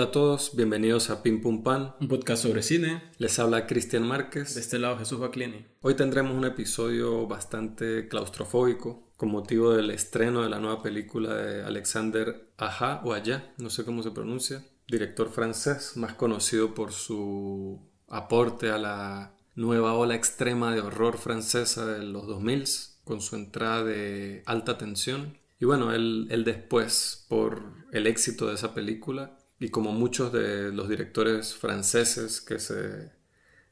Hola 0.00 0.08
a 0.08 0.12
todos, 0.12 0.56
bienvenidos 0.56 1.10
a 1.10 1.22
Pim 1.22 1.42
Pum 1.42 1.62
Pan, 1.62 1.94
un 2.00 2.08
podcast 2.08 2.44
sobre 2.44 2.62
cine. 2.62 3.02
Les 3.18 3.38
habla 3.38 3.66
Cristian 3.66 4.08
Márquez. 4.08 4.54
De 4.54 4.62
este 4.62 4.78
lado 4.78 4.96
Jesús 4.96 5.20
Baclini. 5.20 5.66
Hoy 5.82 5.92
tendremos 5.92 6.34
un 6.34 6.46
episodio 6.46 7.26
bastante 7.26 8.08
claustrofóbico 8.08 9.10
con 9.18 9.30
motivo 9.30 9.74
del 9.74 9.90
estreno 9.90 10.42
de 10.42 10.48
la 10.48 10.58
nueva 10.58 10.82
película 10.82 11.34
de 11.34 11.64
Alexander 11.64 12.50
Aja 12.56 13.02
o 13.04 13.12
Allá, 13.12 13.52
no 13.58 13.68
sé 13.68 13.84
cómo 13.84 14.02
se 14.02 14.10
pronuncia, 14.10 14.64
director 14.88 15.28
francés, 15.28 15.98
más 15.98 16.14
conocido 16.14 16.72
por 16.72 16.92
su 16.92 17.78
aporte 18.08 18.70
a 18.70 18.78
la 18.78 19.34
nueva 19.54 19.92
ola 19.92 20.14
extrema 20.14 20.74
de 20.74 20.80
horror 20.80 21.18
francesa 21.18 21.84
de 21.84 22.02
los 22.04 22.26
2000 22.26 22.64
con 23.04 23.20
su 23.20 23.36
entrada 23.36 23.84
de 23.84 24.44
alta 24.46 24.78
tensión. 24.78 25.36
Y 25.58 25.66
bueno, 25.66 25.92
él, 25.92 26.26
él 26.30 26.44
después, 26.44 27.26
por 27.28 27.74
el 27.92 28.06
éxito 28.06 28.46
de 28.46 28.54
esa 28.54 28.72
película, 28.72 29.36
y 29.60 29.68
como 29.68 29.92
muchos 29.92 30.32
de 30.32 30.72
los 30.72 30.88
directores 30.88 31.54
franceses 31.54 32.40
que 32.40 32.58
se 32.58 33.12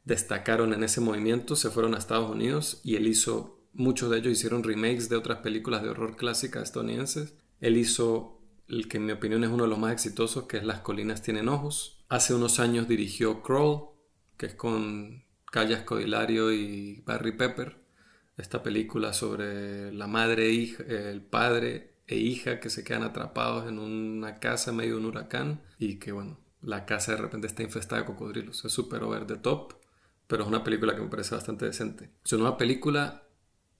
destacaron 0.05 0.75
en 0.75 0.85
ese 0.85 1.01
movimiento, 1.01 1.57
se 1.57 1.71
fueron 1.71 1.95
a 1.95 1.99
Estados 1.99 2.31
Unidos 2.31 2.83
y 2.85 2.97
él 2.97 3.07
hizo, 3.07 3.63
muchos 3.73 4.11
de 4.11 4.19
ellos 4.19 4.33
hicieron 4.33 4.63
remakes 4.63 5.09
de 5.09 5.17
otras 5.17 5.39
películas 5.39 5.83
de 5.83 5.89
horror 5.89 6.17
clásicas 6.17 6.65
estadounidenses. 6.65 7.35
Él 7.61 7.79
hizo 7.79 8.39
el 8.69 8.87
que 8.87 8.99
en 8.99 9.07
mi 9.07 9.13
opinión 9.13 9.45
es 9.45 9.51
uno 9.51 9.65
de 9.65 9.71
los 9.71 9.79
más 9.79 9.95
exitosos, 9.95 10.45
que 10.45 10.59
es 10.59 10.65
Las 10.65 10.81
colinas 10.81 11.23
tienen 11.23 11.49
ojos. 11.49 12.05
Hace 12.11 12.35
unos 12.35 12.61
años 12.61 12.87
dirigió 12.87 13.43
Crawl, 13.43 13.89
que 14.37 14.47
es 14.47 14.55
con 14.55 15.25
Callas 15.51 15.85
Codilario 15.85 16.53
y 16.53 17.03
Barry 17.07 17.33
Pepper. 17.33 17.79
Esta 18.37 18.63
película 18.63 19.15
sobre 19.15 19.91
la 19.93 20.07
madre, 20.07 20.51
hija, 20.51 20.83
el 20.85 21.23
padre 21.23 21.98
e 22.09 22.17
hija 22.17 22.59
que 22.59 22.71
se 22.71 22.83
quedan 22.83 23.05
atrapados 23.05 23.69
en 23.69 23.79
una 23.79 24.41
casa 24.41 24.73
medio 24.73 24.95
de 24.95 25.01
un 25.01 25.07
huracán 25.07 25.63
y 25.79 25.99
que 25.99 26.11
bueno, 26.11 26.41
la 26.63 26.87
casa 26.87 27.13
de 27.13 27.19
repente 27.19 27.47
está 27.47 27.63
infestada 27.63 28.01
de 28.01 28.07
cocodrilos. 28.07 28.65
Es 28.65 28.73
súper 28.73 29.03
over 29.03 29.27
the 29.27 29.37
top, 29.37 29.75
pero 30.27 30.43
es 30.43 30.49
una 30.49 30.65
película 30.65 30.95
que 30.95 31.03
me 31.03 31.09
parece 31.09 31.35
bastante 31.35 31.67
decente. 31.67 32.11
Es 32.25 32.33
una 32.33 32.57
película 32.57 33.29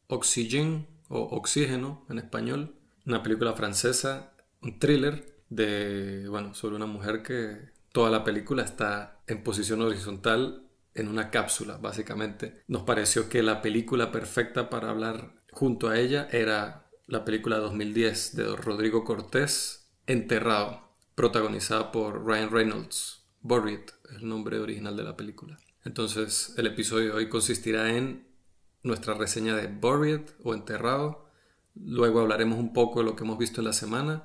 Oxygen 0.07 0.87
o 1.09 1.21
Oxígeno 1.21 2.05
en 2.09 2.19
español, 2.19 2.77
una 3.07 3.23
película 3.23 3.55
francesa, 3.55 4.35
un 4.63 4.79
thriller 4.79 5.43
de, 5.49 6.27
bueno, 6.29 6.55
sobre 6.55 6.77
una 6.77 6.87
mujer 6.87 7.23
que 7.23 7.71
toda 7.93 8.11
la 8.11 8.25
película 8.25 8.63
está 8.63 9.23
en 9.27 9.43
posición 9.43 9.81
horizontal 9.81 10.69
en 10.95 11.09
una 11.09 11.31
cápsula, 11.31 11.79
básicamente. 11.79 12.63
Nos 12.67 12.83
pareció 12.83 13.29
que 13.29 13.43
la 13.43 13.63
película 13.63 14.13
perfecta 14.13 14.69
para 14.69 14.91
hablar 14.91 15.35
junto 15.53 15.89
a 15.89 15.99
ella 15.99 16.29
era 16.31 16.88
la 17.09 17.25
película 17.25 17.57
2010 17.57 18.37
de 18.37 18.55
Rodrigo 18.55 19.03
Cortés, 19.03 19.91
Enterrado, 20.07 20.93
protagonizada 21.15 21.91
por 21.91 22.27
Ryan 22.27 22.51
Reynolds. 22.51 23.25
Buried 23.41 23.81
el 24.15 24.29
nombre 24.29 24.59
original 24.59 24.95
de 24.97 25.05
la 25.05 25.17
película. 25.17 25.59
Entonces, 25.85 26.53
el 26.59 26.67
episodio 26.67 27.07
de 27.07 27.13
hoy 27.13 27.29
consistirá 27.31 27.97
en 27.97 28.27
nuestra 28.83 29.15
reseña 29.15 29.57
de 29.57 29.69
Buried 29.69 30.21
o 30.45 30.53
Enterrado. 30.53 31.25
Luego 31.75 32.21
hablaremos 32.21 32.59
un 32.59 32.75
poco 32.75 33.01
de 33.01 33.07
lo 33.07 33.17
que 33.17 33.25
hemos 33.25 33.39
visto 33.39 33.63
en 33.63 33.67
la 33.69 33.73
semana. 33.73 34.25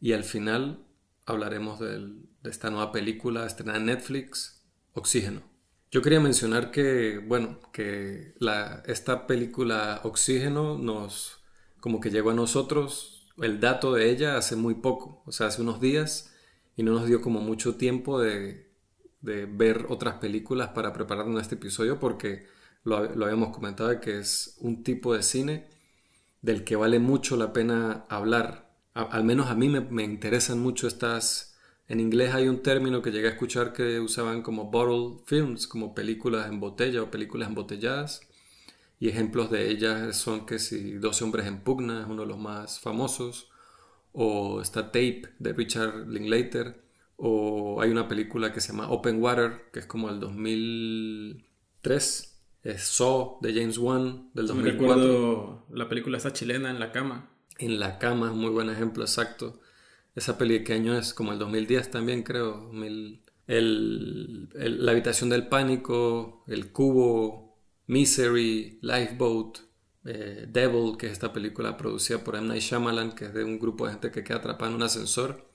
Y 0.00 0.12
al 0.12 0.22
final 0.22 0.86
hablaremos 1.26 1.80
de 1.80 2.12
esta 2.44 2.70
nueva 2.70 2.92
película 2.92 3.44
estrenada 3.44 3.78
en 3.78 3.86
Netflix, 3.86 4.64
Oxígeno. 4.92 5.42
Yo 5.90 6.00
quería 6.00 6.20
mencionar 6.20 6.70
que, 6.70 7.18
bueno, 7.18 7.58
que 7.72 8.34
esta 8.86 9.26
película 9.26 10.00
Oxígeno 10.04 10.78
nos 10.78 11.39
como 11.80 12.00
que 12.00 12.10
llegó 12.10 12.30
a 12.30 12.34
nosotros 12.34 13.20
el 13.40 13.60
dato 13.60 13.94
de 13.94 14.10
ella 14.10 14.36
hace 14.36 14.56
muy 14.56 14.74
poco, 14.74 15.22
o 15.26 15.32
sea, 15.32 15.46
hace 15.46 15.62
unos 15.62 15.80
días, 15.80 16.34
y 16.76 16.82
no 16.82 16.92
nos 16.92 17.06
dio 17.06 17.20
como 17.20 17.40
mucho 17.40 17.76
tiempo 17.76 18.20
de, 18.20 18.68
ver 19.22 19.86
otras 19.90 20.14
películas 20.14 20.68
para 20.70 20.94
prepararnos 20.94 21.38
a 21.38 21.42
este 21.42 21.56
episodio 21.56 22.00
porque 22.00 22.46
lo, 22.84 22.96
habíamos 22.96 23.50
comentado 23.54 24.00
que 24.00 24.18
es 24.18 24.56
un 24.60 24.82
tipo 24.82 25.14
de 25.14 25.22
cine 25.22 25.68
del 26.40 26.64
que 26.64 26.74
vale 26.74 26.98
mucho 26.98 27.36
la 27.36 27.52
pena 27.52 28.06
hablar. 28.08 28.72
al 28.94 29.24
menos 29.24 29.48
a 29.50 29.54
mí 29.54 29.68
me, 29.68 29.80
me, 29.80 30.04
interesan 30.04 30.58
mucho 30.58 30.86
estas... 30.86 31.54
En 31.86 32.00
inglés 32.00 32.34
hay 32.34 32.48
un 32.48 32.62
término 32.62 33.02
que 33.02 33.10
llegué 33.10 33.28
a 33.28 33.32
escuchar 33.32 33.72
que 33.72 34.00
usaban 34.00 34.42
como 34.42 34.70
bottle 34.70 35.22
films, 35.26 35.66
como 35.66 35.94
películas 35.94 36.48
en 36.48 36.60
botella 36.60 37.02
o 37.02 37.10
películas 37.10 37.48
embotelladas. 37.48 38.22
Y 39.00 39.08
ejemplos 39.08 39.50
de 39.50 39.70
ellas 39.70 40.14
son 40.16 40.44
que 40.44 40.58
si 40.58 40.92
12 40.92 41.24
hombres 41.24 41.46
en 41.46 41.60
pugna 41.60 42.02
es 42.02 42.06
uno 42.06 42.20
de 42.22 42.28
los 42.28 42.38
más 42.38 42.80
famosos, 42.80 43.48
o 44.12 44.60
está 44.60 44.88
Tape 44.88 45.22
de 45.38 45.54
Richard 45.54 46.06
Linklater, 46.06 46.82
o 47.16 47.80
hay 47.80 47.90
una 47.90 48.08
película 48.08 48.52
que 48.52 48.60
se 48.60 48.72
llama 48.72 48.90
Open 48.90 49.22
Water, 49.22 49.70
que 49.72 49.78
es 49.80 49.86
como 49.86 50.10
el 50.10 50.20
2003, 50.20 52.42
es 52.62 52.82
Saw 52.82 53.38
de 53.40 53.54
James 53.54 53.78
Wan 53.78 54.28
del 54.34 54.48
2004. 54.48 54.78
recuerdo 54.78 55.64
la 55.70 55.88
película 55.88 56.18
esa 56.18 56.34
chilena 56.34 56.70
en 56.70 56.78
la 56.78 56.92
cama. 56.92 57.30
En 57.58 57.80
la 57.80 57.98
cama 57.98 58.28
es 58.28 58.34
muy 58.34 58.50
buen 58.50 58.68
ejemplo, 58.68 59.02
exacto. 59.02 59.62
Esa 60.14 60.36
peli 60.36 60.62
qué 60.62 60.74
año 60.74 60.94
es, 60.94 61.14
como 61.14 61.32
el 61.32 61.38
2010 61.38 61.90
también 61.90 62.22
creo. 62.22 62.70
el, 63.46 64.50
la 64.52 64.92
habitación 64.92 65.30
del 65.30 65.48
pánico, 65.48 66.44
el 66.46 66.70
cubo 66.70 67.49
Misery, 67.90 68.78
Lifeboat, 68.82 69.58
eh, 70.04 70.46
Devil, 70.48 70.96
que 70.96 71.06
es 71.06 71.12
esta 71.12 71.32
película 71.32 71.76
producida 71.76 72.22
por 72.22 72.36
M. 72.36 72.46
Night 72.46 72.62
Shyamalan, 72.62 73.16
que 73.16 73.24
es 73.24 73.34
de 73.34 73.42
un 73.42 73.58
grupo 73.58 73.84
de 73.84 73.94
gente 73.94 74.12
que 74.12 74.22
queda 74.22 74.36
atrapada 74.36 74.70
en 74.70 74.76
un 74.76 74.84
ascensor. 74.84 75.50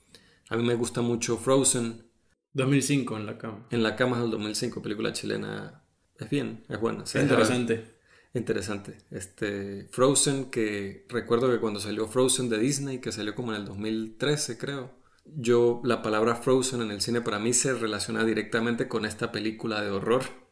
A 0.49 0.57
mí 0.57 0.63
me 0.63 0.75
gusta 0.75 1.01
mucho 1.01 1.37
Frozen. 1.37 2.11
2005 2.51 3.15
en 3.15 3.25
la 3.25 3.37
cama. 3.37 3.65
En 3.71 3.83
la 3.83 3.95
cama 3.95 4.17
es 4.17 4.23
del 4.23 4.31
2005, 4.31 4.81
película 4.81 5.13
chilena. 5.13 5.81
Es 6.19 6.29
bien, 6.29 6.65
es 6.67 6.77
buena. 6.77 7.05
Es 7.05 7.15
interesante. 7.15 7.95
Interesante. 8.33 8.97
Este, 9.11 9.87
Frozen, 9.91 10.51
que 10.51 11.05
recuerdo 11.07 11.49
que 11.49 11.61
cuando 11.61 11.79
salió 11.79 12.05
Frozen 12.05 12.49
de 12.49 12.59
Disney, 12.59 12.99
que 12.99 13.13
salió 13.13 13.33
como 13.33 13.53
en 13.53 13.61
el 13.61 13.65
2013 13.65 14.57
creo, 14.57 14.91
yo 15.23 15.79
la 15.85 16.01
palabra 16.01 16.35
Frozen 16.35 16.81
en 16.81 16.91
el 16.91 16.99
cine 16.99 17.21
para 17.21 17.39
mí 17.39 17.53
se 17.53 17.73
relaciona 17.73 18.25
directamente 18.25 18.89
con 18.89 19.05
esta 19.05 19.31
película 19.31 19.81
de 19.81 19.91
horror 19.91 20.44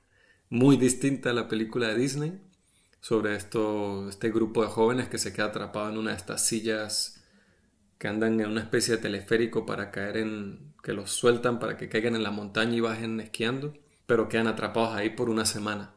muy 0.54 0.78
distinta 0.78 1.32
a 1.32 1.34
la 1.34 1.48
película 1.48 1.88
de 1.88 1.96
Disney 1.96 2.40
sobre 3.02 3.36
esto, 3.36 4.08
este 4.08 4.30
grupo 4.30 4.62
de 4.62 4.70
jóvenes 4.70 5.10
que 5.10 5.18
se 5.18 5.34
queda 5.34 5.48
atrapado 5.48 5.90
en 5.90 5.98
una 5.98 6.12
de 6.12 6.18
estas 6.18 6.46
sillas 6.46 7.24
que 7.98 8.08
andan 8.08 8.40
en 8.40 8.52
una 8.52 8.62
especie 8.62 8.98
de 8.98 9.02
teleférico 9.02 9.66
para 9.66 9.90
caer 9.90 10.18
en 10.18 10.76
que 10.84 10.94
los 10.94 11.10
sueltan 11.10 11.58
para 11.58 11.76
que 11.76 11.90
caigan 11.90 12.16
en 12.16 12.22
la 12.22 12.30
montaña 12.30 12.76
y 12.76 12.82
bajen 12.82 13.20
esquiando, 13.20 13.74
pero 14.06 14.30
quedan 14.30 14.46
atrapados 14.46 14.94
ahí 14.94 15.10
por 15.10 15.28
una 15.32 15.46
semana. 15.46 15.96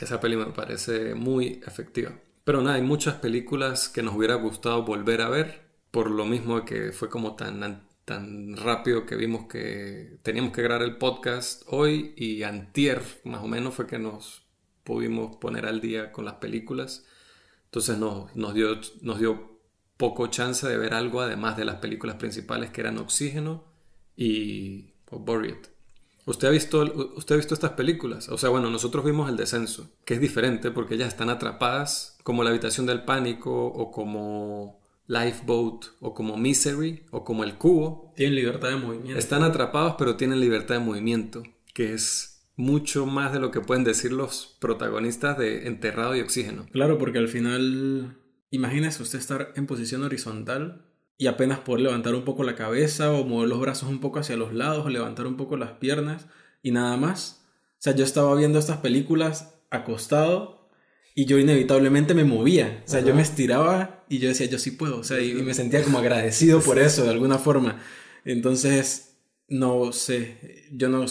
Esa 0.00 0.18
peli 0.18 0.36
me 0.36 0.46
parece 0.46 1.14
muy 1.14 1.60
efectiva. 1.66 2.12
Pero 2.42 2.62
nada, 2.62 2.76
hay 2.76 2.82
muchas 2.82 3.16
películas 3.16 3.90
que 3.90 4.02
nos 4.02 4.14
hubiera 4.14 4.36
gustado 4.36 4.82
volver 4.82 5.20
a 5.20 5.28
ver, 5.28 5.60
por 5.90 6.10
lo 6.10 6.24
mismo 6.24 6.64
que 6.64 6.90
fue 6.90 7.10
como 7.10 7.36
tan 7.36 7.85
tan 8.06 8.56
rápido 8.56 9.04
que 9.04 9.16
vimos 9.16 9.46
que 9.48 10.18
teníamos 10.22 10.52
que 10.52 10.62
grabar 10.62 10.82
el 10.82 10.96
podcast 10.96 11.64
hoy 11.66 12.14
y 12.16 12.44
antier 12.44 13.02
más 13.24 13.42
o 13.42 13.48
menos 13.48 13.74
fue 13.74 13.88
que 13.88 13.98
nos 13.98 14.44
pudimos 14.84 15.36
poner 15.36 15.66
al 15.66 15.80
día 15.80 16.12
con 16.12 16.24
las 16.24 16.34
películas. 16.34 17.04
Entonces 17.64 17.98
nos, 17.98 18.34
nos, 18.36 18.54
dio, 18.54 18.80
nos 19.02 19.18
dio 19.18 19.58
poco 19.96 20.28
chance 20.28 20.66
de 20.68 20.78
ver 20.78 20.94
algo 20.94 21.20
además 21.20 21.56
de 21.56 21.64
las 21.64 21.76
películas 21.76 22.14
principales 22.14 22.70
que 22.70 22.80
eran 22.80 22.98
Oxígeno 22.98 23.64
y 24.16 24.92
Buried. 25.10 25.66
¿Usted 26.26 26.46
ha, 26.46 26.52
visto, 26.52 26.82
¿Usted 27.16 27.34
ha 27.34 27.38
visto 27.38 27.54
estas 27.54 27.72
películas? 27.72 28.28
O 28.28 28.38
sea, 28.38 28.50
bueno, 28.50 28.70
nosotros 28.70 29.04
vimos 29.04 29.28
El 29.28 29.36
Descenso, 29.36 29.90
que 30.04 30.14
es 30.14 30.20
diferente 30.20 30.70
porque 30.70 30.94
ellas 30.94 31.08
están 31.08 31.28
atrapadas 31.28 32.18
como 32.22 32.44
La 32.44 32.50
Habitación 32.50 32.86
del 32.86 33.04
Pánico 33.04 33.66
o 33.66 33.90
como 33.90 34.85
Lifeboat 35.08 35.86
o 36.00 36.14
como 36.14 36.36
Misery 36.36 37.04
o 37.10 37.24
como 37.24 37.44
el 37.44 37.56
cubo. 37.56 38.12
Tienen 38.16 38.34
libertad 38.34 38.70
de 38.70 38.76
movimiento. 38.76 39.18
Están 39.18 39.42
atrapados 39.42 39.94
pero 39.98 40.16
tienen 40.16 40.40
libertad 40.40 40.76
de 40.76 40.80
movimiento, 40.80 41.42
que 41.74 41.92
es 41.92 42.36
mucho 42.56 43.06
más 43.06 43.32
de 43.32 43.38
lo 43.40 43.50
que 43.50 43.60
pueden 43.60 43.84
decir 43.84 44.12
los 44.12 44.56
protagonistas 44.60 45.38
de 45.38 45.66
Enterrado 45.66 46.16
y 46.16 46.20
Oxígeno. 46.20 46.66
Claro, 46.72 46.98
porque 46.98 47.18
al 47.18 47.28
final, 47.28 48.18
imagínese 48.50 49.02
usted 49.02 49.18
estar 49.18 49.52
en 49.56 49.66
posición 49.66 50.02
horizontal 50.02 50.86
y 51.18 51.28
apenas 51.28 51.60
poder 51.60 51.82
levantar 51.82 52.14
un 52.14 52.24
poco 52.24 52.44
la 52.44 52.54
cabeza 52.54 53.12
o 53.12 53.24
mover 53.24 53.48
los 53.48 53.60
brazos 53.60 53.88
un 53.88 54.00
poco 54.00 54.18
hacia 54.18 54.36
los 54.36 54.52
lados 54.52 54.86
o 54.86 54.88
levantar 54.88 55.26
un 55.26 55.36
poco 55.36 55.56
las 55.56 55.72
piernas 55.72 56.26
y 56.62 56.72
nada 56.72 56.96
más. 56.96 57.46
O 57.72 57.78
sea, 57.78 57.94
yo 57.94 58.04
estaba 58.04 58.34
viendo 58.34 58.58
estas 58.58 58.78
películas 58.78 59.54
acostado 59.70 60.55
y 61.18 61.24
yo 61.24 61.38
inevitablemente 61.38 62.12
me 62.12 62.24
movía. 62.24 62.82
O 62.84 62.88
sea, 62.88 63.00
yo 63.00 63.14
me 63.14 63.22
estiraba 63.22 64.04
y 64.06 64.18
yo 64.18 64.28
decía, 64.28 64.46
yo 64.46 64.58
sí 64.58 64.72
puedo. 64.72 64.98
O 64.98 65.02
sea, 65.02 65.18
y, 65.18 65.32
me 65.32 65.54
sentía 65.54 65.82
como 65.82 65.98
agradecido 65.98 66.60
por 66.60 66.78
eso, 66.78 67.04
de 67.04 67.10
alguna 67.10 67.38
forma. 67.38 67.80
Entonces, 68.26 69.16
no 69.48 69.92
sé, 69.92 70.66
yo 70.72 70.90
no, 70.90 71.06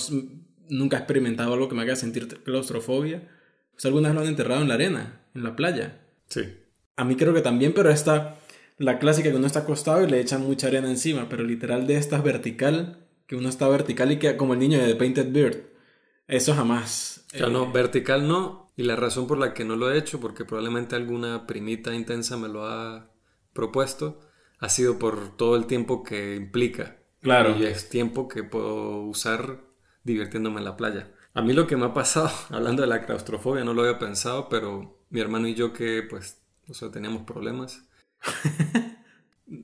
nunca 0.69 0.97
he 0.97 0.99
experimentado 0.99 1.53
algo 1.53 1.67
que 1.67 1.73
me 1.73 1.81
haga 1.81 1.95
sentir 1.95 2.27
claustrofobia. 2.43 3.27
Pues 3.73 3.83
algunas 3.85 4.13
lo 4.13 4.21
han 4.21 4.27
enterrado 4.27 4.61
en 4.61 4.67
la 4.67 4.75
arena, 4.75 5.23
en 5.33 5.43
la 5.43 5.55
playa. 5.55 5.99
Sí. 6.29 6.41
A 6.95 7.03
mí 7.03 7.15
creo 7.15 7.33
que 7.33 7.41
también, 7.41 7.73
pero 7.73 7.89
esta 7.89 8.37
la 8.77 8.99
clásica 8.99 9.31
que 9.31 9.37
uno 9.37 9.47
está 9.47 9.61
acostado 9.61 10.03
y 10.03 10.07
le 10.07 10.19
echan 10.19 10.43
mucha 10.43 10.67
arena 10.67 10.87
encima, 10.87 11.29
pero 11.29 11.43
literal 11.43 11.87
de 11.87 11.97
esta 11.97 12.17
es 12.17 12.23
vertical, 12.23 12.99
que 13.25 13.35
uno 13.35 13.49
está 13.49 13.67
vertical 13.67 14.11
y 14.11 14.19
queda 14.19 14.37
como 14.37 14.53
el 14.53 14.59
niño 14.59 14.77
de 14.77 14.85
The 14.85 14.95
Painted 14.95 15.31
Beard. 15.31 15.63
Eso 16.27 16.53
jamás. 16.53 17.25
Claro, 17.31 17.51
no, 17.51 17.71
vertical 17.71 18.27
no. 18.27 18.64
Y 18.75 18.83
la 18.83 18.95
razón 18.95 19.27
por 19.27 19.37
la 19.37 19.53
que 19.53 19.63
no 19.63 19.75
lo 19.75 19.91
he 19.91 19.97
hecho, 19.97 20.19
porque 20.19 20.45
probablemente 20.45 20.95
alguna 20.95 21.47
primita 21.47 21.93
intensa 21.93 22.37
me 22.37 22.49
lo 22.49 22.65
ha 22.65 23.09
propuesto, 23.53 24.19
ha 24.59 24.69
sido 24.69 24.99
por 24.99 25.37
todo 25.37 25.55
el 25.55 25.65
tiempo 25.65 26.03
que 26.03 26.35
implica. 26.35 26.97
Claro. 27.21 27.55
Y 27.57 27.65
es 27.65 27.89
tiempo 27.89 28.27
que 28.27 28.43
puedo 28.43 29.01
usar 29.01 29.61
divirtiéndome 30.03 30.59
en 30.59 30.65
la 30.65 30.77
playa. 30.77 31.11
A 31.33 31.41
mí 31.41 31.53
lo 31.53 31.67
que 31.67 31.77
me 31.77 31.85
ha 31.85 31.93
pasado, 31.93 32.29
hablando 32.49 32.81
de 32.81 32.87
la 32.87 33.05
claustrofobia, 33.05 33.63
no 33.63 33.73
lo 33.73 33.81
había 33.81 33.99
pensado, 33.99 34.49
pero 34.49 34.99
mi 35.09 35.19
hermano 35.19 35.47
y 35.47 35.55
yo 35.55 35.73
que 35.73 36.03
pues, 36.03 36.41
o 36.69 36.73
sea, 36.73 36.91
teníamos 36.91 37.23
problemas. 37.23 37.87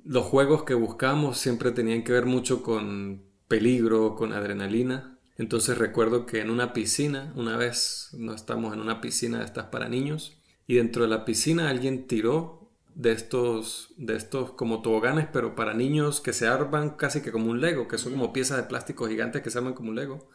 Los 0.05 0.25
juegos 0.25 0.63
que 0.63 0.73
buscamos 0.73 1.37
siempre 1.37 1.71
tenían 1.71 2.03
que 2.03 2.11
ver 2.11 2.25
mucho 2.25 2.61
con 2.61 3.23
peligro, 3.47 4.15
con 4.15 4.31
adrenalina. 4.31 5.17
Entonces 5.41 5.79
recuerdo 5.79 6.27
que 6.27 6.39
en 6.39 6.51
una 6.51 6.71
piscina, 6.71 7.33
una 7.35 7.57
vez 7.57 8.09
no 8.13 8.35
estamos 8.35 8.75
en 8.75 8.79
una 8.79 9.01
piscina 9.01 9.39
de 9.39 9.45
estas 9.45 9.65
para 9.65 9.89
niños, 9.89 10.37
y 10.67 10.75
dentro 10.75 11.01
de 11.01 11.09
la 11.09 11.25
piscina 11.25 11.67
alguien 11.67 12.05
tiró 12.05 12.69
de 12.93 13.11
estos, 13.11 13.89
de 13.97 14.17
estos 14.17 14.51
como 14.51 14.83
toboganes, 14.83 15.27
pero 15.33 15.55
para 15.55 15.73
niños 15.73 16.21
que 16.21 16.31
se 16.31 16.47
arman 16.47 16.91
casi 16.91 17.21
que 17.21 17.31
como 17.31 17.49
un 17.49 17.59
Lego, 17.59 17.87
que 17.87 17.97
son 17.97 18.11
como 18.11 18.31
piezas 18.31 18.57
de 18.57 18.63
plástico 18.65 19.07
gigantes 19.07 19.41
que 19.41 19.49
se 19.49 19.57
arman 19.57 19.73
como 19.73 19.89
un 19.89 19.95
Lego. 19.95 20.29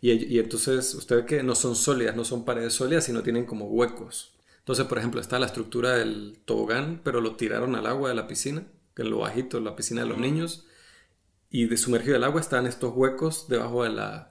Y, 0.00 0.12
y 0.12 0.38
entonces 0.38 0.94
usted 0.94 1.16
ve 1.16 1.26
que 1.26 1.42
no 1.42 1.54
son 1.54 1.76
sólidas, 1.76 2.16
no 2.16 2.24
son 2.24 2.46
paredes 2.46 2.72
sólidas, 2.72 3.04
sino 3.04 3.22
tienen 3.22 3.44
como 3.44 3.66
huecos. 3.66 4.32
Entonces, 4.60 4.86
por 4.86 4.96
ejemplo, 4.96 5.20
está 5.20 5.38
la 5.38 5.46
estructura 5.46 5.96
del 5.96 6.38
tobogán, 6.46 7.02
pero 7.04 7.20
lo 7.20 7.36
tiraron 7.36 7.76
al 7.76 7.86
agua 7.86 8.08
de 8.08 8.14
la 8.14 8.26
piscina, 8.26 8.64
que 8.94 9.02
en 9.02 9.10
lo 9.10 9.18
bajito, 9.18 9.60
la 9.60 9.76
piscina 9.76 10.00
de 10.00 10.08
los 10.08 10.16
niños, 10.16 10.64
y 11.50 11.66
de 11.66 11.76
sumergido 11.76 12.16
el 12.16 12.24
agua 12.24 12.40
están 12.40 12.66
estos 12.66 12.94
huecos 12.94 13.48
debajo 13.48 13.82
de 13.82 13.90
la, 13.90 14.29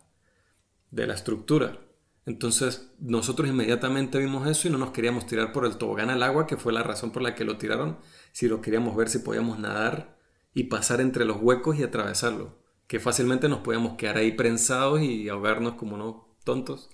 de 0.92 1.08
la 1.08 1.14
estructura. 1.14 1.80
Entonces 2.26 2.92
nosotros 3.00 3.50
inmediatamente 3.50 4.20
vimos 4.20 4.48
eso 4.48 4.68
y 4.68 4.72
no 4.72 4.78
nos 4.78 4.92
queríamos 4.92 5.26
tirar 5.26 5.52
por 5.52 5.66
el 5.66 5.78
tobogán 5.78 6.10
al 6.10 6.22
agua, 6.24 6.46
que 6.46 6.58
fue 6.58 6.74
la 6.74 6.84
razón 6.84 7.12
por 7.12 7.22
la 7.22 7.34
que 7.36 7.44
lo 7.44 7.58
tiraron, 7.58 7.98
si 8.32 8.48
lo 8.48 8.62
queríamos 8.62 8.96
ver 8.96 9.10
si 9.10 9.20
podíamos 9.20 9.58
nadar 9.60 10.20
y 10.54 10.66
pasar 10.66 11.02
entre 11.02 11.26
los 11.26 11.38
huecos 11.42 11.80
y 11.80 11.84
atravesarlo, 11.84 12.60
que 12.88 13.00
fácilmente 13.00 13.50
nos 13.50 13.60
podíamos 13.60 13.98
quedar 13.98 14.18
ahí 14.18 14.32
prensados 14.34 15.02
y 15.02 15.30
ahogarnos 15.30 15.74
como 15.74 15.96
unos 15.96 16.16
tontos. 16.44 16.90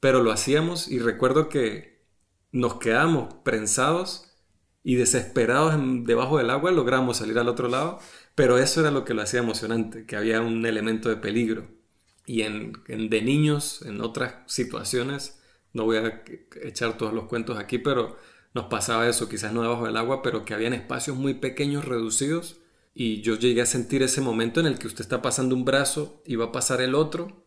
Pero 0.00 0.22
lo 0.22 0.32
hacíamos 0.32 0.88
y 0.88 0.98
recuerdo 0.98 1.48
que 1.48 2.04
nos 2.52 2.74
quedamos 2.74 3.34
prensados 3.44 4.36
y 4.84 4.96
desesperados 4.96 5.74
debajo 6.04 6.38
del 6.38 6.50
agua, 6.50 6.70
logramos 6.70 7.18
salir 7.18 7.38
al 7.38 7.48
otro 7.48 7.68
lado, 7.68 7.98
pero 8.34 8.58
eso 8.58 8.80
era 8.80 8.90
lo 8.90 9.04
que 9.04 9.14
lo 9.14 9.22
hacía 9.22 9.40
emocionante, 9.40 10.06
que 10.06 10.16
había 10.16 10.40
un 10.40 10.64
elemento 10.66 11.08
de 11.08 11.16
peligro. 11.16 11.81
Y 12.26 12.42
en, 12.42 12.72
de 12.86 13.22
niños, 13.22 13.82
en 13.82 14.00
otras 14.00 14.34
situaciones, 14.46 15.40
no 15.72 15.84
voy 15.84 15.96
a 15.96 16.22
echar 16.62 16.96
todos 16.96 17.12
los 17.12 17.24
cuentos 17.24 17.58
aquí, 17.58 17.78
pero 17.78 18.16
nos 18.54 18.66
pasaba 18.66 19.08
eso, 19.08 19.28
quizás 19.28 19.52
no 19.52 19.62
debajo 19.62 19.86
del 19.86 19.96
agua, 19.96 20.22
pero 20.22 20.44
que 20.44 20.54
habían 20.54 20.74
espacios 20.74 21.16
muy 21.16 21.34
pequeños, 21.34 21.84
reducidos, 21.84 22.60
y 22.94 23.22
yo 23.22 23.36
llegué 23.36 23.62
a 23.62 23.66
sentir 23.66 24.02
ese 24.02 24.20
momento 24.20 24.60
en 24.60 24.66
el 24.66 24.78
que 24.78 24.86
usted 24.86 25.00
está 25.00 25.22
pasando 25.22 25.54
un 25.54 25.64
brazo 25.64 26.22
y 26.26 26.36
va 26.36 26.46
a 26.46 26.52
pasar 26.52 26.80
el 26.82 26.94
otro, 26.94 27.44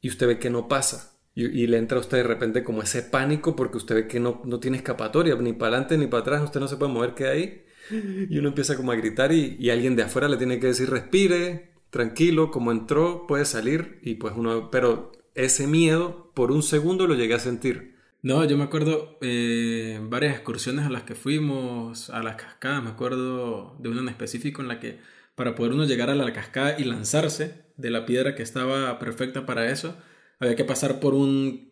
y 0.00 0.08
usted 0.08 0.26
ve 0.26 0.38
que 0.38 0.50
no 0.50 0.68
pasa. 0.68 1.14
Y, 1.34 1.68
le 1.68 1.78
entra 1.78 1.98
a 1.98 2.00
usted 2.00 2.16
de 2.16 2.24
repente 2.24 2.64
como 2.64 2.82
ese 2.82 3.00
pánico 3.00 3.54
porque 3.54 3.76
usted 3.76 3.94
ve 3.94 4.08
que 4.08 4.18
no, 4.18 4.42
no 4.44 4.58
tiene 4.58 4.76
escapatoria, 4.78 5.36
ni 5.36 5.52
para 5.52 5.68
adelante 5.76 5.96
ni 5.96 6.08
para 6.08 6.22
atrás, 6.22 6.42
usted 6.42 6.58
no 6.58 6.66
se 6.66 6.76
puede 6.76 6.92
mover, 6.92 7.14
queda 7.14 7.30
ahí. 7.30 7.64
Y 8.28 8.38
uno 8.38 8.48
empieza 8.48 8.76
como 8.76 8.92
a 8.92 8.96
gritar 8.96 9.32
y, 9.32 9.56
y 9.58 9.70
alguien 9.70 9.96
de 9.96 10.02
afuera 10.02 10.28
le 10.28 10.36
tiene 10.36 10.58
que 10.58 10.66
decir 10.66 10.90
respire, 10.90 11.67
tranquilo, 11.90 12.50
como 12.50 12.72
entró, 12.72 13.26
puede 13.26 13.44
salir 13.44 13.98
y 14.02 14.14
pues 14.14 14.34
uno, 14.36 14.70
pero 14.70 15.12
ese 15.34 15.66
miedo 15.66 16.30
por 16.34 16.52
un 16.52 16.62
segundo 16.62 17.06
lo 17.06 17.14
llegué 17.14 17.34
a 17.34 17.38
sentir. 17.38 17.96
No, 18.20 18.44
yo 18.44 18.56
me 18.56 18.64
acuerdo 18.64 19.16
eh, 19.20 20.00
varias 20.02 20.34
excursiones 20.34 20.86
a 20.86 20.90
las 20.90 21.04
que 21.04 21.14
fuimos, 21.14 22.10
a 22.10 22.22
las 22.22 22.36
cascadas, 22.36 22.82
me 22.82 22.90
acuerdo 22.90 23.76
de 23.78 23.88
una 23.88 24.00
en 24.00 24.08
específico 24.08 24.60
en 24.60 24.68
la 24.68 24.80
que 24.80 24.98
para 25.36 25.54
poder 25.54 25.72
uno 25.72 25.84
llegar 25.84 26.10
a 26.10 26.16
la 26.16 26.32
cascada 26.32 26.76
y 26.78 26.84
lanzarse 26.84 27.64
de 27.76 27.90
la 27.90 28.06
piedra 28.06 28.34
que 28.34 28.42
estaba 28.42 28.98
perfecta 28.98 29.46
para 29.46 29.70
eso, 29.70 29.96
había 30.40 30.56
que 30.56 30.64
pasar 30.64 30.98
por 31.00 31.14
un, 31.14 31.68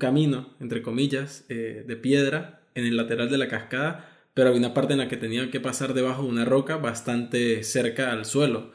camino, 0.00 0.56
entre 0.58 0.82
comillas, 0.82 1.44
eh, 1.48 1.84
de 1.86 1.96
piedra 1.96 2.62
en 2.74 2.84
el 2.84 2.96
lateral 2.96 3.30
de 3.30 3.38
la 3.38 3.46
cascada, 3.48 4.10
pero 4.34 4.48
había 4.48 4.58
una 4.58 4.74
parte 4.74 4.94
en 4.94 4.98
la 4.98 5.08
que 5.08 5.16
tenía 5.16 5.48
que 5.52 5.60
pasar 5.60 5.94
debajo 5.94 6.22
de 6.24 6.28
una 6.28 6.44
roca 6.44 6.76
bastante 6.76 7.62
cerca 7.62 8.10
al 8.10 8.24
suelo 8.24 8.72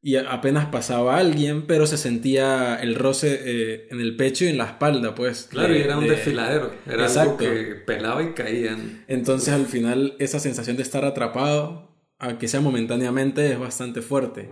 y 0.00 0.16
apenas 0.16 0.66
pasaba 0.66 1.18
alguien, 1.18 1.66
pero 1.66 1.86
se 1.86 1.96
sentía 1.96 2.76
el 2.76 2.94
roce 2.94 3.40
eh, 3.44 3.88
en 3.90 4.00
el 4.00 4.16
pecho 4.16 4.44
y 4.44 4.48
en 4.48 4.58
la 4.58 4.66
espalda, 4.66 5.14
pues. 5.14 5.48
Claro, 5.50 5.74
y 5.74 5.80
era 5.80 5.98
un 5.98 6.06
desfiladero, 6.06 6.72
era 6.86 7.06
algo 7.06 7.36
que 7.36 7.74
pelaba 7.84 8.22
y 8.22 8.32
caían. 8.32 9.04
Entonces 9.08 9.52
al 9.52 9.66
final 9.66 10.14
esa 10.20 10.38
sensación 10.38 10.76
de 10.76 10.84
estar 10.84 11.04
atrapado, 11.04 11.96
aunque 12.20 12.46
sea 12.46 12.60
momentáneamente, 12.60 13.52
es 13.52 13.58
bastante 13.58 14.00
fuerte. 14.00 14.48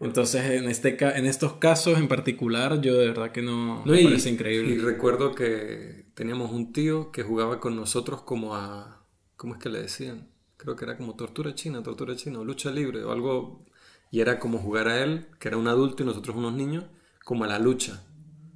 Entonces 0.00 0.44
en, 0.44 0.68
este, 0.68 0.96
en 1.00 1.26
estos 1.26 1.54
casos 1.54 1.98
en 1.98 2.06
particular, 2.06 2.80
yo 2.80 2.96
de 2.96 3.08
verdad 3.08 3.32
que 3.32 3.42
no, 3.42 3.84
me 3.84 4.04
parece 4.04 4.30
increíble. 4.30 4.74
Y 4.74 4.78
recuerdo 4.78 5.34
que 5.34 6.06
teníamos 6.14 6.52
un 6.52 6.72
tío 6.72 7.10
que 7.10 7.24
jugaba 7.24 7.58
con 7.58 7.74
nosotros 7.74 8.22
como 8.22 8.54
a... 8.54 9.04
¿Cómo 9.34 9.54
es 9.54 9.60
que 9.60 9.68
le 9.68 9.82
decían? 9.82 10.30
Creo 10.56 10.76
que 10.76 10.84
era 10.84 10.96
como 10.96 11.16
tortura 11.16 11.54
china, 11.54 11.82
tortura 11.82 12.16
china, 12.16 12.38
o 12.40 12.44
lucha 12.44 12.70
libre, 12.70 13.04
o 13.04 13.12
algo 13.12 13.66
y 14.10 14.20
era 14.20 14.38
como 14.38 14.58
jugar 14.58 14.88
a 14.88 15.02
él, 15.02 15.28
que 15.38 15.48
era 15.48 15.56
un 15.56 15.68
adulto 15.68 16.02
y 16.02 16.06
nosotros 16.06 16.36
unos 16.36 16.54
niños, 16.54 16.84
como 17.24 17.44
a 17.44 17.48
la 17.48 17.58
lucha, 17.58 18.02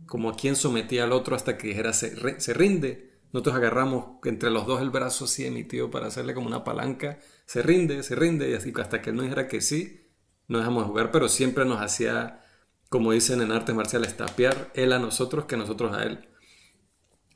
como 0.06 0.30
a 0.30 0.36
quien 0.36 0.56
sometía 0.56 1.04
al 1.04 1.12
otro 1.12 1.36
hasta 1.36 1.58
que 1.58 1.68
dijera 1.68 1.92
se, 1.92 2.40
se 2.40 2.54
rinde. 2.54 3.10
Nosotros 3.32 3.56
agarramos 3.56 4.18
entre 4.24 4.50
los 4.50 4.66
dos 4.66 4.80
el 4.80 4.90
brazo 4.90 5.24
así 5.24 5.44
de 5.44 5.50
mi 5.50 5.64
tío 5.64 5.90
para 5.90 6.06
hacerle 6.06 6.34
como 6.34 6.48
una 6.48 6.64
palanca, 6.64 7.18
se 7.46 7.62
rinde, 7.62 8.02
se 8.02 8.16
rinde, 8.16 8.50
y 8.50 8.54
así 8.54 8.72
hasta 8.76 9.02
que 9.02 9.10
él 9.10 9.16
no 9.16 9.22
dijera 9.22 9.48
que 9.48 9.60
sí, 9.60 10.08
no 10.48 10.58
dejamos 10.58 10.84
de 10.84 10.88
jugar, 10.88 11.12
pero 11.12 11.28
siempre 11.28 11.64
nos 11.64 11.80
hacía, 11.80 12.44
como 12.88 13.12
dicen 13.12 13.40
en 13.40 13.52
artes 13.52 13.74
marciales, 13.74 14.16
tapear 14.16 14.72
él 14.74 14.92
a 14.92 14.98
nosotros 14.98 15.44
que 15.44 15.56
nosotros 15.56 15.96
a 15.96 16.02
él. 16.02 16.28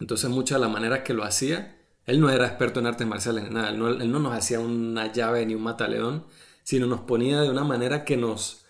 Entonces, 0.00 0.28
mucha 0.30 0.56
de 0.56 0.60
la 0.60 0.68
manera 0.68 1.04
que 1.04 1.14
lo 1.14 1.22
hacía, 1.22 1.80
él 2.06 2.20
no 2.20 2.28
era 2.28 2.46
experto 2.46 2.80
en 2.80 2.86
artes 2.86 3.06
marciales 3.06 3.50
nada, 3.50 3.70
él 3.70 3.78
no 4.10 4.18
nos 4.18 4.34
hacía 4.34 4.58
una 4.58 5.12
llave 5.12 5.46
ni 5.46 5.54
un 5.54 5.62
mataleón, 5.62 6.26
sino 6.64 6.86
nos 6.86 7.02
ponía 7.02 7.42
de 7.42 7.50
una 7.50 7.62
manera 7.62 8.04
que 8.04 8.16
nos, 8.16 8.64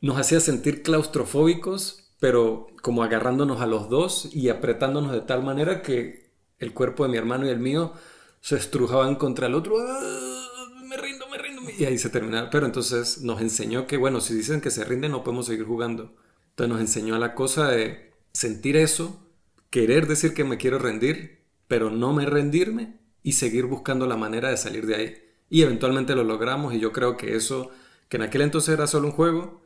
nos 0.00 0.18
hacía 0.18 0.40
sentir 0.40 0.82
claustrofóbicos, 0.82 2.10
pero 2.18 2.66
como 2.82 3.04
agarrándonos 3.04 3.60
a 3.60 3.66
los 3.66 3.88
dos 3.88 4.30
y 4.32 4.48
apretándonos 4.48 5.12
de 5.12 5.20
tal 5.20 5.44
manera 5.44 5.82
que 5.82 6.32
el 6.58 6.74
cuerpo 6.74 7.04
de 7.04 7.10
mi 7.10 7.18
hermano 7.18 7.46
y 7.46 7.50
el 7.50 7.60
mío 7.60 7.92
se 8.40 8.56
estrujaban 8.56 9.14
contra 9.14 9.46
el 9.46 9.54
otro. 9.54 9.76
¡Ah! 9.78 10.44
Me 10.84 10.96
rindo, 10.96 11.28
me 11.28 11.36
rindo. 11.36 11.62
Y 11.78 11.84
ahí 11.84 11.98
se 11.98 12.08
terminaba. 12.08 12.48
Pero 12.50 12.64
entonces 12.64 13.20
nos 13.20 13.42
enseñó 13.42 13.86
que, 13.86 13.98
bueno, 13.98 14.20
si 14.20 14.34
dicen 14.34 14.62
que 14.62 14.70
se 14.70 14.84
rinde, 14.84 15.10
no 15.10 15.22
podemos 15.22 15.46
seguir 15.46 15.66
jugando. 15.66 16.16
Entonces 16.50 16.72
nos 16.72 16.80
enseñó 16.80 17.14
a 17.14 17.18
la 17.18 17.34
cosa 17.34 17.68
de 17.68 18.14
sentir 18.32 18.76
eso, 18.76 19.22
querer 19.68 20.06
decir 20.06 20.32
que 20.32 20.44
me 20.44 20.56
quiero 20.56 20.78
rendir, 20.78 21.44
pero 21.68 21.90
no 21.90 22.14
me 22.14 22.24
rendirme 22.24 22.98
y 23.22 23.32
seguir 23.32 23.66
buscando 23.66 24.06
la 24.06 24.16
manera 24.16 24.48
de 24.48 24.56
salir 24.56 24.86
de 24.86 24.94
ahí 24.94 25.27
y 25.50 25.62
eventualmente 25.62 26.14
lo 26.14 26.24
logramos 26.24 26.74
y 26.74 26.80
yo 26.80 26.92
creo 26.92 27.16
que 27.16 27.36
eso, 27.36 27.70
que 28.08 28.16
en 28.16 28.24
aquel 28.24 28.42
entonces 28.42 28.74
era 28.74 28.86
solo 28.86 29.08
un 29.08 29.12
juego, 29.12 29.62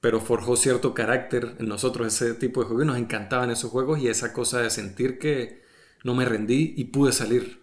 pero 0.00 0.20
forjó 0.20 0.56
cierto 0.56 0.94
carácter 0.94 1.56
en 1.58 1.68
nosotros 1.68 2.06
ese 2.06 2.34
tipo 2.34 2.60
de 2.60 2.66
juegos 2.66 2.84
y 2.84 2.86
nos 2.86 2.98
encantaban 2.98 3.50
esos 3.50 3.70
juegos 3.70 4.00
y 4.00 4.08
esa 4.08 4.32
cosa 4.32 4.60
de 4.60 4.70
sentir 4.70 5.18
que 5.18 5.62
no 6.04 6.14
me 6.14 6.24
rendí 6.24 6.74
y 6.76 6.84
pude 6.84 7.12
salir. 7.12 7.60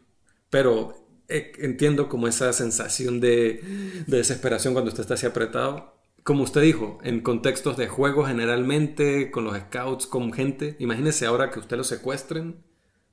Pero 0.49 1.07
eh, 1.29 1.51
entiendo 1.59 2.09
como 2.09 2.27
esa 2.27 2.53
sensación 2.53 3.19
de, 3.19 3.61
de 4.05 4.17
desesperación 4.17 4.73
cuando 4.73 4.89
usted 4.89 5.01
está 5.01 5.15
así 5.15 5.25
apretado. 5.25 5.95
Como 6.23 6.43
usted 6.43 6.61
dijo, 6.61 6.99
en 7.03 7.21
contextos 7.21 7.77
de 7.77 7.87
juego 7.87 8.25
generalmente, 8.25 9.31
con 9.31 9.45
los 9.45 9.57
scouts, 9.57 10.07
con 10.07 10.31
gente, 10.33 10.75
imagínese 10.79 11.25
ahora 11.25 11.49
que 11.49 11.59
usted 11.59 11.77
lo 11.77 11.83
secuestren 11.83 12.63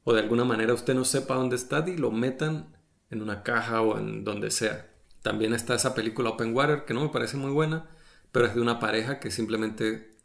o 0.03 0.12
de 0.12 0.21
alguna 0.21 0.45
manera 0.45 0.75
usted 0.75 0.95
no 0.95 1.05
sepa 1.05 1.35
dónde 1.35 1.57
está 1.57 1.85
y 1.88 1.97
lo 1.97 2.11
metan 2.11 2.76
en 3.14 3.23
una 3.23 3.42
caja 3.42 3.80
o 3.80 3.99
en 3.99 4.25
donde 4.25 4.50
sea. 4.50 4.90
También 5.23 5.54
está 5.54 5.75
esa 5.75 5.94
película 5.94 6.30
Open 6.30 6.54
Water, 6.54 6.85
que 6.85 6.92
no 6.92 7.00
me 7.00 7.09
parece 7.09 7.37
muy 7.37 7.50
buena, 7.50 7.88
pero 8.30 8.47
es 8.47 8.54
de 8.54 8.61
una 8.61 8.78
pareja 8.78 9.21
que 9.21 9.30
simplemente 9.30 10.16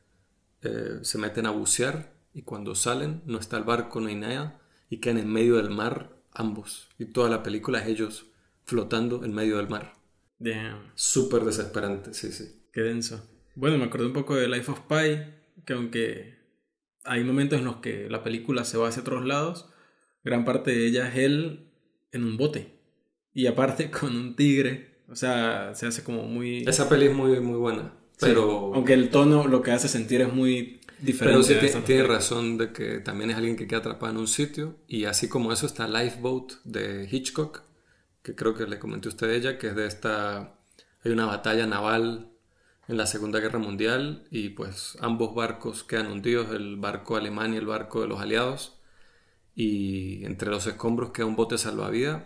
eh, 0.61 0.99
se 1.03 1.17
meten 1.17 1.45
a 1.45 1.51
bucear 1.51 2.13
y 2.33 2.41
cuando 2.41 2.75
salen 2.75 3.21
no 3.25 3.37
está 3.37 3.57
el 3.57 3.63
barco, 3.63 4.01
no 4.01 4.07
hay 4.07 4.15
nada 4.15 4.59
y 4.89 4.97
quedan 4.97 5.19
en 5.19 5.31
medio 5.31 5.55
del 5.55 5.69
mar 5.69 6.17
ambos. 6.33 6.89
Y 6.97 7.05
toda 7.05 7.29
la 7.29 7.43
película 7.43 7.79
es 7.79 7.87
ellos 7.87 8.25
flotando 8.65 9.23
en 9.23 9.33
medio 9.33 9.57
del 9.57 9.69
mar. 9.69 9.93
Damn. 10.39 10.91
Súper 10.95 11.43
desesperante, 11.43 12.13
sí, 12.13 12.31
sí. 12.31 12.63
Qué 12.73 12.81
denso. 12.81 13.29
Bueno, 13.55 13.77
me 13.77 13.85
acordé 13.85 14.07
un 14.07 14.13
poco 14.13 14.35
de 14.35 14.47
Life 14.47 14.71
of 14.71 14.81
Pi, 14.81 15.63
que 15.65 15.73
aunque 15.73 16.39
hay 17.03 17.23
momentos 17.23 17.59
en 17.59 17.65
los 17.65 17.77
que 17.77 18.09
la 18.09 18.23
película 18.23 18.65
se 18.65 18.77
va 18.77 18.87
hacia 18.87 19.01
otros 19.01 19.25
lados, 19.25 19.69
gran 20.23 20.43
parte 20.43 20.71
de 20.71 20.87
ella 20.87 21.07
es 21.09 21.17
él 21.17 21.69
en 22.11 22.23
un 22.23 22.37
bote 22.37 22.78
y 23.39 23.47
aparte 23.47 23.89
con 23.99 24.15
un 24.15 24.35
tigre. 24.35 24.89
O 25.09 25.15
sea, 25.15 25.73
se 25.73 25.87
hace 25.87 26.03
como 26.03 26.23
muy... 26.23 26.63
Esa 26.67 26.87
peli 26.87 27.07
es 27.07 27.15
muy, 27.15 27.39
muy 27.39 27.57
buena. 27.57 27.93
Pero... 28.19 28.73
aunque 28.75 28.93
el 28.93 29.09
tono 29.09 29.47
lo 29.47 29.61
que 29.61 29.71
hace 29.71 29.87
sentir 29.87 30.21
es 30.21 30.31
muy 30.31 30.81
diferente. 30.99 31.47
Pero 31.47 31.71
sí 31.71 31.79
tiene 31.85 32.03
razón 32.03 32.57
de 32.57 32.73
que 32.73 32.99
también 32.99 33.31
es 33.31 33.37
alguien 33.37 33.55
que 33.55 33.65
queda 33.65 33.79
atrapado 33.79 34.11
en 34.11 34.19
un 34.19 34.27
sitio. 34.27 34.75
Y 34.87 35.05
así 35.05 35.27
como 35.29 35.51
eso 35.51 35.65
está 35.65 35.87
Lifeboat 35.87 36.53
de 36.65 37.07
Hitchcock, 37.09 37.63
que 38.21 38.35
creo 38.35 38.53
que 38.53 38.67
le 38.67 38.77
comenté 38.77 39.07
a 39.07 39.11
usted 39.11 39.31
ella, 39.31 39.57
que 39.57 39.67
es 39.67 39.75
de 39.75 39.87
esta... 39.87 40.59
Hay 41.03 41.11
una 41.11 41.25
batalla 41.25 41.65
naval 41.65 42.29
en 42.89 42.97
la 42.97 43.07
Segunda 43.07 43.39
Guerra 43.39 43.57
Mundial 43.57 44.27
y 44.29 44.49
pues 44.49 44.97
ambos 44.99 45.33
barcos 45.33 45.83
quedan 45.83 46.07
hundidos, 46.07 46.51
el 46.51 46.75
barco 46.75 47.15
alemán 47.15 47.53
y 47.53 47.57
el 47.57 47.65
barco 47.65 48.01
de 48.01 48.07
los 48.07 48.19
aliados. 48.19 48.79
Y 49.55 50.25
entre 50.25 50.49
los 50.49 50.67
escombros 50.67 51.11
queda 51.11 51.25
un 51.25 51.35
bote 51.35 51.57
salvavidas 51.57 52.23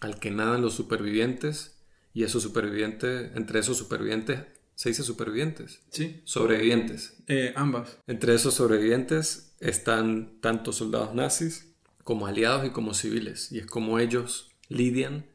al 0.00 0.18
que 0.18 0.30
nadan 0.30 0.62
los 0.62 0.74
supervivientes 0.74 1.76
y 2.12 2.22
esos 2.24 2.42
supervivientes, 2.42 3.30
entre 3.34 3.60
esos 3.60 3.76
supervivientes, 3.76 4.40
¿se 4.74 4.88
dice 4.90 5.02
supervivientes? 5.02 5.80
Sí. 5.90 6.20
Sobrevivientes. 6.24 7.16
Eh, 7.26 7.52
ambas. 7.56 7.98
Entre 8.06 8.34
esos 8.34 8.54
sobrevivientes 8.54 9.54
están 9.60 10.40
tanto 10.40 10.72
soldados 10.72 11.14
nazis 11.14 11.74
como 12.02 12.26
aliados 12.26 12.66
y 12.66 12.70
como 12.70 12.94
civiles. 12.94 13.50
Y 13.50 13.58
es 13.58 13.66
como 13.66 13.98
ellos 13.98 14.50
lidian 14.68 15.26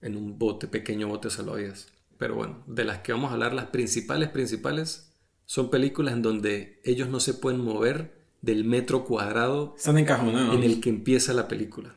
en 0.00 0.16
un 0.16 0.38
bote, 0.38 0.66
pequeño 0.68 1.08
bote 1.08 1.30
salvavidas. 1.30 1.88
Pero 2.18 2.34
bueno, 2.34 2.64
de 2.66 2.84
las 2.84 2.98
que 3.00 3.12
vamos 3.12 3.30
a 3.30 3.34
hablar, 3.34 3.52
las 3.52 3.66
principales, 3.66 4.28
principales, 4.30 5.12
son 5.44 5.70
películas 5.70 6.14
en 6.14 6.22
donde 6.22 6.80
ellos 6.84 7.08
no 7.08 7.20
se 7.20 7.34
pueden 7.34 7.60
mover 7.60 8.18
del 8.42 8.64
metro 8.64 9.04
cuadrado 9.04 9.74
Están 9.76 9.98
encajonados. 9.98 10.54
en 10.54 10.62
el 10.62 10.80
que 10.80 10.90
empieza 10.90 11.32
la 11.32 11.48
película. 11.48 11.96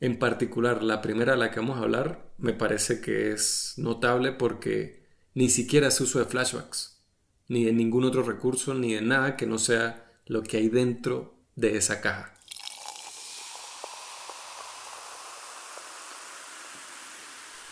En 0.00 0.18
particular, 0.18 0.82
la 0.82 1.00
primera 1.00 1.32
de 1.32 1.38
la 1.38 1.50
que 1.50 1.60
vamos 1.60 1.78
a 1.78 1.82
hablar 1.82 2.30
me 2.38 2.52
parece 2.52 3.00
que 3.00 3.32
es 3.32 3.74
notable 3.78 4.32
porque 4.32 5.06
ni 5.34 5.48
siquiera 5.48 5.88
hace 5.88 6.02
uso 6.02 6.18
de 6.18 6.26
flashbacks, 6.26 7.02
ni 7.48 7.64
de 7.64 7.72
ningún 7.72 8.04
otro 8.04 8.22
recurso, 8.22 8.74
ni 8.74 8.94
de 8.94 9.00
nada 9.00 9.36
que 9.36 9.46
no 9.46 9.58
sea 9.58 10.12
lo 10.26 10.42
que 10.42 10.58
hay 10.58 10.68
dentro 10.68 11.38
de 11.54 11.76
esa 11.76 12.00
caja. 12.00 12.34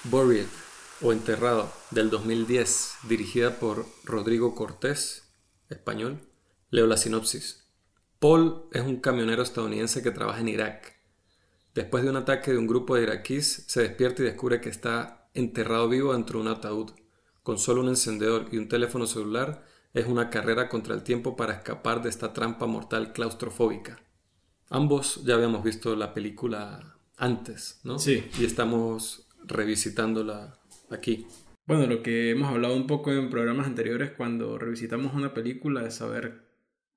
Buried 0.05 0.47
o 1.01 1.13
Enterrado 1.13 1.73
del 1.91 2.11
2010, 2.11 2.95
dirigida 3.09 3.59
por 3.59 3.87
Rodrigo 4.05 4.55
Cortés, 4.55 5.31
español. 5.69 6.21
Leo 6.71 6.87
la 6.87 6.97
sinopsis. 6.97 7.67
Paul 8.19 8.65
es 8.73 8.83
un 8.83 8.97
camionero 9.01 9.43
estadounidense 9.43 10.03
que 10.03 10.11
trabaja 10.11 10.41
en 10.41 10.49
Irak. 10.49 10.94
Después 11.75 12.05
de 12.05 12.11
un 12.11 12.17
ataque 12.17 12.53
de 12.53 12.59
un 12.59 12.69
grupo 12.69 12.95
de 12.95 13.03
iraquíes, 13.03 13.65
se 13.67 13.83
despierta 13.83 14.23
y 14.23 14.27
descubre 14.27 14.61
que 14.61 14.69
está 14.69 15.29
enterrado 15.35 15.89
vivo 15.89 16.13
dentro 16.13 16.39
de 16.39 16.47
un 16.47 16.53
ataúd. 16.53 16.93
Con 17.43 17.59
solo 17.59 17.81
un 17.81 17.89
encendedor 17.89 18.47
y 18.53 18.59
un 18.59 18.69
teléfono 18.69 19.07
celular, 19.07 19.65
es 19.93 20.07
una 20.07 20.31
carrera 20.31 20.69
contra 20.69 20.95
el 20.95 21.03
tiempo 21.03 21.37
para 21.37 21.55
escapar 21.55 22.03
de 22.03 22.11
esta 22.11 22.33
trampa 22.33 22.67
mortal 22.67 23.13
claustrofóbica. 23.13 24.01
Ambos 24.71 25.25
ya 25.25 25.35
habíamos 25.35 25.65
visto 25.65 25.95
la 25.97 26.15
película 26.15 26.97
antes, 27.17 27.81
¿no? 27.85 27.99
Sí. 27.99 28.25
Y 28.39 28.45
estamos 28.45 29.29
revisitándola 29.45 30.59
aquí. 30.91 31.27
Bueno, 31.67 31.87
lo 31.87 32.03
que 32.03 32.31
hemos 32.31 32.51
hablado 32.51 32.77
un 32.77 32.87
poco 32.87 33.13
en 33.13 33.31
programas 33.31 33.67
anteriores 33.67 34.13
cuando 34.17 34.59
revisitamos 34.59 35.15
una 35.15 35.35
película 35.35 35.87
es 35.87 35.95
saber 35.95 36.44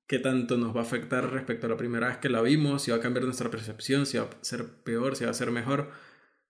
qué 0.08 0.18
tanto 0.18 0.56
nos 0.56 0.74
va 0.74 0.80
a 0.80 0.84
afectar 0.84 1.30
respecto 1.30 1.66
a 1.66 1.70
la 1.70 1.76
primera 1.76 2.08
vez 2.08 2.16
que 2.16 2.30
la 2.30 2.42
vimos, 2.42 2.82
si 2.82 2.90
va 2.90 2.96
a 2.96 3.00
cambiar 3.00 3.24
nuestra 3.24 3.50
percepción, 3.50 4.06
si 4.06 4.18
va 4.18 4.24
a 4.24 4.44
ser 4.44 4.64
peor, 4.82 5.14
si 5.14 5.24
va 5.24 5.30
a 5.30 5.34
ser 5.34 5.50
mejor. 5.50 5.90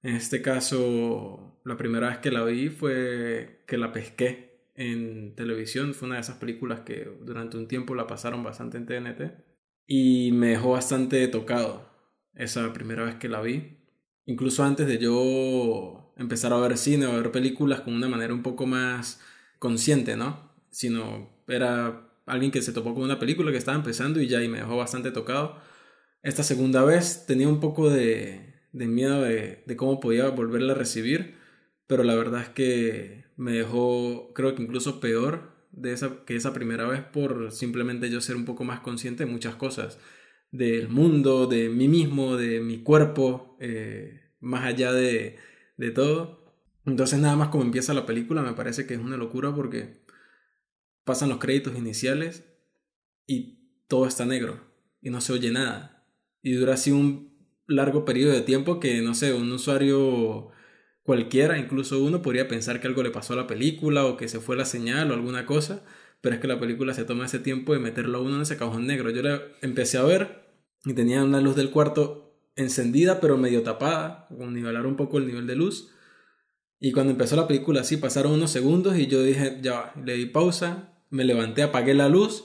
En 0.03 0.15
este 0.15 0.41
caso, 0.43 1.61
la 1.65 1.77
primera 1.77 2.09
vez 2.09 2.19
que 2.19 2.31
la 2.31 2.45
vi 2.45 2.71
fue 2.71 3.65
que 3.67 3.77
la 3.77 3.93
pesqué 3.93 4.71
en 4.77 5.35
televisión. 5.35 5.93
Fue 5.93 6.07
una 6.07 6.15
de 6.15 6.23
esas 6.23 6.37
películas 6.37 6.81
que 6.81 7.11
durante 7.23 7.57
un 7.57 7.67
tiempo 7.67 7.97
la 7.97 8.07
pasaron 8.07 8.45
bastante 8.45 8.79
en 8.79 8.87
TNT. 8.87 9.45
Y 9.87 10.31
me 10.33 10.51
dejó 10.51 10.71
bastante 10.71 11.27
tocado 11.29 11.91
esa 12.35 12.73
primera 12.73 13.05
vez 13.05 13.17
que 13.17 13.29
la 13.29 13.41
vi. 13.41 13.79
Incluso 14.25 14.63
antes 14.63 14.87
de 14.87 14.99
yo 14.99 16.15
empezar 16.17 16.53
a 16.53 16.59
ver 16.59 16.79
cine 16.79 17.07
o 17.07 17.13
a 17.13 17.17
ver 17.17 17.33
películas 17.33 17.81
con 17.81 17.95
una 17.95 18.09
manera 18.09 18.33
un 18.33 18.43
poco 18.43 18.67
más 18.67 19.21
consciente, 19.59 20.17
¿no? 20.17 20.53
Sino 20.71 21.43
era 21.49 22.08
alguien 22.29 22.51
que 22.53 22.63
se 22.63 22.73
topó 22.73 22.95
con 22.95 23.05
una 23.05 23.19
película 23.19 23.51
que 23.51 23.59
estaba 23.59 23.77
empezando 23.77 24.21
y 24.21 24.29
ya 24.29 24.43
y 24.43 24.49
me 24.49 24.59
dejó 24.59 24.77
bastante 24.77 25.11
tocado. 25.11 25.61
Esta 26.23 26.43
segunda 26.43 26.85
vez 26.85 27.27
tenía 27.27 27.49
un 27.49 27.61
poco 27.61 27.91
de, 27.91 28.55
miedo 28.73 29.23
de, 29.23 29.63
de, 29.67 29.77
cómo 29.77 30.01
podía 30.01 30.29
volverla 30.31 30.73
a 30.75 30.77
recibir, 30.77 31.37
pero 31.87 32.05
la 32.05 32.15
verdad 32.15 32.43
es 32.43 32.49
que 32.51 33.25
me 33.37 33.53
dejó, 33.53 34.33
creo 34.35 34.55
que 34.55 34.63
incluso 34.63 35.01
peor 35.01 35.53
de 35.73 35.93
esa, 35.93 36.25
que 36.25 36.37
esa 36.37 36.53
primera 36.53 36.87
vez 36.87 37.03
por 37.03 37.53
simplemente 37.53 38.11
yo 38.11 38.21
ser 38.21 38.37
un 38.37 38.45
poco 38.45 38.65
más 38.65 38.81
consciente 38.81 39.25
de 39.25 39.31
muchas 39.31 39.55
cosas, 39.57 39.99
del 40.51 40.89
mundo, 40.89 41.47
de 41.47 41.69
mí 41.69 41.89
mismo, 41.89 42.37
de 42.37 42.61
mi 42.61 42.83
cuerpo, 42.83 43.57
eh, 43.61 44.33
más 44.41 44.65
allá 44.65 44.93
de, 44.93 45.37
de 45.77 45.91
todo. 45.91 46.39
Entonces 46.87 47.19
nada 47.21 47.37
más 47.37 47.49
como 47.49 47.65
empieza 47.65 47.95
la 47.95 48.07
película 48.07 48.43
me 48.43 48.55
parece 48.55 48.87
que 48.87 48.95
es 48.95 49.01
una 49.01 49.17
locura 49.17 49.55
porque 49.55 49.98
pasan 51.09 51.31
los 51.31 51.39
créditos 51.39 51.75
iniciales 51.75 52.45
y 53.27 53.87
todo 53.89 54.07
está 54.07 54.27
negro 54.27 54.61
y 55.01 55.09
no 55.09 55.23
se 55.23 55.33
oye 55.33 55.51
nada. 55.51 56.07
Y 56.43 56.53
dura 56.53 56.75
así 56.75 56.91
un 56.93 57.35
largo 57.67 58.05
periodo 58.05 58.35
de 58.35 58.43
tiempo 58.43 58.79
que, 58.79 59.01
no 59.01 59.15
sé, 59.15 59.33
un 59.33 59.51
usuario 59.51 60.51
cualquiera, 61.03 61.57
incluso 61.57 62.05
uno, 62.05 62.21
podría 62.21 62.47
pensar 62.47 62.79
que 62.79 62.87
algo 62.87 63.03
le 63.03 63.11
pasó 63.11 63.33
a 63.33 63.37
la 63.37 63.47
película 63.47 64.05
o 64.05 64.19
que 64.19 64.29
se 64.29 64.39
fue 64.39 64.55
la 64.55 64.67
señal 64.67 65.11
o 65.11 65.15
alguna 65.15 65.47
cosa, 65.47 65.83
pero 66.21 66.35
es 66.35 66.43
que 66.43 66.47
la 66.47 66.61
película 66.61 66.93
se 66.93 67.05
toma 67.05 67.25
ese 67.25 67.39
tiempo 67.39 67.73
de 67.73 67.79
meterlo 67.79 68.19
a 68.19 68.21
uno 68.21 68.37
en 68.37 68.43
ese 68.43 68.59
cajón 68.59 68.87
negro. 68.87 69.09
Yo 69.09 69.23
la 69.23 69.41
empecé 69.63 69.97
a 69.97 70.03
ver 70.03 70.45
y 70.85 70.93
tenía 70.93 71.25
una 71.25 71.41
luz 71.41 71.57
del 71.57 71.71
cuarto 71.71 72.39
encendida 72.55 73.19
pero 73.19 73.39
medio 73.39 73.63
tapada, 73.63 74.27
con 74.29 74.53
nivelar 74.53 74.87
un 74.87 74.97
poco 74.97 75.17
el 75.17 75.27
nivel 75.27 75.47
de 75.47 75.57
luz. 75.57 75.91
Y 76.79 76.93
cuando 76.93 77.13
empezó 77.13 77.35
la 77.35 77.49
película 77.49 77.81
así 77.81 77.97
pasaron 77.97 78.33
unos 78.33 78.51
segundos 78.51 78.99
y 78.99 79.07
yo 79.07 79.23
dije, 79.23 79.59
ya, 79.63 79.95
le 80.05 80.15
di 80.15 80.27
pausa, 80.27 80.98
me 81.11 81.25
levanté, 81.25 81.63
apagué 81.63 81.95
la 81.95 82.09
luz 82.09 82.45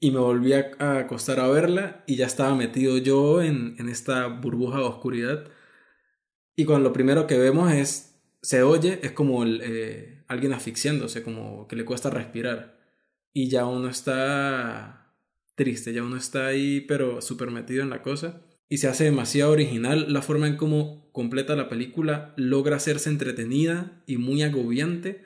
y 0.00 0.10
me 0.10 0.18
volví 0.18 0.52
a 0.52 0.98
acostar 0.98 1.40
a 1.40 1.48
verla 1.48 2.04
y 2.06 2.16
ya 2.16 2.26
estaba 2.26 2.54
metido 2.54 2.98
yo 2.98 3.42
en, 3.42 3.76
en 3.78 3.88
esta 3.88 4.26
burbuja 4.26 4.78
de 4.78 4.84
oscuridad. 4.84 5.48
Y 6.54 6.64
cuando 6.64 6.88
lo 6.88 6.92
primero 6.92 7.26
que 7.26 7.38
vemos 7.38 7.72
es, 7.72 8.18
se 8.42 8.62
oye, 8.62 9.00
es 9.02 9.12
como 9.12 9.42
el, 9.42 9.60
eh, 9.62 10.24
alguien 10.28 10.52
asfixiándose, 10.52 11.22
como 11.22 11.66
que 11.68 11.76
le 11.76 11.84
cuesta 11.84 12.10
respirar. 12.10 12.78
Y 13.32 13.48
ya 13.48 13.66
uno 13.66 13.88
está 13.88 15.12
triste, 15.54 15.92
ya 15.92 16.02
uno 16.02 16.16
está 16.16 16.46
ahí, 16.46 16.80
pero 16.82 17.20
súper 17.20 17.50
metido 17.50 17.82
en 17.82 17.90
la 17.90 18.02
cosa. 18.02 18.42
Y 18.68 18.78
se 18.78 18.88
hace 18.88 19.04
demasiado 19.04 19.52
original 19.52 20.12
la 20.12 20.22
forma 20.22 20.46
en 20.46 20.56
cómo 20.56 21.10
completa 21.12 21.56
la 21.56 21.68
película, 21.68 22.34
logra 22.36 22.76
hacerse 22.76 23.10
entretenida 23.10 24.02
y 24.06 24.16
muy 24.16 24.42
agobiante 24.42 25.25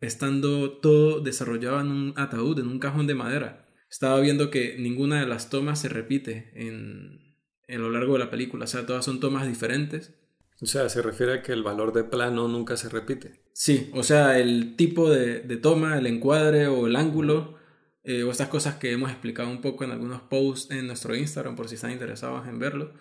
estando 0.00 0.72
todo 0.78 1.20
desarrollado 1.20 1.80
en 1.80 1.90
un 1.90 2.14
ataúd, 2.16 2.58
en 2.58 2.68
un 2.68 2.78
cajón 2.78 3.06
de 3.06 3.14
madera. 3.14 3.66
Estaba 3.90 4.20
viendo 4.20 4.50
que 4.50 4.76
ninguna 4.78 5.20
de 5.20 5.26
las 5.26 5.50
tomas 5.50 5.80
se 5.80 5.88
repite 5.88 6.52
en, 6.54 7.36
en 7.66 7.82
lo 7.82 7.90
largo 7.90 8.14
de 8.14 8.18
la 8.20 8.30
película, 8.30 8.64
o 8.64 8.68
sea, 8.68 8.86
todas 8.86 9.04
son 9.04 9.20
tomas 9.20 9.46
diferentes. 9.46 10.14
O 10.60 10.66
sea, 10.66 10.88
se 10.88 11.02
refiere 11.02 11.34
a 11.34 11.42
que 11.42 11.52
el 11.52 11.62
valor 11.62 11.92
de 11.92 12.04
plano 12.04 12.48
nunca 12.48 12.76
se 12.76 12.88
repite. 12.88 13.44
Sí, 13.52 13.90
o 13.94 14.02
sea, 14.02 14.38
el 14.38 14.76
tipo 14.76 15.08
de, 15.08 15.40
de 15.40 15.56
toma, 15.56 15.98
el 15.98 16.06
encuadre 16.06 16.66
o 16.66 16.86
el 16.86 16.96
ángulo, 16.96 17.56
eh, 18.02 18.22
o 18.22 18.30
estas 18.30 18.48
cosas 18.48 18.76
que 18.76 18.90
hemos 18.90 19.10
explicado 19.10 19.50
un 19.50 19.60
poco 19.60 19.84
en 19.84 19.90
algunos 19.90 20.22
posts 20.22 20.70
en 20.70 20.86
nuestro 20.86 21.14
Instagram, 21.14 21.54
por 21.54 21.68
si 21.68 21.76
están 21.76 21.92
interesados 21.92 22.48
en 22.48 22.58
verlo, 22.58 22.94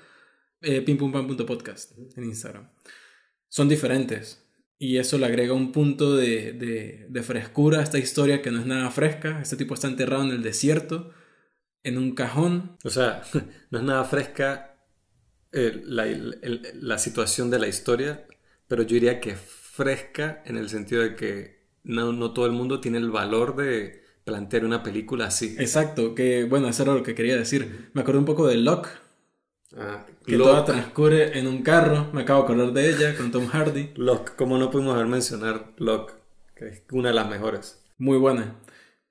eh, 0.61 0.81
pimpumpam.podcast 0.81 1.97
en 2.15 2.23
Instagram. 2.23 2.69
Son 3.47 3.69
diferentes. 3.69 4.46
Y 4.79 4.97
eso 4.97 5.17
le 5.17 5.25
agrega 5.25 5.53
un 5.53 5.71
punto 5.71 6.15
de, 6.15 6.53
de, 6.53 7.07
de, 7.09 7.23
frescura 7.23 7.79
a 7.79 7.83
esta 7.83 7.97
historia 7.97 8.41
que 8.41 8.51
no 8.51 8.59
es 8.59 8.65
nada 8.65 8.91
fresca. 8.91 9.41
Este 9.41 9.55
tipo 9.55 9.73
está 9.73 9.87
enterrado 9.87 10.23
en 10.23 10.29
el 10.29 10.43
desierto, 10.43 11.11
en 11.83 11.97
un 11.97 12.13
cajón. 12.13 12.77
O 12.83 12.89
sea, 12.89 13.23
no 13.71 13.79
es 13.79 13.83
nada 13.83 14.03
fresca 14.03 14.77
eh, 15.51 15.81
la, 15.85 16.05
el, 16.05 16.61
la, 16.75 16.97
situación 16.99 17.49
de 17.49 17.57
la 17.57 17.67
historia, 17.67 18.27
pero 18.67 18.83
yo 18.83 18.95
diría 18.95 19.19
que 19.19 19.35
fresca 19.35 20.43
en 20.45 20.57
el 20.57 20.69
sentido 20.69 21.01
de 21.01 21.15
que 21.15 21.65
no, 21.83 22.11
no 22.11 22.33
todo 22.33 22.45
el 22.45 22.51
mundo 22.51 22.81
tiene 22.81 22.97
el 22.97 23.09
valor 23.09 23.55
de 23.55 24.03
plantear 24.25 24.65
una 24.65 24.83
película 24.83 25.27
así. 25.27 25.55
Exacto, 25.57 26.13
que 26.13 26.43
bueno, 26.43 26.67
eso 26.67 26.83
era 26.83 26.93
lo 26.93 27.01
que 27.01 27.15
quería 27.15 27.37
decir. 27.37 27.89
Me 27.93 28.01
acuerdo 28.01 28.19
un 28.19 28.25
poco 28.25 28.45
de 28.45 28.57
Locke. 28.57 28.89
Ah, 29.79 30.05
que 30.25 30.37
toda 30.37 30.65
transcurre 30.65 31.37
en 31.37 31.47
un 31.47 31.61
carro, 31.61 32.09
me 32.11 32.21
acabo 32.21 32.41
de 32.41 32.45
acordar 32.45 32.73
de 32.73 32.89
ella, 32.89 33.15
con 33.15 33.31
Tom 33.31 33.45
Hardy. 33.47 33.91
Locke, 33.95 34.35
como 34.35 34.57
no 34.57 34.71
pudimos 34.71 34.95
haber 34.95 35.05
mencionar 35.05 35.73
Locke, 35.77 36.13
que 36.55 36.67
es 36.67 36.83
una 36.91 37.09
de 37.09 37.15
las 37.15 37.29
mejores. 37.29 37.83
Muy 37.97 38.17
buena. 38.17 38.55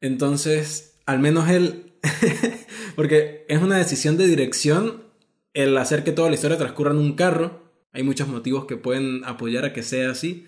Entonces, 0.01 0.99
al 1.07 1.21
menos 1.21 1.49
él, 1.49 1.95
porque 2.97 3.45
es 3.49 3.63
una 3.63 3.79
decisión 3.79 4.17
de 4.17 4.27
dirección 4.27 5.05
el 5.55 5.77
hacer 5.79 6.05
que 6.05 6.13
toda 6.13 6.29
la 6.29 6.35
historia 6.35 6.59
transcurra 6.59 6.91
en 6.91 6.99
un 6.99 7.15
carro. 7.15 7.63
hay 7.93 8.03
muchos 8.03 8.29
motivos 8.29 8.67
que 8.67 8.77
pueden 8.77 9.25
apoyar 9.25 9.65
a 9.65 9.73
que 9.73 9.83
sea 9.83 10.11
así, 10.11 10.47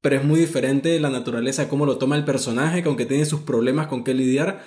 pero 0.00 0.16
es 0.16 0.24
muy 0.24 0.40
diferente 0.40 0.98
la 0.98 1.10
naturaleza, 1.10 1.68
cómo 1.68 1.86
lo 1.86 1.98
toma 1.98 2.16
el 2.16 2.24
personaje, 2.24 2.82
que 2.82 2.88
aunque 2.88 3.06
tiene 3.06 3.24
sus 3.24 3.40
problemas 3.40 3.86
con 3.86 4.02
qué 4.02 4.14
lidiar, 4.14 4.64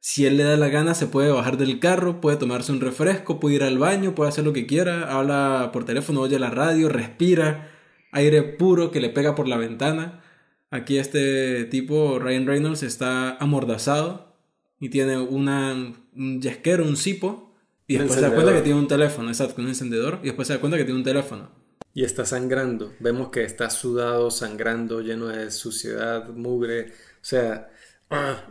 si 0.00 0.26
él 0.26 0.36
le 0.36 0.44
da 0.44 0.56
la 0.56 0.68
gana 0.68 0.94
se 0.94 1.06
puede 1.06 1.30
bajar 1.30 1.56
del 1.56 1.80
carro, 1.80 2.20
puede 2.20 2.36
tomarse 2.36 2.72
un 2.72 2.80
refresco, 2.80 3.40
puede 3.40 3.56
ir 3.56 3.62
al 3.62 3.78
baño, 3.78 4.14
puede 4.14 4.30
hacer 4.30 4.44
lo 4.44 4.52
que 4.52 4.66
quiera, 4.66 5.16
habla 5.16 5.70
por 5.72 5.84
teléfono, 5.84 6.20
oye 6.20 6.38
la 6.38 6.50
radio, 6.50 6.88
respira, 6.88 7.70
aire 8.12 8.42
puro 8.42 8.90
que 8.90 9.00
le 9.00 9.10
pega 9.10 9.34
por 9.34 9.48
la 9.48 9.56
ventana. 9.56 10.22
Aquí 10.70 10.98
este 10.98 11.64
tipo, 11.64 12.18
Ryan 12.18 12.46
Reynolds, 12.46 12.82
está 12.82 13.36
amordazado 13.38 14.36
y 14.80 14.90
tiene 14.90 15.18
una, 15.18 15.72
un 16.14 16.40
yesquero, 16.40 16.84
un 16.84 16.96
cipo, 16.96 17.54
y 17.86 17.96
después 17.96 18.14
se 18.14 18.20
da 18.20 18.34
cuenta 18.34 18.52
que 18.52 18.60
tiene 18.60 18.78
un 18.78 18.86
teléfono, 18.86 19.28
exacto, 19.28 19.62
un 19.62 19.68
encendedor, 19.68 20.20
y 20.22 20.26
después 20.26 20.46
se 20.46 20.54
da 20.54 20.60
cuenta 20.60 20.76
que 20.76 20.84
tiene 20.84 20.98
un 20.98 21.04
teléfono. 21.04 21.50
Y 21.94 22.04
está 22.04 22.24
sangrando. 22.26 22.92
Vemos 23.00 23.30
que 23.30 23.42
está 23.42 23.70
sudado, 23.70 24.30
sangrando, 24.30 25.00
lleno 25.00 25.28
de 25.28 25.50
suciedad, 25.50 26.28
mugre. 26.28 26.92
O 27.20 27.24
sea, 27.24 27.70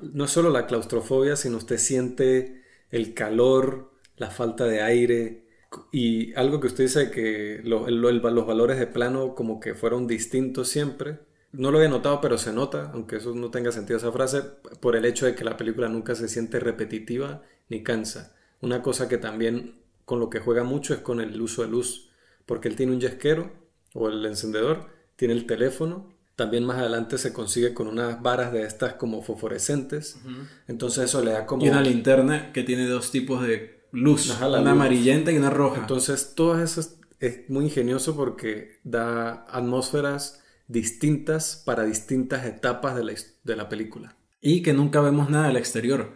no 0.01 0.27
solo 0.27 0.49
la 0.49 0.67
claustrofobia, 0.67 1.35
sino 1.35 1.57
usted 1.57 1.77
siente 1.77 2.63
el 2.89 3.13
calor, 3.13 3.91
la 4.15 4.29
falta 4.29 4.65
de 4.65 4.81
aire. 4.81 5.47
Y 5.91 6.33
algo 6.35 6.59
que 6.59 6.67
usted 6.67 6.85
dice 6.85 7.11
que 7.11 7.61
los 7.63 8.45
valores 8.45 8.79
de 8.79 8.87
plano 8.87 9.35
como 9.35 9.59
que 9.59 9.75
fueron 9.75 10.07
distintos 10.07 10.69
siempre. 10.69 11.19
No 11.51 11.71
lo 11.71 11.77
había 11.77 11.89
notado, 11.89 12.21
pero 12.21 12.37
se 12.37 12.53
nota, 12.53 12.91
aunque 12.93 13.17
eso 13.17 13.33
no 13.33 13.51
tenga 13.51 13.71
sentido 13.71 13.97
esa 13.97 14.11
frase, 14.11 14.41
por 14.81 14.95
el 14.95 15.05
hecho 15.05 15.25
de 15.25 15.33
que 15.33 15.45
la 15.45 15.57
película 15.57 15.87
nunca 15.87 16.13
se 16.13 16.27
siente 16.27 16.59
repetitiva 16.59 17.41
ni 17.69 17.83
cansa. 17.83 18.35
Una 18.61 18.81
cosa 18.81 19.07
que 19.07 19.17
también 19.17 19.81
con 20.05 20.19
lo 20.19 20.29
que 20.29 20.39
juega 20.39 20.63
mucho 20.63 20.93
es 20.93 20.99
con 20.99 21.19
el 21.19 21.41
uso 21.41 21.63
de 21.63 21.69
luz, 21.69 22.11
porque 22.45 22.67
él 22.67 22.75
tiene 22.75 22.91
un 22.91 22.99
yesquero 22.99 23.51
o 23.93 24.09
el 24.09 24.25
encendedor, 24.25 24.89
tiene 25.15 25.33
el 25.33 25.45
teléfono, 25.45 26.13
también 26.37 26.63
más 26.63 26.77
adelante 26.77 27.17
se 27.17 27.33
consigue 27.33 27.73
con 27.73 27.87
unas 27.87 28.21
varas 28.21 28.53
de 28.53 28.61
estas 28.61 28.93
como 28.93 29.23
fosforescentes, 29.23 30.19
entonces 30.67 31.05
eso 31.05 31.23
le 31.23 31.31
da 31.31 31.47
como... 31.47 31.65
Y 31.65 31.69
una 31.69 31.81
linterna 31.81 32.53
que 32.53 32.63
tiene 32.63 32.85
dos 32.85 33.09
tipos 33.09 33.41
de 33.41 33.87
luz, 33.91 34.29
una 34.39 34.71
amarillenta 34.71 35.31
y 35.31 35.37
una 35.37 35.49
roja. 35.49 35.81
Entonces 35.81 36.33
todo 36.35 36.61
eso 36.61 36.81
es 37.19 37.49
muy 37.49 37.65
ingenioso 37.65 38.15
porque 38.15 38.79
da 38.83 39.45
atmósferas 39.49 40.43
distintas 40.67 41.63
para 41.65 41.85
distintas 41.85 42.45
etapas 42.45 42.95
de 42.95 43.03
la, 43.03 43.13
de 43.43 43.55
la 43.55 43.67
película. 43.67 44.15
Y 44.39 44.61
que 44.61 44.73
nunca 44.73 45.01
vemos 45.01 45.31
nada 45.31 45.47
del 45.47 45.57
exterior. 45.57 46.13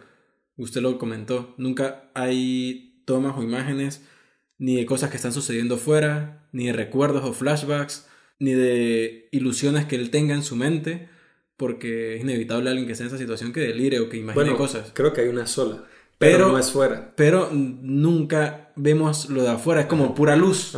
Usted 0.56 0.82
lo 0.82 0.98
comentó. 0.98 1.56
Nunca 1.58 2.12
hay 2.14 3.02
tomas 3.06 3.36
o 3.36 3.42
imágenes 3.42 4.02
ni 4.56 4.76
de 4.76 4.86
cosas 4.86 5.10
que 5.10 5.16
están 5.16 5.32
sucediendo 5.32 5.78
fuera, 5.78 6.46
ni 6.52 6.66
de 6.66 6.74
recuerdos 6.74 7.24
o 7.24 7.32
flashbacks, 7.32 8.06
ni 8.42 8.54
de 8.54 9.28
ilusiones 9.30 9.84
que 9.84 9.94
él 9.94 10.10
tenga 10.10 10.34
en 10.34 10.42
su 10.42 10.56
mente, 10.56 11.08
porque 11.56 12.16
es 12.16 12.22
inevitable 12.22 12.70
alguien 12.70 12.86
que 12.86 12.92
esté 12.92 13.04
en 13.04 13.06
esa 13.06 13.18
situación 13.18 13.52
que 13.52 13.60
delire 13.60 14.00
o 14.00 14.08
que 14.08 14.16
imagine 14.16 14.56
cosas. 14.56 14.90
Creo 14.92 15.12
que 15.12 15.20
hay 15.20 15.28
una 15.28 15.46
sola. 15.46 15.84
Pero, 16.18 16.48
no 16.48 16.58
es 16.58 16.72
fuera. 16.72 17.14
Pero 17.14 17.50
nunca 17.52 18.72
vemos 18.74 19.30
lo 19.30 19.44
de 19.44 19.50
afuera, 19.50 19.82
es 19.82 19.86
como 19.86 20.12
pura 20.16 20.34
luz. 20.34 20.76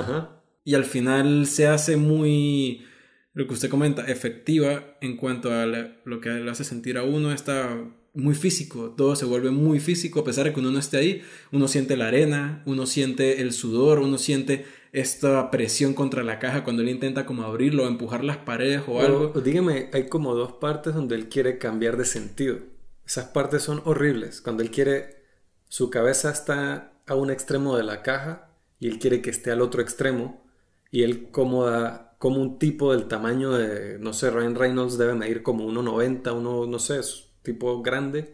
Y 0.62 0.75
al 0.75 0.85
final 0.85 1.47
se 1.47 1.66
hace 1.66 1.97
muy 1.97 2.85
lo 3.33 3.47
que 3.47 3.54
usted 3.54 3.71
comenta, 3.71 4.04
efectiva 4.04 4.99
en 5.00 5.16
cuanto 5.16 5.50
a 5.50 5.64
lo 5.64 6.21
que 6.21 6.28
le 6.28 6.50
hace 6.50 6.64
sentir 6.64 6.99
a 6.99 7.02
uno, 7.02 7.33
está 7.33 7.83
muy 8.12 8.35
físico, 8.35 8.94
todo 8.94 9.17
se 9.17 9.25
vuelve 9.25 9.50
muy 9.50 9.80
físico, 9.80 10.21
a 10.21 10.25
pesar 10.25 10.45
de 10.45 10.52
que 10.52 10.60
uno 10.60 10.71
no 10.71 10.78
esté 10.78 10.99
ahí, 10.99 11.23
uno 11.50 11.67
siente 11.67 11.97
la 11.97 12.08
arena, 12.08 12.62
uno 12.67 12.84
siente 12.86 13.41
el 13.41 13.52
sudor, 13.52 14.00
uno 14.00 14.19
siente 14.19 14.67
esta 14.95 15.50
presión 15.50 15.93
contra 15.93 16.23
la 16.23 16.39
caja 16.39 16.63
cuando 16.63 16.83
él 16.83 16.89
intenta 16.89 17.26
como 17.26 17.43
abrirlo, 17.43 17.89
empujar 17.89 18.23
las 18.23 18.37
paredes 18.37 18.83
o 18.87 19.00
algo. 19.00 19.41
dígame, 19.41 19.91
hay 19.93 20.09
como 20.09 20.37
dos 20.37 20.52
partes 20.52 20.95
donde 20.95 21.17
él 21.17 21.28
quiere 21.28 21.59
cambiar 21.59 21.97
de 21.97 22.04
sentido. 22.04 22.59
Esas 23.04 23.26
partes 23.26 23.63
son 23.63 23.83
horribles. 23.87 24.41
Cuando 24.41 24.63
él 24.63 24.71
quiere, 24.71 25.25
su 25.69 25.91
cabeza 25.91 26.30
está 26.30 26.93
a 27.09 27.17
un 27.17 27.33
extremo 27.33 27.76
de 27.76 27.83
la 27.83 28.02
caja 28.02 28.52
y 28.78 28.87
él 28.87 29.00
quiere 29.00 29.21
que 29.21 29.30
esté 29.30 29.50
al 29.50 29.63
otro 29.63 29.83
extremo 29.83 30.45
y 30.93 31.02
él 31.02 31.28
como 31.33 31.65
da 31.65 32.17
como 32.19 32.41
un 32.41 32.61
tipo 32.61 32.93
del 32.93 33.09
tamaño 33.09 33.50
de, 33.50 33.99
no 33.99 34.13
sé, 34.13 34.30
Ryan 34.30 34.54
Reynolds 34.54 34.97
debe 34.97 35.15
medir 35.15 35.43
como 35.43 35.69
1,90, 35.69 36.33
uno, 36.35 36.67
no 36.67 36.78
sé, 36.78 37.00
es 37.00 37.33
tipo 37.43 37.83
grande, 37.83 38.33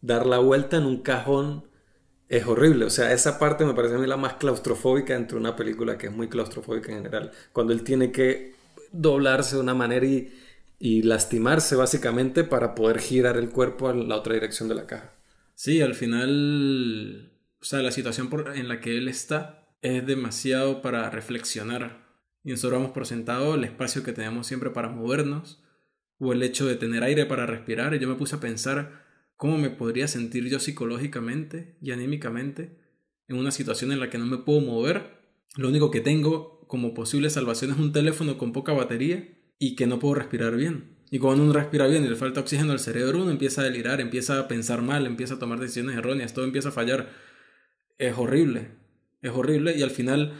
dar 0.00 0.24
la 0.24 0.38
vuelta 0.38 0.76
en 0.76 0.86
un 0.86 1.02
cajón 1.02 1.64
es 2.28 2.46
horrible. 2.46 2.84
O 2.84 2.90
sea, 2.90 3.12
esa 3.12 3.38
parte 3.38 3.64
me 3.64 3.74
parece 3.74 3.94
a 3.94 3.98
mí 3.98 4.06
la 4.06 4.16
más 4.16 4.34
claustrofóbica 4.34 5.14
entre 5.14 5.36
una 5.36 5.56
película 5.56 5.98
que 5.98 6.06
es 6.06 6.12
muy 6.12 6.28
claustrofóbica 6.28 6.90
en 6.92 6.98
general. 6.98 7.32
Cuando 7.52 7.72
él 7.72 7.82
tiene 7.82 8.12
que 8.12 8.54
doblarse 8.92 9.56
de 9.56 9.62
una 9.62 9.74
manera 9.74 10.06
y, 10.06 10.32
y 10.78 11.02
lastimarse 11.02 11.76
básicamente 11.76 12.44
para 12.44 12.74
poder 12.74 13.00
girar 13.00 13.36
el 13.36 13.50
cuerpo 13.50 13.88
a 13.88 13.94
la 13.94 14.16
otra 14.16 14.34
dirección 14.34 14.68
de 14.68 14.74
la 14.74 14.86
caja. 14.86 15.12
Sí, 15.54 15.80
al 15.80 15.94
final, 15.94 17.32
o 17.60 17.64
sea, 17.64 17.80
la 17.80 17.92
situación 17.92 18.28
en 18.54 18.68
la 18.68 18.80
que 18.80 18.98
él 18.98 19.08
está 19.08 19.66
es 19.82 20.06
demasiado 20.06 20.82
para 20.82 21.08
reflexionar 21.10 22.06
y 22.46 22.50
nosotros 22.50 22.78
vamos 22.78 22.92
por 22.92 23.06
sentado 23.06 23.56
el 23.56 23.64
espacio 23.64 24.04
que 24.04 24.12
tenemos 24.12 24.46
siempre 24.46 24.70
para 24.70 24.88
movernos 24.88 25.60
o 26.20 26.32
el 26.32 26.44
hecho 26.44 26.64
de 26.64 26.76
tener 26.76 27.02
aire 27.02 27.26
para 27.26 27.44
respirar. 27.44 27.92
Y 27.92 27.98
yo 27.98 28.08
me 28.08 28.14
puse 28.14 28.36
a 28.36 28.40
pensar 28.40 29.04
cómo 29.36 29.58
me 29.58 29.70
podría 29.70 30.08
sentir 30.08 30.48
yo 30.48 30.58
psicológicamente 30.58 31.76
y 31.80 31.92
anímicamente 31.92 32.78
en 33.28 33.36
una 33.36 33.50
situación 33.50 33.92
en 33.92 34.00
la 34.00 34.10
que 34.10 34.18
no 34.18 34.26
me 34.26 34.38
puedo 34.38 34.60
mover. 34.60 35.20
Lo 35.56 35.68
único 35.68 35.90
que 35.90 36.00
tengo 36.00 36.66
como 36.68 36.94
posible 36.94 37.30
salvación 37.30 37.72
es 37.72 37.78
un 37.78 37.92
teléfono 37.92 38.38
con 38.38 38.52
poca 38.52 38.72
batería 38.72 39.28
y 39.58 39.76
que 39.76 39.86
no 39.86 39.98
puedo 39.98 40.14
respirar 40.14 40.56
bien. 40.56 40.96
Y 41.10 41.18
cuando 41.18 41.44
uno 41.44 41.52
respira 41.52 41.86
bien 41.86 42.04
y 42.04 42.08
le 42.08 42.16
falta 42.16 42.40
oxígeno 42.40 42.72
al 42.72 42.80
cerebro, 42.80 43.22
uno 43.22 43.30
empieza 43.30 43.60
a 43.60 43.64
delirar, 43.64 44.00
empieza 44.00 44.40
a 44.40 44.48
pensar 44.48 44.82
mal, 44.82 45.06
empieza 45.06 45.34
a 45.34 45.38
tomar 45.38 45.60
decisiones 45.60 45.96
erróneas, 45.96 46.34
todo 46.34 46.44
empieza 46.44 46.70
a 46.70 46.72
fallar. 46.72 47.10
Es 47.98 48.16
horrible, 48.18 48.72
es 49.22 49.30
horrible 49.30 49.76
y 49.76 49.82
al 49.82 49.90
final 49.90 50.34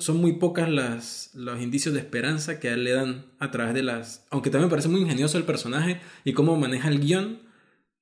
son 0.00 0.18
muy 0.18 0.34
pocas 0.34 0.68
las, 0.68 1.30
los 1.34 1.60
indicios 1.62 1.94
de 1.94 2.00
esperanza 2.00 2.60
que 2.60 2.68
a 2.68 2.74
él 2.74 2.84
le 2.84 2.92
dan 2.92 3.26
a 3.38 3.50
través 3.50 3.74
de 3.74 3.82
las... 3.82 4.26
Aunque 4.30 4.50
también 4.50 4.66
me 4.66 4.70
parece 4.70 4.88
muy 4.88 5.00
ingenioso 5.00 5.38
el 5.38 5.44
personaje 5.44 6.00
y 6.24 6.32
cómo 6.32 6.56
maneja 6.56 6.88
el 6.88 7.00
guion 7.00 7.47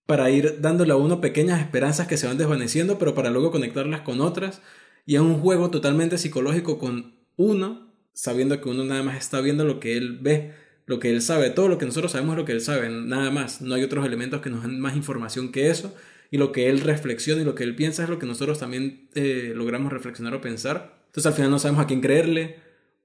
para 0.06 0.30
ir 0.30 0.60
dándole 0.60 0.92
a 0.92 0.96
uno 0.96 1.20
pequeñas 1.20 1.60
esperanzas 1.60 2.06
que 2.06 2.16
se 2.16 2.26
van 2.26 2.38
desvaneciendo, 2.38 2.98
pero 2.98 3.14
para 3.14 3.30
luego 3.30 3.50
conectarlas 3.50 4.02
con 4.02 4.20
otras. 4.20 4.62
Y 5.04 5.16
es 5.16 5.20
un 5.20 5.40
juego 5.40 5.70
totalmente 5.70 6.18
psicológico 6.18 6.78
con 6.78 7.16
uno, 7.36 7.92
sabiendo 8.12 8.60
que 8.60 8.68
uno 8.68 8.84
nada 8.84 9.02
más 9.02 9.16
está 9.16 9.40
viendo 9.40 9.64
lo 9.64 9.80
que 9.80 9.96
él 9.96 10.18
ve, 10.20 10.54
lo 10.86 11.00
que 11.00 11.10
él 11.10 11.22
sabe. 11.22 11.50
Todo 11.50 11.68
lo 11.68 11.78
que 11.78 11.86
nosotros 11.86 12.12
sabemos 12.12 12.34
es 12.34 12.38
lo 12.38 12.44
que 12.44 12.52
él 12.52 12.60
sabe, 12.60 12.88
nada 12.88 13.30
más. 13.30 13.60
No 13.60 13.74
hay 13.74 13.82
otros 13.82 14.06
elementos 14.06 14.40
que 14.40 14.50
nos 14.50 14.62
den 14.62 14.80
más 14.80 14.96
información 14.96 15.50
que 15.50 15.70
eso. 15.70 15.94
Y 16.30 16.38
lo 16.38 16.52
que 16.52 16.70
él 16.70 16.80
reflexiona 16.80 17.42
y 17.42 17.44
lo 17.44 17.54
que 17.54 17.64
él 17.64 17.74
piensa 17.76 18.04
es 18.04 18.08
lo 18.08 18.18
que 18.18 18.26
nosotros 18.26 18.58
también 18.58 19.08
eh, 19.14 19.52
logramos 19.54 19.92
reflexionar 19.92 20.34
o 20.34 20.40
pensar. 20.40 21.02
Entonces 21.06 21.26
al 21.26 21.34
final 21.34 21.50
no 21.50 21.58
sabemos 21.58 21.84
a 21.84 21.86
quién 21.86 22.00
creerle 22.00 22.56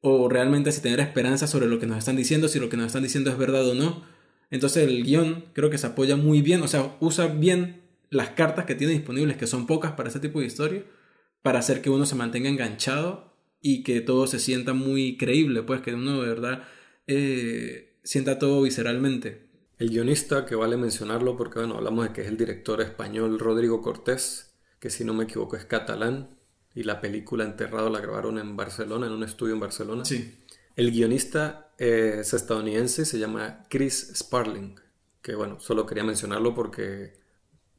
o 0.02 0.28
realmente 0.30 0.72
si 0.72 0.82
tener 0.82 1.00
esperanza 1.00 1.48
sobre 1.48 1.68
lo 1.68 1.80
que 1.80 1.86
nos 1.86 1.98
están 1.98 2.16
diciendo, 2.16 2.48
si 2.48 2.60
lo 2.60 2.70
que 2.70 2.78
nos 2.78 2.88
están 2.88 3.04
diciendo 3.04 3.30
es 3.30 3.38
verdad 3.38 3.68
o 3.70 3.76
no. 3.76 4.04
Entonces 4.52 4.88
el 4.88 5.04
guion 5.04 5.46
creo 5.54 5.70
que 5.70 5.78
se 5.78 5.88
apoya 5.88 6.16
muy 6.16 6.42
bien, 6.42 6.62
o 6.62 6.68
sea, 6.68 6.96
usa 7.00 7.28
bien 7.28 7.82
las 8.10 8.32
cartas 8.32 8.66
que 8.66 8.76
tiene 8.76 8.94
disponibles, 8.94 9.38
que 9.38 9.48
son 9.48 9.66
pocas 9.66 9.94
para 9.94 10.10
este 10.10 10.20
tipo 10.20 10.42
de 10.42 10.46
historia, 10.46 10.84
para 11.42 11.60
hacer 11.60 11.82
que 11.82 11.90
uno 11.90 12.06
se 12.06 12.16
mantenga 12.16 12.50
enganchado 12.50 13.34
y 13.62 13.84
que 13.84 14.02
todo 14.02 14.28
se 14.28 14.40
sienta 14.40 14.74
muy 14.74 15.18
creíble, 15.18 15.64
pues 15.64 15.82
que 15.82 15.94
uno 15.94 16.22
de 16.22 16.28
verdad 16.28 16.64
eh, 17.08 17.98
sienta 18.04 18.38
todo 18.38 18.62
visceralmente. 18.62 19.50
El 19.80 19.90
guionista, 19.90 20.46
que 20.46 20.56
vale 20.56 20.78
mencionarlo 20.78 21.38
porque 21.38 21.60
bueno, 21.60 21.78
hablamos 21.78 22.08
de 22.08 22.14
que 22.14 22.22
es 22.22 22.28
el 22.28 22.38
director 22.38 22.82
español 22.82 23.40
Rodrigo 23.40 23.82
Cortés, 23.82 24.60
que 24.80 24.90
si 24.90 25.06
no 25.06 25.14
me 25.14 25.24
equivoco 25.24 25.56
es 25.56 25.66
catalán, 25.66 26.38
y 26.76 26.84
la 26.84 27.02
película 27.02 27.44
Enterrado 27.44 27.90
la 27.90 28.00
grabaron 28.00 28.38
en 28.38 28.56
Barcelona, 28.56 29.08
en 29.08 29.14
un 29.14 29.24
estudio 29.24 29.54
en 29.54 29.60
Barcelona. 29.60 30.06
Sí. 30.06 30.38
El 30.76 30.92
guionista 30.92 31.71
es 31.82 32.34
estadounidense, 32.34 33.06
se 33.06 33.17
llama 33.17 33.65
Chris 33.67 34.13
Sparling, 34.15 34.80
que 35.22 35.34
bueno, 35.34 35.60
solo 35.60 35.88
quería 35.88 36.04
mencionarlo 36.04 36.54
porque 36.54 37.13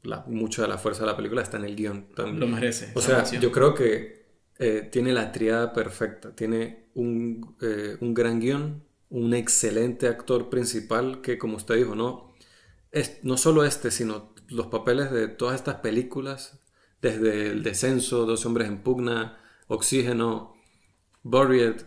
la, 0.01 0.25
mucha 0.27 0.63
de 0.63 0.67
la 0.67 0.77
fuerza 0.77 1.01
de 1.01 1.07
la 1.11 1.15
película 1.15 1.41
está 1.41 1.55
en 1.55 1.63
el 1.63 1.75
guion 1.77 2.09
también. 2.13 2.39
Lo 2.41 2.47
merece. 2.47 2.91
O 2.95 3.01
sea, 3.01 3.23
yo 3.23 3.51
creo 3.53 3.73
que 3.73 4.25
eh, 4.59 4.89
tiene 4.91 5.13
la 5.13 5.31
triada 5.31 5.71
perfecta, 5.71 6.35
tiene 6.35 6.89
un, 6.95 7.55
eh, 7.61 7.95
un 8.01 8.13
gran 8.13 8.41
guion, 8.41 8.83
un 9.09 9.33
excelente 9.33 10.07
actor 10.07 10.49
principal 10.49 11.21
que 11.21 11.37
como 11.37 11.55
usted 11.55 11.75
dijo, 11.75 11.95
no, 11.95 12.33
es, 12.91 13.19
no 13.23 13.37
solo 13.37 13.63
este, 13.63 13.89
sino 13.89 14.33
los 14.49 14.67
papeles 14.67 15.11
de 15.11 15.29
todas 15.29 15.55
estas 15.55 15.75
películas 15.75 16.59
desde 17.01 17.47
el 17.47 17.63
descenso, 17.63 18.25
Dos 18.25 18.45
hombres 18.45 18.67
en 18.67 18.83
pugna, 18.83 19.39
Oxígeno, 19.67 20.55
Buried, 21.21 21.83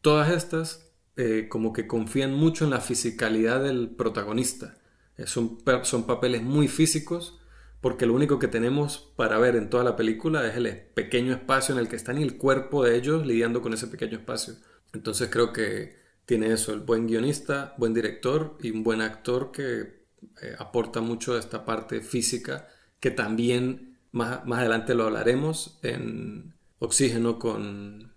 todas 0.00 0.30
estas 0.30 0.89
eh, 1.16 1.48
como 1.48 1.72
que 1.72 1.86
confían 1.86 2.34
mucho 2.34 2.64
en 2.64 2.70
la 2.70 2.80
fisicalidad 2.80 3.62
del 3.62 3.90
protagonista. 3.90 4.78
Eh, 5.16 5.26
son, 5.26 5.58
son 5.82 6.06
papeles 6.06 6.42
muy 6.42 6.68
físicos 6.68 7.40
porque 7.80 8.06
lo 8.06 8.14
único 8.14 8.38
que 8.38 8.48
tenemos 8.48 9.12
para 9.16 9.38
ver 9.38 9.56
en 9.56 9.70
toda 9.70 9.84
la 9.84 9.96
película 9.96 10.46
es 10.46 10.56
el 10.56 10.80
pequeño 10.94 11.32
espacio 11.32 11.74
en 11.74 11.80
el 11.80 11.88
que 11.88 11.96
están 11.96 12.18
y 12.18 12.22
el 12.22 12.36
cuerpo 12.36 12.84
de 12.84 12.96
ellos 12.96 13.26
lidiando 13.26 13.62
con 13.62 13.72
ese 13.72 13.86
pequeño 13.86 14.18
espacio. 14.18 14.54
Entonces 14.92 15.28
creo 15.30 15.52
que 15.52 15.98
tiene 16.26 16.52
eso, 16.52 16.72
el 16.72 16.80
buen 16.80 17.06
guionista, 17.06 17.74
buen 17.78 17.94
director 17.94 18.56
y 18.60 18.70
un 18.70 18.84
buen 18.84 19.00
actor 19.00 19.50
que 19.50 20.06
eh, 20.42 20.54
aporta 20.58 21.00
mucho 21.00 21.34
a 21.34 21.38
esta 21.38 21.64
parte 21.64 22.02
física 22.02 22.68
que 23.00 23.10
también 23.10 23.98
más, 24.12 24.44
más 24.46 24.60
adelante 24.60 24.94
lo 24.94 25.04
hablaremos 25.04 25.78
en 25.82 26.54
Oxígeno 26.78 27.38
con 27.38 28.09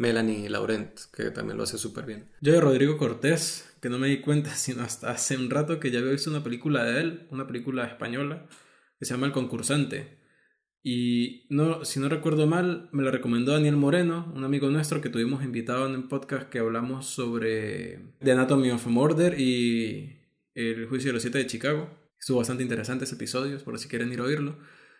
Melanie 0.00 0.48
Laurent, 0.48 0.98
que 1.12 1.30
también 1.30 1.58
lo 1.58 1.64
hace 1.64 1.76
súper 1.76 2.06
bien. 2.06 2.24
Yo 2.40 2.54
de 2.54 2.60
Rodrigo 2.62 2.96
Cortés, 2.96 3.70
que 3.82 3.90
no 3.90 3.98
me 3.98 4.08
di 4.08 4.22
cuenta 4.22 4.50
sino 4.54 4.82
hasta 4.82 5.10
hace 5.10 5.36
un 5.36 5.50
rato 5.50 5.78
que 5.78 5.90
ya 5.90 5.98
había 5.98 6.12
visto 6.12 6.30
una 6.30 6.42
película 6.42 6.84
de 6.84 7.00
él, 7.00 7.26
una 7.30 7.46
película 7.46 7.84
española, 7.84 8.46
que 8.98 9.04
se 9.04 9.12
llama 9.12 9.26
El 9.26 9.32
Concursante. 9.32 10.18
Y 10.82 11.46
no, 11.50 11.84
si 11.84 12.00
no 12.00 12.08
recuerdo 12.08 12.46
mal, 12.46 12.88
me 12.92 13.02
la 13.02 13.10
recomendó 13.10 13.52
Daniel 13.52 13.76
Moreno, 13.76 14.32
un 14.34 14.42
amigo 14.42 14.70
nuestro 14.70 15.02
que 15.02 15.10
tuvimos 15.10 15.44
invitado 15.44 15.86
en 15.86 15.94
un 15.94 16.08
podcast 16.08 16.48
que 16.48 16.60
hablamos 16.60 17.04
sobre 17.04 18.14
The 18.20 18.32
Anatomy 18.32 18.70
of 18.70 18.86
a 18.86 18.88
Murder 18.88 19.38
y 19.38 20.18
El 20.54 20.86
Juicio 20.86 21.10
de 21.10 21.12
los 21.12 21.22
Siete 21.22 21.36
de 21.36 21.46
Chicago. 21.46 21.90
Estuvo 22.18 22.38
bastante 22.38 22.62
interesante 22.62 23.04
ese 23.04 23.16
episodio, 23.16 23.58
por 23.58 23.78
si 23.78 23.88
quieren 23.88 24.10
ir 24.10 24.20
a 24.20 24.24
oírlo. 24.24 24.56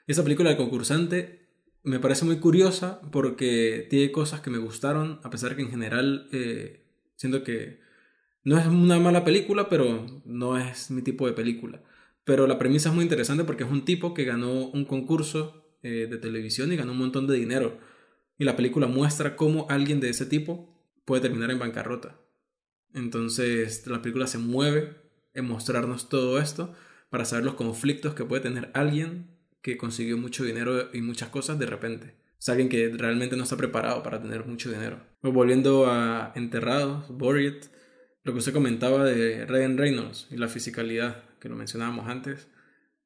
Esa 0.07 0.23
película 0.23 0.51
El 0.51 0.59
Concursante 0.59 1.39
me 1.83 1.99
parece 1.99 2.25
muy 2.25 2.38
curiosa 2.38 3.01
porque 3.11 3.87
tiene 3.88 4.12
cosas 4.12 4.40
que 4.40 4.51
me 4.51 4.59
gustaron, 4.59 5.21
a 5.23 5.31
pesar 5.31 5.57
que 5.57 5.62
en 5.62 5.71
general 5.71 6.29
eh, 6.33 6.85
siento 7.16 7.43
que 7.43 7.81
no 8.45 8.59
es 8.59 8.66
una 8.66 8.99
mala 8.99 9.25
película, 9.25 9.69
pero 9.69 10.23
no 10.25 10.59
es 10.59 10.90
mi 10.90 11.03
tipo 11.03 11.27
de 11.27 11.33
película. 11.33 11.83
Pero 12.25 12.47
la 12.47 12.59
premisa 12.59 12.88
es 12.90 12.95
muy 12.95 13.05
interesante 13.05 13.45
porque 13.45 13.64
es 13.64 13.71
un 13.71 13.85
tipo 13.85 14.14
que 14.14 14.25
ganó 14.25 14.69
un 14.69 14.85
concurso 14.85 15.77
eh, 15.83 16.07
de 16.11 16.19
televisión 16.19 16.73
y 16.73 16.77
ganó 16.77 16.93
un 16.93 16.99
montón 16.99 17.27
de 17.27 17.37
dinero. 17.37 17.79
Y 18.38 18.45
la 18.45 18.57
película 18.57 18.87
muestra 18.87 19.37
cómo 19.37 19.66
alguien 19.69 20.01
de 20.01 20.11
ese 20.11 20.27
tipo 20.27 20.75
puede 21.05 21.23
terminar 21.23 21.51
en 21.51 21.59
bancarrota. 21.59 22.21
Entonces 22.95 23.87
la 23.87 24.03
película 24.03 24.27
se 24.27 24.38
mueve 24.38 24.97
en 25.35 25.47
mostrarnos 25.47 26.09
todo 26.09 26.38
esto 26.38 26.75
para 27.09 27.25
saber 27.25 27.45
los 27.45 27.55
conflictos 27.55 28.14
que 28.14 28.25
puede 28.25 28.43
tener 28.43 28.71
alguien 28.75 29.39
que 29.62 29.77
consiguió 29.77 30.16
mucho 30.16 30.44
dinero 30.44 30.90
y 30.92 31.01
muchas 31.01 31.29
cosas 31.29 31.59
de 31.59 31.66
repente. 31.66 32.14
Es 32.38 32.49
alguien 32.49 32.68
que 32.68 32.88
realmente 32.88 33.37
no 33.37 33.42
está 33.42 33.57
preparado 33.57 34.03
para 34.03 34.20
tener 34.20 34.46
mucho 34.46 34.70
dinero. 34.70 35.01
Pues 35.20 35.35
volviendo 35.35 35.87
a 35.90 36.33
Enterrados, 36.35 37.09
Buried, 37.09 37.64
lo 38.23 38.33
que 38.33 38.38
usted 38.38 38.53
comentaba 38.53 39.05
de 39.05 39.44
Ryan 39.46 39.77
Reynolds 39.77 40.27
y 40.31 40.37
la 40.37 40.49
fisicalidad, 40.49 41.23
que 41.38 41.49
lo 41.49 41.57
mencionábamos 41.57 42.09
antes, 42.09 42.49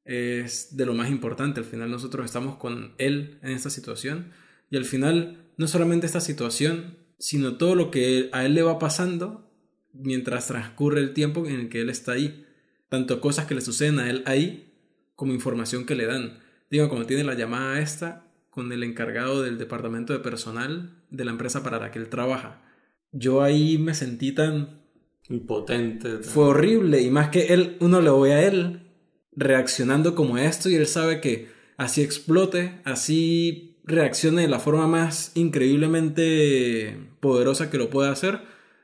es 0.04 0.76
de 0.76 0.86
lo 0.86 0.94
más 0.94 1.10
importante. 1.10 1.60
Al 1.60 1.66
final 1.66 1.90
nosotros 1.90 2.24
estamos 2.24 2.56
con 2.56 2.94
él 2.98 3.38
en 3.42 3.52
esta 3.52 3.70
situación 3.70 4.32
y 4.70 4.76
al 4.76 4.84
final 4.84 5.50
no 5.56 5.66
solamente 5.66 6.06
esta 6.06 6.20
situación, 6.20 6.98
sino 7.18 7.56
todo 7.56 7.74
lo 7.74 7.90
que 7.90 8.28
a 8.32 8.44
él 8.44 8.54
le 8.54 8.62
va 8.62 8.78
pasando 8.78 9.50
mientras 9.92 10.48
transcurre 10.48 11.00
el 11.00 11.12
tiempo 11.12 11.46
en 11.46 11.54
el 11.54 11.68
que 11.68 11.80
él 11.80 11.90
está 11.90 12.12
ahí. 12.12 12.46
Tanto 12.88 13.20
cosas 13.20 13.46
que 13.46 13.54
le 13.54 13.60
suceden 13.60 13.98
a 13.98 14.10
él 14.10 14.22
ahí 14.26 14.74
como 15.16 15.32
información 15.32 15.86
que 15.86 15.94
le 15.94 16.06
dan. 16.06 16.40
Digo, 16.74 16.88
como 16.88 17.06
tiene 17.06 17.22
la 17.22 17.34
llamada 17.34 17.78
esta 17.78 18.26
con 18.50 18.72
el 18.72 18.82
encargado 18.82 19.42
del 19.42 19.58
departamento 19.58 20.12
de 20.12 20.18
personal 20.18 21.04
de 21.08 21.24
la 21.24 21.30
empresa 21.30 21.62
para 21.62 21.78
la 21.78 21.92
que 21.92 22.00
él 22.00 22.08
trabaja. 22.08 22.64
Yo 23.12 23.44
ahí 23.44 23.78
me 23.78 23.94
sentí 23.94 24.32
tan... 24.32 24.80
Impotente. 25.28 26.18
Fue 26.18 26.46
horrible. 26.46 27.00
Y 27.00 27.10
más 27.10 27.28
que 27.28 27.54
él, 27.54 27.76
uno 27.78 28.00
le 28.00 28.10
ve 28.10 28.32
a 28.32 28.42
él 28.42 28.90
reaccionando 29.36 30.16
como 30.16 30.36
esto 30.36 30.68
y 30.68 30.74
él 30.74 30.88
sabe 30.88 31.20
que 31.20 31.46
así 31.76 32.02
explote, 32.02 32.80
así 32.82 33.78
reaccione 33.84 34.42
de 34.42 34.48
la 34.48 34.58
forma 34.58 34.88
más 34.88 35.30
increíblemente 35.36 36.98
poderosa 37.20 37.70
que 37.70 37.78
lo 37.78 37.88
pueda 37.88 38.10
hacer, 38.10 38.40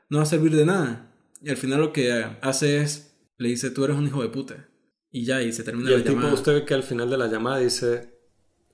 no 0.07 0.19
va 0.19 0.23
a 0.23 0.27
servir 0.27 0.55
de 0.55 0.65
nada. 0.65 1.11
Y 1.41 1.49
al 1.49 1.57
final 1.57 1.81
lo 1.81 1.91
que 1.91 2.25
hace 2.39 2.77
es, 2.77 3.17
le 3.37 3.49
dice, 3.49 3.69
tú 3.69 3.83
eres 3.83 3.97
un 3.97 4.07
hijo 4.07 4.21
de 4.21 4.29
puta. 4.29 4.70
Y 5.11 5.25
ya, 5.25 5.41
y 5.41 5.51
se 5.51 5.63
termina 5.63 5.91
y 5.91 5.93
el 5.93 6.03
tipo, 6.03 6.25
usted 6.27 6.53
ve 6.53 6.65
que 6.65 6.73
al 6.73 6.83
final 6.83 7.09
de 7.09 7.17
la 7.17 7.27
llamada 7.27 7.57
dice, 7.57 8.15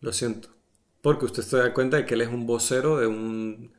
lo 0.01 0.13
siento. 0.13 0.49
Porque 1.01 1.25
usted 1.25 1.43
se 1.43 1.57
da 1.57 1.73
cuenta 1.73 1.97
de 1.97 2.05
que 2.05 2.13
él 2.13 2.21
es 2.21 2.29
un 2.29 2.45
vocero 2.45 2.97
de 2.99 3.07
un 3.07 3.71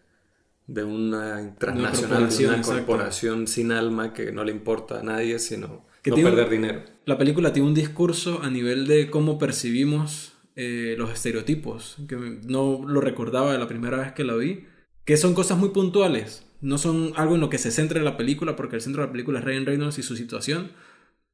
de 0.66 0.84
una 0.84 1.54
transnacional, 1.58 2.28
de 2.28 2.46
una 2.46 2.60
corporación 2.60 3.46
sin 3.46 3.72
alma 3.72 4.12
que 4.12 4.32
no 4.32 4.44
le 4.44 4.52
importa 4.52 5.00
a 5.00 5.02
nadie 5.02 5.38
sino 5.38 5.86
no 6.04 6.14
perder 6.16 6.50
dinero. 6.50 6.84
La 7.06 7.18
película 7.18 7.52
tiene 7.52 7.68
un 7.68 7.74
discurso 7.74 8.40
a 8.42 8.50
nivel 8.50 8.86
de 8.86 9.10
cómo 9.10 9.38
percibimos 9.38 10.34
eh, 10.56 10.94
los 10.98 11.10
estereotipos, 11.10 11.96
que 12.08 12.16
no 12.46 12.82
lo 12.86 13.00
recordaba 13.00 13.52
de 13.52 13.58
la 13.58 13.68
primera 13.68 13.98
vez 13.98 14.12
que 14.12 14.24
la 14.24 14.34
vi, 14.34 14.64
que 15.04 15.16
son 15.16 15.34
cosas 15.34 15.58
muy 15.58 15.70
puntuales, 15.70 16.46
no 16.60 16.78
son 16.78 17.12
algo 17.16 17.34
en 17.34 17.40
lo 17.40 17.50
que 17.50 17.58
se 17.58 17.70
centra 17.70 18.02
la 18.02 18.16
película, 18.16 18.56
porque 18.56 18.76
el 18.76 18.82
centro 18.82 19.02
de 19.02 19.06
la 19.06 19.12
película 19.12 19.38
es 19.38 19.44
Ryan 19.44 19.66
Reynolds 19.66 19.98
y 19.98 20.02
su 20.02 20.16
situación, 20.16 20.72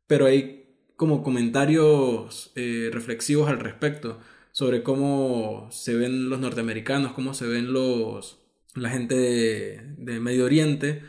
pero 0.06 0.26
hay 0.26 0.63
como 0.96 1.22
comentarios 1.22 2.52
eh, 2.54 2.90
reflexivos 2.92 3.48
al 3.48 3.60
respecto 3.60 4.20
sobre 4.52 4.82
cómo 4.82 5.68
se 5.72 5.94
ven 5.94 6.28
los 6.30 6.40
norteamericanos, 6.40 7.12
cómo 7.12 7.34
se 7.34 7.46
ven 7.46 7.72
los 7.72 8.38
la 8.74 8.90
gente 8.90 9.14
de, 9.16 10.20
Medio 10.20 10.44
Oriente 10.44 11.02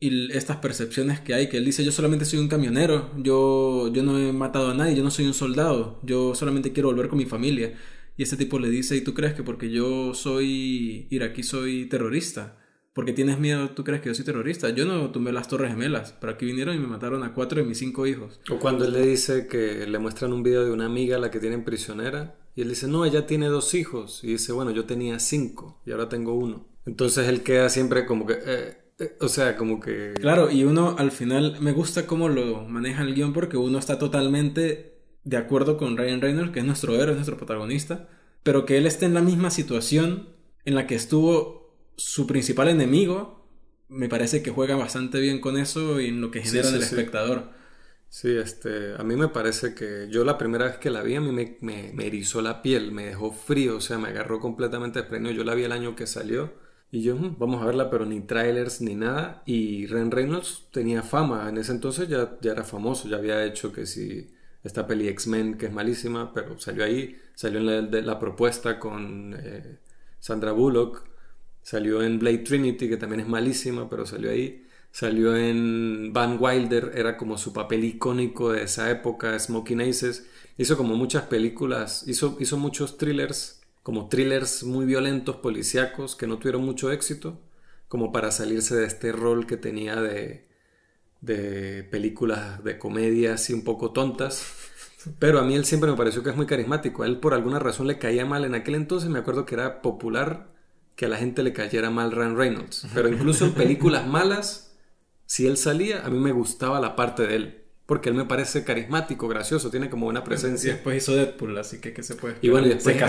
y 0.00 0.32
estas 0.32 0.58
percepciones 0.58 1.20
que 1.20 1.34
hay, 1.34 1.48
que 1.48 1.56
él 1.56 1.64
dice 1.64 1.84
yo 1.84 1.92
solamente 1.92 2.24
soy 2.24 2.38
un 2.38 2.48
camionero, 2.48 3.10
yo, 3.18 3.92
yo 3.92 4.02
no 4.02 4.18
he 4.18 4.32
matado 4.32 4.70
a 4.70 4.74
nadie, 4.74 4.94
yo 4.94 5.02
no 5.02 5.10
soy 5.10 5.26
un 5.26 5.34
soldado, 5.34 6.00
yo 6.04 6.34
solamente 6.34 6.72
quiero 6.72 6.88
volver 6.90 7.08
con 7.08 7.18
mi 7.18 7.26
familia. 7.26 7.74
Y 8.16 8.22
este 8.22 8.36
tipo 8.36 8.58
le 8.58 8.68
dice, 8.68 8.96
¿y 8.96 9.00
tú 9.02 9.14
crees 9.14 9.34
que 9.34 9.42
porque 9.44 9.70
yo 9.70 10.14
soy 10.14 11.06
iraquí 11.10 11.42
soy 11.42 11.86
terrorista? 11.86 12.57
Porque 12.98 13.12
tienes 13.12 13.38
miedo, 13.38 13.70
tú 13.70 13.84
crees 13.84 14.02
que 14.02 14.08
yo 14.08 14.14
soy 14.16 14.24
terrorista. 14.24 14.70
Yo 14.70 14.84
no 14.84 15.12
tumbé 15.12 15.30
las 15.30 15.46
Torres 15.46 15.70
Gemelas, 15.70 16.16
pero 16.20 16.32
aquí 16.32 16.46
vinieron 16.46 16.74
y 16.74 16.80
me 16.80 16.88
mataron 16.88 17.22
a 17.22 17.32
cuatro 17.32 17.60
de 17.60 17.64
mis 17.64 17.78
cinco 17.78 18.08
hijos. 18.08 18.40
O 18.50 18.58
cuando 18.58 18.86
él 18.86 18.92
le 18.92 19.06
dice 19.06 19.46
que 19.46 19.86
le 19.86 20.00
muestran 20.00 20.32
un 20.32 20.42
video 20.42 20.64
de 20.64 20.72
una 20.72 20.86
amiga 20.86 21.14
a 21.14 21.20
la 21.20 21.30
que 21.30 21.38
tienen 21.38 21.62
prisionera 21.62 22.34
y 22.56 22.62
él 22.62 22.70
dice, 22.70 22.88
no, 22.88 23.04
ella 23.04 23.24
tiene 23.24 23.46
dos 23.46 23.72
hijos. 23.74 24.24
Y 24.24 24.32
dice, 24.32 24.50
bueno, 24.50 24.72
yo 24.72 24.84
tenía 24.84 25.20
cinco 25.20 25.80
y 25.86 25.92
ahora 25.92 26.08
tengo 26.08 26.34
uno. 26.34 26.66
Entonces 26.86 27.28
él 27.28 27.44
queda 27.44 27.68
siempre 27.68 28.04
como 28.04 28.26
que... 28.26 28.32
Eh, 28.44 28.78
eh, 28.98 29.16
o 29.20 29.28
sea, 29.28 29.56
como 29.56 29.78
que... 29.78 30.14
Claro, 30.20 30.50
y 30.50 30.64
uno 30.64 30.96
al 30.98 31.12
final 31.12 31.58
me 31.60 31.70
gusta 31.70 32.04
cómo 32.04 32.28
lo 32.28 32.64
maneja 32.64 33.04
el 33.04 33.14
guion 33.14 33.32
porque 33.32 33.56
uno 33.56 33.78
está 33.78 34.00
totalmente 34.00 34.98
de 35.22 35.36
acuerdo 35.36 35.76
con 35.76 35.96
Ryan 35.96 36.20
Reynolds, 36.20 36.50
que 36.50 36.58
es 36.58 36.66
nuestro 36.66 36.96
héroe, 36.96 37.10
es 37.10 37.18
nuestro 37.18 37.36
protagonista, 37.36 38.08
pero 38.42 38.66
que 38.66 38.76
él 38.76 38.86
esté 38.86 39.06
en 39.06 39.14
la 39.14 39.22
misma 39.22 39.52
situación 39.52 40.30
en 40.64 40.74
la 40.74 40.88
que 40.88 40.96
estuvo 40.96 41.57
su 41.98 42.26
principal 42.26 42.68
enemigo, 42.68 43.44
me 43.88 44.08
parece 44.08 44.42
que 44.42 44.50
juega 44.50 44.76
bastante 44.76 45.20
bien 45.20 45.40
con 45.40 45.58
eso 45.58 46.00
y 46.00 46.06
en 46.06 46.20
lo 46.22 46.30
que 46.30 46.42
genera 46.42 46.68
en 46.68 46.76
el 46.76 46.82
espectador. 46.82 47.50
Sí, 48.08 48.30
este, 48.30 48.94
a 48.96 49.02
mí 49.02 49.16
me 49.16 49.28
parece 49.28 49.74
que 49.74 50.08
yo 50.08 50.24
la 50.24 50.38
primera 50.38 50.64
vez 50.64 50.78
que 50.78 50.90
la 50.90 51.02
vi 51.02 51.16
a 51.16 51.20
mí 51.20 51.30
me, 51.30 51.58
me, 51.60 52.06
erizó 52.06 52.40
la 52.40 52.62
piel, 52.62 52.92
me 52.92 53.04
dejó 53.04 53.32
frío, 53.32 53.76
o 53.76 53.80
sea, 53.82 53.98
me 53.98 54.08
agarró 54.08 54.40
completamente 54.40 55.02
de 55.02 55.34
Yo 55.34 55.44
la 55.44 55.54
vi 55.54 55.64
el 55.64 55.72
año 55.72 55.94
que 55.94 56.06
salió 56.06 56.54
y 56.90 57.02
yo, 57.02 57.16
hmm, 57.16 57.36
vamos 57.38 57.62
a 57.62 57.66
verla, 57.66 57.90
pero 57.90 58.06
ni 58.06 58.20
trailers 58.22 58.80
ni 58.80 58.94
nada. 58.94 59.42
Y 59.44 59.86
Ren 59.86 60.10
Reynolds 60.10 60.68
tenía 60.72 61.02
fama, 61.02 61.48
en 61.48 61.58
ese 61.58 61.72
entonces 61.72 62.08
ya, 62.08 62.38
ya 62.40 62.52
era 62.52 62.64
famoso, 62.64 63.08
ya 63.08 63.16
había 63.16 63.44
hecho 63.44 63.72
que 63.72 63.86
si 63.86 64.30
esta 64.64 64.86
peli 64.86 65.08
X-Men, 65.08 65.58
que 65.58 65.66
es 65.66 65.72
malísima, 65.72 66.32
pero 66.32 66.58
salió 66.58 66.84
ahí, 66.84 67.16
salió 67.34 67.58
en 67.60 67.66
la, 67.66 67.82
de, 67.82 68.02
la 68.02 68.18
propuesta 68.18 68.78
con 68.78 69.34
eh, 69.38 69.78
Sandra 70.18 70.52
Bullock. 70.52 71.04
Salió 71.62 72.02
en 72.02 72.18
Blade 72.18 72.38
Trinity, 72.38 72.88
que 72.88 72.96
también 72.96 73.20
es 73.20 73.28
malísima, 73.28 73.88
pero 73.88 74.06
salió 74.06 74.30
ahí. 74.30 74.64
Salió 74.90 75.36
en 75.36 76.12
Van 76.12 76.38
Wilder, 76.40 76.92
era 76.94 77.16
como 77.16 77.38
su 77.38 77.52
papel 77.52 77.84
icónico 77.84 78.52
de 78.52 78.62
esa 78.64 78.90
época, 78.90 79.38
Smoking 79.38 79.82
Aces. 79.82 80.26
Hizo 80.56 80.76
como 80.76 80.96
muchas 80.96 81.24
películas, 81.24 82.04
hizo, 82.06 82.36
hizo 82.40 82.56
muchos 82.56 82.96
thrillers, 82.96 83.60
como 83.82 84.08
thrillers 84.08 84.64
muy 84.64 84.86
violentos, 84.86 85.36
policíacos, 85.36 86.16
que 86.16 86.26
no 86.26 86.38
tuvieron 86.38 86.64
mucho 86.64 86.90
éxito, 86.90 87.38
como 87.88 88.12
para 88.12 88.32
salirse 88.32 88.76
de 88.76 88.86
este 88.86 89.12
rol 89.12 89.46
que 89.46 89.56
tenía 89.56 90.00
de, 90.00 90.48
de 91.20 91.84
películas 91.84 92.62
de 92.64 92.78
comedia 92.78 93.34
así 93.34 93.52
un 93.52 93.64
poco 93.64 93.92
tontas. 93.92 94.44
Pero 95.18 95.38
a 95.38 95.44
mí 95.44 95.54
él 95.54 95.64
siempre 95.64 95.90
me 95.90 95.96
pareció 95.96 96.22
que 96.22 96.30
es 96.30 96.36
muy 96.36 96.46
carismático. 96.46 97.02
A 97.02 97.06
él 97.06 97.18
por 97.18 97.34
alguna 97.34 97.58
razón 97.58 97.86
le 97.86 97.98
caía 97.98 98.26
mal 98.26 98.44
en 98.44 98.54
aquel 98.54 98.74
entonces. 98.74 99.08
Me 99.10 99.20
acuerdo 99.20 99.46
que 99.46 99.54
era 99.54 99.80
popular 99.80 100.48
que 100.98 101.06
a 101.06 101.08
la 101.08 101.16
gente 101.16 101.44
le 101.44 101.52
cayera 101.52 101.90
mal 101.90 102.10
Ryan 102.10 102.36
Reynolds. 102.36 102.84
Pero 102.92 103.08
incluso 103.08 103.44
en 103.44 103.52
películas 103.54 104.08
malas, 104.08 104.76
si 105.26 105.46
él 105.46 105.56
salía, 105.56 106.04
a 106.04 106.10
mí 106.10 106.18
me 106.18 106.32
gustaba 106.32 106.80
la 106.80 106.96
parte 106.96 107.24
de 107.24 107.36
él. 107.36 107.64
Porque 107.86 108.08
él 108.08 108.16
me 108.16 108.24
parece 108.24 108.64
carismático, 108.64 109.28
gracioso, 109.28 109.70
tiene 109.70 109.90
como 109.90 110.08
una 110.08 110.24
presencia. 110.24 110.70
Y 110.70 110.72
después 110.72 110.96
hizo 110.96 111.14
Deadpool, 111.14 111.56
así 111.56 111.80
que 111.80 111.92
¿qué 111.92 112.02
se 112.02 112.16
puede? 112.16 112.38
Y 112.42 112.48
bueno, 112.48 112.66
y 112.66 112.70
después 112.70 113.00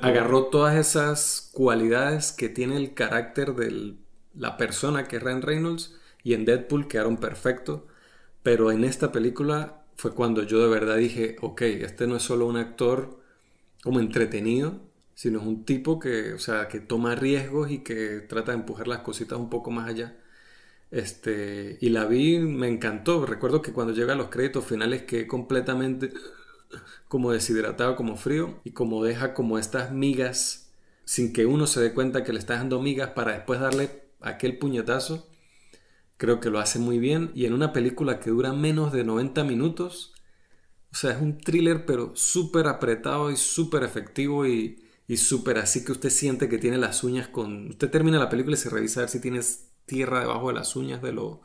agarró, 0.00 0.46
todas 0.46 0.76
esas 0.76 1.50
cualidades 1.52 2.32
que 2.32 2.48
tiene 2.48 2.78
el 2.78 2.94
carácter 2.94 3.52
de 3.52 3.96
la 4.34 4.56
persona 4.56 5.06
que 5.06 5.16
es 5.16 5.22
Ryan 5.22 5.42
Reynolds 5.42 5.94
y 6.22 6.32
en 6.32 6.46
Deadpool 6.46 6.88
quedaron 6.88 7.18
perfectos. 7.18 7.82
Pero 8.42 8.72
en 8.72 8.82
esta 8.82 9.12
película 9.12 9.84
fue 9.96 10.14
cuando 10.14 10.42
yo 10.42 10.62
de 10.62 10.68
verdad 10.68 10.96
dije, 10.96 11.36
ok, 11.42 11.60
este 11.60 12.06
no 12.06 12.16
es 12.16 12.22
solo 12.22 12.46
un 12.46 12.56
actor 12.56 13.20
como 13.82 14.00
entretenido, 14.00 14.80
sino 15.16 15.40
es 15.40 15.46
un 15.46 15.64
tipo 15.64 15.98
que, 15.98 16.34
o 16.34 16.38
sea, 16.38 16.68
que 16.68 16.78
toma 16.80 17.14
riesgos 17.16 17.70
y 17.70 17.78
que 17.78 18.20
trata 18.20 18.52
de 18.52 18.58
empujar 18.58 18.86
las 18.86 19.00
cositas 19.00 19.38
un 19.38 19.48
poco 19.50 19.70
más 19.70 19.88
allá. 19.88 20.18
Este, 20.90 21.78
y 21.80 21.88
la 21.88 22.04
vi, 22.04 22.38
me 22.38 22.68
encantó. 22.68 23.24
Recuerdo 23.24 23.62
que 23.62 23.72
cuando 23.72 23.94
llega 23.94 24.12
a 24.12 24.16
los 24.16 24.28
créditos 24.28 24.66
finales 24.66 25.04
que 25.04 25.26
completamente 25.26 26.12
como 27.08 27.32
deshidratado, 27.32 27.96
como 27.96 28.16
frío 28.16 28.60
y 28.62 28.72
como 28.72 29.02
deja 29.04 29.32
como 29.34 29.58
estas 29.58 29.90
migas 29.90 30.74
sin 31.06 31.32
que 31.32 31.46
uno 31.46 31.66
se 31.66 31.80
dé 31.80 31.94
cuenta 31.94 32.22
que 32.24 32.34
le 32.34 32.38
está 32.38 32.56
dando 32.56 32.82
migas 32.82 33.10
para 33.10 33.32
después 33.32 33.58
darle 33.58 34.10
aquel 34.20 34.58
puñetazo. 34.58 35.26
Creo 36.18 36.40
que 36.40 36.50
lo 36.50 36.58
hace 36.58 36.78
muy 36.78 36.98
bien 36.98 37.30
y 37.34 37.46
en 37.46 37.54
una 37.54 37.72
película 37.72 38.20
que 38.20 38.30
dura 38.30 38.52
menos 38.52 38.92
de 38.92 39.04
90 39.04 39.44
minutos, 39.44 40.12
o 40.92 40.94
sea, 40.94 41.12
es 41.12 41.22
un 41.22 41.38
thriller 41.38 41.86
pero 41.86 42.14
súper 42.16 42.66
apretado 42.66 43.30
y 43.30 43.36
súper 43.36 43.82
efectivo 43.82 44.46
y, 44.46 44.85
y 45.08 45.16
súper 45.18 45.58
así 45.58 45.84
que 45.84 45.92
usted 45.92 46.10
siente 46.10 46.48
que 46.48 46.58
tiene 46.58 46.78
las 46.78 47.04
uñas 47.04 47.28
con... 47.28 47.68
Usted 47.68 47.90
termina 47.90 48.18
la 48.18 48.28
película 48.28 48.56
y 48.56 48.58
se 48.58 48.70
revisa 48.70 49.00
a 49.00 49.02
ver 49.02 49.10
si 49.10 49.20
tienes 49.20 49.70
tierra 49.86 50.20
debajo 50.20 50.48
de 50.48 50.54
las 50.54 50.74
uñas 50.76 51.00
de 51.02 51.12
lo, 51.12 51.42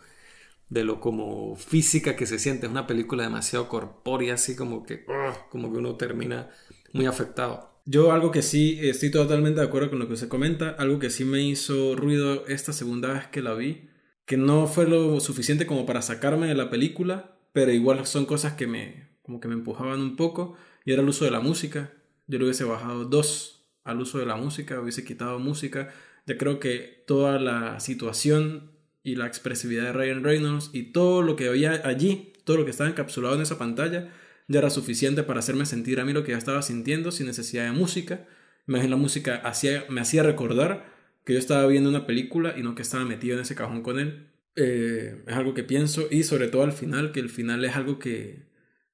de 0.69 0.83
lo 0.83 0.99
como 0.99 1.55
física 1.55 2.15
que 2.15 2.25
se 2.25 2.39
siente. 2.39 2.65
Es 2.65 2.71
una 2.71 2.87
película 2.87 3.23
demasiado 3.23 3.69
corpórea, 3.69 4.33
así 4.33 4.55
como 4.55 4.83
que, 4.83 5.05
como 5.49 5.71
que 5.71 5.77
uno 5.77 5.95
termina 5.95 6.49
muy 6.93 7.05
afectado. 7.05 7.71
Yo 7.85 8.11
algo 8.11 8.31
que 8.31 8.41
sí 8.41 8.79
estoy 8.81 9.11
totalmente 9.11 9.59
de 9.59 9.67
acuerdo 9.67 9.89
con 9.89 9.99
lo 9.99 10.07
que 10.07 10.13
usted 10.13 10.27
comenta, 10.27 10.69
algo 10.69 10.99
que 10.99 11.09
sí 11.09 11.25
me 11.25 11.41
hizo 11.41 11.95
ruido 11.95 12.45
esta 12.47 12.73
segunda 12.73 13.13
vez 13.13 13.27
que 13.27 13.41
la 13.41 13.53
vi, 13.53 13.89
que 14.25 14.37
no 14.37 14.67
fue 14.67 14.87
lo 14.87 15.19
suficiente 15.19 15.65
como 15.65 15.85
para 15.85 16.01
sacarme 16.01 16.47
de 16.47 16.55
la 16.55 16.69
película, 16.69 17.37
pero 17.53 17.71
igual 17.71 18.05
son 18.05 18.25
cosas 18.25 18.53
que 18.53 18.67
me 18.67 19.09
como 19.23 19.39
que 19.39 19.47
me 19.47 19.53
empujaban 19.53 20.01
un 20.01 20.15
poco 20.15 20.55
y 20.85 20.91
era 20.91 21.01
el 21.01 21.09
uso 21.09 21.25
de 21.25 21.31
la 21.31 21.39
música. 21.39 21.93
Yo 22.31 22.37
le 22.39 22.45
hubiese 22.45 22.63
bajado 22.63 23.03
dos 23.03 23.67
al 23.83 23.99
uso 23.99 24.17
de 24.17 24.25
la 24.25 24.37
música, 24.37 24.79
hubiese 24.79 25.03
quitado 25.03 25.37
música. 25.37 25.93
Ya 26.25 26.37
creo 26.37 26.61
que 26.61 27.03
toda 27.05 27.37
la 27.39 27.81
situación 27.81 28.71
y 29.03 29.15
la 29.15 29.27
expresividad 29.27 29.83
de 29.83 29.91
Ryan 29.91 30.23
Reynolds 30.23 30.69
y 30.71 30.93
todo 30.93 31.23
lo 31.23 31.35
que 31.35 31.49
había 31.49 31.85
allí, 31.85 32.31
todo 32.45 32.55
lo 32.55 32.63
que 32.63 32.71
estaba 32.71 32.89
encapsulado 32.89 33.35
en 33.35 33.41
esa 33.41 33.57
pantalla, 33.57 34.13
ya 34.47 34.59
era 34.59 34.69
suficiente 34.69 35.23
para 35.23 35.39
hacerme 35.39 35.65
sentir 35.65 35.99
a 35.99 36.05
mí 36.05 36.13
lo 36.13 36.23
que 36.23 36.31
ya 36.31 36.37
estaba 36.37 36.61
sintiendo 36.61 37.11
sin 37.11 37.27
necesidad 37.27 37.65
de 37.65 37.73
música. 37.73 38.25
Imagínate, 38.65 38.91
la 38.91 38.95
música 38.95 39.35
hacía, 39.43 39.83
me 39.89 39.99
hacía 39.99 40.23
recordar 40.23 40.85
que 41.25 41.33
yo 41.33 41.39
estaba 41.39 41.67
viendo 41.67 41.89
una 41.89 42.05
película 42.05 42.55
y 42.57 42.63
no 42.63 42.75
que 42.75 42.83
estaba 42.83 43.03
metido 43.03 43.35
en 43.35 43.41
ese 43.41 43.55
cajón 43.55 43.83
con 43.83 43.99
él. 43.99 44.29
Eh, 44.55 45.21
es 45.27 45.35
algo 45.35 45.53
que 45.53 45.63
pienso 45.63 46.07
y 46.09 46.23
sobre 46.23 46.47
todo 46.47 46.63
al 46.63 46.71
final, 46.71 47.11
que 47.11 47.19
el 47.19 47.29
final 47.29 47.65
es 47.65 47.75
algo 47.75 47.99
que, 47.99 48.50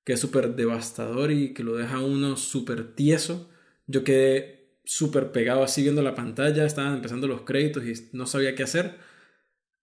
que 0.08 0.13
es 0.13 0.22
súper 0.22 0.56
devastador 0.56 1.34
y 1.34 1.54
que 1.54 1.65
lo 1.65 1.76
deja 1.76 2.00
uno 2.00 2.38
súper 2.38 2.96
tieso. 2.96 3.50
Yo 3.88 4.06
quedé 4.06 4.70
súper 4.86 5.34
pegado 5.34 5.63
así 5.63 5.82
viendo 5.82 6.02
la 6.02 6.15
pantalla, 6.15 6.65
estaban 6.65 6.93
empezando 6.93 7.28
los 7.28 7.41
créditos 7.41 7.84
y 7.84 7.91
no 8.13 8.26
sabía 8.26 8.56
qué 8.56 8.63
hacer 8.63 9.00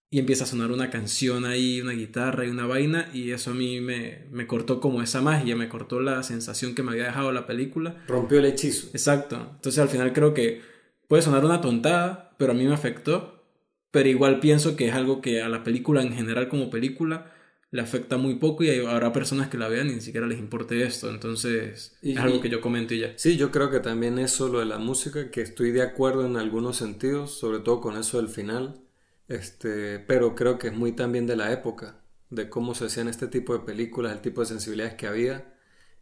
y 0.08 0.18
empieza 0.18 0.44
a 0.44 0.46
sonar 0.46 0.72
una 0.72 0.88
canción 0.88 1.44
ahí, 1.44 1.82
una 1.82 1.92
guitarra 1.92 2.46
y 2.46 2.48
una 2.48 2.64
vaina, 2.66 3.10
y 3.12 3.32
eso 3.32 3.50
a 3.50 3.54
mí 3.54 3.82
me, 3.82 4.24
me, 4.30 4.46
cortó 4.46 4.80
como 4.80 5.02
esa 5.02 5.20
magia, 5.20 5.56
me 5.56 5.68
cortó 5.68 6.00
la 6.00 6.22
sensación 6.22 6.74
que 6.74 6.82
me 6.82 6.92
había 6.92 7.04
dejado 7.04 7.30
la 7.30 7.46
película. 7.46 8.02
Rompió 8.08 8.38
el 8.38 8.46
hechizo. 8.46 8.88
Exacto. 8.94 9.36
Entonces 9.56 9.78
al 9.78 9.90
final 9.90 10.14
creo 10.14 10.32
que 10.32 10.62
puede 11.06 11.22
sonar 11.22 11.44
una 11.44 11.60
tontada, 11.60 12.34
pero 12.38 12.52
a 12.52 12.54
mí 12.54 12.64
me 12.64 12.72
afectó, 12.72 13.44
pero 13.90 14.08
igual 14.08 14.40
pienso 14.40 14.74
que 14.74 14.88
es 14.88 14.94
algo 14.94 15.20
que 15.20 15.42
a 15.42 15.50
la 15.50 15.64
película 15.64 16.00
en 16.00 16.14
general 16.14 16.48
como 16.48 16.70
película 16.70 17.33
le 17.74 17.82
afecta 17.82 18.18
muy 18.18 18.36
poco 18.36 18.62
y 18.62 18.70
habrá 18.70 19.12
personas 19.12 19.48
que 19.48 19.58
la 19.58 19.68
vean 19.68 19.88
y 19.88 19.94
ni 19.94 20.00
siquiera 20.00 20.28
les 20.28 20.38
importe 20.38 20.80
esto, 20.84 21.10
entonces 21.10 21.96
es 22.02 22.16
algo 22.18 22.40
que 22.40 22.48
yo 22.48 22.60
comento 22.60 22.94
y 22.94 23.00
ya. 23.00 23.14
Sí, 23.16 23.36
yo 23.36 23.50
creo 23.50 23.68
que 23.68 23.80
también 23.80 24.20
eso 24.20 24.48
lo 24.48 24.60
de 24.60 24.66
la 24.66 24.78
música, 24.78 25.30
que 25.32 25.40
estoy 25.40 25.72
de 25.72 25.82
acuerdo 25.82 26.24
en 26.24 26.36
algunos 26.36 26.76
sentidos, 26.76 27.32
sobre 27.32 27.58
todo 27.58 27.80
con 27.80 27.96
eso 27.96 28.18
del 28.18 28.28
final 28.28 28.80
este, 29.28 29.98
pero 30.00 30.34
creo 30.34 30.58
que 30.58 30.68
es 30.68 30.74
muy 30.76 30.92
también 30.92 31.26
de 31.26 31.36
la 31.36 31.52
época, 31.52 32.00
de 32.30 32.48
cómo 32.48 32.74
se 32.74 32.86
hacían 32.86 33.08
este 33.08 33.26
tipo 33.26 33.54
de 33.54 33.64
películas, 33.64 34.12
el 34.12 34.20
tipo 34.20 34.40
de 34.40 34.46
sensibilidades 34.46 34.94
que 34.94 35.06
había. 35.06 35.54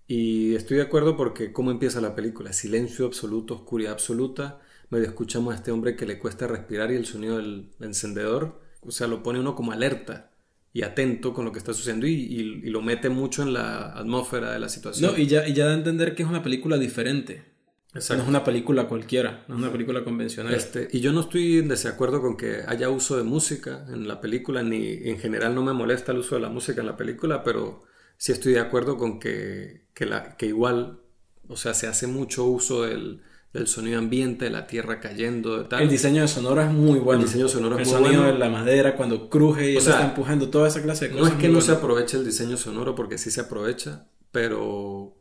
Y 0.06 0.54
estoy 0.54 0.78
de 0.78 0.82
acuerdo 0.82 1.16
porque 1.16 1.52
cómo 1.52 1.70
empieza 1.70 2.00
la 2.00 2.14
película, 2.14 2.52
silencio 2.52 3.06
absoluto, 3.06 3.54
oscuridad 3.54 3.92
absoluta, 3.92 4.61
medio 4.90 5.06
escuchamos 5.06 5.54
a 5.54 5.56
este 5.56 5.70
hombre 5.70 5.96
que 5.96 6.06
le 6.06 6.18
cuesta 6.18 6.46
respirar 6.46 6.92
y 6.92 6.96
el 6.96 7.06
sonido 7.06 7.37
del 7.38 7.70
encendedor, 7.80 8.61
o 8.82 8.90
sea, 8.90 9.06
lo 9.06 9.22
pone 9.22 9.40
uno 9.40 9.54
como 9.54 9.72
alerta 9.72 10.32
y 10.72 10.82
atento 10.82 11.35
con 11.35 11.44
lo 11.44 11.52
que 11.52 11.58
está 11.58 11.74
sucediendo 11.74 12.06
y, 12.06 12.42
lo 12.70 12.80
mete 12.80 13.11
mucho 13.11 13.42
en 13.42 13.52
la 13.52 13.92
atmósfera 13.92 14.52
de 14.52 14.58
la 14.58 14.68
situación. 14.68 15.12
No, 15.12 15.18
y 15.18 15.26
ya, 15.26 15.46
y 15.46 15.52
ya 15.52 15.66
da 15.66 15.72
a 15.72 15.76
entender 15.76 16.14
que 16.14 16.22
es 16.22 16.28
una 16.28 16.42
película 16.42 16.78
diferente. 16.78 17.52
No 17.94 18.00
es 18.00 18.11
una 18.11 18.42
película 18.42 18.88
cualquiera, 18.88 19.44
no 19.48 19.56
es 19.56 19.61
una 19.61 19.70
película 19.70 20.02
convencional. 20.02 20.54
Este, 20.54 20.88
y 20.92 21.00
yo 21.00 21.12
no 21.12 21.20
estoy 21.20 21.58
en 21.58 21.68
desacuerdo 21.68 22.22
con 22.22 22.38
que 22.38 22.62
haya 22.66 22.88
uso 22.88 23.18
de 23.18 23.22
música 23.22 23.85
en 23.88 24.08
la 24.08 24.18
película, 24.22 24.62
ni 24.62 24.88
en 24.88 25.18
general 25.18 25.54
no 25.54 25.62
me 25.62 25.74
molesta 25.74 26.12
el 26.12 26.18
uso 26.18 26.37
de 26.37 26.40
la 26.40 26.48
música 26.48 26.80
en 26.80 26.87
la 26.87 26.96
película, 26.96 27.44
pero 27.44 27.82
sí 28.16 28.32
estoy 28.32 28.54
de 28.54 28.61
acuerdo 28.61 28.96
con 28.96 29.20
que, 29.20 29.88
que, 29.92 30.06
la, 30.06 30.38
que 30.38 30.46
igual, 30.46 31.02
o 31.48 31.56
sea, 31.56 31.74
se 31.74 31.87
hace 31.87 32.06
mucho 32.06 32.46
uso 32.46 32.85
del, 32.85 33.20
del 33.52 33.66
sonido 33.66 33.98
ambiente, 33.98 34.46
de 34.46 34.50
la 34.50 34.66
tierra 34.66 34.98
cayendo, 34.98 35.58
de 35.58 35.64
tal. 35.64 35.82
El 35.82 35.90
diseño 35.90 36.22
de 36.22 36.28
sonoro 36.28 36.62
es 36.62 36.70
muy 36.70 36.98
bueno. 36.98 37.20
El 37.20 37.26
diseño 37.26 37.48
sonoro 37.48 37.78
es 37.78 37.86
muy 37.86 37.98
sonido 37.98 38.22
bueno. 38.22 38.32
de 38.32 38.38
la 38.38 38.48
madera 38.48 38.96
cuando 38.96 39.28
cruje 39.28 39.72
y 39.72 39.76
está 39.76 40.04
empujando 40.04 40.48
toda 40.48 40.68
esa 40.68 40.82
clase 40.82 41.08
de 41.08 41.12
cosas. 41.12 41.28
No 41.28 41.34
es 41.34 41.40
que 41.40 41.48
no 41.48 41.60
se 41.60 41.72
aproveche 41.72 42.16
el 42.16 42.24
diseño 42.24 42.56
sonoro, 42.56 42.94
porque 42.94 43.18
sí 43.18 43.30
se 43.30 43.42
aprovecha, 43.42 44.06
pero 44.30 45.16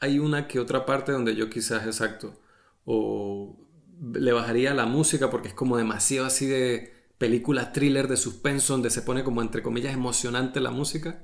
hay 0.00 0.18
una 0.18 0.48
que 0.48 0.58
otra 0.58 0.86
parte 0.86 1.12
donde 1.12 1.36
yo 1.36 1.50
quizás, 1.50 1.84
exacto, 1.84 2.40
o 2.84 3.58
le 4.14 4.32
bajaría 4.32 4.72
la 4.72 4.86
música 4.86 5.30
porque 5.30 5.48
es 5.48 5.54
como 5.54 5.76
demasiado 5.76 6.26
así 6.26 6.46
de 6.46 6.94
película 7.18 7.72
thriller 7.72 8.08
de 8.08 8.16
suspenso 8.16 8.72
donde 8.72 8.88
se 8.88 9.02
pone 9.02 9.22
como 9.22 9.42
entre 9.42 9.62
comillas 9.62 9.92
emocionante 9.92 10.60
la 10.60 10.70
música. 10.70 11.22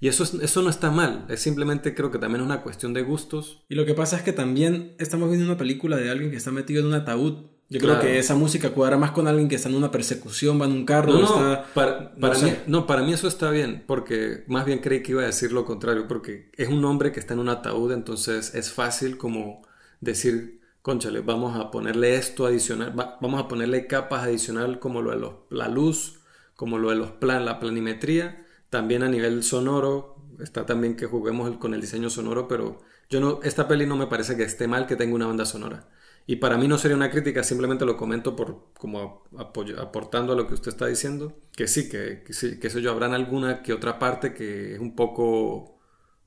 Y 0.00 0.08
eso, 0.08 0.24
eso 0.40 0.62
no 0.62 0.70
está 0.70 0.90
mal, 0.90 1.26
es 1.28 1.40
simplemente 1.40 1.94
creo 1.94 2.10
que 2.10 2.18
también 2.18 2.42
es 2.42 2.46
una 2.46 2.62
cuestión 2.62 2.94
de 2.94 3.02
gustos. 3.02 3.64
Y 3.68 3.74
lo 3.74 3.84
que 3.84 3.94
pasa 3.94 4.16
es 4.16 4.22
que 4.22 4.32
también 4.32 4.94
estamos 4.98 5.28
viendo 5.28 5.46
una 5.46 5.58
película 5.58 5.96
de 5.96 6.10
alguien 6.10 6.30
que 6.30 6.36
está 6.36 6.52
metido 6.52 6.80
en 6.80 6.86
un 6.86 6.94
ataúd. 6.94 7.46
Yo 7.70 7.80
creo 7.80 8.00
que 8.00 8.18
esa 8.18 8.34
música 8.34 8.70
cuadra 8.70 8.96
más 8.96 9.10
con 9.10 9.28
alguien 9.28 9.48
que 9.48 9.56
está 9.56 9.68
en 9.68 9.74
una 9.74 9.90
persecución, 9.90 10.58
va 10.58 10.64
en 10.64 10.72
un 10.72 10.84
carro. 10.86 11.12
No, 11.12 11.24
está, 11.24 11.66
para, 11.74 12.38
mí, 12.38 12.54
no, 12.66 12.86
para 12.86 13.02
mí 13.02 13.12
eso 13.12 13.28
está 13.28 13.50
bien, 13.50 13.84
porque 13.86 14.44
más 14.46 14.64
bien 14.64 14.78
creí 14.78 15.02
que 15.02 15.12
iba 15.12 15.22
a 15.22 15.26
decir 15.26 15.52
lo 15.52 15.66
contrario, 15.66 16.08
porque 16.08 16.50
es 16.56 16.68
un 16.68 16.82
hombre 16.86 17.12
que 17.12 17.20
está 17.20 17.34
en 17.34 17.40
un 17.40 17.50
ataúd, 17.50 17.92
entonces 17.92 18.54
es 18.54 18.72
fácil 18.72 19.18
como 19.18 19.66
decir, 20.00 20.60
conchale, 20.80 21.20
vamos 21.20 21.58
a 21.58 21.70
ponerle 21.70 22.14
esto 22.14 22.46
adicional, 22.46 22.94
vamos 22.94 23.40
a 23.40 23.48
ponerle 23.48 23.86
capas 23.86 24.22
adicional 24.22 24.78
como 24.78 25.02
lo 25.02 25.10
de 25.10 25.30
la 25.50 25.68
luz, 25.68 26.20
como 26.56 26.78
lo 26.78 26.88
de 26.88 26.96
los 26.96 27.10
plan, 27.10 27.44
la 27.44 27.60
planimetría, 27.60 28.46
también 28.70 29.02
a 29.02 29.08
nivel 29.08 29.42
sonoro, 29.42 30.16
está 30.40 30.66
también 30.66 30.96
que 30.96 31.06
juguemos 31.06 31.56
con 31.58 31.74
el 31.74 31.80
diseño 31.80 32.10
sonoro, 32.10 32.48
pero 32.48 32.80
yo 33.10 33.20
no, 33.20 33.40
esta 33.42 33.68
peli 33.68 33.86
no 33.86 33.96
me 33.96 34.06
parece 34.06 34.36
que 34.36 34.42
esté 34.42 34.68
mal 34.68 34.86
que 34.86 34.96
tenga 34.96 35.14
una 35.14 35.26
banda 35.26 35.46
sonora. 35.46 35.88
Y 36.26 36.36
para 36.36 36.58
mí 36.58 36.68
no 36.68 36.76
sería 36.76 36.94
una 36.94 37.10
crítica, 37.10 37.42
simplemente 37.42 37.86
lo 37.86 37.96
comento 37.96 38.36
por 38.36 38.66
como 38.78 39.24
aportando 39.38 40.34
a 40.34 40.36
lo 40.36 40.46
que 40.46 40.54
usted 40.54 40.68
está 40.68 40.86
diciendo. 40.86 41.32
Que 41.56 41.66
sí, 41.66 41.88
que, 41.88 42.22
que 42.22 42.34
sí, 42.34 42.60
que 42.60 42.66
eso 42.66 42.80
yo 42.80 42.90
habrán 42.90 43.14
alguna 43.14 43.62
que 43.62 43.72
otra 43.72 43.98
parte 43.98 44.34
que 44.34 44.74
es 44.74 44.78
un 44.78 44.94
poco 44.94 45.78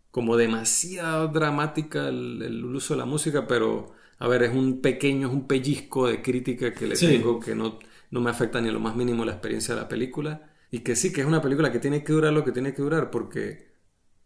como 0.10 0.38
demasiado 0.38 1.28
dramática 1.28 2.10
el, 2.10 2.66
uso 2.66 2.96
de 2.96 3.00
la 3.00 3.06
música, 3.06 3.46
pero 3.48 3.94
a 4.18 4.28
ver, 4.28 4.42
es 4.42 4.54
un 4.54 4.82
pequeño, 4.82 5.28
es 5.28 5.34
un 5.34 5.48
pellizco 5.48 6.08
de 6.08 6.24
crítica 6.24 6.74
que 6.74 6.88
le 6.88 6.96
tengo 6.96 7.40
que 7.40 7.54
no, 7.54 7.78
no 8.10 8.22
me 8.22 8.32
afecta 8.32 8.60
ni 8.60 8.70
a 8.70 8.72
lo 8.72 8.80
más 8.80 8.96
mínimo 8.96 9.24
la 9.24 9.34
experiencia 9.34 9.76
de 9.76 9.82
la 9.82 9.88
película. 9.88 10.51
Y 10.72 10.80
que 10.80 10.96
sí, 10.96 11.12
que 11.12 11.22
es 11.22 11.28
una 11.28 11.42
película 11.42 11.72
que 11.72 11.80
tiene 11.80 12.04
que 12.04 12.14
durar 12.14 12.34
lo 12.34 12.44
que 12.44 12.54
tiene 12.54 12.74
que 12.74 12.82
durar, 12.82 13.12
porque 13.12 13.72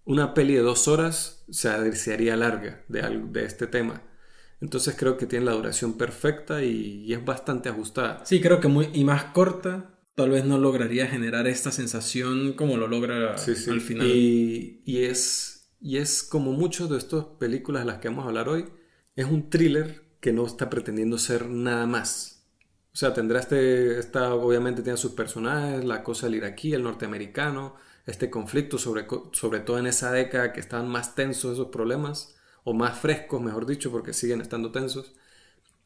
una 0.06 0.34
peli 0.34 0.54
de 0.54 0.62
dos 0.62 0.88
horas 0.88 1.44
se, 1.50 1.96
se 1.96 2.14
haría 2.14 2.38
larga 2.38 2.86
de, 2.88 3.02
de 3.32 3.46
este 3.46 3.68
tema. 3.68 4.04
Entonces 4.62 4.96
creo 4.98 5.18
que 5.18 5.26
tiene 5.26 5.46
la 5.46 5.52
duración 5.52 5.98
perfecta 5.98 6.64
y, 6.64 7.12
es 7.12 7.24
bastante 7.24 7.70
ajustada. 7.70 8.26
Sí, 8.26 8.42
creo 8.42 8.60
que 8.60 8.68
muy 8.68 8.90
y 8.94 9.04
más 9.04 9.26
corta 9.26 10.00
tal 10.16 10.30
vez 10.30 10.46
no 10.46 10.58
lograría 10.58 11.08
generar 11.08 11.46
esta 11.46 11.72
sensación 11.72 12.54
como 12.54 12.78
lo 12.78 12.88
logra 12.88 13.36
al 13.36 13.82
final. 13.82 14.08
Y, 14.08 14.82
y, 14.86 15.04
es, 15.04 15.76
y 15.82 15.98
es 15.98 16.24
como 16.24 16.54
muchas 16.54 16.90
de 16.90 16.98
estas 16.98 17.26
películas 17.38 17.84
de 17.84 17.92
las 17.92 18.00
que 18.00 18.08
vamos 18.08 18.26
a 18.26 18.30
hablar 18.30 18.48
hoy, 18.48 18.66
es 19.16 19.26
un 19.26 19.50
thriller 19.50 20.04
que 20.22 20.32
no 20.32 20.46
está 20.46 20.70
pretendiendo 20.70 21.18
ser 21.18 21.50
nada 21.50 21.86
más. 21.86 22.35
O 22.96 22.98
sea, 22.98 23.14
tendrá 23.14 23.42
este, 23.42 24.00
esta, 24.00 24.34
obviamente 24.36 24.82
tiene 24.82 24.98
sus 24.98 25.12
personajes, 25.12 25.84
la 25.84 26.02
cosa 26.02 26.28
del 26.28 26.36
iraquí, 26.36 26.74
el 26.74 26.84
norteamericano, 26.84 27.76
este 28.06 28.30
conflicto, 28.30 28.78
sobre, 28.78 29.06
sobre 29.34 29.60
todo 29.60 29.80
en 29.80 29.88
esa 29.88 30.14
década 30.14 30.54
que 30.54 30.62
estaban 30.62 30.88
más 30.88 31.14
tensos 31.14 31.52
esos 31.52 31.68
problemas 31.68 32.38
o 32.64 32.74
más 32.74 32.98
frescos, 32.98 33.42
mejor 33.42 33.66
dicho, 33.66 33.92
porque 33.92 34.14
siguen 34.14 34.40
estando 34.40 34.72
tensos, 34.72 35.14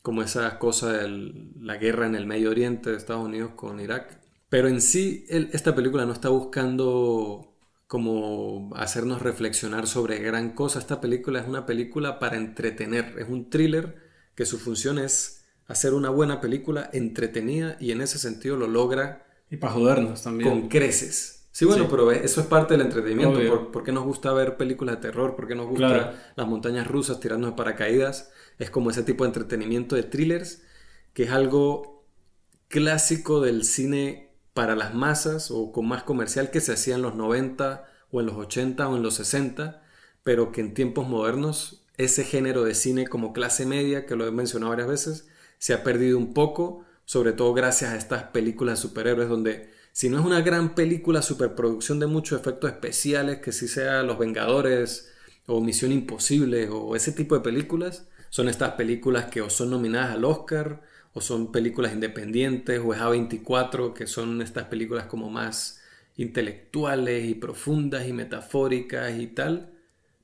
como 0.04 0.22
esa 0.22 0.60
cosa 0.60 0.94
de 0.94 1.34
la 1.60 1.78
guerra 1.78 2.06
en 2.06 2.14
el 2.14 2.28
Medio 2.28 2.52
Oriente 2.52 2.92
de 2.92 2.98
Estados 2.98 3.26
Unidos 3.26 3.54
con 3.56 3.80
Irak. 3.80 4.20
Pero 4.48 4.68
en 4.68 4.80
sí, 4.80 5.26
esta 5.30 5.74
película 5.74 6.06
no 6.06 6.14
está 6.14 6.30
buscando 6.30 7.56
como 7.88 8.70
hacernos 8.76 9.24
reflexionar 9.24 9.88
sobre 9.88 10.20
gran 10.20 10.52
cosa. 10.52 10.78
Esta 10.78 11.02
película 11.02 11.40
es 11.40 11.48
una 11.48 11.66
película 11.66 12.20
para 12.20 12.38
entretener, 12.38 13.16
es 13.18 13.28
un 13.28 13.50
thriller 13.50 13.96
que 14.36 14.46
su 14.46 14.60
función 14.60 15.00
es 15.00 15.39
hacer 15.70 15.94
una 15.94 16.10
buena 16.10 16.42
película 16.42 16.90
entretenida 16.92 17.78
y 17.80 17.92
en 17.92 18.02
ese 18.02 18.20
sentido 18.20 18.58
lo 18.58 18.68
logra. 18.68 19.26
Y 19.50 19.58
para 19.58 19.74
jodernos 19.74 20.22
también. 20.22 20.50
Con 20.50 20.68
creces. 20.68 21.48
Sí, 21.52 21.66
bueno, 21.66 21.88
pero 21.90 22.12
eso 22.12 22.42
es 22.42 22.48
parte 22.48 22.74
del 22.74 22.82
entretenimiento. 22.82 23.72
¿Por, 23.72 23.84
qué 23.84 23.92
nos 23.92 24.04
gusta 24.04 24.34
ver 24.34 24.58
películas 24.58 24.96
de 24.96 25.02
terror? 25.02 25.36
¿Por 25.36 25.48
qué 25.48 25.56
nos 25.56 25.68
gusta 25.68 26.34
las 26.36 26.48
montañas 26.48 26.88
rusas 26.88 27.20
tirando 27.20 27.48
de 27.48 27.54
paracaídas? 27.54 28.32
Es 28.58 28.70
como 28.70 28.90
ese 28.90 29.04
tipo 29.04 29.24
de 29.24 29.30
entretenimiento 29.30 29.96
de 29.96 30.04
thrillers, 30.04 30.64
que 31.14 31.24
es 31.24 31.32
algo 31.32 32.06
clásico 32.68 33.42
del 33.42 33.64
cine 33.64 34.32
para 34.54 34.76
las 34.76 34.94
masas 34.94 35.52
o 35.52 35.72
con 35.72 35.88
más 35.88 36.04
comercial 36.04 36.50
que 36.52 36.62
se 36.62 36.74
hacía 36.74 36.96
en 36.96 37.02
los 37.02 37.16
90 37.16 37.86
o 38.12 38.20
en 38.20 38.26
los 38.26 38.36
80 38.36 38.88
o 38.88 38.96
en 38.96 39.04
los 39.04 39.16
60, 39.16 39.84
pero 40.24 40.52
que 40.52 40.62
en 40.62 40.74
tiempos 40.74 41.08
modernos 41.08 41.86
ese 41.98 42.24
género 42.24 42.64
de 42.64 42.76
cine 42.76 43.08
como 43.08 43.34
clase 43.34 43.66
media, 43.66 44.06
que 44.06 44.16
lo 44.16 44.26
he 44.26 44.32
mencionado 44.32 44.70
varias 44.70 44.88
veces, 44.88 45.30
se 45.60 45.76
ha 45.76 45.84
perdido 45.84 46.18
un 46.18 46.34
poco, 46.34 46.84
sobre 47.06 47.34
todo 47.34 47.54
gracias 47.54 47.92
a 47.92 47.98
estas 47.98 48.24
películas 48.24 48.80
de 48.80 48.88
superhéroes 48.88 49.30
donde 49.30 49.70
si 49.92 50.10
no 50.10 50.20
es 50.20 50.26
una 50.26 50.42
gran 50.42 50.76
película, 50.76 51.22
superproducción 51.22 52.00
de 52.00 52.08
muchos 52.08 52.40
efectos 52.40 52.72
especiales, 52.72 53.40
que 53.40 53.52
si 53.52 53.68
sea 53.68 54.02
Los 54.02 54.18
Vengadores 54.18 55.12
o 55.46 55.62
Misión 55.62 55.92
Imposible 55.92 56.70
o 56.70 56.96
ese 56.96 57.12
tipo 57.12 57.36
de 57.36 57.42
películas, 57.42 58.08
son 58.30 58.48
estas 58.48 58.74
películas 58.74 59.26
que 59.26 59.42
o 59.42 59.50
son 59.50 59.72
nominadas 59.72 60.12
al 60.12 60.26
Oscar 60.26 60.82
o 61.14 61.22
son 61.22 61.52
películas 61.52 61.94
independientes 61.94 62.80
o 62.84 62.94
es 62.94 63.02
A24, 63.02 63.94
que 63.94 64.08
son 64.08 64.42
estas 64.42 64.66
películas 64.66 65.08
como 65.08 65.30
más 65.30 65.82
intelectuales 66.16 67.28
y 67.28 67.34
profundas 67.34 68.08
y 68.08 68.14
metafóricas 68.14 69.18
y 69.18 69.28
tal. 69.28 69.74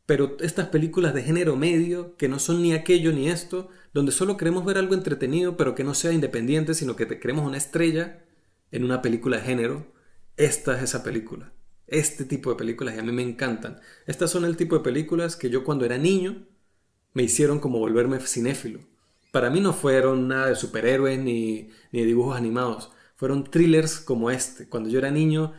Pero 0.05 0.37
estas 0.39 0.67
películas 0.67 1.15
de 1.15 1.23
género 1.23 1.55
medio, 1.55 2.15
que 2.15 2.29
no 2.29 2.37
son 2.37 2.61
ni 2.61 2.73
aquello 2.73 3.11
ni 3.11 3.27
esto, 3.29 3.69
donde 3.95 4.11
solo 4.11 4.35
queremos 4.35 4.65
ver 4.65 4.77
algo 4.77 4.93
entretenido, 4.93 5.55
pero 5.55 5.73
que 5.73 5.85
no 5.85 5.93
sea 5.93 6.11
independiente, 6.11 6.73
sino 6.73 6.97
que 6.97 7.05
te 7.05 7.17
queremos 7.17 7.47
una 7.47 7.55
estrella, 7.55 8.25
en 8.69 8.83
una 8.83 9.01
película 9.01 9.37
de 9.37 9.43
género, 9.43 9.87
esta 10.35 10.75
es 10.75 10.83
esa 10.83 11.01
película. 11.01 11.53
Este 11.87 12.25
tipo 12.25 12.49
de 12.49 12.57
películas 12.57 12.95
y 12.95 12.99
a 12.99 13.03
mí 13.03 13.13
me 13.13 13.21
encantan. 13.21 13.79
Estas 14.05 14.31
son 14.31 14.43
el 14.43 14.57
tipo 14.57 14.75
de 14.75 14.83
películas 14.83 15.37
que 15.37 15.49
yo 15.49 15.63
cuando 15.63 15.85
era 15.85 15.97
niño 15.97 16.45
me 17.13 17.23
hicieron 17.23 17.59
como 17.59 17.79
volverme 17.79 18.19
cinéfilo. 18.19 18.81
Para 19.31 19.49
mí 19.49 19.61
no 19.61 19.71
fueron 19.71 20.27
nada 20.27 20.47
de 20.47 20.55
superhéroes 20.55 21.17
ni, 21.17 21.69
ni 21.93 22.01
de 22.01 22.05
dibujos 22.05 22.35
animados. 22.35 22.91
Fueron 23.15 23.45
thrillers 23.45 24.01
como 24.01 24.29
este. 24.29 24.67
Cuando 24.67 24.89
yo 24.89 24.99
era 24.99 25.09
niño, 25.09 25.53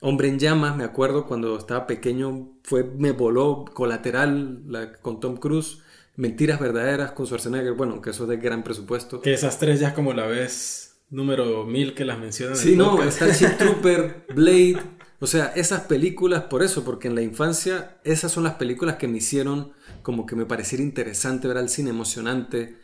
Hombre 0.00 0.28
en 0.28 0.38
llamas, 0.38 0.76
me 0.76 0.84
acuerdo 0.84 1.26
cuando 1.26 1.56
estaba 1.58 1.88
pequeño, 1.88 2.52
fue, 2.62 2.84
me 2.84 3.10
voló 3.10 3.64
colateral 3.64 4.62
con 5.02 5.18
Tom 5.18 5.38
Cruise. 5.38 5.78
Mentiras 6.18 6.58
verdaderas 6.58 7.12
con 7.12 7.26
Schwarzenegger, 7.26 7.74
bueno, 7.74 8.02
que 8.02 8.10
eso 8.10 8.24
es 8.24 8.28
de 8.28 8.38
gran 8.38 8.64
presupuesto. 8.64 9.20
Que 9.20 9.32
esas 9.32 9.60
tres 9.60 9.78
ya 9.78 9.94
como 9.94 10.12
la 10.12 10.26
vez 10.26 10.98
número 11.10 11.64
mil 11.64 11.94
que 11.94 12.04
las 12.04 12.18
mencionan. 12.18 12.56
Sí, 12.56 12.74
no, 12.74 13.00
Starship 13.08 13.56
Trooper, 13.58 14.26
Blade, 14.34 14.82
o 15.20 15.28
sea, 15.28 15.52
esas 15.54 15.82
películas, 15.82 16.42
por 16.44 16.64
eso, 16.64 16.84
porque 16.84 17.06
en 17.06 17.14
la 17.14 17.22
infancia 17.22 17.98
esas 18.02 18.32
son 18.32 18.42
las 18.42 18.54
películas 18.54 18.96
que 18.96 19.06
me 19.06 19.18
hicieron 19.18 19.72
como 20.02 20.26
que 20.26 20.34
me 20.34 20.44
pareciera 20.44 20.82
interesante 20.82 21.46
ver 21.46 21.58
al 21.58 21.68
cine, 21.68 21.90
emocionante. 21.90 22.74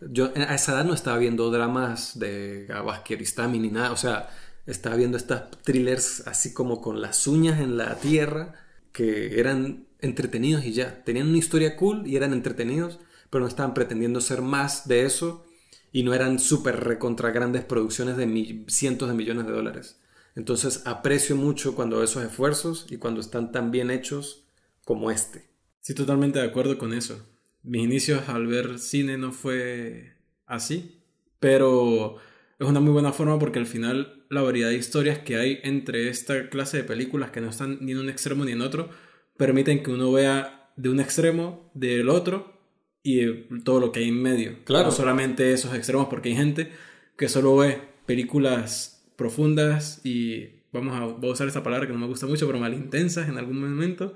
Yo 0.00 0.32
a 0.36 0.54
esa 0.54 0.74
edad 0.74 0.84
no 0.84 0.94
estaba 0.94 1.18
viendo 1.18 1.50
dramas 1.50 2.16
de 2.16 2.66
Gabaskieristami 2.68 3.58
ni 3.58 3.70
nada, 3.70 3.90
o 3.90 3.96
sea, 3.96 4.30
estaba 4.66 4.94
viendo 4.94 5.16
estas 5.16 5.50
thrillers 5.62 6.28
así 6.28 6.54
como 6.54 6.80
con 6.80 7.00
las 7.00 7.26
uñas 7.26 7.58
en 7.58 7.76
la 7.76 7.96
tierra, 7.96 8.54
que 8.92 9.40
eran 9.40 9.88
entretenidos 10.04 10.64
y 10.64 10.72
ya, 10.72 11.02
tenían 11.04 11.28
una 11.28 11.38
historia 11.38 11.76
cool 11.76 12.06
y 12.06 12.16
eran 12.16 12.32
entretenidos, 12.32 13.00
pero 13.30 13.42
no 13.42 13.48
estaban 13.48 13.74
pretendiendo 13.74 14.20
ser 14.20 14.42
más 14.42 14.86
de 14.86 15.04
eso 15.04 15.44
y 15.92 16.02
no 16.02 16.12
eran 16.12 16.38
súper 16.38 16.84
recontra 16.84 17.30
grandes 17.30 17.64
producciones 17.64 18.16
de 18.16 18.64
cientos 18.68 19.08
de 19.08 19.14
millones 19.14 19.46
de 19.46 19.52
dólares. 19.52 20.00
Entonces 20.36 20.82
aprecio 20.86 21.36
mucho 21.36 21.74
cuando 21.74 22.02
esos 22.02 22.24
esfuerzos 22.24 22.86
y 22.90 22.96
cuando 22.96 23.20
están 23.20 23.52
tan 23.52 23.70
bien 23.70 23.90
hechos 23.90 24.44
como 24.84 25.10
este. 25.10 25.48
Sí, 25.80 25.94
totalmente 25.94 26.38
de 26.38 26.46
acuerdo 26.46 26.78
con 26.78 26.92
eso. 26.92 27.26
Mis 27.62 27.84
inicios 27.84 28.28
al 28.28 28.46
ver 28.46 28.78
cine 28.78 29.16
no 29.16 29.32
fue 29.32 30.16
así, 30.46 31.00
pero 31.40 32.16
es 32.58 32.68
una 32.68 32.80
muy 32.80 32.92
buena 32.92 33.12
forma 33.12 33.38
porque 33.38 33.58
al 33.58 33.66
final 33.66 34.24
la 34.30 34.42
variedad 34.42 34.68
de 34.68 34.76
historias 34.76 35.18
que 35.20 35.36
hay 35.36 35.60
entre 35.62 36.08
esta 36.08 36.48
clase 36.48 36.78
de 36.78 36.84
películas 36.84 37.30
que 37.30 37.40
no 37.40 37.50
están 37.50 37.78
ni 37.80 37.92
en 37.92 37.98
un 37.98 38.08
extremo 38.08 38.44
ni 38.44 38.52
en 38.52 38.60
otro 38.60 38.90
permiten 39.36 39.82
que 39.82 39.90
uno 39.90 40.12
vea 40.12 40.70
de 40.76 40.88
un 40.88 41.00
extremo 41.00 41.70
del 41.74 42.08
otro 42.08 42.54
y 43.02 43.26
todo 43.60 43.80
lo 43.80 43.92
que 43.92 44.00
hay 44.00 44.08
en 44.08 44.22
medio. 44.22 44.64
Claro. 44.64 44.86
No 44.86 44.90
solamente 44.90 45.52
esos 45.52 45.74
extremos, 45.74 46.08
porque 46.08 46.30
hay 46.30 46.36
gente 46.36 46.72
que 47.16 47.28
solo 47.28 47.56
ve 47.56 47.80
películas 48.06 49.06
profundas 49.16 50.00
y, 50.04 50.48
vamos 50.72 50.94
a, 50.94 51.04
voy 51.04 51.30
a 51.30 51.32
usar 51.32 51.46
esta 51.46 51.62
palabra 51.62 51.86
que 51.86 51.92
no 51.92 51.98
me 51.98 52.06
gusta 52.06 52.26
mucho, 52.26 52.46
pero 52.46 52.58
malintensas 52.58 53.28
en 53.28 53.38
algún 53.38 53.60
momento, 53.60 54.14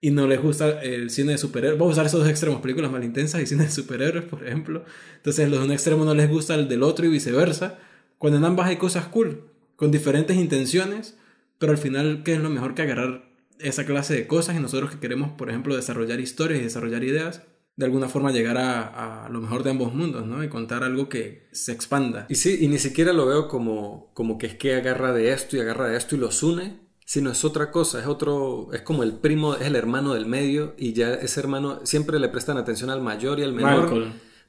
y 0.00 0.10
no 0.10 0.26
les 0.26 0.42
gusta 0.42 0.82
el 0.82 1.10
cine 1.10 1.32
de 1.32 1.38
superhéroes. 1.38 1.78
Vamos 1.78 1.92
a 1.92 1.94
usar 1.94 2.06
esos 2.06 2.20
dos 2.20 2.28
extremos, 2.28 2.60
películas 2.60 2.90
malintensas 2.90 3.40
y 3.40 3.46
cine 3.46 3.64
de 3.64 3.70
superhéroes, 3.70 4.24
por 4.24 4.46
ejemplo. 4.46 4.84
Entonces, 5.16 5.48
los 5.48 5.60
de 5.60 5.66
un 5.66 5.72
extremo 5.72 6.04
no 6.04 6.14
les 6.14 6.28
gusta 6.28 6.54
el 6.54 6.68
del 6.68 6.82
otro 6.82 7.06
y 7.06 7.08
viceversa, 7.08 7.78
cuando 8.18 8.38
en 8.38 8.44
ambas 8.44 8.68
hay 8.68 8.76
cosas 8.76 9.06
cool, 9.06 9.44
con 9.76 9.90
diferentes 9.90 10.36
intenciones, 10.36 11.18
pero 11.58 11.72
al 11.72 11.78
final, 11.78 12.22
¿qué 12.24 12.34
es 12.34 12.40
lo 12.40 12.50
mejor 12.50 12.74
que 12.74 12.82
agarrar 12.82 13.25
esa 13.60 13.84
clase 13.84 14.14
de 14.14 14.26
cosas 14.26 14.56
y 14.56 14.60
nosotros 14.60 14.90
que 14.90 15.00
queremos, 15.00 15.30
por 15.32 15.50
ejemplo, 15.50 15.76
desarrollar 15.76 16.20
historias 16.20 16.60
y 16.60 16.64
desarrollar 16.64 17.04
ideas? 17.04 17.42
de 17.76 17.84
alguna 17.84 18.08
forma 18.08 18.32
llegar 18.32 18.56
a, 18.56 19.28
lo 19.30 19.40
mejor 19.40 19.62
de 19.62 19.70
ambos 19.70 19.94
mundos, 19.94 20.26
¿no? 20.26 20.42
Y 20.42 20.48
contar 20.48 20.82
algo 20.82 21.08
que 21.08 21.46
se 21.52 21.72
expanda. 21.72 22.26
Y 22.30 22.36
sí, 22.36 22.58
y 22.60 22.68
ni 22.68 22.78
siquiera 22.78 23.12
lo 23.12 23.26
veo 23.26 23.48
como, 23.48 24.10
como 24.14 24.38
que 24.38 24.46
es 24.46 24.54
que 24.54 24.74
agarra 24.74 25.12
de 25.12 25.32
esto 25.32 25.56
y 25.56 25.60
agarra 25.60 25.88
de 25.88 25.96
esto 25.98 26.16
y 26.16 26.18
los 26.18 26.42
une, 26.42 26.80
sino 27.04 27.30
es 27.30 27.44
otra 27.44 27.70
cosa, 27.70 28.00
es 28.00 28.06
otro, 28.06 28.68
es 28.72 28.80
como 28.80 29.02
el 29.02 29.12
primo, 29.12 29.54
es 29.56 29.66
el 29.66 29.76
hermano 29.76 30.14
del 30.14 30.24
medio 30.24 30.74
y 30.78 30.94
ya 30.94 31.12
ese 31.14 31.38
hermano 31.38 31.80
siempre 31.84 32.18
le 32.18 32.30
prestan 32.30 32.56
atención 32.56 32.88
al 32.88 33.02
mayor 33.02 33.38
y 33.40 33.42
al 33.42 33.52
menor, 33.52 34.06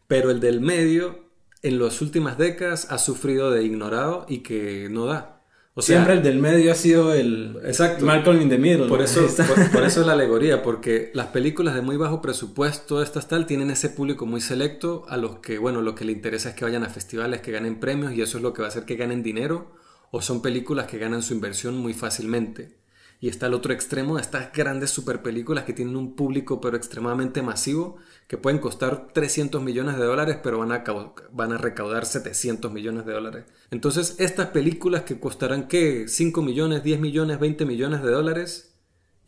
pero 0.07 0.31
el 0.31 0.39
del 0.39 0.61
medio 0.61 1.27
en 1.63 1.79
las 1.79 2.01
últimas 2.01 2.37
décadas 2.37 2.87
ha 2.91 2.97
sufrido 2.97 3.51
de 3.51 3.63
ignorado 3.63 4.25
y 4.29 4.39
que 4.39 4.87
no 4.89 5.05
da. 5.05 5.36
Siempre 5.79 6.13
el 6.13 6.23
del 6.23 6.39
medio 6.39 6.71
ha 6.71 6.75
sido 6.75 7.13
el 7.13 7.59
exacto. 7.63 8.05
Malcolm 8.05 8.41
in 8.41 8.49
the 8.49 8.57
middle. 8.57 8.87
Por 8.87 9.01
eso, 9.01 9.27
por, 9.71 9.83
eso 9.83 10.01
es 10.01 10.07
la 10.07 10.13
alegoría, 10.13 10.63
porque 10.63 11.11
las 11.13 11.27
películas 11.27 11.75
de 11.75 11.81
muy 11.81 11.97
bajo 11.97 12.21
presupuesto, 12.21 13.01
estas 13.01 13.27
tal, 13.27 13.45
tienen 13.45 13.69
ese 13.69 13.89
público 13.89 14.25
muy 14.25 14.41
selecto 14.41 15.05
a 15.07 15.17
los 15.17 15.39
que, 15.39 15.57
bueno, 15.59 15.81
lo 15.81 15.93
que 15.93 16.05
le 16.05 16.11
interesa 16.11 16.49
es 16.49 16.55
que 16.55 16.65
vayan 16.65 16.83
a 16.83 16.89
festivales, 16.89 17.41
que 17.41 17.51
ganen 17.51 17.79
premios 17.79 18.13
y 18.13 18.21
eso 18.21 18.37
es 18.37 18.43
lo 18.43 18.53
que 18.53 18.61
va 18.61 18.67
a 18.67 18.69
hacer 18.69 18.85
que 18.85 18.95
ganen 18.95 19.21
dinero, 19.21 19.71
o 20.11 20.21
son 20.21 20.41
películas 20.41 20.87
que 20.87 20.97
ganan 20.97 21.21
su 21.21 21.33
inversión 21.33 21.77
muy 21.77 21.93
fácilmente. 21.93 22.77
Y 23.19 23.29
está 23.29 23.47
el 23.47 23.55
otro 23.55 23.73
extremo 23.73 24.15
de 24.15 24.21
estas 24.21 24.53
grandes 24.53 24.91
super 24.91 25.23
películas 25.23 25.63
que 25.63 25.73
tienen 25.73 25.95
un 25.95 26.15
público 26.15 26.61
pero 26.61 26.77
extremadamente 26.77 27.41
masivo, 27.41 27.97
que 28.27 28.37
pueden 28.37 28.59
costar 28.59 29.07
300 29.11 29.61
millones 29.61 29.97
de 29.97 30.05
dólares, 30.05 30.37
pero 30.43 30.59
van 30.59 30.71
a, 30.71 30.83
van 31.31 31.51
a 31.51 31.57
recaudar 31.57 32.05
700 32.05 32.71
millones 32.71 33.05
de 33.05 33.13
dólares. 33.13 33.45
Entonces, 33.71 34.15
estas 34.19 34.47
películas 34.47 35.01
que 35.01 35.19
costarán, 35.19 35.67
¿qué? 35.67 36.07
5 36.07 36.41
millones, 36.41 36.83
10 36.83 36.99
millones, 36.99 37.39
20 37.39 37.65
millones 37.65 38.03
de 38.03 38.11
dólares, 38.11 38.75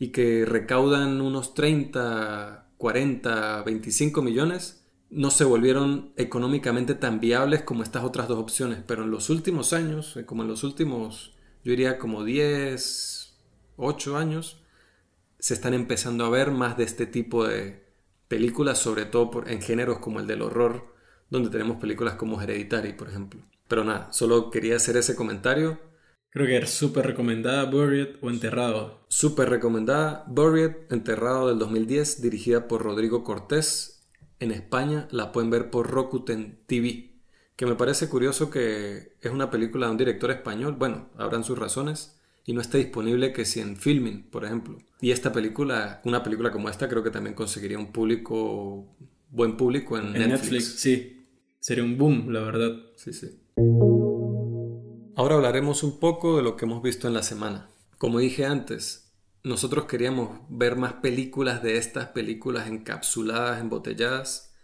y 0.00 0.08
que 0.08 0.46
recaudan 0.46 1.20
unos 1.20 1.54
30, 1.54 2.70
40, 2.78 3.62
25 3.62 4.22
millones, 4.22 4.80
no 5.10 5.30
se 5.30 5.44
volvieron 5.44 6.12
económicamente 6.16 6.94
tan 6.94 7.20
viables 7.20 7.62
como 7.62 7.82
estas 7.82 8.04
otras 8.04 8.26
dos 8.26 8.38
opciones. 8.38 8.78
Pero 8.86 9.04
en 9.04 9.10
los 9.10 9.28
últimos 9.28 9.74
años, 9.74 10.16
eh, 10.16 10.24
como 10.24 10.42
en 10.42 10.48
los 10.48 10.64
últimos, 10.64 11.34
yo 11.62 11.70
diría 11.72 11.98
como 11.98 12.24
10, 12.24 13.19
ocho 13.80 14.16
años, 14.16 14.62
se 15.38 15.54
están 15.54 15.74
empezando 15.74 16.24
a 16.24 16.30
ver 16.30 16.50
más 16.50 16.76
de 16.76 16.84
este 16.84 17.06
tipo 17.06 17.46
de 17.46 17.84
películas, 18.28 18.78
sobre 18.78 19.06
todo 19.06 19.30
por, 19.30 19.50
en 19.50 19.60
géneros 19.60 19.98
como 19.98 20.20
el 20.20 20.26
del 20.26 20.42
horror, 20.42 20.94
donde 21.30 21.50
tenemos 21.50 21.78
películas 21.78 22.14
como 22.14 22.40
Hereditary, 22.40 22.92
por 22.92 23.08
ejemplo. 23.08 23.40
Pero 23.66 23.84
nada, 23.84 24.12
solo 24.12 24.50
quería 24.50 24.76
hacer 24.76 24.96
ese 24.96 25.16
comentario. 25.16 25.80
Creo 26.30 26.46
que 26.46 26.58
es 26.58 26.70
súper 26.70 27.06
recomendada 27.06 27.64
Buried 27.64 28.16
o 28.20 28.30
Enterrado. 28.30 29.04
Súper 29.08 29.48
recomendada 29.48 30.24
Buried, 30.28 30.72
Enterrado 30.90 31.48
del 31.48 31.58
2010, 31.58 32.22
dirigida 32.22 32.68
por 32.68 32.82
Rodrigo 32.82 33.24
Cortés. 33.24 34.08
En 34.38 34.52
España 34.52 35.08
la 35.10 35.32
pueden 35.32 35.50
ver 35.50 35.70
por 35.70 35.90
Rokuten 35.90 36.60
TV. 36.66 37.10
Que 37.56 37.66
me 37.66 37.74
parece 37.74 38.08
curioso 38.08 38.50
que 38.50 39.16
es 39.20 39.30
una 39.30 39.50
película 39.50 39.86
de 39.86 39.92
un 39.92 39.98
director 39.98 40.30
español. 40.30 40.76
Bueno, 40.78 41.10
habrán 41.16 41.44
sus 41.44 41.58
razones 41.58 42.19
y 42.44 42.52
no 42.52 42.60
está 42.60 42.78
disponible 42.78 43.32
que 43.32 43.44
si 43.44 43.60
en 43.60 43.76
filming, 43.76 44.24
por 44.24 44.44
ejemplo. 44.44 44.78
Y 45.00 45.10
esta 45.10 45.32
película, 45.32 46.00
una 46.04 46.22
película 46.22 46.50
como 46.50 46.68
esta, 46.68 46.88
creo 46.88 47.02
que 47.02 47.10
también 47.10 47.34
conseguiría 47.34 47.78
un 47.78 47.92
público, 47.92 48.86
buen 49.30 49.56
público 49.56 49.96
en, 49.98 50.12
Netflix. 50.12 50.28
Netflix. 50.28 50.64
Sí, 50.80 51.26
sería 51.58 51.84
un 51.84 51.96
boom, 51.96 52.32
la 52.32 52.40
verdad. 52.40 52.76
Sí, 52.96 53.12
sí. 53.12 53.40
Ahora 55.16 55.34
hablaremos 55.34 55.82
un 55.82 55.98
poco 55.98 56.36
de 56.36 56.42
lo 56.42 56.56
que 56.56 56.64
hemos 56.64 56.82
visto 56.82 57.06
en 57.06 57.14
la 57.14 57.22
semana. 57.22 57.68
Como 57.98 58.18
dije 58.18 58.46
antes, 58.46 59.12
nosotros 59.42 59.84
queríamos 59.84 60.40
ver 60.48 60.76
más 60.76 60.94
películas 60.94 61.62
de 61.62 61.76
estas 61.76 62.08
películas 62.08 62.68
encapsuladas, 62.68 63.60
embotelladas, 63.60 64.54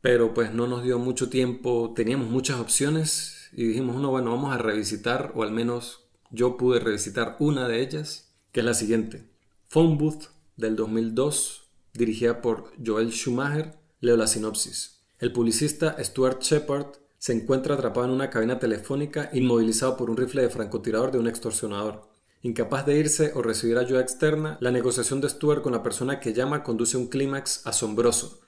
pero 0.00 0.34
pues 0.34 0.52
no 0.52 0.66
nos 0.66 0.82
dio 0.84 0.98
mucho 0.98 1.28
tiempo, 1.28 1.92
teníamos 1.94 2.28
muchas 2.28 2.60
opciones 2.60 3.50
y 3.52 3.64
dijimos, 3.64 4.00
no, 4.00 4.10
bueno, 4.10 4.30
vamos 4.30 4.54
a 4.54 4.58
revisitar, 4.58 5.32
o 5.34 5.42
al 5.42 5.52
menos 5.52 6.05
yo 6.36 6.56
pude 6.56 6.78
revisitar 6.78 7.36
una 7.40 7.66
de 7.66 7.80
ellas, 7.80 8.34
que 8.52 8.60
es 8.60 8.66
la 8.66 8.74
siguiente. 8.74 9.28
Phone 9.68 9.96
Booth 9.96 10.26
del 10.56 10.76
2002, 10.76 11.70
dirigida 11.94 12.42
por 12.42 12.72
Joel 12.84 13.10
Schumacher, 13.10 13.74
leo 14.00 14.16
la 14.16 14.26
sinopsis. 14.26 15.02
El 15.18 15.32
publicista 15.32 15.96
Stuart 15.98 16.42
Shepard 16.42 16.98
se 17.18 17.32
encuentra 17.32 17.74
atrapado 17.74 18.06
en 18.06 18.12
una 18.12 18.28
cabina 18.28 18.58
telefónica 18.58 19.30
inmovilizado 19.32 19.96
por 19.96 20.10
un 20.10 20.16
rifle 20.18 20.42
de 20.42 20.50
francotirador 20.50 21.10
de 21.10 21.18
un 21.18 21.26
extorsionador. 21.26 22.08
Incapaz 22.42 22.84
de 22.84 22.98
irse 22.98 23.32
o 23.34 23.42
recibir 23.42 23.78
ayuda 23.78 24.02
externa, 24.02 24.58
la 24.60 24.70
negociación 24.70 25.22
de 25.22 25.30
Stuart 25.30 25.62
con 25.62 25.72
la 25.72 25.82
persona 25.82 26.20
que 26.20 26.34
llama 26.34 26.62
conduce 26.62 26.98
a 26.98 27.00
un 27.00 27.08
clímax 27.08 27.66
asombroso. 27.66 28.40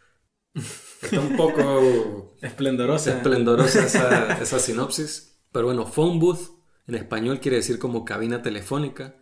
Está 1.03 1.21
un 1.21 1.37
poco 1.37 2.37
esplendorosa, 2.43 3.17
esplendorosa 3.17 3.87
esa, 3.87 4.41
esa 4.43 4.59
sinopsis. 4.59 5.39
Pero 5.51 5.67
bueno, 5.67 5.87
phone 5.87 6.19
booth 6.19 6.58
en 6.89 6.95
español 6.95 7.39
quiere 7.39 7.59
decir 7.59 7.79
como 7.79 8.07
cabina 8.07 8.41
telefónica. 8.41 9.17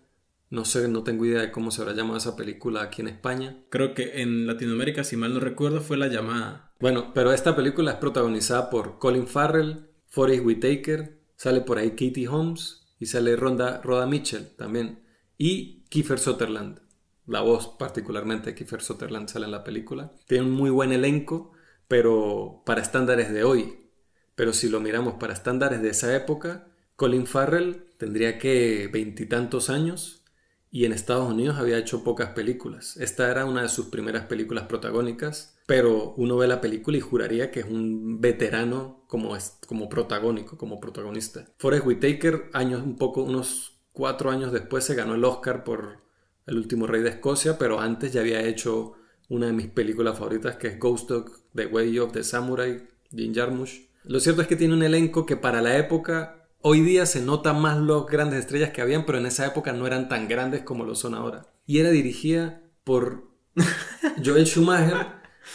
No 0.50 0.64
sé, 0.64 0.86
no 0.86 1.02
tengo 1.02 1.24
idea 1.24 1.40
de 1.40 1.50
cómo 1.50 1.72
se 1.72 1.82
habrá 1.82 1.94
llamado 1.94 2.16
esa 2.16 2.36
película 2.36 2.82
aquí 2.82 3.02
en 3.02 3.08
España. 3.08 3.64
Creo 3.68 3.92
que 3.92 4.22
en 4.22 4.46
Latinoamérica, 4.46 5.02
si 5.02 5.16
mal 5.16 5.34
no 5.34 5.40
recuerdo, 5.40 5.80
fue 5.80 5.96
la 5.96 6.06
llamada. 6.06 6.72
Bueno, 6.78 7.12
pero 7.12 7.32
esta 7.32 7.56
película 7.56 7.90
es 7.90 7.96
protagonizada 7.96 8.70
por 8.70 9.00
Colin 9.00 9.26
Farrell, 9.26 9.88
Forrest 10.06 10.44
Whitaker, 10.44 11.18
sale 11.34 11.60
por 11.62 11.78
ahí 11.78 11.90
Katie 11.90 12.28
Holmes 12.28 12.86
y 13.00 13.06
sale 13.06 13.34
Ronda, 13.34 13.80
Rhoda 13.82 14.06
Mitchell 14.06 14.46
también. 14.56 15.00
Y 15.36 15.82
Kiefer 15.88 16.20
Sutherland. 16.20 16.80
La 17.26 17.40
voz 17.40 17.74
particularmente 17.76 18.50
de 18.50 18.54
Kiefer 18.54 18.80
Sutherland 18.80 19.28
sale 19.28 19.46
en 19.46 19.50
la 19.50 19.64
película. 19.64 20.12
Tiene 20.28 20.46
un 20.46 20.52
muy 20.52 20.70
buen 20.70 20.92
elenco, 20.92 21.52
pero 21.88 22.62
para 22.64 22.80
estándares 22.80 23.32
de 23.32 23.42
hoy. 23.42 23.90
Pero 24.36 24.52
si 24.52 24.68
lo 24.68 24.78
miramos 24.78 25.14
para 25.14 25.32
estándares 25.32 25.82
de 25.82 25.88
esa 25.88 26.14
época, 26.14 26.68
Colin 26.96 27.26
Farrell 27.26 27.84
tendría 27.98 28.38
que 28.38 28.88
veintitantos 28.90 29.68
años 29.68 30.24
y 30.70 30.86
en 30.86 30.92
Estados 30.92 31.30
Unidos 31.30 31.58
había 31.58 31.78
hecho 31.78 32.02
pocas 32.02 32.30
películas. 32.30 32.96
Esta 32.96 33.30
era 33.30 33.44
una 33.44 33.62
de 33.62 33.68
sus 33.68 33.86
primeras 33.86 34.24
películas 34.24 34.64
protagónicas, 34.64 35.58
pero 35.66 36.14
uno 36.16 36.36
ve 36.36 36.46
la 36.46 36.60
película 36.60 36.96
y 36.96 37.00
juraría 37.00 37.50
que 37.50 37.60
es 37.60 37.66
un 37.66 38.20
veterano 38.20 39.04
como, 39.08 39.36
como 39.66 39.88
protagónico, 39.88 40.56
como 40.56 40.80
protagonista. 40.80 41.46
Forrest 41.58 41.86
Whitaker, 41.86 42.50
años 42.54 42.82
un 42.82 42.96
poco, 42.96 43.22
unos 43.22 43.78
cuatro 43.92 44.30
años 44.30 44.52
después, 44.52 44.84
se 44.84 44.94
ganó 44.94 45.14
el 45.14 45.24
Oscar 45.24 45.64
por 45.64 46.04
El 46.46 46.56
último 46.56 46.86
rey 46.86 47.02
de 47.02 47.10
Escocia, 47.10 47.58
pero 47.58 47.80
antes 47.80 48.12
ya 48.12 48.20
había 48.20 48.42
hecho 48.42 48.94
una 49.28 49.46
de 49.46 49.52
mis 49.52 49.66
películas 49.66 50.18
favoritas 50.18 50.56
que 50.56 50.68
es 50.68 50.78
Ghost 50.78 51.10
Dog, 51.10 51.30
The 51.54 51.66
Way 51.66 51.98
of 51.98 52.12
the 52.12 52.22
Samurai, 52.22 52.86
Jim 53.10 53.34
Jarmusch. 53.34 53.88
Lo 54.04 54.20
cierto 54.20 54.42
es 54.42 54.48
que 54.48 54.56
tiene 54.56 54.74
un 54.74 54.82
elenco 54.82 55.26
que 55.26 55.36
para 55.36 55.60
la 55.60 55.76
época 55.76 56.45
Hoy 56.68 56.80
día 56.80 57.06
se 57.06 57.20
nota 57.20 57.52
más 57.52 57.78
los 57.78 58.06
grandes 58.06 58.40
estrellas 58.40 58.70
que 58.70 58.82
habían, 58.82 59.06
pero 59.06 59.18
en 59.18 59.26
esa 59.26 59.46
época 59.46 59.72
no 59.72 59.86
eran 59.86 60.08
tan 60.08 60.26
grandes 60.26 60.62
como 60.62 60.84
lo 60.84 60.96
son 60.96 61.14
ahora. 61.14 61.46
Y 61.64 61.78
era 61.78 61.90
dirigida 61.90 62.60
por 62.82 63.30
Joel 64.24 64.46
Schumacher, 64.46 65.06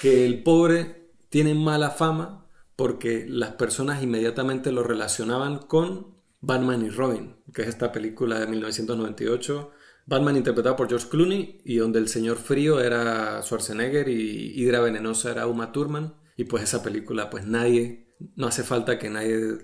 que 0.02 0.26
el 0.26 0.42
pobre 0.42 1.12
tiene 1.28 1.54
mala 1.54 1.90
fama 1.90 2.48
porque 2.78 3.26
las 3.28 3.56
personas 3.56 4.02
inmediatamente 4.02 4.72
lo 4.72 4.84
relacionaban 4.84 5.58
con 5.58 6.16
Batman 6.40 6.86
y 6.86 6.90
Robin, 6.90 7.36
que 7.54 7.64
es 7.64 7.68
esta 7.68 7.92
película 7.92 8.40
de 8.40 8.48
1998. 8.48 9.70
Batman 10.06 10.38
interpretado 10.38 10.78
por 10.78 10.88
George 10.88 11.10
Clooney 11.10 11.62
y 11.66 11.76
donde 11.76 12.00
el 12.00 12.08
señor 12.08 12.38
frío 12.38 12.80
era 12.80 13.42
Schwarzenegger 13.44 14.08
y 14.08 14.54
Hydra 14.56 14.80
venenosa 14.80 15.32
era 15.32 15.48
Uma 15.48 15.74
Thurman. 15.74 16.16
Y 16.38 16.46
pues 16.46 16.64
esa 16.64 16.82
película, 16.82 17.30
pues 17.30 17.46
nadie, 17.46 18.16
no 18.38 18.48
hace 18.48 18.64
falta 18.64 18.98
que 18.98 19.10
nadie 19.10 19.58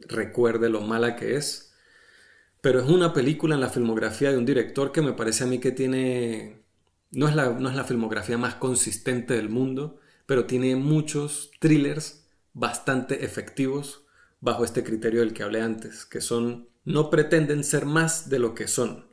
recuerde 0.00 0.68
lo 0.68 0.80
mala 0.80 1.16
que 1.16 1.36
es. 1.36 1.72
Pero 2.60 2.80
es 2.80 2.88
una 2.88 3.12
película 3.12 3.54
en 3.54 3.60
la 3.60 3.68
filmografía 3.68 4.30
de 4.32 4.38
un 4.38 4.46
director 4.46 4.92
que 4.92 5.02
me 5.02 5.12
parece 5.12 5.44
a 5.44 5.46
mí 5.46 5.58
que 5.58 5.72
tiene... 5.72 6.64
No 7.10 7.28
es 7.28 7.36
la, 7.36 7.50
no 7.50 7.68
es 7.68 7.76
la 7.76 7.84
filmografía 7.84 8.38
más 8.38 8.54
consistente 8.56 9.34
del 9.34 9.48
mundo, 9.48 10.00
pero 10.26 10.46
tiene 10.46 10.74
muchos 10.74 11.50
thrillers 11.60 12.26
bastante 12.52 13.24
efectivos 13.24 14.06
bajo 14.40 14.64
este 14.64 14.82
criterio 14.82 15.20
del 15.20 15.32
que 15.32 15.42
hablé 15.42 15.60
antes, 15.60 16.06
que 16.06 16.20
son... 16.20 16.68
no 16.84 17.10
pretenden 17.10 17.64
ser 17.64 17.86
más 17.86 18.30
de 18.30 18.38
lo 18.38 18.54
que 18.54 18.66
son. 18.66 19.08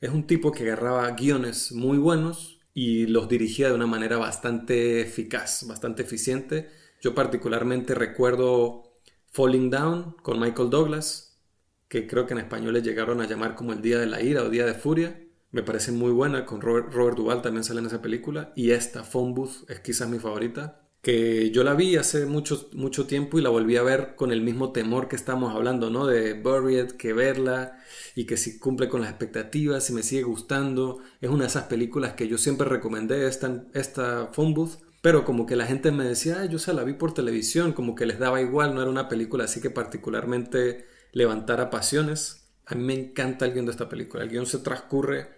Es 0.00 0.10
un 0.10 0.26
tipo 0.26 0.52
que 0.52 0.64
agarraba 0.64 1.10
guiones 1.10 1.72
muy 1.72 1.98
buenos 1.98 2.60
y 2.74 3.06
los 3.06 3.28
dirigía 3.28 3.68
de 3.68 3.74
una 3.74 3.86
manera 3.86 4.16
bastante 4.16 5.00
eficaz, 5.00 5.66
bastante 5.66 6.02
eficiente. 6.02 6.70
Yo 7.00 7.14
particularmente 7.14 7.94
recuerdo 7.94 8.91
Falling 9.32 9.70
Down 9.70 10.14
con 10.22 10.38
Michael 10.38 10.68
Douglas, 10.68 11.40
que 11.88 12.06
creo 12.06 12.26
que 12.26 12.34
en 12.34 12.40
español 12.40 12.74
le 12.74 12.82
llegaron 12.82 13.20
a 13.22 13.26
llamar 13.26 13.54
como 13.54 13.72
el 13.72 13.80
Día 13.80 13.98
de 13.98 14.06
la 14.06 14.22
Ira 14.22 14.42
o 14.42 14.50
Día 14.50 14.66
de 14.66 14.74
Furia. 14.74 15.26
Me 15.50 15.62
parece 15.62 15.90
muy 15.90 16.10
buena, 16.10 16.44
con 16.44 16.60
Robert, 16.60 17.16
Duvall 17.16 17.40
también 17.40 17.64
sale 17.64 17.80
en 17.80 17.86
esa 17.86 18.02
película. 18.02 18.52
Y 18.56 18.70
esta, 18.70 19.04
Phone 19.04 19.34
Booth, 19.34 19.70
es 19.70 19.80
quizás 19.80 20.08
mi 20.08 20.18
favorita. 20.18 20.86
Que 21.00 21.50
yo 21.50 21.64
la 21.64 21.74
vi 21.74 21.96
hace 21.96 22.26
mucho, 22.26 22.68
mucho 22.74 23.06
tiempo 23.06 23.38
y 23.38 23.42
la 23.42 23.48
volví 23.48 23.76
a 23.76 23.82
ver 23.82 24.14
con 24.16 24.32
el 24.32 24.42
mismo 24.42 24.70
temor 24.70 25.08
que 25.08 25.16
estamos 25.16 25.54
hablando, 25.54 25.90
¿no? 25.90 26.06
De 26.06 26.34
Buried, 26.34 26.92
que 26.92 27.12
verla 27.12 27.78
y 28.14 28.26
que 28.26 28.36
si 28.36 28.58
cumple 28.58 28.88
con 28.88 29.00
las 29.00 29.10
expectativas, 29.10 29.84
si 29.84 29.94
me 29.94 30.02
sigue 30.02 30.22
gustando. 30.22 31.00
Es 31.20 31.30
una 31.30 31.44
de 31.44 31.48
esas 31.48 31.64
películas 31.64 32.12
que 32.12 32.28
yo 32.28 32.38
siempre 32.38 32.68
recomendé, 32.68 33.26
esta, 33.26 33.64
esta 33.72 34.28
Phone 34.32 34.54
Booth 34.54 34.91
pero 35.02 35.24
como 35.24 35.46
que 35.46 35.56
la 35.56 35.66
gente 35.66 35.90
me 35.90 36.04
decía, 36.04 36.46
yo 36.46 36.60
se 36.60 36.72
la 36.72 36.84
vi 36.84 36.94
por 36.94 37.12
televisión, 37.12 37.72
como 37.72 37.96
que 37.96 38.06
les 38.06 38.20
daba 38.20 38.40
igual, 38.40 38.74
no 38.74 38.80
era 38.80 38.90
una 38.90 39.08
película 39.08 39.44
así 39.44 39.60
que 39.60 39.68
particularmente 39.68 40.86
levantara 41.10 41.70
pasiones. 41.70 42.48
A 42.66 42.76
mí 42.76 42.84
me 42.84 42.94
encanta 42.94 43.44
el 43.44 43.52
guion 43.52 43.66
de 43.66 43.72
esta 43.72 43.88
película. 43.88 44.22
El 44.22 44.30
guion 44.30 44.46
se 44.46 44.58
transcurre, 44.58 45.28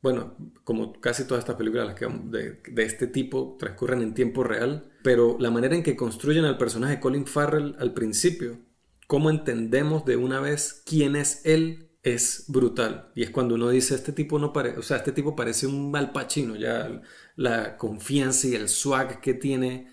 bueno, 0.00 0.36
como 0.62 1.00
casi 1.00 1.24
todas 1.24 1.42
estas 1.42 1.56
películas 1.56 1.92
de, 2.30 2.62
este 2.76 3.08
tipo 3.08 3.56
transcurren 3.58 4.00
en 4.00 4.14
tiempo 4.14 4.44
real, 4.44 4.92
pero 5.02 5.36
la 5.40 5.50
manera 5.50 5.74
en 5.74 5.82
que 5.82 5.96
construyen 5.96 6.44
al 6.44 6.56
personaje 6.56 7.00
Colin 7.00 7.26
Farrell 7.26 7.74
al 7.80 7.92
principio, 7.92 8.60
cómo 9.08 9.28
entendemos 9.28 10.04
de 10.04 10.16
una 10.16 10.38
vez 10.38 10.84
quién 10.86 11.16
es 11.16 11.44
él 11.44 11.90
es 12.02 12.44
brutal. 12.48 13.10
Y 13.14 13.24
es 13.24 13.30
cuando 13.30 13.56
uno 13.56 13.68
dice, 13.70 13.94
este 13.94 14.12
tipo 14.12 14.38
no 14.38 14.52
parece, 14.52 14.78
o 14.78 14.82
sea, 14.82 14.98
este 14.98 15.12
tipo 15.12 15.36
parece 15.36 15.66
un 15.66 15.90
mal 15.90 16.12
pachino, 16.12 16.56
ya 16.56 17.02
la 17.40 17.78
confianza 17.78 18.48
y 18.48 18.54
el 18.54 18.68
swag 18.68 19.22
que 19.22 19.32
tiene 19.32 19.88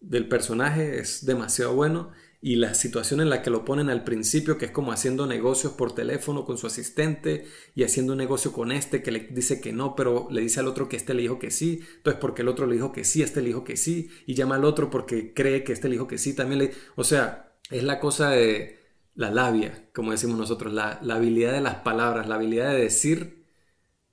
del 0.00 0.28
personaje 0.28 0.98
es 0.98 1.26
demasiado 1.26 1.74
bueno. 1.74 2.10
Y 2.40 2.56
la 2.56 2.72
situación 2.72 3.20
en 3.20 3.28
la 3.28 3.42
que 3.42 3.50
lo 3.50 3.66
ponen 3.66 3.90
al 3.90 4.02
principio, 4.02 4.56
que 4.56 4.64
es 4.66 4.70
como 4.70 4.92
haciendo 4.92 5.26
negocios 5.26 5.74
por 5.74 5.94
teléfono 5.94 6.46
con 6.46 6.56
su 6.56 6.66
asistente 6.66 7.44
y 7.74 7.82
haciendo 7.82 8.12
un 8.12 8.18
negocio 8.18 8.50
con 8.50 8.72
este 8.72 9.02
que 9.02 9.10
le 9.10 9.20
dice 9.20 9.60
que 9.60 9.74
no, 9.74 9.94
pero 9.94 10.28
le 10.30 10.40
dice 10.40 10.60
al 10.60 10.68
otro 10.68 10.88
que 10.88 10.96
este 10.96 11.12
le 11.12 11.20
dijo 11.20 11.38
que 11.38 11.50
sí. 11.50 11.82
Entonces, 11.96 12.18
porque 12.18 12.40
el 12.40 12.48
otro 12.48 12.66
le 12.66 12.76
dijo 12.76 12.92
que 12.92 13.04
sí, 13.04 13.20
este 13.20 13.42
le 13.42 13.48
dijo 13.48 13.62
que 13.62 13.76
sí. 13.76 14.08
Y 14.24 14.32
llama 14.32 14.54
al 14.54 14.64
otro 14.64 14.88
porque 14.88 15.34
cree 15.34 15.64
que 15.64 15.74
este 15.74 15.88
le 15.88 15.96
dijo 15.96 16.06
que 16.06 16.16
sí. 16.16 16.34
También 16.34 16.60
le. 16.60 16.72
O 16.94 17.04
sea, 17.04 17.58
es 17.70 17.82
la 17.82 18.00
cosa 18.00 18.30
de 18.30 18.78
la 19.14 19.30
labia, 19.30 19.90
como 19.92 20.12
decimos 20.12 20.38
nosotros, 20.38 20.72
la, 20.72 21.00
habilidad 21.10 21.52
de 21.52 21.60
las 21.60 21.76
palabras, 21.76 22.26
la 22.26 22.36
habilidad 22.36 22.70
de 22.70 22.80
decir, 22.80 23.35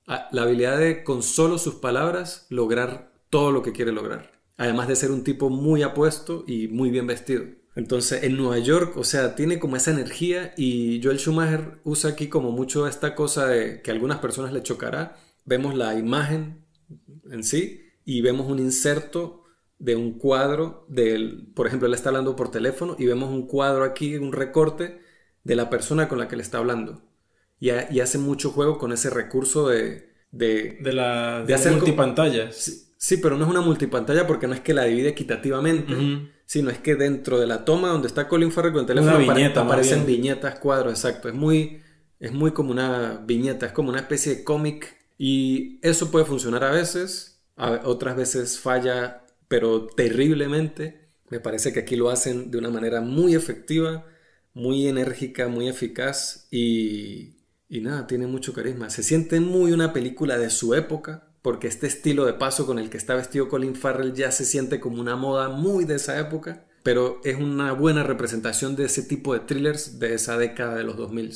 la 0.06 0.42
habilidad 0.42 0.78
de 0.78 1.04
con 1.04 1.24
solo 1.24 1.58
sus 1.58 1.76
palabras 1.76 2.46
lograr 2.50 3.14
todo 3.30 3.52
lo 3.52 3.64
que 3.64 3.72
quiere 3.72 3.92
lograr. 3.92 4.32
Además 4.58 4.88
de 4.88 4.96
ser 4.96 5.12
un 5.12 5.24
tipo 5.24 5.50
muy 5.50 5.82
apuesto 5.84 6.44
y 6.48 6.68
muy 6.68 6.92
bien 6.92 7.08
vestido. 7.08 7.44
Entonces, 7.76 8.24
en 8.24 8.38
Nueva 8.38 8.60
York, 8.60 8.98
o 8.98 9.04
sea, 9.04 9.36
tiene 9.36 9.60
como 9.60 9.76
esa 9.76 9.92
energía 9.92 10.54
y 10.58 11.02
Joel 11.04 11.18
Schumacher 11.18 11.80
usa 11.84 12.12
aquí 12.12 12.28
como 12.28 12.52
mucho 12.52 12.88
esta 12.88 13.16
cosa 13.16 13.48
de 13.48 13.82
que 13.82 13.90
a 13.90 13.94
algunas 13.94 14.20
personas 14.20 14.54
le 14.54 14.62
chocará. 14.62 15.18
Vemos 15.46 15.74
la 15.74 15.96
imagen 15.96 16.66
en 17.32 17.44
sí 17.44 17.82
y 18.06 18.22
vemos 18.22 18.48
un 18.48 18.60
inserto 18.60 19.44
de 19.80 19.96
un 19.96 20.20
cuadro 20.20 20.86
del, 20.88 21.52
por 21.56 21.68
ejemplo, 21.68 21.88
él 21.88 21.94
está 21.94 22.10
hablando 22.10 22.36
por 22.36 22.52
teléfono 22.52 22.96
y 23.00 23.06
vemos 23.06 23.30
un 23.30 23.48
cuadro 23.48 23.84
aquí, 23.84 24.16
un 24.18 24.32
recorte 24.32 25.02
de 25.44 25.56
la 25.56 25.70
persona 25.70 26.08
con 26.08 26.20
la 26.20 26.28
que 26.28 26.36
le 26.36 26.44
está 26.44 26.60
hablando. 26.60 27.02
Y, 27.64 28.00
hace 28.02 28.18
mucho 28.18 28.52
juego 28.52 28.78
con 28.78 28.92
ese 28.92 29.10
recurso 29.10 29.70
de... 29.70 30.12
De, 30.32 30.80
de 30.82 30.94
la 30.94 31.46
de, 31.46 31.54
hacer 31.54 31.72
multipantalla. 31.72 32.50
Sí, 32.52 33.18
pero 33.18 33.38
no 33.38 33.46
es 33.46 33.50
una 33.50 33.62
multipantalla 33.62 34.28
porque 34.28 34.48
no 34.48 34.54
es 34.54 34.60
que 34.60 34.74
la 34.74 34.84
divide 34.84 35.10
equitativamente, 35.10 35.94
sino 36.46 36.72
es 36.72 36.80
que 36.80 36.96
dentro 36.96 37.40
de 37.40 37.48
la 37.48 37.64
toma 37.64 37.90
donde 37.90 38.08
está 38.08 38.28
Colin 38.28 38.52
Farrell 38.52 38.74
con 38.74 38.82
el 38.82 38.88
teléfono 38.88 39.62
aparecen 39.62 40.06
viñetas, 40.06 40.60
cuadros, 40.60 40.94
exacto. 40.94 41.30
Es 41.30 41.36
muy, 41.36 41.82
es 42.20 42.34
muy 42.34 42.52
como 42.52 42.72
una 42.72 43.22
viñeta, 43.26 43.68
es 43.68 43.72
como 43.72 43.90
una 43.90 44.00
especie 44.00 44.36
de 44.36 44.44
cómic 44.44 44.98
y 45.18 45.80
eso 45.84 46.10
puede 46.10 46.26
funcionar 46.26 46.64
a 46.64 46.72
veces, 46.72 47.44
otras 47.84 48.18
veces 48.18 48.60
falla 48.60 49.24
pero 49.48 49.86
terriblemente. 49.86 51.10
Me 51.30 51.40
parece 51.40 51.72
que 51.72 51.82
aquí 51.82 51.96
lo 51.96 52.10
hacen 52.10 52.50
de 52.50 52.58
una 52.58 52.72
manera 52.72 53.02
muy 53.02 53.36
efectiva, 53.36 54.06
muy 54.54 54.88
enérgica, 54.88 55.48
muy 55.48 55.70
eficaz 55.70 56.48
y, 56.50 57.43
y 57.74 57.82
nada, 57.82 58.06
tiene 58.06 58.28
mucho 58.28 58.54
carisma. 58.54 58.92
Se 58.92 59.02
siente 59.02 59.40
muy 59.40 59.72
una 59.72 59.94
película 59.94 60.38
de 60.38 60.52
su 60.52 60.76
época, 60.76 61.24
porque 61.42 61.68
este 61.68 61.88
estilo 61.88 62.24
de 62.26 62.34
paso 62.34 62.68
con 62.68 62.78
el 62.78 62.92
que 62.92 62.98
está 62.98 63.16
vestido 63.16 63.50
Colin 63.50 63.74
Farrell 63.74 64.14
ya 64.14 64.30
se 64.30 64.46
siente 64.46 64.80
como 64.80 65.02
una 65.02 65.16
moda 65.16 65.50
muy 65.50 65.84
de 65.84 65.96
esa 65.96 66.20
época, 66.20 66.68
pero 66.84 67.20
es 67.24 67.38
una 67.38 67.72
buena 67.72 68.04
representación 68.04 68.76
de 68.76 68.86
ese 68.86 69.02
tipo 69.02 69.34
de 69.34 69.40
thrillers 69.40 69.98
de 69.98 70.14
esa 70.14 70.38
década 70.38 70.76
de 70.76 70.84
los 70.84 70.98
2000. 70.98 71.34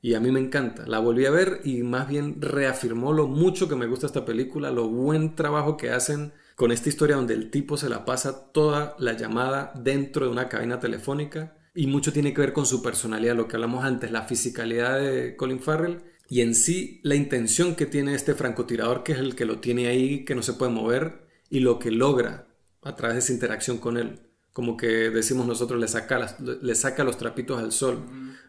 Y 0.00 0.14
a 0.14 0.20
mí 0.20 0.30
me 0.30 0.38
encanta. 0.38 0.86
La 0.86 1.00
volví 1.00 1.26
a 1.26 1.32
ver 1.32 1.62
y 1.64 1.82
más 1.82 2.06
bien 2.06 2.40
reafirmó 2.40 3.12
lo 3.12 3.26
mucho 3.26 3.68
que 3.68 3.74
me 3.74 3.88
gusta 3.88 4.06
esta 4.06 4.24
película, 4.24 4.70
lo 4.70 4.88
buen 4.88 5.34
trabajo 5.34 5.76
que 5.76 5.90
hacen 5.90 6.32
con 6.54 6.70
esta 6.70 6.90
historia 6.90 7.16
donde 7.16 7.34
el 7.34 7.50
tipo 7.50 7.76
se 7.76 7.88
la 7.88 8.04
pasa 8.04 8.52
toda 8.52 8.94
la 9.00 9.14
llamada 9.14 9.72
dentro 9.74 10.26
de 10.26 10.30
una 10.30 10.48
cabina 10.48 10.78
telefónica 10.78 11.56
y 11.74 11.86
mucho 11.86 12.12
tiene 12.12 12.34
que 12.34 12.40
ver 12.40 12.52
con 12.52 12.66
su 12.66 12.82
personalidad, 12.82 13.36
lo 13.36 13.48
que 13.48 13.56
hablamos 13.56 13.84
antes, 13.84 14.10
la 14.10 14.22
fisicalidad 14.22 14.98
de 14.98 15.36
Colin 15.36 15.60
Farrell 15.60 16.02
y 16.28 16.42
en 16.42 16.54
sí 16.54 17.00
la 17.02 17.16
intención 17.16 17.74
que 17.74 17.86
tiene 17.86 18.14
este 18.14 18.34
francotirador, 18.34 19.02
que 19.02 19.12
es 19.12 19.18
el 19.18 19.34
que 19.34 19.44
lo 19.44 19.58
tiene 19.58 19.88
ahí, 19.88 20.24
que 20.24 20.34
no 20.34 20.42
se 20.42 20.52
puede 20.52 20.72
mover, 20.72 21.26
y 21.50 21.58
lo 21.58 21.78
que 21.80 21.90
logra 21.90 22.46
a 22.82 22.94
través 22.94 23.16
de 23.16 23.18
esa 23.18 23.32
interacción 23.32 23.78
con 23.78 23.96
él. 23.96 24.20
Como 24.52 24.76
que 24.76 25.10
decimos 25.10 25.46
nosotros, 25.46 25.80
le 25.80 25.88
saca, 25.88 26.36
le 26.40 26.74
saca 26.74 27.04
los 27.04 27.18
trapitos 27.18 27.58
al 27.58 27.72
sol, 27.72 27.98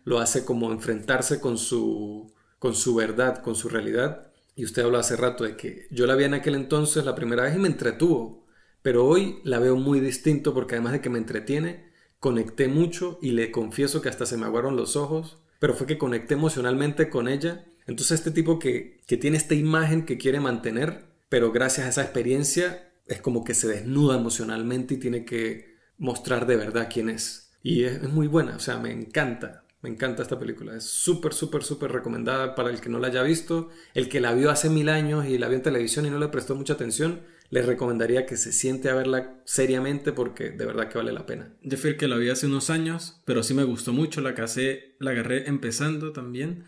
lo 0.03 0.19
hace 0.19 0.45
como 0.45 0.71
enfrentarse 0.71 1.39
con 1.39 1.57
su, 1.57 2.31
con 2.59 2.75
su 2.75 2.95
verdad, 2.95 3.41
con 3.41 3.55
su 3.55 3.67
realidad. 3.67 4.31
Y 4.55 4.63
usted 4.63 4.83
habló 4.83 4.99
hace 4.99 5.15
rato 5.15 5.43
de 5.43 5.55
que 5.57 5.87
yo 5.89 6.05
la 6.05 6.15
vi 6.15 6.25
en 6.25 6.35
aquel 6.35 6.55
entonces 6.55 7.03
la 7.03 7.15
primera 7.15 7.43
vez 7.43 7.55
y 7.55 7.59
me 7.59 7.67
entretuvo, 7.67 8.45
pero 8.83 9.05
hoy 9.05 9.39
la 9.43 9.59
veo 9.59 9.75
muy 9.75 9.99
distinto 9.99 10.53
porque 10.53 10.75
además 10.75 10.93
de 10.93 11.01
que 11.01 11.09
me 11.09 11.19
entretiene, 11.19 11.90
conecté 12.21 12.69
mucho 12.69 13.19
y 13.21 13.31
le 13.31 13.51
confieso 13.51 14.01
que 14.01 14.07
hasta 14.07 14.25
se 14.25 14.37
me 14.37 14.45
aguaron 14.45 14.77
los 14.77 14.95
ojos, 14.95 15.39
pero 15.59 15.73
fue 15.73 15.87
que 15.87 15.97
conecté 15.97 16.35
emocionalmente 16.35 17.09
con 17.09 17.27
ella 17.27 17.65
entonces 17.87 18.19
este 18.19 18.31
tipo 18.31 18.59
que, 18.59 19.01
tiene 19.19 19.37
esta 19.37 19.55
imagen 19.55 20.05
que 20.05 20.17
quiere 20.17 20.39
mantener, 20.39 21.05
pero 21.29 21.51
gracias 21.51 21.85
a 21.85 21.89
esa 21.89 22.01
experiencia 22.03 22.89
es 23.07 23.21
como 23.21 23.43
que 23.43 23.53
se 23.53 23.67
desnuda 23.67 24.17
emocionalmente 24.17 24.93
y 24.93 24.97
tiene 24.97 25.25
que 25.25 25.75
mostrar 25.97 26.45
de 26.45 26.55
verdad 26.55 26.89
quién 26.91 27.09
es. 27.09 27.51
Y 27.63 27.83
es, 27.83 28.01
muy 28.03 28.27
buena, 28.27 28.55
o 28.55 28.59
sea, 28.59 28.77
me 28.77 28.91
encanta, 28.91 29.65
me 29.81 29.89
encanta 29.89 30.23
esta 30.23 30.39
película. 30.39 30.75
Es 30.75 30.85
súper, 30.85 31.33
súper, 31.33 31.63
súper 31.63 31.91
recomendada 31.91 32.55
para 32.55 32.69
el 32.69 32.79
que 32.79 32.89
no 32.89 32.99
la 32.99 33.07
haya 33.07 33.23
visto. 33.23 33.69
El 33.93 34.09
que 34.09 34.21
la 34.21 34.33
vio 34.33 34.49
hace 34.49 34.69
mil 34.69 34.89
años 34.89 35.25
y 35.25 35.37
la 35.37 35.47
vio 35.47 35.57
en 35.57 35.63
televisión 35.63 36.05
y 36.05 36.09
no 36.09 36.19
le 36.19 36.29
prestó 36.29 36.55
mucha 36.55 36.73
atención, 36.73 37.21
les 37.51 37.65
recomendaría 37.65 38.25
que 38.25 38.37
se 38.37 38.53
siente 38.53 38.89
a 38.89 38.95
verla 38.95 39.41
seriamente 39.45 40.13
porque 40.13 40.51
de 40.51 40.65
verdad 40.65 40.87
que 40.87 40.97
vale 40.97 41.11
la 41.11 41.25
pena. 41.25 41.53
Yo 41.61 41.77
fui 41.77 41.91
el 41.91 41.97
que 41.97 42.07
la 42.07 42.15
vi 42.15 42.29
hace 42.29 42.47
unos 42.47 42.69
años, 42.69 43.21
pero 43.25 43.43
sí 43.43 43.53
me 43.53 43.65
gustó 43.65 43.91
mucho, 43.91 44.21
la 44.21 44.33
casé, 44.33 44.95
la 44.99 45.11
agarré 45.11 45.47
empezando 45.49 46.13
también. 46.13 46.63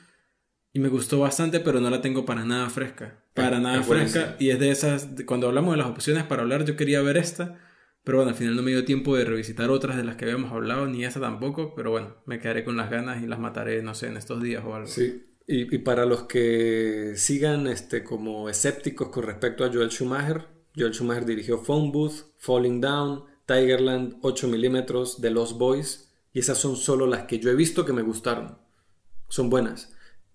Y 0.73 0.79
me 0.79 0.89
gustó 0.89 1.19
bastante, 1.19 1.61
pero 1.61 1.79
no 1.79 1.89
la 1.89 2.01
tengo 2.01 2.25
para 2.25 2.43
nada 2.43 2.69
fresca. 2.69 3.23
Para 3.33 3.59
nada 3.59 3.81
fresca. 3.81 4.35
Y 4.39 4.49
es 4.49 4.59
de 4.59 4.71
esas, 4.71 5.07
cuando 5.25 5.47
hablamos 5.47 5.73
de 5.73 5.77
las 5.77 5.87
opciones 5.87 6.23
para 6.23 6.41
hablar, 6.41 6.65
yo 6.65 6.75
quería 6.75 7.01
ver 7.01 7.15
esta. 7.15 7.59
Pero 8.03 8.17
bueno, 8.17 8.31
al 8.31 8.35
final 8.35 8.55
no 8.57 8.61
me 8.61 8.71
dio 8.71 8.83
tiempo 8.83 9.15
de 9.15 9.23
revisitar 9.23 9.69
otras 9.69 9.95
de 9.95 10.03
las 10.03 10.17
que 10.17 10.25
habíamos 10.25 10.51
hablado, 10.51 10.87
ni 10.87 11.05
esta 11.05 11.21
tampoco. 11.21 11.75
Pero 11.75 11.91
bueno, 11.91 12.17
me 12.25 12.39
quedaré 12.39 12.65
con 12.65 12.75
las 12.75 12.89
ganas 12.89 13.23
y 13.23 13.27
las 13.27 13.39
mataré, 13.39 13.81
no 13.83 13.95
sé, 13.95 14.07
en 14.07 14.17
estos 14.17 14.43
días 14.43 14.63
o 14.65 14.75
algo. 14.75 14.87
Sí. 14.87 15.23
Y, 15.47 15.73
y 15.73 15.77
para 15.77 16.05
los 16.05 16.23
que 16.23 17.13
sigan 17.15 17.67
este, 17.67 18.03
como 18.03 18.49
escépticos 18.49 19.09
con 19.09 19.23
respecto 19.23 19.63
a 19.63 19.71
Joel 19.71 19.91
Schumacher, 19.91 20.52
Joel 20.75 20.93
Schumacher 20.93 21.25
dirigió 21.25 21.59
Phone 21.63 21.91
Booth, 21.91 22.33
Falling 22.37 22.81
Down, 22.81 23.25
Tigerland, 23.45 24.17
8 24.21 24.47
milímetros, 24.47 25.19
The 25.21 25.29
Lost 25.29 25.57
Boys. 25.57 26.11
Y 26.31 26.39
esas 26.39 26.57
son 26.57 26.75
solo 26.75 27.05
las 27.07 27.23
que 27.23 27.39
yo 27.39 27.51
he 27.51 27.55
visto 27.55 27.85
que 27.85 27.93
me 27.93 28.01
gustaron. 28.01 28.57
Son 29.29 29.49
buenas 29.49 29.93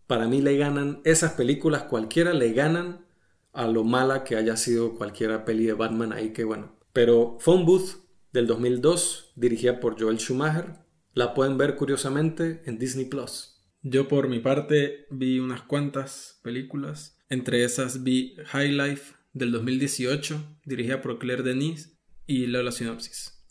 para 0.08 0.26
mí 0.26 0.40
le 0.40 0.56
ganan, 0.56 1.00
esas 1.04 1.34
películas 1.34 1.84
cualquiera 1.84 2.32
le 2.32 2.52
ganan 2.54 3.04
a 3.52 3.68
lo 3.68 3.84
mala 3.84 4.24
que 4.24 4.36
haya 4.36 4.56
sido 4.56 4.94
cualquiera 4.94 5.44
peli 5.44 5.66
de 5.66 5.74
Batman 5.74 6.12
ahí 6.12 6.32
que 6.32 6.44
bueno. 6.44 6.74
Pero 6.94 7.36
Phone 7.40 7.66
Booth 7.66 7.98
del 8.32 8.46
2002, 8.46 9.32
dirigida 9.36 9.80
por 9.80 10.00
Joel 10.00 10.18
Schumacher, 10.18 10.78
la 11.12 11.34
pueden 11.34 11.58
ver 11.58 11.76
curiosamente 11.76 12.62
en 12.64 12.78
Disney 12.78 13.04
Plus. 13.04 13.62
Yo 13.82 14.08
por 14.08 14.28
mi 14.28 14.40
parte 14.40 15.06
vi 15.10 15.40
unas 15.40 15.60
cuantas 15.62 16.40
películas, 16.42 17.18
entre 17.28 17.62
esas 17.62 18.02
vi 18.02 18.34
High 18.46 18.72
Life 18.72 19.14
del 19.32 19.52
2018, 19.52 20.60
dirigida 20.64 21.02
por 21.02 21.18
Claire 21.18 21.42
Denis, 21.42 21.98
y 22.26 22.46
leo 22.46 22.62
la 22.62 22.72
sinopsis. 22.72 23.46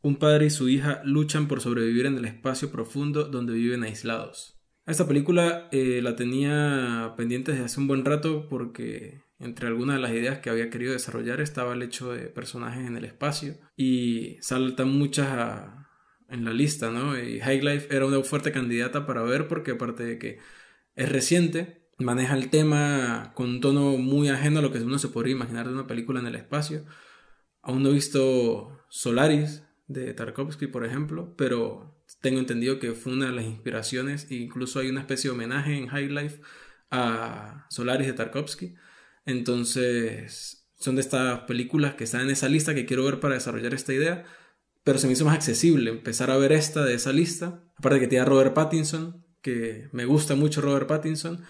Un 0.00 0.16
padre 0.16 0.46
y 0.46 0.50
su 0.50 0.68
hija 0.68 1.02
luchan 1.04 1.48
por 1.48 1.60
sobrevivir 1.60 2.06
en 2.06 2.16
el 2.16 2.24
espacio 2.24 2.70
profundo 2.70 3.24
donde 3.24 3.54
viven 3.54 3.82
aislados. 3.82 4.56
Esta 4.86 5.08
película 5.08 5.68
eh, 5.72 6.00
la 6.00 6.14
tenía 6.14 7.14
pendiente 7.16 7.50
desde 7.50 7.64
hace 7.64 7.80
un 7.80 7.88
buen 7.88 8.04
rato 8.04 8.48
porque 8.48 9.20
entre 9.40 9.66
algunas 9.66 9.96
de 9.96 10.02
las 10.02 10.12
ideas 10.12 10.38
que 10.38 10.48
había 10.48 10.70
querido 10.70 10.92
desarrollar 10.92 11.40
estaba 11.40 11.74
el 11.74 11.82
hecho 11.82 12.12
de 12.12 12.28
personajes 12.28 12.86
en 12.86 12.96
el 12.96 13.04
espacio 13.04 13.56
y 13.76 14.38
saltan 14.40 14.96
muchas 14.96 15.72
en 16.28 16.44
la 16.44 16.52
lista, 16.52 16.90
¿no? 16.90 17.18
Y 17.18 17.40
High 17.40 17.62
Life 17.62 17.88
era 17.94 18.06
una 18.06 18.22
fuerte 18.22 18.52
candidata 18.52 19.06
para 19.06 19.22
ver 19.22 19.48
porque 19.48 19.72
aparte 19.72 20.04
de 20.04 20.18
que 20.18 20.38
es 20.94 21.08
reciente, 21.10 21.85
maneja 21.98 22.34
el 22.34 22.50
tema 22.50 23.32
con 23.34 23.48
un 23.48 23.60
tono 23.60 23.96
muy 23.96 24.28
ajeno 24.28 24.58
a 24.58 24.62
lo 24.62 24.72
que 24.72 24.80
uno 24.80 24.98
se 24.98 25.08
podría 25.08 25.32
imaginar 25.32 25.66
de 25.66 25.74
una 25.74 25.86
película 25.86 26.20
en 26.20 26.26
el 26.26 26.34
espacio. 26.34 26.84
Aún 27.62 27.82
no 27.82 27.90
he 27.90 27.94
visto 27.94 28.84
Solaris 28.88 29.64
de 29.86 30.14
Tarkovsky, 30.14 30.66
por 30.66 30.84
ejemplo, 30.84 31.34
pero 31.36 31.96
tengo 32.20 32.38
entendido 32.38 32.78
que 32.78 32.92
fue 32.92 33.12
una 33.12 33.26
de 33.26 33.32
las 33.32 33.44
inspiraciones, 33.44 34.30
e 34.30 34.36
incluso 34.36 34.80
hay 34.80 34.88
una 34.88 35.00
especie 35.00 35.30
de 35.30 35.34
homenaje 35.34 35.76
en 35.76 35.88
High 35.88 36.08
Life 36.08 36.40
a 36.90 37.66
Solaris 37.70 38.06
de 38.06 38.12
Tarkovsky. 38.12 38.74
Entonces, 39.24 40.68
son 40.74 40.96
de 40.96 41.00
estas 41.00 41.40
películas 41.40 41.94
que 41.94 42.04
están 42.04 42.22
en 42.22 42.30
esa 42.30 42.48
lista 42.48 42.74
que 42.74 42.86
quiero 42.86 43.04
ver 43.04 43.20
para 43.20 43.34
desarrollar 43.34 43.74
esta 43.74 43.92
idea, 43.92 44.24
pero 44.84 44.98
se 44.98 45.06
me 45.06 45.14
hizo 45.14 45.24
más 45.24 45.34
accesible 45.34 45.90
empezar 45.90 46.30
a 46.30 46.36
ver 46.36 46.52
esta 46.52 46.84
de 46.84 46.94
esa 46.94 47.12
lista. 47.12 47.64
Aparte 47.76 48.00
que 48.00 48.06
tiene 48.06 48.22
a 48.22 48.26
Robert 48.26 48.54
Pattinson, 48.54 49.24
que 49.42 49.88
me 49.92 50.04
gusta 50.04 50.36
mucho 50.36 50.60
Robert 50.60 50.86
Pattinson, 50.86 51.44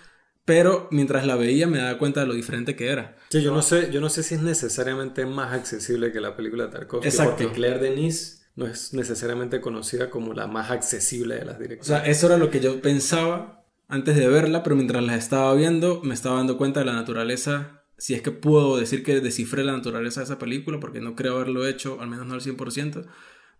pero 0.47 0.89
mientras 0.93 1.27
la 1.27 1.35
veía 1.35 1.67
me 1.67 1.79
daba 1.79 1.99
cuenta 1.99 2.21
de 2.21 2.27
lo 2.27 2.35
diferente 2.35 2.77
que 2.77 2.89
era. 2.89 3.17
Sí, 3.29 3.43
yo 3.43 3.53
no 3.53 3.63
sé, 3.63 3.91
yo 3.93 4.01
no 4.01 4.09
sé 4.09 4.23
si 4.23 4.37
es 4.37 4.43
necesariamente 4.43 5.27
más 5.27 5.53
accesible 5.53 6.13
que 6.13 6.21
la 6.21 6.37
película 6.37 6.67
de 6.67 6.73
Tarkovsky, 6.73 7.09
Exacto. 7.09 7.33
porque 7.33 7.53
Claire 7.53 7.81
Denis 7.81 8.47
no 8.55 8.67
es 8.67 8.95
necesariamente 8.95 9.61
conocida 9.61 10.09
como 10.09 10.33
la 10.35 10.47
más 10.47 10.71
accesible 10.71 11.35
de 11.35 11.45
las 11.45 11.59
directoras. 11.59 12.01
O 12.01 12.05
sea, 12.05 12.11
eso 12.11 12.27
era 12.27 12.39
lo 12.39 12.51
que 12.51 12.61
yo 12.61 12.81
pensaba 12.81 13.65
antes 13.89 14.15
de 14.15 14.29
verla, 14.29 14.63
pero 14.63 14.77
mientras 14.77 15.03
la 15.03 15.17
estaba 15.17 15.53
viendo 15.55 16.01
me 16.05 16.15
estaba 16.15 16.37
dando 16.37 16.57
cuenta 16.57 16.79
de 16.79 16.87
la 16.87 16.95
naturaleza, 16.95 17.83
si 17.99 18.15
es 18.15 18.23
que 18.23 18.31
puedo 18.31 18.77
decir 18.77 19.03
que 19.03 19.21
descifré 19.21 19.65
la 19.65 19.73
naturaleza 19.73 20.21
de 20.21 20.25
esa 20.27 20.39
película, 20.39 20.79
porque 20.79 21.01
no 21.01 21.17
creo 21.17 21.35
haberlo 21.35 21.67
hecho, 21.67 22.01
al 22.01 22.09
menos 22.09 22.25
no 22.25 22.35
al 22.35 22.41
100%, 22.41 23.05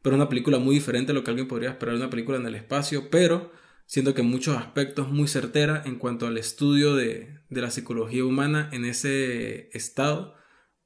pero 0.03 0.15
una 0.15 0.29
película 0.29 0.61
muy 0.61 0.77
diferente 0.77 1.11
a 1.11 1.17
lo 1.17 1.25
que 1.25 1.31
alguien 1.33 1.49
podría 1.49 1.71
esperar 1.71 1.97
de 1.97 2.03
una 2.03 2.11
película 2.11 2.39
en 2.39 2.47
el 2.47 2.55
espacio, 2.55 3.11
pero 3.11 3.51
siento 3.87 4.15
que 4.15 4.23
muchos 4.23 4.57
aspectos 4.57 5.11
muy 5.11 5.29
certera 5.29 5.83
en 5.87 5.97
cuanto 5.97 6.27
al 6.27 6.39
estudio 6.39 6.95
de, 6.95 7.41
de 7.49 7.61
la 7.61 7.71
psicología 7.71 8.25
humana 8.25 8.69
en 8.73 8.85
ese 8.85 9.71
estado 9.77 10.35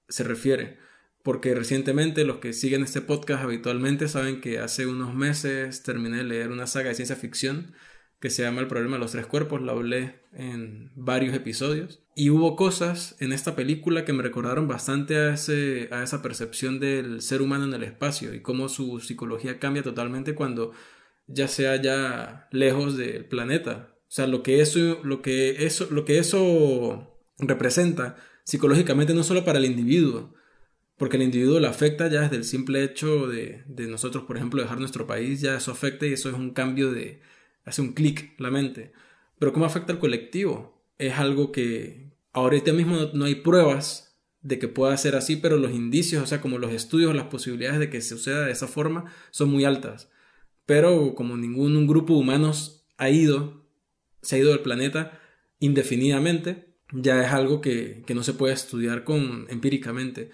se 0.08 0.24
refiere 0.24 0.78
porque 1.22 1.54
recientemente 1.54 2.24
los 2.24 2.38
que 2.38 2.52
siguen 2.52 2.82
este 2.82 3.00
podcast 3.00 3.42
habitualmente 3.42 4.08
saben 4.08 4.40
que 4.40 4.58
hace 4.58 4.86
unos 4.86 5.14
meses 5.14 5.82
terminé 5.82 6.18
de 6.18 6.24
leer 6.24 6.50
una 6.50 6.66
saga 6.66 6.88
de 6.88 6.94
ciencia 6.94 7.16
ficción 7.16 7.74
que 8.20 8.30
se 8.30 8.42
llama 8.42 8.60
El 8.60 8.68
problema 8.68 8.96
de 8.96 9.00
los 9.00 9.12
tres 9.12 9.26
cuerpos, 9.26 9.62
la 9.62 9.72
hablé 9.72 10.20
en 10.34 10.92
varios 10.94 11.34
episodios. 11.34 12.02
Y 12.14 12.28
hubo 12.28 12.54
cosas 12.54 13.16
en 13.18 13.32
esta 13.32 13.56
película 13.56 14.04
que 14.04 14.12
me 14.12 14.22
recordaron 14.22 14.68
bastante 14.68 15.16
a, 15.16 15.32
ese, 15.32 15.88
a 15.90 16.02
esa 16.02 16.20
percepción 16.20 16.80
del 16.80 17.22
ser 17.22 17.40
humano 17.40 17.64
en 17.64 17.72
el 17.72 17.82
espacio 17.82 18.34
y 18.34 18.42
cómo 18.42 18.68
su 18.68 19.00
psicología 19.00 19.58
cambia 19.58 19.82
totalmente 19.82 20.34
cuando 20.34 20.72
ya 21.30 21.48
sea 21.48 21.80
ya 21.80 22.48
lejos 22.52 22.96
del 22.96 23.24
planeta. 23.24 23.94
O 24.02 24.12
sea, 24.12 24.26
lo 24.26 24.42
que 24.42 24.60
eso, 24.60 25.00
lo 25.04 25.22
que 25.22 25.64
eso, 25.64 25.88
lo 25.90 26.04
que 26.04 26.18
eso 26.18 27.18
representa 27.38 28.16
psicológicamente 28.44 29.14
no 29.14 29.22
solo 29.22 29.44
para 29.44 29.58
el 29.58 29.64
individuo, 29.64 30.34
porque 30.96 31.16
el 31.16 31.22
individuo 31.22 31.60
le 31.60 31.68
afecta 31.68 32.08
ya 32.08 32.22
desde 32.22 32.36
el 32.36 32.44
simple 32.44 32.82
hecho 32.84 33.26
de, 33.28 33.64
nosotros, 33.88 34.24
por 34.24 34.36
ejemplo, 34.36 34.60
dejar 34.60 34.78
nuestro 34.78 35.06
país, 35.06 35.40
ya 35.40 35.56
eso 35.56 35.70
afecta 35.70 36.06
y 36.06 36.12
eso 36.12 36.28
es 36.28 36.34
un 36.34 36.50
cambio 36.50 36.92
de, 36.92 37.22
hace 37.64 37.80
un 37.80 37.92
clic 37.94 38.34
la 38.38 38.50
mente. 38.50 38.92
Pero 39.38 39.52
¿cómo 39.52 39.64
afecta 39.64 39.92
al 39.92 39.98
colectivo? 39.98 40.84
Es 40.98 41.14
algo 41.14 41.52
que 41.52 42.12
ahorita 42.32 42.72
mismo 42.72 43.10
no, 43.14 43.24
hay 43.24 43.36
pruebas 43.36 44.18
de 44.42 44.58
que 44.58 44.68
pueda 44.68 44.96
ser 44.96 45.16
así, 45.16 45.36
pero 45.36 45.56
los 45.56 45.72
indicios, 45.72 46.22
o 46.22 46.26
sea, 46.26 46.40
como 46.40 46.58
los 46.58 46.72
estudios, 46.72 47.14
las 47.14 47.26
posibilidades 47.26 47.78
de 47.78 47.88
que 47.88 48.02
suceda 48.02 48.44
de 48.44 48.52
esa 48.52 48.66
forma 48.66 49.06
son 49.30 49.50
muy 49.50 49.64
altas. 49.64 50.10
Pero 50.66 51.14
como 51.14 51.36
ningún 51.36 51.76
un 51.76 51.86
grupo 51.86 52.14
de 52.14 52.20
humanos 52.20 52.86
ha 52.96 53.10
ido, 53.10 53.66
se 54.22 54.36
ha 54.36 54.38
ido 54.38 54.50
del 54.50 54.60
planeta 54.60 55.18
indefinidamente, 55.58 56.74
ya 56.92 57.22
es 57.24 57.32
algo 57.32 57.60
que, 57.60 58.02
que 58.06 58.14
no 58.14 58.22
se 58.22 58.34
puede 58.34 58.54
estudiar 58.54 59.04
con, 59.04 59.46
empíricamente. 59.48 60.30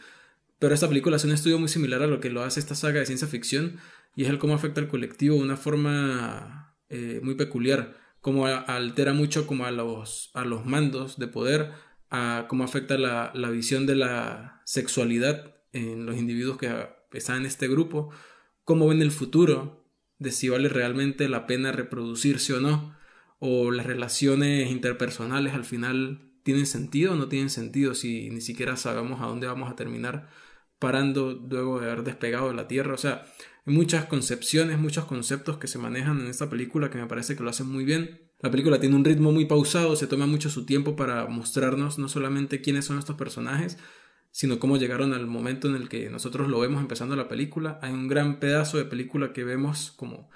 Pero 0.59 0.75
esta 0.75 0.89
película 0.89 1.17
hace 1.17 1.27
un 1.27 1.35
estudio 1.35 1.59
muy 1.59 1.69
similar 1.69 2.03
a 2.03 2.07
lo 2.07 2.21
que 2.21 2.31
lo 2.31 2.43
hace 2.43 2.61
esta 2.61 2.75
saga 2.75 3.01
de 3.01 3.07
ciencia 3.07 3.29
ficción 3.29 3.79
y 4.15 4.25
es 4.25 4.31
el 4.31 4.39
cómo 4.39 4.55
afecta 4.55 4.81
al 4.81 4.89
colectivo 4.89 5.37
de 5.37 5.43
una 5.43 5.57
forma 5.57 6.75
eh, 6.89 7.21
muy 7.23 7.35
peculiar, 7.35 7.97
cómo 8.21 8.47
altera 8.47 9.13
mucho 9.13 9.47
como 9.47 9.67
a 9.67 9.71
los, 9.71 10.31
a 10.35 10.45
los 10.45 10.65
mandos 10.65 11.19
de 11.19 11.29
poder 11.29 11.73
a 12.11 12.47
cómo 12.49 12.65
afecta 12.65 12.97
la, 12.97 13.33
la 13.35 13.51
visión 13.51 13.87
de 13.87 13.97
la 13.97 14.63
sexualidad 14.65 15.57
en 15.73 16.07
los 16.07 16.17
individuos 16.17 16.57
que 16.57 16.73
están 17.13 17.39
en 17.39 17.47
este 17.47 17.69
grupo, 17.69 18.11
cómo 18.65 18.89
ven 18.89 19.03
el 19.03 19.11
futuro, 19.11 19.86
de 20.19 20.31
si 20.33 20.49
vale 20.49 20.69
realmente 20.69 21.29
la 21.29 21.47
pena 21.47 21.73
reproducirse 21.73 22.55
o 22.55 22.61
no, 22.61 22.97
o 23.39 23.71
las 23.71 23.87
relaciones 23.87 24.71
interpersonales 24.71 25.55
al 25.55 25.65
final 25.65 26.31
tienen 26.43 26.67
sentido 26.67 27.13
o 27.13 27.17
no 27.17 27.29
tienen 27.29 27.51
sentido 27.51 27.95
si 27.95 28.31
ni 28.31 28.41
siquiera 28.41 28.77
sabemos 28.77 29.21
a 29.21 29.27
dónde 29.27 29.47
vamos 29.47 29.71
a 29.71 29.77
terminar 29.77 30.29
parando 30.79 31.33
luego 31.33 31.81
de 31.81 31.87
haber 31.87 32.05
despegado 32.05 32.49
de 32.49 32.55
la 32.55 32.69
Tierra. 32.69 32.95
O 32.95 32.99
sea, 32.99 33.25
hay 33.67 33.75
muchas 33.75 34.07
concepciones, 34.07 34.79
muchos 34.79 35.07
conceptos 35.07 35.59
que 35.59 35.67
se 35.67 35.79
manejan 35.79 36.21
en 36.21 36.29
esta 36.29 36.49
película 36.49 36.91
que 36.91 36.99
me 36.99 37.07
parece 37.07 37.37
que 37.37 37.43
lo 37.43 37.51
hacen 37.51 37.69
muy 37.69 37.85
bien. 37.85 38.31
La 38.41 38.51
película 38.51 38.79
tiene 38.79 38.97
un 38.97 39.05
ritmo 39.05 39.33
muy 39.33 39.47
pausado, 39.47 39.97
se 39.97 40.07
toma 40.07 40.27
mucho 40.27 40.51
su 40.51 40.67
tiempo 40.67 40.95
para 40.95 41.27
mostrarnos 41.27 41.99
no 41.99 42.09
solamente 42.09 42.61
quiénes 42.61 42.85
son 42.85 42.99
estos 42.99 43.17
personajes, 43.17 43.79
sino 44.37 44.59
cómo 44.59 44.77
llegaron 44.77 45.15
al 45.15 45.27
momento 45.27 45.67
en 45.67 45.77
el 45.77 45.89
que 45.89 46.11
nosotros 46.11 46.51
lo 46.51 46.61
vemos 46.61 46.83
empezando 46.83 47.17
la 47.17 47.27
película. 47.27 47.79
Hay 47.81 47.91
un 47.91 48.07
gran 48.07 48.39
pedazo 48.39 48.77
de 48.77 48.85
película 48.85 49.33
que 49.33 49.45
vemos 49.45 49.93
como 49.97 50.29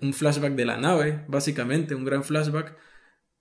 un 0.00 0.14
flashback 0.14 0.54
de 0.54 0.64
la 0.64 0.78
nave, 0.78 1.26
básicamente, 1.28 1.94
un 1.94 2.06
gran 2.06 2.24
flashback, 2.24 2.74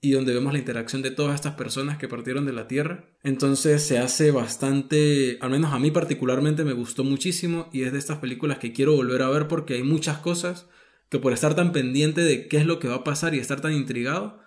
y 0.02 0.12
donde 0.12 0.34
vemos 0.34 0.52
la 0.52 0.60
interacción 0.60 1.04
de 1.04 1.12
todas 1.12 1.36
estas 1.36 1.54
personas 1.54 1.98
que 1.98 2.10
partieron 2.10 2.46
de 2.46 2.52
la 2.52 2.68
Tierra. 2.68 3.06
Entonces 3.24 3.82
se 3.82 3.98
hace 3.98 4.32
bastante, 4.32 5.38
al 5.40 5.52
menos 5.52 5.72
a 5.72 5.80
mí 5.80 5.90
particularmente 5.90 6.66
me 6.66 6.74
gustó 6.74 7.06
muchísimo 7.06 7.70
y 7.72 7.84
es 7.84 7.94
de 7.94 8.00
estas 8.00 8.18
películas 8.18 8.58
que 8.58 8.74
quiero 8.74 8.98
volver 8.98 9.22
a 9.22 9.30
ver 9.30 9.48
porque 9.48 9.76
hay 9.76 9.84
muchas 9.84 10.18
cosas 10.18 10.68
que 11.08 11.20
por 11.20 11.32
estar 11.32 11.56
tan 11.56 11.72
pendiente 11.72 12.20
de 12.20 12.50
qué 12.50 12.58
es 12.58 12.66
lo 12.66 12.80
que 12.80 12.90
va 12.90 12.96
a 12.96 13.04
pasar 13.06 13.36
y 13.36 13.40
estar 13.40 13.62
tan 13.62 13.72
intrigado, 13.72 14.43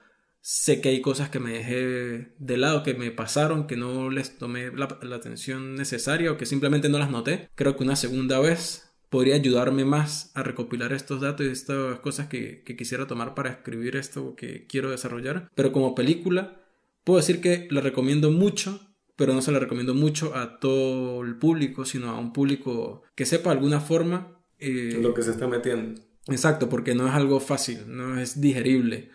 sé 0.49 0.81
que 0.81 0.91
hay 0.91 1.01
cosas 1.01 1.29
que 1.29 1.41
me 1.41 1.51
dejé 1.51 2.33
de 2.39 2.57
lado, 2.57 2.85
que 2.85 2.95
me 2.95 3.11
pasaron, 3.11 3.67
que 3.67 3.77
no 3.77 4.11
les 4.11 4.39
tomé 4.39 4.71
la, 4.71 4.85
atención 5.17 5.75
necesaria 5.75 6.31
o 6.31 6.37
que 6.37 6.47
simplemente 6.47 6.89
no 6.89 7.01
las 7.01 7.11
noté. 7.11 7.51
Creo 7.57 7.77
que 7.77 7.83
una 7.83 7.97
segunda 7.97 8.39
vez 8.39 8.95
podría 9.11 9.35
ayudarme 9.35 9.85
más 9.85 10.31
a 10.37 10.45
recopilar 10.45 10.93
estos 10.93 11.21
datos 11.21 11.47
y 11.47 11.49
estas 11.49 11.99
cosas 11.99 12.29
que, 12.29 12.63
que 12.63 12.77
quisiera 12.77 13.09
tomar 13.09 13.35
para 13.35 13.51
escribir 13.51 13.97
esto 13.97 14.37
que 14.37 14.69
quiero 14.69 14.93
desarrollar. 14.93 15.51
Pero 15.57 15.73
como 15.73 15.97
película, 15.97 16.61
puedo 17.03 17.17
decir 17.17 17.41
que 17.41 17.67
la 17.73 17.81
recomiendo 17.81 18.31
mucho, 18.31 18.95
pero 19.17 19.35
no 19.35 19.43
se 19.43 19.51
la 19.51 19.59
recomiendo 19.59 19.97
mucho 19.97 20.37
a 20.37 20.61
todo 20.61 21.25
el 21.25 21.37
público, 21.39 21.85
sino 21.85 22.11
a 22.11 22.21
un 22.21 22.33
público 22.33 23.03
que 23.17 23.27
sepa 23.27 23.51
de 23.51 23.57
alguna 23.57 23.81
forma... 23.81 24.39
Eh, 24.61 24.97
lo 25.03 25.13
que 25.13 25.23
se 25.23 25.33
está 25.33 25.49
metiendo. 25.49 26.01
Exacto, 26.29 26.69
porque 26.69 26.95
no 26.95 27.09
es 27.09 27.15
algo 27.15 27.41
fácil, 27.41 27.81
no 27.89 28.21
es 28.21 28.41
digerible. 28.41 29.11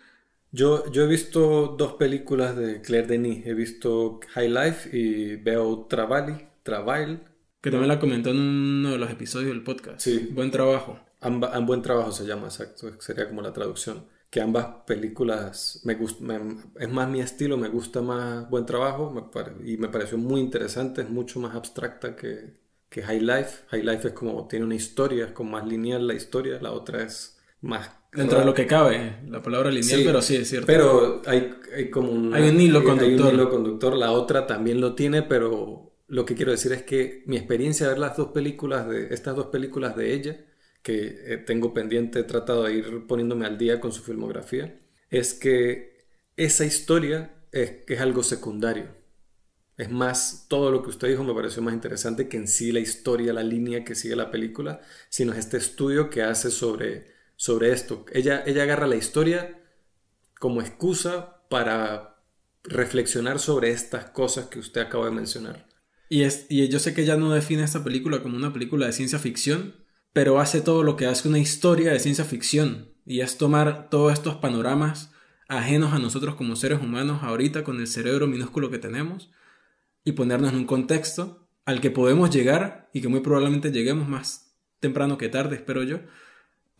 Yo, 0.54 0.90
yo 0.92 1.04
he 1.04 1.06
visto 1.06 1.74
dos 1.78 1.94
películas 1.94 2.54
de 2.56 2.82
Claire 2.82 3.06
Denis. 3.06 3.46
He 3.46 3.54
visto 3.54 4.20
High 4.34 4.50
Life 4.50 4.96
y 4.96 5.36
veo 5.36 5.86
Travail. 5.86 6.46
Travail. 6.62 7.20
Que 7.62 7.70
también 7.70 7.88
la 7.88 7.98
comentó 7.98 8.30
en 8.30 8.38
uno 8.38 8.90
de 8.90 8.98
los 8.98 9.10
episodios 9.10 9.48
del 9.48 9.64
podcast. 9.64 10.00
Sí. 10.00 10.28
Buen 10.32 10.50
trabajo. 10.50 11.00
Amba, 11.20 11.58
buen 11.60 11.80
trabajo 11.80 12.12
se 12.12 12.26
llama, 12.26 12.48
exacto. 12.48 13.00
Sería 13.00 13.28
como 13.28 13.40
la 13.40 13.52
traducción. 13.52 14.04
Que 14.28 14.42
ambas 14.42 14.66
películas 14.86 15.80
me, 15.84 15.96
es 16.78 16.90
más 16.90 17.08
mi 17.08 17.20
estilo, 17.20 17.56
me 17.56 17.68
gusta 17.68 18.02
más 18.02 18.48
buen 18.50 18.66
trabajo 18.66 19.14
y 19.64 19.76
me 19.76 19.88
pareció 19.88 20.18
muy 20.18 20.40
interesante, 20.40 21.02
es 21.02 21.10
mucho 21.10 21.38
más 21.38 21.54
abstracta 21.54 22.16
que, 22.16 22.54
que 22.88 23.02
High 23.02 23.20
Life. 23.20 23.64
High 23.68 23.82
Life 23.82 24.08
es 24.08 24.14
como, 24.14 24.48
tiene 24.48 24.64
una 24.64 24.74
historia, 24.74 25.26
es 25.26 25.32
como 25.32 25.52
más 25.52 25.66
lineal 25.66 26.06
la 26.06 26.14
historia, 26.14 26.58
la 26.60 26.72
otra 26.72 27.02
es 27.02 27.38
más 27.60 28.01
Dentro 28.12 28.40
de 28.40 28.44
lo 28.44 28.52
que 28.52 28.66
cabe, 28.66 29.20
la 29.28 29.42
palabra 29.42 29.70
lineal, 29.70 30.02
pero 30.04 30.20
sí 30.20 30.36
es 30.36 30.48
cierto. 30.48 30.66
Pero 30.66 31.22
hay, 31.24 31.50
hay 31.74 31.88
como 31.88 32.10
un, 32.12 32.34
hay 32.34 32.50
un 32.50 32.60
hilo 32.60 32.84
conductor. 32.84 33.08
Hay 33.08 33.32
un 33.32 33.34
hilo 33.34 33.50
conductor, 33.50 33.96
la 33.96 34.12
otra 34.12 34.46
también 34.46 34.82
lo 34.82 34.94
tiene, 34.94 35.22
pero 35.22 35.94
lo 36.08 36.26
que 36.26 36.34
quiero 36.34 36.52
decir 36.52 36.72
es 36.72 36.82
que 36.82 37.22
mi 37.24 37.38
experiencia 37.38 37.86
de 37.86 37.92
ver 37.92 37.98
las 37.98 38.18
dos 38.18 38.28
películas, 38.28 38.86
de 38.86 39.14
estas 39.14 39.34
dos 39.34 39.46
películas 39.46 39.96
de 39.96 40.12
ella, 40.12 40.44
que 40.82 41.22
eh, 41.24 41.38
tengo 41.38 41.72
pendiente, 41.72 42.18
he 42.18 42.24
tratado 42.24 42.64
de 42.64 42.74
ir 42.74 43.06
poniéndome 43.06 43.46
al 43.46 43.56
día 43.56 43.80
con 43.80 43.92
su 43.92 44.02
filmografía, 44.02 44.78
es 45.08 45.32
que 45.32 46.04
esa 46.36 46.66
historia 46.66 47.46
es, 47.50 47.76
es 47.86 48.00
algo 48.00 48.22
secundario. 48.22 48.88
Es 49.78 49.90
más, 49.90 50.46
todo 50.50 50.70
lo 50.70 50.82
que 50.82 50.90
usted 50.90 51.08
dijo 51.08 51.24
me 51.24 51.32
pareció 51.32 51.62
más 51.62 51.72
interesante 51.72 52.28
que 52.28 52.36
en 52.36 52.46
sí 52.46 52.72
la 52.72 52.80
historia, 52.80 53.32
la 53.32 53.42
línea 53.42 53.84
que 53.84 53.94
sigue 53.94 54.16
la 54.16 54.30
película, 54.30 54.82
sino 55.08 55.32
este 55.32 55.56
estudio 55.56 56.10
que 56.10 56.22
hace 56.22 56.50
sobre 56.50 57.11
sobre 57.42 57.72
esto. 57.72 58.04
Ella, 58.12 58.44
ella 58.46 58.62
agarra 58.62 58.86
la 58.86 58.94
historia 58.94 59.60
como 60.38 60.60
excusa 60.60 61.42
para 61.50 62.22
reflexionar 62.62 63.40
sobre 63.40 63.72
estas 63.72 64.04
cosas 64.10 64.46
que 64.46 64.60
usted 64.60 64.80
acaba 64.80 65.06
de 65.06 65.10
mencionar. 65.10 65.66
Y, 66.08 66.22
es, 66.22 66.46
y 66.48 66.68
yo 66.68 66.78
sé 66.78 66.94
que 66.94 67.02
ella 67.02 67.16
no 67.16 67.32
define 67.32 67.64
esta 67.64 67.82
película 67.82 68.22
como 68.22 68.36
una 68.36 68.52
película 68.52 68.86
de 68.86 68.92
ciencia 68.92 69.18
ficción, 69.18 69.74
pero 70.12 70.38
hace 70.38 70.60
todo 70.60 70.84
lo 70.84 70.94
que 70.94 71.06
hace 71.06 71.26
una 71.26 71.40
historia 71.40 71.90
de 71.90 71.98
ciencia 71.98 72.24
ficción. 72.24 72.92
Y 73.04 73.22
es 73.22 73.38
tomar 73.38 73.90
todos 73.90 74.12
estos 74.12 74.36
panoramas 74.36 75.10
ajenos 75.48 75.94
a 75.94 75.98
nosotros 75.98 76.36
como 76.36 76.54
seres 76.54 76.80
humanos 76.80 77.24
ahorita 77.24 77.64
con 77.64 77.80
el 77.80 77.88
cerebro 77.88 78.28
minúsculo 78.28 78.70
que 78.70 78.78
tenemos 78.78 79.32
y 80.04 80.12
ponernos 80.12 80.52
en 80.52 80.58
un 80.58 80.66
contexto 80.66 81.48
al 81.64 81.80
que 81.80 81.90
podemos 81.90 82.30
llegar 82.30 82.88
y 82.92 83.00
que 83.00 83.08
muy 83.08 83.18
probablemente 83.18 83.72
lleguemos 83.72 84.06
más 84.06 84.54
temprano 84.78 85.18
que 85.18 85.28
tarde, 85.28 85.56
espero 85.56 85.82
yo, 85.82 86.02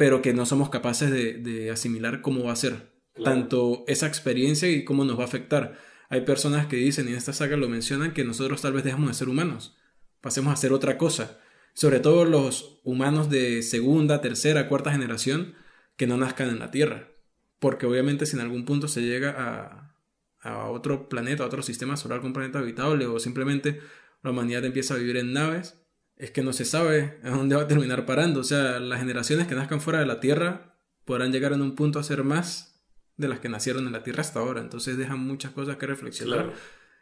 pero 0.02 0.20
que 0.20 0.34
no 0.34 0.46
somos 0.46 0.68
capaces 0.68 1.12
de, 1.12 1.70
asimilar 1.70 2.22
cómo 2.22 2.42
va 2.42 2.52
a 2.52 2.56
ser 2.56 2.90
tanto 3.22 3.84
esa 3.86 4.08
experiencia 4.08 4.68
y 4.68 4.84
cómo 4.84 5.04
nos 5.04 5.16
va 5.16 5.22
a 5.22 5.26
afectar. 5.26 5.78
Hay 6.08 6.22
personas 6.22 6.66
que 6.66 6.74
dicen, 6.74 7.06
y 7.06 7.12
en 7.12 7.18
esta 7.18 7.32
saga 7.32 7.56
lo 7.56 7.68
mencionan, 7.68 8.12
que 8.12 8.24
nosotros 8.24 8.60
tal 8.60 8.72
vez 8.72 8.82
dejemos 8.82 9.06
de 9.06 9.14
ser 9.14 9.28
humanos, 9.28 9.76
pasemos 10.20 10.52
a 10.52 10.56
ser 10.56 10.72
otra 10.72 10.98
cosa. 10.98 11.38
Sobre 11.72 12.00
todo 12.00 12.24
los 12.24 12.80
humanos 12.82 13.30
de 13.30 13.62
segunda, 13.62 14.20
tercera, 14.20 14.68
cuarta 14.68 14.90
generación 14.90 15.54
que 15.96 16.08
no 16.08 16.16
nazcan 16.16 16.48
en 16.48 16.58
la 16.58 16.72
Tierra. 16.72 17.12
Porque 17.60 17.86
obviamente 17.86 18.26
si 18.26 18.34
en 18.34 18.42
algún 18.42 18.64
punto 18.64 18.88
se 18.88 19.02
llega 19.02 19.36
a, 19.38 19.94
a 20.40 20.68
otro 20.68 21.08
planeta, 21.08 21.44
a 21.44 21.46
otro 21.46 21.62
sistema 21.62 21.96
solar 21.96 22.18
con 22.18 22.30
un 22.30 22.32
planeta 22.32 22.58
habitable, 22.58 23.06
o 23.06 23.20
simplemente 23.20 23.78
la 24.24 24.32
humanidad 24.32 24.64
empieza 24.64 24.94
a 24.94 24.96
vivir 24.96 25.16
en 25.16 25.32
naves, 25.32 25.80
es 26.22 26.30
que 26.30 26.42
no 26.42 26.52
se 26.52 26.64
sabe 26.64 27.18
a 27.24 27.30
dónde 27.30 27.56
va 27.56 27.62
a 27.62 27.66
terminar 27.66 28.06
parando. 28.06 28.38
O 28.38 28.44
sea, 28.44 28.78
las 28.78 29.00
generaciones 29.00 29.48
que 29.48 29.56
nazcan 29.56 29.80
fuera 29.80 29.98
de 29.98 30.06
la 30.06 30.20
Tierra 30.20 30.76
podrán 31.04 31.32
llegar 31.32 31.52
en 31.52 31.62
un 31.62 31.74
punto 31.74 31.98
a 31.98 32.04
ser 32.04 32.22
más 32.22 32.80
de 33.16 33.26
las 33.26 33.40
que 33.40 33.48
nacieron 33.48 33.88
en 33.88 33.92
la 33.92 34.04
Tierra 34.04 34.20
hasta 34.20 34.38
ahora. 34.38 34.60
Entonces 34.60 34.96
dejan 34.96 35.18
muchas 35.18 35.50
cosas 35.50 35.78
que 35.78 35.86
reflexionar. 35.88 36.52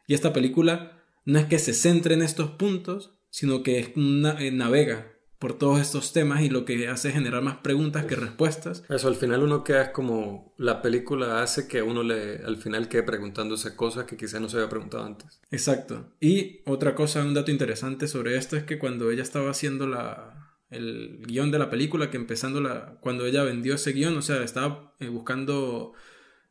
Y 0.07 0.15
esta 0.15 0.33
película 0.33 1.03
no 1.27 1.39
es 1.39 1.45
que 1.45 1.59
se 1.59 1.75
centre 1.75 2.15
en 2.15 2.23
estos 2.23 2.53
puntos, 2.53 3.19
sino 3.29 3.63
que 3.63 3.79
es 3.79 3.91
una, 3.95 4.41
eh, 4.41 4.53
navega 4.53 5.13
por 5.41 5.57
todos 5.57 5.81
estos 5.81 6.13
temas 6.13 6.43
y 6.43 6.51
lo 6.51 6.67
que 6.67 6.87
hace 6.89 7.09
es 7.09 7.15
generar 7.15 7.43
más 7.43 7.57
preguntas 7.57 8.05
que 8.05 8.15
respuestas. 8.15 8.85
Eso 8.91 9.09
al 9.09 9.17
final 9.17 9.43
uno 9.43 9.65
queda 9.65 9.91
como 9.91 10.55
la 10.59 10.83
película 10.83 11.43
hace 11.43 11.67
que 11.67 11.81
uno 11.81 12.03
le 12.03 12.45
al 12.45 12.59
final 12.59 12.89
quede 12.89 13.05
preguntándose 13.05 13.75
cosas 13.75 14.05
que 14.05 14.19
quizá 14.19 14.39
no 14.39 14.51
se 14.51 14.59
había 14.59 14.69
preguntado 14.69 15.03
antes. 15.03 15.41
Exacto. 15.51 16.13
Y 16.21 16.61
otra 16.67 16.95
cosa, 16.95 17.25
un 17.25 17.33
dato 17.33 17.51
interesante 17.51 18.07
sobre 18.07 18.37
esto 18.37 18.55
es 18.55 18.65
que 18.65 18.79
cuando 18.79 19.11
ella 19.11 19.23
estaba 19.23 19.51
haciendo 19.51 19.87
la 19.87 20.37
el 20.69 21.23
guion 21.27 21.51
de 21.51 21.59
la 21.59 21.71
película, 21.71 22.11
que 22.11 22.19
empezando 22.19 22.61
la 22.61 22.99
cuando 23.01 23.25
ella 23.25 23.43
vendió 23.43 23.75
ese 23.75 23.93
guion, 23.93 24.19
o 24.19 24.23
sea, 24.23 24.43
estaba 24.45 24.95
eh, 25.01 25.09
buscando 25.09 25.95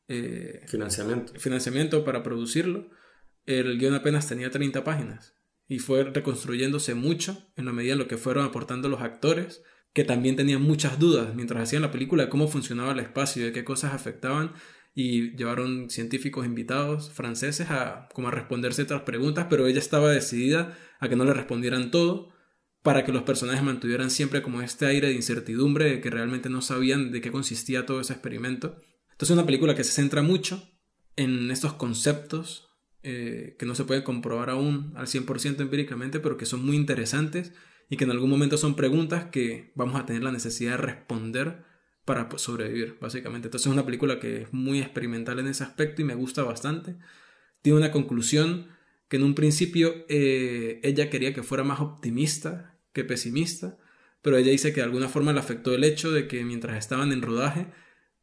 eh, 0.08 0.64
financiamiento. 0.68 1.34
financiamiento 1.40 2.04
para 2.04 2.24
producirlo, 2.24 2.90
el 3.46 3.78
guion 3.78 3.94
apenas 3.94 4.28
tenía 4.28 4.50
30 4.50 4.84
páginas 4.84 5.39
y 5.70 5.78
fue 5.78 6.04
reconstruyéndose 6.04 6.96
mucho 6.96 7.52
en 7.56 7.66
la 7.66 7.72
medida 7.72 7.94
en 7.94 8.00
lo 8.00 8.08
que 8.08 8.18
fueron 8.18 8.44
aportando 8.44 8.90
los 8.90 9.02
actores, 9.02 9.62
que 9.94 10.04
también 10.04 10.36
tenían 10.36 10.64
muchas 10.64 10.98
dudas 11.00 11.36
mientras 11.36 11.62
hacían 11.62 11.84
la 11.84 11.92
película 11.92 12.26
de 12.26 12.30
cómo 12.30 12.48
funcionaba 12.48 12.92
el 12.92 13.00
espacio, 13.00 13.46
de 13.46 13.54
qué 13.54 13.64
cosas 13.64 13.94
afectaban 13.94 14.54
y 14.96 15.36
llevaron 15.38 15.92
científicos 15.92 16.48
invitados 16.48 17.12
franceses 17.12 17.70
a 17.70 18.10
como 18.14 18.30
a 18.30 18.32
responder 18.32 18.74
ciertas 18.74 19.04
preguntas, 19.04 19.46
pero 19.48 19.68
ella 19.68 19.80
estaba 19.80 20.12
decidida 20.12 20.76
a 21.00 21.08
que 21.08 21.16
no 21.16 21.24
le 21.24 21.34
respondieran 21.34 21.92
todo 21.92 22.34
para 22.82 23.06
que 23.06 23.12
los 23.12 23.24
personajes 23.24 23.64
mantuvieran 23.64 24.10
siempre 24.10 24.42
como 24.42 24.64
este 24.64 24.88
aire 24.88 25.10
de 25.10 25.14
incertidumbre 25.14 25.86
de 25.86 26.02
que 26.02 26.10
realmente 26.10 26.50
no 26.50 26.64
sabían 26.64 27.12
de 27.12 27.22
qué 27.22 27.32
consistía 27.32 27.86
todo 27.86 28.02
ese 28.02 28.14
experimento. 28.14 28.78
Entonces 29.12 29.30
es 29.30 29.38
una 29.38 29.46
película 29.46 29.76
que 29.76 29.84
se 29.84 29.92
centra 29.92 30.24
mucho 30.24 30.68
en 31.16 31.52
estos 31.52 31.74
conceptos 31.74 32.69
eh, 33.02 33.56
que 33.58 33.66
no 33.66 33.76
se 33.76 33.86
puede 33.86 34.04
comprobar 34.04 34.50
aún 34.50 34.92
al 34.96 35.08
100% 35.08 35.62
empíricamente, 35.62 36.20
pero 36.20 36.36
que 36.36 36.46
son 36.46 36.66
muy 36.66 36.76
interesantes 36.76 37.54
y 37.90 37.96
que 37.96 38.04
en 38.04 38.12
algún 38.12 38.30
momento 38.30 38.58
son 38.58 38.76
preguntas 38.76 39.26
que 39.32 39.72
vamos 39.76 40.00
a 40.00 40.06
tener 40.06 40.22
la 40.22 40.34
necesidad 40.34 40.72
de 40.72 40.78
responder 40.78 41.64
para 42.04 42.28
pues, 42.28 42.42
sobrevivir, 42.42 42.98
básicamente. 43.00 43.48
Entonces 43.48 43.68
es 43.68 43.74
una 43.74 43.86
película 43.86 44.20
que 44.20 44.42
es 44.44 44.54
muy 44.54 44.80
experimental 44.80 45.40
en 45.40 45.48
ese 45.48 45.64
aspecto 45.64 46.02
y 46.02 46.06
me 46.06 46.16
gusta 46.16 46.44
bastante. 46.44 46.98
Tiene 47.62 47.78
una 47.80 47.92
conclusión 47.92 48.68
que 49.08 49.18
en 49.18 49.24
un 49.24 49.34
principio 49.34 49.94
eh, 50.10 50.82
ella 50.84 51.10
quería 51.10 51.34
que 51.34 51.44
fuera 51.44 51.64
más 51.64 51.80
optimista 51.80 52.78
que 52.94 53.06
pesimista, 53.06 53.78
pero 54.22 54.38
ella 54.38 54.52
dice 54.52 54.74
que 54.74 54.82
de 54.82 54.86
alguna 54.86 55.08
forma 55.08 55.34
le 55.34 55.40
afectó 55.40 55.74
el 55.74 55.84
hecho 55.84 56.12
de 56.12 56.28
que 56.28 56.44
mientras 56.44 56.78
estaban 56.78 57.12
en 57.12 57.22
rodaje, 57.22 57.68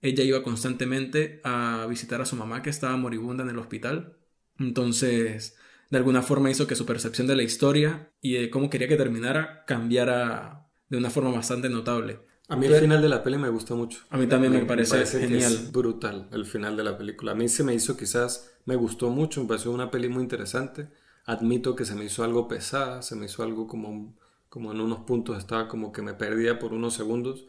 ella 0.02 0.22
iba 0.22 0.42
constantemente 0.42 1.40
a 1.44 1.86
visitar 1.88 2.20
a 2.20 2.26
su 2.26 2.36
mamá 2.36 2.62
que 2.62 2.70
estaba 2.70 2.96
moribunda 2.96 3.42
en 3.42 3.50
el 3.50 3.58
hospital 3.58 4.18
Entonces, 4.58 5.56
de 5.90 5.98
alguna 5.98 6.22
forma 6.22 6.50
hizo 6.50 6.66
que 6.66 6.74
su 6.74 6.86
percepción 6.86 7.26
de 7.26 7.36
la 7.36 7.42
historia 7.42 8.10
y 8.20 8.34
de 8.34 8.50
cómo 8.50 8.70
quería 8.70 8.88
que 8.88 8.96
terminara 8.96 9.64
cambiara 9.66 10.68
de 10.88 10.96
una 10.96 11.10
forma 11.10 11.30
bastante 11.30 11.68
notable. 11.68 12.20
A 12.48 12.56
mí 12.56 12.66
el 12.66 12.80
final 12.80 13.02
de 13.02 13.08
la 13.08 13.22
peli 13.24 13.38
me 13.38 13.48
gusta 13.48 13.74
mucho. 13.74 14.00
A 14.08 14.16
mí 14.16 14.28
también 14.28 14.52
me, 14.52 14.64
parece, 14.64 15.04
genial. 15.06 15.52
es 15.52 15.72
brutal 15.72 16.28
el 16.32 16.46
final 16.46 16.76
de 16.76 16.84
la 16.84 16.96
película. 16.96 17.32
A 17.32 17.34
mí 17.34 17.48
se 17.48 17.64
me 17.64 17.74
hizo 17.74 17.96
quizás, 17.96 18.52
me 18.64 18.76
gustó 18.76 19.10
mucho, 19.10 19.40
me 19.40 19.48
pareció 19.48 19.72
una 19.72 19.90
peli 19.90 20.08
muy 20.08 20.22
interesante. 20.22 20.88
Admito 21.24 21.74
que 21.74 21.84
se 21.84 21.96
me 21.96 22.04
hizo 22.04 22.22
algo 22.22 22.46
pesada, 22.46 23.02
se 23.02 23.16
me 23.16 23.26
hizo 23.26 23.42
algo 23.42 23.66
como, 23.66 24.16
como 24.48 24.70
en 24.70 24.80
unos 24.80 25.00
puntos 25.00 25.38
estaba 25.38 25.66
como 25.66 25.90
que 25.90 26.02
me 26.02 26.14
perdía 26.14 26.60
por 26.60 26.72
unos 26.72 26.94
segundos, 26.94 27.46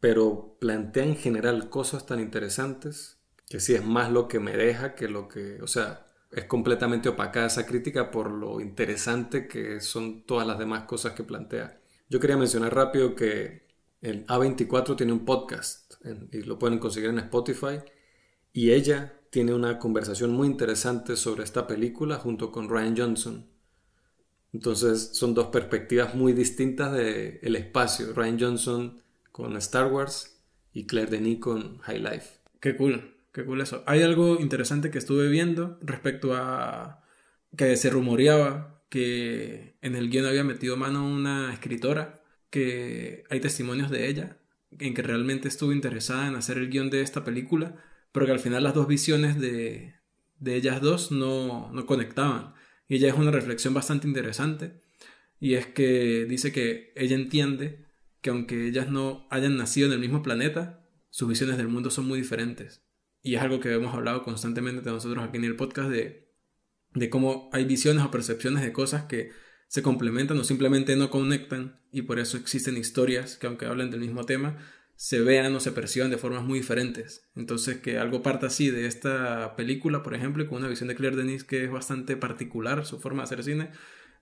pero 0.00 0.56
plantea 0.60 1.04
en 1.04 1.16
general 1.16 1.68
cosas 1.68 2.06
tan 2.06 2.20
interesantes 2.20 3.18
que 3.50 3.60
sí 3.60 3.74
es 3.74 3.84
más 3.84 4.10
lo 4.10 4.28
que 4.28 4.40
me 4.40 4.56
deja 4.56 4.94
que 4.94 5.08
lo 5.08 5.28
que, 5.28 5.60
o 5.62 5.66
sea, 5.66 6.06
es 6.30 6.44
completamente 6.44 7.08
opacada 7.08 7.46
esa 7.46 7.66
crítica 7.66 8.10
por 8.10 8.30
lo 8.30 8.60
interesante 8.60 9.48
que 9.48 9.80
son 9.80 10.22
todas 10.22 10.46
las 10.46 10.58
demás 10.58 10.84
cosas 10.84 11.12
que 11.12 11.24
plantea. 11.24 11.80
Yo 12.08 12.20
quería 12.20 12.36
mencionar 12.36 12.74
rápido 12.74 13.14
que 13.14 13.66
el 14.00 14.26
A24 14.26 14.96
tiene 14.96 15.12
un 15.12 15.24
podcast 15.24 15.94
y 16.32 16.42
lo 16.42 16.58
pueden 16.58 16.78
conseguir 16.78 17.10
en 17.10 17.18
Spotify 17.18 17.80
y 18.52 18.72
ella 18.72 19.14
tiene 19.30 19.54
una 19.54 19.78
conversación 19.78 20.32
muy 20.32 20.48
interesante 20.48 21.16
sobre 21.16 21.44
esta 21.44 21.66
película 21.66 22.16
junto 22.16 22.50
con 22.50 22.68
Ryan 22.68 22.96
Johnson. 22.96 23.46
Entonces 24.52 25.10
son 25.12 25.34
dos 25.34 25.48
perspectivas 25.48 26.14
muy 26.14 26.32
distintas 26.32 26.92
del 26.92 27.38
el 27.42 27.56
espacio. 27.56 28.12
Ryan 28.14 28.40
Johnson 28.40 29.02
con 29.32 29.56
Star 29.56 29.92
Wars 29.92 30.40
y 30.72 30.86
Claire 30.86 31.10
Denis 31.10 31.40
con 31.40 31.78
High 31.78 32.00
Life. 32.00 32.38
Qué 32.60 32.76
cool, 32.76 33.17
Hay 33.86 34.02
algo 34.02 34.40
interesante 34.40 34.90
que 34.90 34.98
estuve 34.98 35.28
viendo 35.28 35.78
respecto 35.82 36.34
a 36.34 37.04
que 37.56 37.76
se 37.76 37.90
rumoreaba 37.90 38.82
que 38.88 39.76
en 39.82 39.94
el 39.94 40.10
guion 40.10 40.26
había 40.26 40.44
metido 40.44 40.76
mano 40.76 41.06
una 41.06 41.52
escritora, 41.52 42.22
que 42.50 43.24
hay 43.30 43.40
testimonios 43.40 43.90
de 43.90 44.08
ella, 44.08 44.38
en 44.78 44.94
que 44.94 45.02
realmente 45.02 45.48
estuvo 45.48 45.72
interesada 45.72 46.28
en 46.28 46.36
hacer 46.36 46.58
el 46.58 46.70
guion 46.70 46.90
de 46.90 47.02
esta 47.02 47.24
película, 47.24 47.76
pero 48.12 48.26
que 48.26 48.32
al 48.32 48.38
final 48.38 48.64
las 48.64 48.74
dos 48.74 48.88
visiones 48.88 49.38
de, 49.38 49.94
de 50.38 50.56
ellas 50.56 50.80
dos 50.80 51.10
no, 51.12 51.70
no 51.72 51.86
conectaban. 51.86 52.54
Y 52.88 52.96
ella 52.96 53.08
es 53.08 53.14
una 53.14 53.30
reflexión 53.30 53.74
bastante 53.74 54.08
interesante, 54.08 54.80
y 55.40 55.54
es 55.54 55.66
que 55.66 56.24
dice 56.24 56.52
que 56.52 56.92
ella 56.96 57.14
entiende 57.14 57.84
que 58.20 58.30
aunque 58.30 58.66
ellas 58.66 58.88
no 58.90 59.26
hayan 59.30 59.56
nacido 59.56 59.86
en 59.86 59.92
el 59.92 60.00
mismo 60.00 60.22
planeta, 60.22 60.84
sus 61.10 61.28
visiones 61.28 61.56
del 61.56 61.68
mundo 61.68 61.90
son 61.90 62.06
muy 62.06 62.18
diferentes. 62.18 62.82
Y 63.22 63.34
es 63.34 63.42
algo 63.42 63.60
que 63.60 63.72
hemos 63.72 63.94
hablado 63.94 64.22
constantemente 64.22 64.82
de 64.82 64.90
nosotros 64.90 65.24
aquí 65.24 65.38
en 65.38 65.44
el 65.44 65.56
podcast 65.56 65.90
de, 65.90 66.30
de 66.94 67.10
cómo 67.10 67.50
hay 67.52 67.64
visiones 67.64 68.04
o 68.04 68.10
percepciones 68.10 68.62
de 68.62 68.72
cosas 68.72 69.04
que 69.04 69.30
se 69.68 69.82
complementan 69.82 70.38
o 70.38 70.44
simplemente 70.44 70.96
no 70.96 71.10
conectan 71.10 71.80
y 71.92 72.02
por 72.02 72.18
eso 72.18 72.36
existen 72.36 72.76
historias 72.76 73.36
que 73.36 73.46
aunque 73.46 73.66
hablen 73.66 73.90
del 73.90 74.00
mismo 74.00 74.24
tema, 74.24 74.56
se 74.96 75.20
vean 75.20 75.54
o 75.54 75.60
se 75.60 75.72
perciban 75.72 76.10
de 76.10 76.18
formas 76.18 76.42
muy 76.42 76.58
diferentes. 76.58 77.28
Entonces 77.36 77.76
que 77.76 77.98
algo 77.98 78.22
parta 78.22 78.46
así 78.48 78.70
de 78.70 78.86
esta 78.86 79.54
película, 79.56 80.02
por 80.02 80.14
ejemplo, 80.14 80.46
con 80.48 80.58
una 80.58 80.68
visión 80.68 80.88
de 80.88 80.96
Claire 80.96 81.16
Denis 81.16 81.44
que 81.44 81.64
es 81.64 81.70
bastante 81.70 82.16
particular, 82.16 82.84
su 82.84 82.98
forma 82.98 83.22
de 83.22 83.24
hacer 83.24 83.44
cine, 83.44 83.70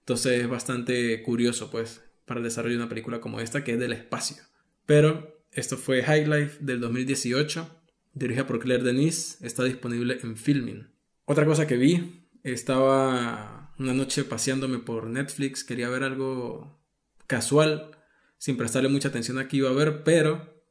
entonces 0.01 0.43
es 0.43 0.49
bastante 0.49 1.23
curioso 1.23 1.71
pues 1.71 2.03
para 2.27 2.39
el 2.39 2.45
desarrollo 2.45 2.77
de 2.77 2.83
una 2.83 2.89
película 2.89 3.21
como 3.21 3.41
esta 3.41 3.65
que 3.65 3.73
es 3.73 3.79
del 3.79 3.93
espacio. 3.93 4.43
Pero 4.85 5.45
esto 5.53 5.79
fue 5.79 6.03
High 6.03 6.27
Life 6.27 6.59
del 6.61 6.81
2018, 6.81 7.76
dirigida 8.17 8.47
por 8.47 8.59
Claire 8.59 8.83
Denis, 8.83 9.39
está 9.43 9.63
disponible 9.63 10.19
en 10.23 10.37
Filming. 10.37 10.89
Otra 11.27 11.45
cosa 11.45 11.67
que 11.67 11.77
vi, 11.77 12.27
estaba 12.43 13.75
una 13.79 13.93
noche 13.93 14.25
paseándome 14.25 14.79
por 14.79 15.07
Netflix, 15.07 15.65
quería 15.65 15.91
ver 15.91 16.03
algo 16.03 16.81
casual, 17.27 17.91
sin 18.39 18.57
prestarle 18.57 18.89
mucha 18.89 19.09
atención 19.09 19.39
a 19.39 19.49
qué 19.49 19.59
iba 19.59 19.69
a 19.69 19.75
ver, 19.75 20.03
pero 20.03 20.63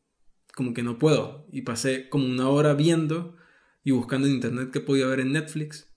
como 0.56 0.74
que 0.74 0.82
no 0.82 0.98
puedo. 0.98 1.46
Y 1.52 1.62
pasé 1.62 2.10
como 2.10 2.26
una 2.26 2.50
hora 2.50 2.74
viendo 2.74 3.38
y 3.84 3.92
buscando 3.92 4.28
en 4.28 4.34
internet 4.34 4.72
qué 4.72 4.80
podía 4.80 5.06
ver 5.06 5.20
en 5.20 5.34
Netflix. 5.34 5.88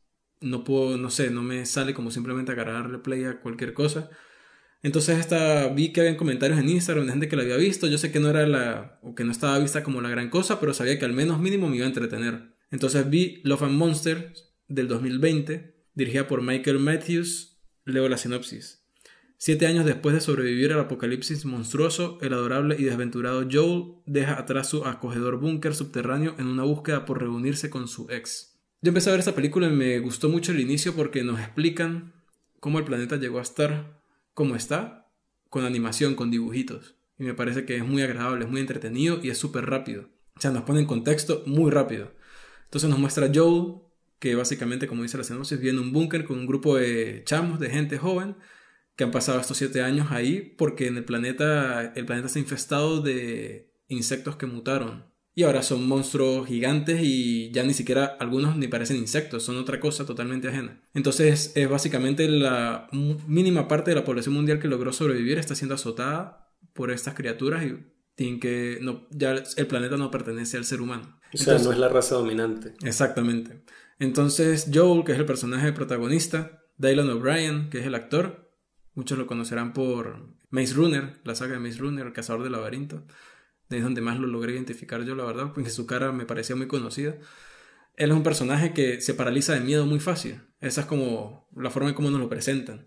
No 0.41 0.65
puedo, 0.65 0.99
no 0.99 1.09
sé, 1.09 1.31
no 1.31 1.43
me 1.43 1.65
sale 1.65 1.95
como 1.95 2.11
simplemente 2.11 2.53
agarrarle 2.53 2.99
play 2.99 3.25
a 3.25 3.41
cualquier 3.41 3.73
cosa. 3.73 4.11
Entonces 4.83 5.19
esta, 5.19 5.69
vi 5.69 5.93
que 5.93 6.01
había 6.01 6.17
comentarios 6.17 6.59
en 6.59 6.69
Instagram 6.69 7.07
de 7.07 7.13
gente 7.13 7.29
que 7.29 7.37
la 7.37 7.43
había 7.43 7.57
visto. 7.57 7.87
Yo 7.89 7.99
sé 7.99 8.13
que 8.13 8.21
no 8.21 8.31
era 8.31 8.47
la, 8.47 9.01
o 9.03 9.15
que 9.15 9.25
no 9.25 9.33
estaba 9.33 9.59
vista 9.59 9.83
como 9.83 10.01
la 10.01 10.09
gran 10.09 10.31
cosa, 10.31 10.61
pero 10.61 10.73
sabía 10.73 10.99
que 10.99 11.05
al 11.05 11.13
menos 11.13 11.41
mínimo 11.41 11.69
me 11.69 11.77
iba 11.77 11.85
a 11.85 11.89
entretener. 11.89 12.55
Entonces 12.71 13.09
vi 13.09 13.41
Love 13.45 13.63
and 13.65 13.75
Monsters 13.75 14.53
del 14.69 14.89
2020, 14.89 15.75
dirigida 15.95 16.29
por 16.29 16.43
Michael 16.43 16.79
Matthews. 16.79 17.59
Leo 17.85 18.09
la 18.09 18.19
sinopsis. 18.19 18.85
Siete 19.41 19.67
años 19.67 19.87
después 19.87 20.15
de 20.15 20.21
sobrevivir 20.21 20.73
al 20.73 20.81
apocalipsis 20.81 21.45
monstruoso, 21.45 22.19
el 22.23 22.33
adorable 22.35 22.75
y 22.79 22.83
desventurado 22.83 23.47
Joel 23.51 23.95
deja 24.05 24.39
atrás 24.39 24.69
su 24.69 24.85
acogedor 24.85 25.39
búnker 25.39 25.77
subterráneo 25.77 26.35
en 26.39 26.49
una 26.49 26.65
búsqueda 26.65 27.05
por 27.05 27.21
reunirse 27.21 27.71
con 27.71 27.87
su 27.87 28.11
ex. 28.11 28.59
Yo 28.83 28.89
empecé 28.89 29.11
a 29.11 29.13
ver 29.13 29.21
esta 29.21 29.37
película 29.37 29.69
y 29.69 29.71
me 29.71 30.01
gustó 30.01 30.29
mucho 30.29 30.51
el 30.51 30.61
inicio 30.61 30.95
porque 30.95 31.23
nos 31.23 31.39
explican 31.39 32.15
cómo 32.59 32.81
el 32.81 32.85
planeta 32.85 33.17
llegó 33.17 33.39
a 33.39 33.43
estar 33.43 33.98
como 34.39 34.55
está, 34.55 35.11
con 35.51 35.65
animación, 35.65 36.15
con 36.15 36.31
dibujitos. 36.31 36.95
Y 37.19 37.25
me 37.25 37.35
parece 37.35 37.65
que 37.65 37.75
es 37.75 37.85
muy 37.85 38.03
agradable, 38.03 38.45
es 38.45 38.51
muy 38.53 38.61
entretenido 38.61 39.19
y 39.21 39.31
es 39.31 39.39
súper 39.39 39.67
rápido. 39.67 40.11
O 40.37 40.41
sea, 40.41 40.53
nos 40.53 40.63
pone 40.63 40.79
en 40.79 40.87
contexto 40.87 41.43
muy 41.47 41.73
rápido. 41.73 42.13
Entonces 42.63 42.89
nos 42.89 43.01
muestra 43.01 43.33
Joel, 43.35 43.81
que 44.21 44.37
básicamente, 44.37 44.87
como 44.87 45.03
dice 45.03 45.19
la 45.19 45.25
sinopsis, 45.25 45.59
vive 45.59 45.73
en 45.73 45.81
un 45.81 45.93
búnker 45.93 46.25
con 46.25 46.39
un 46.39 46.47
grupo 46.47 46.77
de 46.77 47.25
chamos, 47.25 47.59
de 47.59 47.69
gente 47.69 47.99
joven, 47.99 48.37
que 48.95 49.03
han 49.03 49.11
pasado 49.11 49.41
estos 49.41 49.57
siete 49.57 49.83
años 49.83 50.13
ahí 50.13 50.55
porque 50.57 50.87
en 50.87 50.97
el 50.97 51.05
planeta, 51.05 51.93
el 51.97 52.07
planeta 52.07 52.29
está 52.29 52.39
infestado 52.39 53.01
de 53.01 53.73
insectos 53.89 54.37
que 54.37 54.47
mutaron 54.47 55.07
y 55.39 55.45
ahora 55.45 55.63
son 55.63 55.87
monstruos 55.87 56.49
gigantes 56.49 56.99
y 57.01 57.53
ya 57.53 57.63
ni 57.63 57.73
siquiera 57.73 58.17
algunos 58.19 58.57
ni 58.57 58.67
parecen 58.67 58.97
insectos, 58.97 59.45
son 59.45 59.57
otra 59.57 59.79
cosa 59.79 60.05
totalmente 60.05 60.49
ajena. 60.49 60.83
Entonces 60.95 61.53
es 61.55 61.71
básicamente 61.71 62.29
la 62.29 62.89
mínima 62.91 63.69
parte 63.69 63.93
de 63.93 63.95
la 63.95 64.05
población 64.05 64.35
mundial 64.35 64.59
que 64.59 64.67
logró 64.67 64.93
sobrevivir 64.93 65.39
está 65.39 65.55
siendo 65.55 65.77
azotada 65.77 66.51
por 66.73 66.91
estas 66.91 67.15
criaturas 67.15 67.65
y 67.65 67.87
tienen 68.17 68.41
que 68.41 68.81
no, 68.83 69.07
ya 69.13 69.41
el 69.57 69.67
planeta 69.69 69.97
no 69.97 70.11
pertenece 70.11 70.57
al 70.57 70.65
ser 70.65 70.81
humano. 70.81 71.21
O 71.33 71.39
sea, 71.39 71.57
no 71.59 71.71
es 71.71 71.79
la 71.79 71.89
raza 71.89 72.17
dominante. 72.17 72.75
Exactamente. 72.83 73.63
Entonces 74.01 74.69
Joel, 74.75 75.05
que 75.05 75.13
es 75.13 75.19
el 75.21 75.27
personaje 75.27 75.73
protagonista, 75.73 76.65
Dylan 76.79 77.11
O'Brien, 77.11 77.71
que 77.71 77.79
es 77.79 77.87
el 77.87 77.95
actor, 77.95 78.51
muchos 78.95 79.17
lo 79.17 79.29
conocerán 79.29 79.73
por 79.73 80.35
Maze 80.51 80.75
Runner, 80.75 81.21
la 81.23 81.37
saga 81.37 81.53
de 81.53 81.61
Maze 81.61 81.79
Runner, 81.79 82.09
el 82.09 82.13
cazador 82.13 82.43
del 82.43 82.51
laberinto 82.51 83.05
de 83.69 83.81
donde 83.81 84.01
más 84.01 84.19
lo 84.19 84.27
logré 84.27 84.53
identificar 84.53 85.05
yo, 85.05 85.15
la 85.15 85.25
verdad, 85.25 85.53
porque 85.53 85.71
su 85.71 85.87
cara 85.87 86.13
me 86.13 86.27
parecía 86.27 86.57
muy 86.57 86.67
conocida. 86.67 87.17
Él 87.97 88.11
es 88.11 88.17
un 88.17 88.23
personaje 88.23 88.73
que 88.73 89.01
se 89.01 89.15
paraliza 89.15 89.55
de 89.55 89.61
miedo 89.61 89.85
muy 89.85 90.01
fácil. 90.01 90.41
Esa 90.61 90.83
es 90.83 90.87
como 90.87 91.49
la 91.55 91.71
forma 91.71 91.91
en 91.91 91.95
cómo 91.95 92.11
nos 92.11 92.21
lo 92.21 92.29
presentan. 92.29 92.87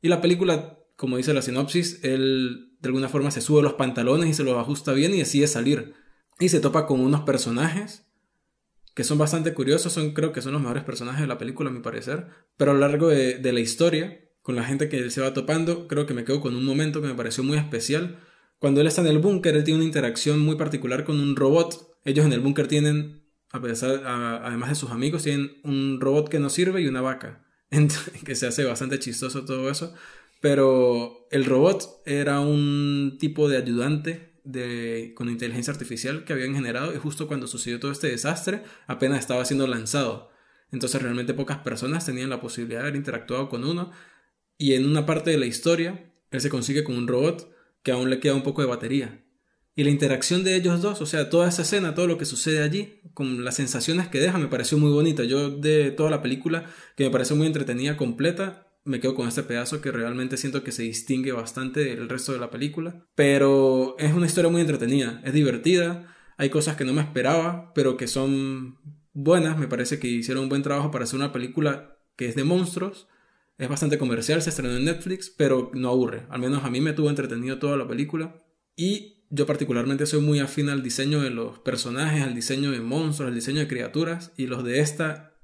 Y 0.00 0.08
la 0.08 0.20
película, 0.20 0.78
como 0.96 1.16
dice 1.16 1.32
la 1.32 1.42
sinopsis, 1.42 2.00
él 2.02 2.76
de 2.80 2.88
alguna 2.88 3.08
forma 3.08 3.30
se 3.30 3.40
sube 3.40 3.62
los 3.62 3.74
pantalones 3.74 4.28
y 4.28 4.34
se 4.34 4.42
los 4.42 4.58
ajusta 4.58 4.92
bien 4.92 5.14
y 5.14 5.18
decide 5.18 5.46
salir. 5.46 5.94
Y 6.40 6.48
se 6.48 6.60
topa 6.60 6.86
con 6.86 7.00
unos 7.00 7.20
personajes 7.20 8.06
que 8.94 9.04
son 9.04 9.16
bastante 9.16 9.54
curiosos, 9.54 9.92
son, 9.92 10.12
creo 10.12 10.32
que 10.32 10.42
son 10.42 10.52
los 10.52 10.60
mejores 10.60 10.84
personajes 10.84 11.22
de 11.22 11.26
la 11.28 11.38
película 11.38 11.70
a 11.70 11.72
mi 11.72 11.80
parecer. 11.80 12.26
Pero 12.56 12.72
a 12.72 12.74
lo 12.74 12.80
largo 12.80 13.08
de, 13.08 13.38
de 13.38 13.52
la 13.52 13.60
historia, 13.60 14.20
con 14.42 14.56
la 14.56 14.64
gente 14.64 14.88
que 14.88 14.98
él 14.98 15.12
se 15.12 15.20
va 15.20 15.32
topando, 15.32 15.86
creo 15.88 16.04
que 16.04 16.14
me 16.14 16.24
quedo 16.24 16.40
con 16.40 16.56
un 16.56 16.64
momento 16.64 17.00
que 17.00 17.06
me 17.06 17.14
pareció 17.14 17.44
muy 17.44 17.56
especial 17.56 18.18
cuando 18.62 18.80
él 18.80 18.86
está 18.86 19.00
en 19.00 19.08
el 19.08 19.18
búnker, 19.18 19.56
él 19.56 19.64
tiene 19.64 19.78
una 19.78 19.86
interacción 19.86 20.38
muy 20.38 20.54
particular 20.54 21.02
con 21.02 21.18
un 21.18 21.34
robot. 21.34 21.96
Ellos 22.04 22.24
en 22.24 22.32
el 22.32 22.38
búnker 22.38 22.68
tienen, 22.68 23.24
además 23.50 24.68
de 24.68 24.74
sus 24.76 24.92
amigos, 24.92 25.24
tienen 25.24 25.56
un 25.64 26.00
robot 26.00 26.28
que 26.28 26.38
no 26.38 26.48
sirve 26.48 26.80
y 26.80 26.86
una 26.86 27.00
vaca. 27.00 27.44
que 28.24 28.36
se 28.36 28.46
hace 28.46 28.62
bastante 28.62 29.00
chistoso 29.00 29.44
todo 29.44 29.68
eso. 29.68 29.92
Pero 30.40 31.26
el 31.32 31.44
robot 31.44 32.02
era 32.06 32.38
un 32.38 33.16
tipo 33.18 33.48
de 33.48 33.56
ayudante 33.56 34.32
de, 34.44 35.12
con 35.16 35.28
inteligencia 35.28 35.72
artificial 35.72 36.24
que 36.24 36.32
habían 36.32 36.54
generado 36.54 36.94
y 36.94 36.98
justo 36.98 37.26
cuando 37.26 37.48
sucedió 37.48 37.80
todo 37.80 37.90
este 37.90 38.10
desastre 38.10 38.62
apenas 38.86 39.18
estaba 39.18 39.44
siendo 39.44 39.66
lanzado. 39.66 40.30
Entonces 40.70 41.02
realmente 41.02 41.34
pocas 41.34 41.58
personas 41.58 42.06
tenían 42.06 42.30
la 42.30 42.40
posibilidad 42.40 42.82
de 42.82 42.86
haber 42.86 42.96
interactuado 42.96 43.48
con 43.48 43.64
uno 43.64 43.90
y 44.56 44.74
en 44.74 44.86
una 44.86 45.04
parte 45.04 45.32
de 45.32 45.38
la 45.38 45.46
historia 45.46 46.12
él 46.30 46.40
se 46.40 46.48
consigue 46.48 46.84
con 46.84 46.94
un 46.94 47.08
robot 47.08 47.51
que 47.82 47.92
aún 47.92 48.10
le 48.10 48.20
queda 48.20 48.34
un 48.34 48.42
poco 48.42 48.62
de 48.62 48.68
batería. 48.68 49.24
Y 49.74 49.84
la 49.84 49.90
interacción 49.90 50.44
de 50.44 50.54
ellos 50.54 50.82
dos, 50.82 51.00
o 51.00 51.06
sea, 51.06 51.30
toda 51.30 51.48
esa 51.48 51.62
escena, 51.62 51.94
todo 51.94 52.06
lo 52.06 52.18
que 52.18 52.26
sucede 52.26 52.62
allí, 52.62 53.00
con 53.14 53.44
las 53.44 53.56
sensaciones 53.56 54.08
que 54.08 54.20
deja, 54.20 54.38
me 54.38 54.48
pareció 54.48 54.76
muy 54.76 54.90
bonita. 54.90 55.24
Yo 55.24 55.50
de 55.50 55.90
toda 55.90 56.10
la 56.10 56.20
película, 56.20 56.66
que 56.94 57.04
me 57.04 57.10
pareció 57.10 57.36
muy 57.36 57.46
entretenida, 57.46 57.96
completa, 57.96 58.66
me 58.84 59.00
quedo 59.00 59.14
con 59.14 59.28
este 59.28 59.42
pedazo 59.42 59.80
que 59.80 59.92
realmente 59.92 60.36
siento 60.36 60.62
que 60.62 60.72
se 60.72 60.82
distingue 60.82 61.32
bastante 61.32 61.84
del 61.84 62.08
resto 62.08 62.32
de 62.32 62.38
la 62.38 62.50
película. 62.50 63.06
Pero 63.14 63.96
es 63.98 64.12
una 64.12 64.26
historia 64.26 64.50
muy 64.50 64.60
entretenida, 64.60 65.22
es 65.24 65.32
divertida, 65.32 66.14
hay 66.36 66.50
cosas 66.50 66.76
que 66.76 66.84
no 66.84 66.92
me 66.92 67.02
esperaba, 67.02 67.72
pero 67.74 67.96
que 67.96 68.08
son 68.08 68.78
buenas. 69.12 69.58
Me 69.58 69.68
parece 69.68 69.98
que 69.98 70.08
hicieron 70.08 70.44
un 70.44 70.48
buen 70.48 70.62
trabajo 70.62 70.90
para 70.90 71.04
hacer 71.04 71.16
una 71.16 71.32
película 71.32 71.98
que 72.16 72.26
es 72.26 72.34
de 72.34 72.44
monstruos. 72.44 73.08
Es 73.62 73.68
bastante 73.68 73.96
comercial, 73.96 74.42
se 74.42 74.50
estrenó 74.50 74.76
en 74.76 74.86
Netflix, 74.86 75.30
pero 75.30 75.70
no 75.72 75.90
aburre. 75.90 76.26
Al 76.30 76.40
menos 76.40 76.64
a 76.64 76.68
mí 76.68 76.80
me 76.80 76.94
tuvo 76.94 77.10
entretenido 77.10 77.60
toda 77.60 77.76
la 77.76 77.86
película. 77.86 78.42
Y 78.74 79.24
yo 79.30 79.46
particularmente 79.46 80.04
soy 80.04 80.20
muy 80.20 80.40
afín 80.40 80.68
al 80.68 80.82
diseño 80.82 81.20
de 81.20 81.30
los 81.30 81.60
personajes, 81.60 82.22
al 82.22 82.34
diseño 82.34 82.72
de 82.72 82.80
monstruos, 82.80 83.28
al 83.28 83.36
diseño 83.36 83.60
de 83.60 83.68
criaturas. 83.68 84.32
Y 84.36 84.48
los 84.48 84.64
de 84.64 84.80
esta 84.80 85.38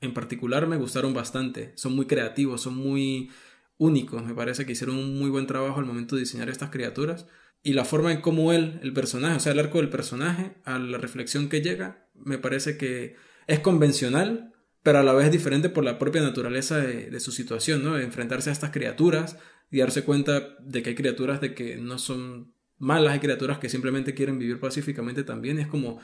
en 0.00 0.14
particular 0.14 0.66
me 0.66 0.78
gustaron 0.78 1.12
bastante. 1.12 1.74
Son 1.76 1.94
muy 1.94 2.06
creativos, 2.06 2.62
son 2.62 2.74
muy 2.74 3.28
únicos. 3.76 4.24
Me 4.24 4.32
parece 4.32 4.64
que 4.64 4.72
hicieron 4.72 4.96
un 4.96 5.18
muy 5.18 5.28
buen 5.28 5.46
trabajo 5.46 5.78
al 5.78 5.84
momento 5.84 6.14
de 6.14 6.22
diseñar 6.22 6.48
estas 6.48 6.70
criaturas. 6.70 7.26
Y 7.62 7.74
la 7.74 7.84
forma 7.84 8.12
en 8.12 8.22
cómo 8.22 8.54
él, 8.54 8.80
el 8.82 8.94
personaje, 8.94 9.36
o 9.36 9.40
sea, 9.40 9.52
el 9.52 9.58
arco 9.58 9.76
del 9.76 9.90
personaje, 9.90 10.54
a 10.64 10.78
la 10.78 10.96
reflexión 10.96 11.50
que 11.50 11.60
llega, 11.60 12.08
me 12.14 12.38
parece 12.38 12.78
que 12.78 13.16
es 13.46 13.60
convencional, 13.60 14.54
pero 14.88 15.00
a 15.00 15.02
la 15.02 15.12
vez 15.12 15.30
diferente 15.30 15.68
por 15.68 15.84
la 15.84 15.98
propia 15.98 16.22
naturaleza 16.22 16.78
de, 16.78 17.20
su 17.20 17.30
situación, 17.30 17.84
¿no? 17.84 17.98
Enfrentarse 17.98 18.48
a 18.48 18.54
estas 18.54 18.70
criaturas 18.70 19.36
y 19.70 19.80
darse 19.80 20.02
cuenta 20.02 20.56
de 20.60 20.82
que 20.82 20.88
hay 20.88 20.94
criaturas 20.94 21.42
de 21.42 21.52
que 21.52 21.76
no 21.76 21.98
son 21.98 22.54
malas, 22.78 23.12
hay 23.12 23.18
criaturas 23.18 23.58
que 23.58 23.68
simplemente 23.68 24.14
quieren 24.14 24.38
vivir 24.38 24.60
pacíficamente 24.60 25.24
también. 25.24 25.58
Es 25.58 25.66
como 25.66 26.00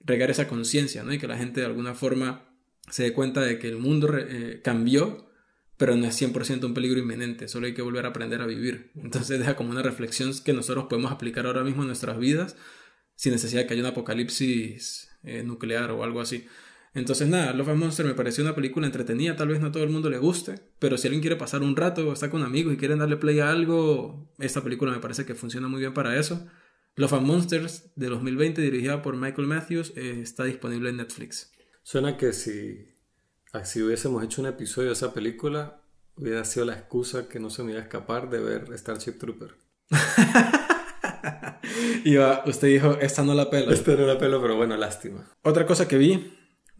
regar 0.00 0.30
esa 0.30 0.46
conciencia, 0.48 1.02
¿no? 1.02 1.14
Y 1.14 1.18
que 1.18 1.26
la 1.28 1.38
gente 1.38 1.60
de 1.60 1.66
alguna 1.66 1.94
forma 1.94 2.44
se 2.90 3.04
dé 3.04 3.14
cuenta 3.14 3.40
de 3.40 3.58
que 3.58 3.68
el 3.68 3.78
mundo 3.78 4.14
eh, 4.14 4.60
cambió 4.62 5.26
pero 5.78 5.96
no 5.96 6.04
es 6.04 6.20
100% 6.20 6.62
un 6.66 6.74
peligro 6.74 7.00
inminente, 7.00 7.48
solo 7.48 7.68
hay 7.68 7.72
que 7.72 7.80
volver 7.80 8.04
a 8.04 8.10
aprender 8.10 8.42
a 8.42 8.46
vivir. 8.46 8.90
Entonces 8.96 9.38
deja 9.38 9.56
como 9.56 9.70
una 9.70 9.80
reflexión 9.80 10.30
que 10.44 10.52
nosotros 10.52 10.88
podemos 10.90 11.10
aplicar 11.10 11.46
ahora 11.46 11.64
mismo 11.64 11.84
en 11.84 11.86
nuestras 11.86 12.18
vidas 12.18 12.54
sin 13.16 13.32
necesidad 13.32 13.62
de 13.62 13.66
que 13.66 13.72
haya 13.72 13.82
un 13.82 13.88
apocalipsis 13.88 15.08
eh, 15.22 15.42
nuclear 15.42 15.90
o 15.92 16.04
algo 16.04 16.20
así. 16.20 16.46
Entonces 16.92 17.28
nada, 17.28 17.52
Love 17.52 17.70
and 17.70 17.78
Monster 17.78 18.06
me 18.06 18.14
pareció 18.14 18.42
una 18.42 18.54
película 18.54 18.86
entretenida, 18.86 19.36
tal 19.36 19.48
vez 19.48 19.60
no 19.60 19.68
a 19.68 19.72
todo 19.72 19.84
el 19.84 19.90
mundo 19.90 20.10
le 20.10 20.18
guste, 20.18 20.56
pero 20.78 20.98
si 20.98 21.06
alguien 21.06 21.20
quiere 21.20 21.36
pasar 21.36 21.62
un 21.62 21.76
rato 21.76 22.08
o 22.08 22.12
está 22.12 22.30
con 22.30 22.42
amigos 22.42 22.74
y 22.74 22.76
quieren 22.76 22.98
darle 22.98 23.16
play 23.16 23.38
a 23.38 23.50
algo, 23.50 24.32
esta 24.38 24.62
película 24.62 24.90
me 24.90 24.98
parece 24.98 25.24
que 25.24 25.34
funciona 25.34 25.68
muy 25.68 25.80
bien 25.80 25.94
para 25.94 26.18
eso. 26.18 26.48
Love 26.96 27.14
and 27.14 27.26
Monsters 27.26 27.92
de 27.94 28.08
2020 28.08 28.60
dirigida 28.60 29.02
por 29.02 29.16
Michael 29.16 29.46
Matthews 29.46 29.92
eh, 29.96 30.20
está 30.20 30.44
disponible 30.44 30.90
en 30.90 30.96
Netflix. 30.96 31.52
Suena 31.82 32.16
que 32.16 32.32
si 32.32 32.90
Ah, 33.52 33.64
si 33.64 33.82
hubiésemos 33.82 34.22
hecho 34.22 34.40
un 34.40 34.46
episodio 34.46 34.88
de 34.88 34.92
esa 34.92 35.12
película, 35.12 35.82
hubiera 36.14 36.44
sido 36.44 36.66
la 36.66 36.74
excusa 36.74 37.28
que 37.28 37.40
no 37.40 37.50
se 37.50 37.64
me 37.64 37.72
iba 37.72 37.80
a 37.80 37.82
escapar 37.82 38.30
de 38.30 38.38
ver 38.38 38.78
Starship 38.78 39.18
Trooper. 39.18 39.56
y 42.04 42.16
usted 42.16 42.68
dijo, 42.68 42.96
esta 43.00 43.24
no 43.24 43.34
la 43.34 43.50
pelo. 43.50 43.72
Esta 43.72 43.96
no 43.96 44.06
la 44.06 44.18
pelo, 44.18 44.40
pero 44.40 44.56
bueno, 44.56 44.76
lástima. 44.76 45.28
Otra 45.42 45.66
cosa 45.66 45.88
que 45.88 45.98
vi, 45.98 46.32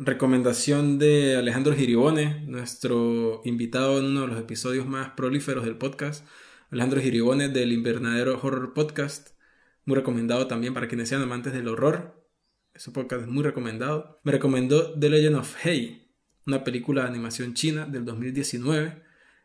recomendación 0.03 0.99
de 0.99 1.37
Alejandro 1.37 1.75
Giribone, 1.75 2.43
nuestro 2.47 3.43
invitado 3.45 3.99
en 3.99 4.07
uno 4.07 4.23
de 4.23 4.29
los 4.29 4.41
episodios 4.41 4.87
más 4.87 5.11
prolíferos 5.11 5.67
del 5.67 5.77
podcast. 5.77 6.27
Alejandro 6.71 7.03
Giribone 7.03 7.51
del 7.51 7.71
Invernadero 7.71 8.41
Horror 8.43 8.73
Podcast. 8.73 9.33
Muy 9.85 9.97
recomendado 9.97 10.47
también 10.47 10.73
para 10.73 10.89
quienes 10.89 11.11
sean 11.11 11.21
amantes 11.21 11.53
del 11.53 11.69
horror. 11.69 12.27
Ese 12.73 12.91
podcast 12.93 13.23
es 13.23 13.29
muy 13.29 13.43
recomendado. 13.43 14.21
Me 14.25 14.33
recomendó 14.33 14.99
The 14.99 15.11
Legend 15.11 15.37
of 15.37 15.55
Hey, 15.63 16.15
una 16.47 16.65
película 16.65 17.03
de 17.03 17.09
animación 17.09 17.53
china 17.53 17.85
del 17.85 18.07
2019 18.07 19.03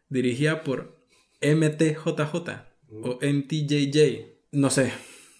dirigida 0.07 0.63
por 0.63 1.05
MTJJ 1.41 2.31
o 3.03 3.19
MTJJ. 3.21 4.49
No 4.53 4.69
sé, 4.69 4.93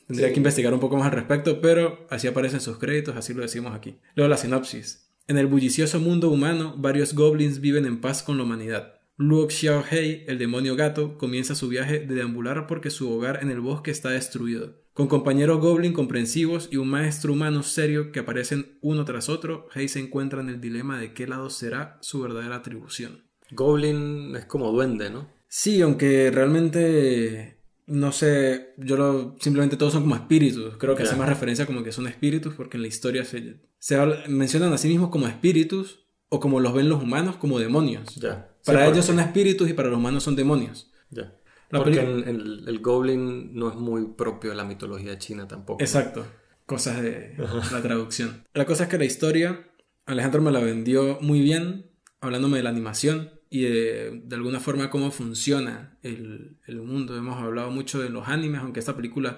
tendría 0.08 0.34
que 0.34 0.40
investigar 0.40 0.74
un 0.74 0.82
poco 0.82 0.98
más 0.98 1.06
al 1.06 1.14
respecto, 1.14 1.62
pero 1.62 2.06
así 2.10 2.28
aparecen 2.28 2.60
sus 2.60 2.80
créditos, 2.80 3.16
así 3.16 3.34
lo 3.34 3.44
decimos 3.44 3.74
aquí. 3.74 3.98
Luego 4.16 4.30
la 4.30 4.36
sinopsis. 4.36 5.05
En 5.28 5.40
el 5.40 5.48
bullicioso 5.48 6.00
mundo 6.00 6.30
humano, 6.30 6.76
varios 6.78 7.16
goblins 7.16 7.60
viven 7.60 7.88
en 7.88 8.00
paz 8.00 8.22
con 8.22 8.38
la 8.38 8.44
humanidad. 8.44 9.00
Luo 9.18 9.50
Xiaohei, 9.50 10.24
el 10.28 10.38
demonio 10.38 10.76
gato, 10.76 11.18
comienza 11.18 11.56
su 11.56 11.68
viaje 11.68 12.02
de 12.02 12.14
deambular 12.14 12.68
porque 12.68 12.92
su 12.92 13.12
hogar 13.12 13.40
en 13.42 13.50
el 13.50 13.60
bosque 13.60 13.90
está 13.90 14.12
destruido. 14.12 14.84
Con 14.94 15.08
compañeros 15.08 15.60
goblin 15.60 15.94
comprensivos 15.94 16.70
y 16.72 16.78
un 16.78 16.90
maestro 16.90 17.34
humano 17.34 17.64
serio 17.64 18.12
que 18.12 18.20
aparecen 18.20 18.78
uno 18.82 19.04
tras 19.04 19.28
otro, 19.28 19.68
Hei 19.74 19.88
se 19.88 20.00
encuentra 20.00 20.42
en 20.42 20.50
el 20.50 20.62
dilema 20.62 21.00
de 21.00 21.14
qué 21.14 21.26
lado 21.26 21.50
será 21.50 21.98
su 22.02 22.22
verdadera 22.22 22.58
atribución. 22.58 23.24
Goblin 23.50 24.36
es 24.36 24.46
como 24.46 24.72
duende, 24.72 25.10
¿no? 25.10 25.28
Sí, 25.48 25.82
aunque 25.82 26.30
realmente 26.30 27.56
no 27.88 28.12
sé, 28.12 28.74
yo 28.78 28.98
lo, 28.98 29.36
simplemente 29.40 29.78
todos 29.78 29.94
son 29.94 30.04
como 30.04 30.16
espíritus. 30.16 30.78
Creo 30.78 30.96
que 30.96 31.04
hace 31.04 31.16
más 31.16 31.30
referencia 31.30 31.66
como 31.66 31.84
que 31.84 31.92
son 31.92 32.08
espíritus 32.08 32.56
porque 32.56 32.78
en 32.78 32.82
la 32.82 32.88
historia 32.88 33.24
se, 33.26 33.60
se 33.86 34.04
mencionan 34.30 34.74
a 34.74 34.80
sí 34.80 34.88
mismos 34.88 35.12
como 35.12 35.28
espíritus 35.28 36.08
o 36.30 36.40
como 36.40 36.60
los 36.60 36.74
ven 36.74 36.90
los 36.90 37.04
humanos 37.04 37.36
como 37.36 37.60
demonios. 37.60 38.16
Ya. 38.16 38.50
Para 38.66 38.88
ellos 38.88 39.06
son 39.06 39.20
espíritus 39.20 39.70
y 39.70 39.74
para 39.74 39.90
los 39.90 40.00
humanos 40.00 40.24
son 40.24 40.36
demonios. 40.36 40.92
Ya. 41.12 41.36
porque 41.70 42.00
el, 42.00 42.80
goblin 42.82 43.54
no 43.54 43.70
es 43.70 43.76
muy 43.76 44.08
propio 44.18 44.50
de 44.50 44.56
la 44.56 44.64
mitología 44.64 45.20
china 45.20 45.48
tampoco. 45.48 45.84
Exacto. 45.84 46.26
Cosas 46.66 47.04
de 47.04 47.36
la 47.72 47.80
traducción. 47.84 48.44
La 48.56 48.66
cosa 48.66 48.86
es 48.86 48.90
que 48.90 48.98
la 48.98 49.06
historia, 49.06 49.70
Alejandro 50.08 50.42
me 50.42 50.52
la 50.52 50.62
vendió 50.62 51.20
muy 51.22 51.42
bien, 51.42 51.92
hablándome 52.22 52.58
de 52.58 52.64
la 52.64 52.72
animación 52.72 53.40
y 53.52 53.66
de, 53.66 54.20
de 54.24 54.36
alguna 54.36 54.60
forma 54.60 54.90
cómo 54.90 55.12
funciona 55.12 56.00
el, 56.02 56.58
el, 56.66 56.82
mundo. 56.82 57.16
Hemos 57.16 57.40
hablado 57.40 57.70
mucho 57.70 58.02
de 58.02 58.10
los 58.10 58.28
animes, 58.30 58.62
aunque 58.62 58.80
esta 58.80 58.96
película 58.96 59.38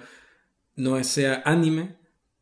no 0.78 1.04
sea 1.04 1.42
anime, 1.44 1.98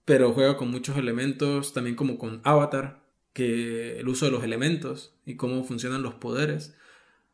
pero 0.05 0.33
juega 0.33 0.57
con 0.57 0.71
muchos 0.71 0.97
elementos, 0.97 1.73
también 1.73 1.95
como 1.95 2.17
con 2.17 2.41
Avatar, 2.43 3.03
que 3.33 3.99
el 3.99 4.07
uso 4.07 4.25
de 4.25 4.31
los 4.31 4.43
elementos 4.43 5.13
y 5.25 5.35
cómo 5.35 5.63
funcionan 5.63 6.03
los 6.03 6.13
poderes. 6.13 6.75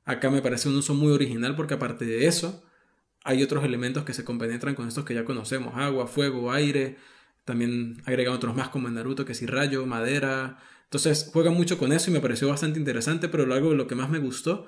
Acá 0.06 0.32
me 0.32 0.42
parece 0.42 0.70
un 0.70 0.76
uso 0.78 0.96
muy 0.96 1.12
original 1.12 1.56
porque 1.56 1.76
aparte 1.76 2.06
de 2.06 2.26
eso, 2.28 2.64
hay 3.24 3.44
otros 3.44 3.64
elementos 3.64 4.04
que 4.04 4.14
se 4.14 4.24
compenetran 4.24 4.74
con 4.76 4.88
estos 4.88 5.06
que 5.06 5.14
ya 5.14 5.26
conocemos, 5.26 5.76
agua, 5.76 6.08
fuego, 6.08 6.52
aire, 6.52 6.98
también 7.46 8.02
agregan 8.06 8.34
otros 8.34 8.56
más 8.56 8.70
como 8.70 8.88
en 8.88 8.96
Naruto, 8.96 9.26
que 9.26 9.36
si 9.36 9.46
rayo, 9.46 9.86
madera. 9.86 10.58
Entonces 10.86 11.30
juega 11.32 11.52
mucho 11.52 11.78
con 11.78 11.92
eso 11.92 12.10
y 12.10 12.14
me 12.14 12.22
pareció 12.22 12.48
bastante 12.50 12.80
interesante, 12.80 13.30
pero 13.30 13.52
algo 13.54 13.74
lo 13.74 13.88
que 13.88 13.96
más 13.96 14.10
me 14.10 14.20
gustó 14.20 14.68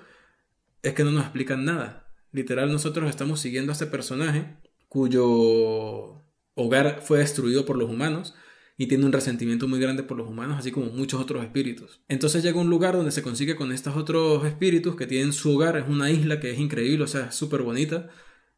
es 0.84 0.94
que 0.94 1.04
no 1.04 1.12
nos 1.12 1.24
explican 1.24 1.66
nada. 1.66 2.08
Literal, 2.32 2.72
nosotros 2.72 3.10
estamos 3.10 3.40
siguiendo 3.40 3.72
a 3.72 3.74
este 3.74 3.86
personaje 3.88 4.58
cuyo 4.88 6.23
hogar 6.56 7.02
fue 7.02 7.20
destruido 7.20 7.66
por 7.66 7.78
los 7.78 7.90
humanos 7.90 8.34
y 8.78 8.88
tiene 8.88 9.06
un 9.06 9.12
resentimiento 9.12 9.68
muy 9.68 9.80
grande 9.80 10.04
por 10.04 10.18
los 10.18 10.28
humanos, 10.28 10.58
así 10.58 10.72
como 10.72 10.88
muchos 10.88 11.22
otros 11.22 11.44
espíritus. 11.44 12.02
Entonces 12.08 12.44
llega 12.44 12.60
un 12.60 12.70
lugar 12.70 12.96
donde 12.96 13.12
se 13.12 13.22
consigue 13.22 13.56
con 13.56 13.72
estos 13.72 13.96
otros 13.96 14.46
espíritus 14.46 14.96
que 14.96 15.08
tienen 15.08 15.34
su 15.34 15.56
hogar, 15.56 15.78
es 15.78 15.88
una 15.88 16.10
isla 16.10 16.40
que 16.40 16.52
es 16.52 16.60
increíble, 16.60 17.04
o 17.04 17.08
sea, 17.08 17.32
súper 17.32 17.62
bonita, 17.62 18.10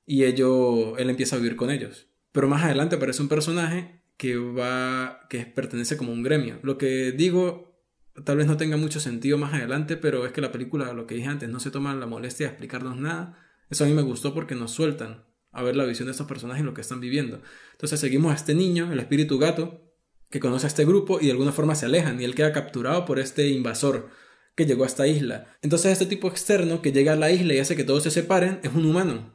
y 0.06 0.24
ello, 0.24 0.98
él 0.98 1.10
empieza 1.10 1.36
a 1.36 1.40
vivir 1.40 1.56
con 1.56 1.70
ellos. 1.70 2.08
Pero 2.32 2.48
más 2.48 2.64
adelante 2.64 2.96
aparece 2.96 3.22
un 3.22 3.30
personaje 3.30 4.02
que 4.18 4.38
va, 4.38 5.28
que 5.30 5.46
pertenece 5.46 5.98
como 5.98 6.14
un 6.14 6.24
gremio. 6.24 6.60
Lo 6.64 6.78
que 6.78 7.12
digo 7.12 7.76
tal 8.24 8.38
vez 8.38 8.48
no 8.48 8.58
tenga 8.58 8.78
mucho 8.78 9.00
sentido 9.00 9.38
más 9.38 9.54
adelante, 9.54 9.98
pero 9.98 10.26
es 10.26 10.32
que 10.32 10.42
la 10.42 10.52
película, 10.52 10.94
lo 10.94 11.06
que 11.06 11.16
dije 11.16 11.28
antes, 11.28 11.50
no 11.50 11.60
se 11.60 11.72
toma 11.72 11.94
la 11.96 12.06
molestia 12.06 12.46
de 12.46 12.52
explicarnos 12.52 12.98
nada. 12.98 13.38
Eso 13.70 13.84
a 13.84 13.88
mí 13.88 13.94
me 13.94 14.04
gustó 14.04 14.34
porque 14.34 14.56
nos 14.56 14.72
sueltan 14.72 15.26
a 15.56 15.64
ver 15.64 15.76
la 15.76 15.86
visión 15.86 16.06
de 16.08 16.12
estos 16.12 16.28
personajes 16.28 16.62
y 16.62 16.66
lo 16.66 16.74
que 16.74 16.82
están 16.82 17.00
viviendo. 17.00 17.42
Entonces 17.72 18.00
seguimos 18.00 18.32
a 18.32 18.36
este 18.36 18.54
niño, 18.54 18.92
el 18.92 19.00
espíritu 19.00 19.40
gato, 19.40 19.82
que 20.30 20.40
conoce 20.40 20.66
a 20.66 20.68
este 20.68 20.86
grupo 20.86 21.20
y 21.22 21.26
de 21.26 21.32
alguna 21.32 21.52
forma 21.52 21.76
se 21.76 21.86
alejan 21.86 22.20
y 22.20 22.26
él 22.26 22.36
queda 22.36 22.52
capturado 22.52 23.06
por 23.06 23.20
este 23.20 23.48
invasor 23.48 24.10
que 24.56 24.66
llegó 24.66 24.84
a 24.84 24.88
esta 24.88 25.08
isla. 25.08 25.48
Entonces 25.62 25.94
este 25.94 26.06
tipo 26.06 26.28
externo 26.28 26.82
que 26.82 26.92
llega 26.92 27.14
a 27.14 27.16
la 27.16 27.32
isla 27.32 27.54
y 27.54 27.60
hace 27.60 27.76
que 27.76 27.84
todos 27.84 28.04
se 28.04 28.12
separen 28.12 28.60
es 28.64 28.74
un 28.74 28.86
humano. 28.86 29.34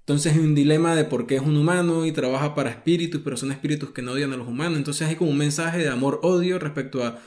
Entonces 0.00 0.32
hay 0.32 0.40
un 0.40 0.54
dilema 0.54 0.96
de 0.96 1.04
por 1.04 1.26
qué 1.26 1.36
es 1.36 1.42
un 1.42 1.56
humano 1.56 2.04
y 2.06 2.12
trabaja 2.12 2.54
para 2.54 2.70
espíritus, 2.70 3.20
pero 3.22 3.36
son 3.36 3.52
espíritus 3.52 3.90
que 3.90 4.02
no 4.02 4.12
odian 4.12 4.32
a 4.32 4.36
los 4.36 4.48
humanos. 4.48 4.78
Entonces 4.78 5.08
hay 5.08 5.16
como 5.16 5.30
un 5.30 5.38
mensaje 5.38 5.78
de 5.78 5.88
amor-odio 5.88 6.58
respecto 6.58 7.04
a 7.04 7.20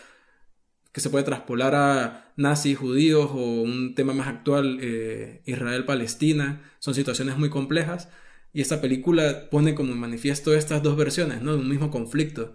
que 0.92 1.02
se 1.02 1.10
puede 1.10 1.24
traspolar 1.26 1.74
a 1.76 2.34
nazis, 2.38 2.78
judíos 2.78 3.30
o 3.32 3.38
un 3.62 3.96
tema 3.96 4.14
más 4.14 4.28
actual, 4.28 4.80
eh, 4.82 5.42
Israel-Palestina. 5.46 6.62
Son 6.80 6.94
situaciones 6.94 7.38
muy 7.38 7.50
complejas 7.50 8.10
y 8.56 8.62
esta 8.62 8.80
película 8.80 9.50
pone 9.50 9.76
como 9.76 9.94
manifiesto 9.96 10.56
estas 10.56 10.82
dos 10.82 10.96
versiones, 10.96 11.42
¿no? 11.42 11.52
De 11.52 11.60
un 11.60 11.68
mismo 11.68 11.92
conflicto 11.92 12.54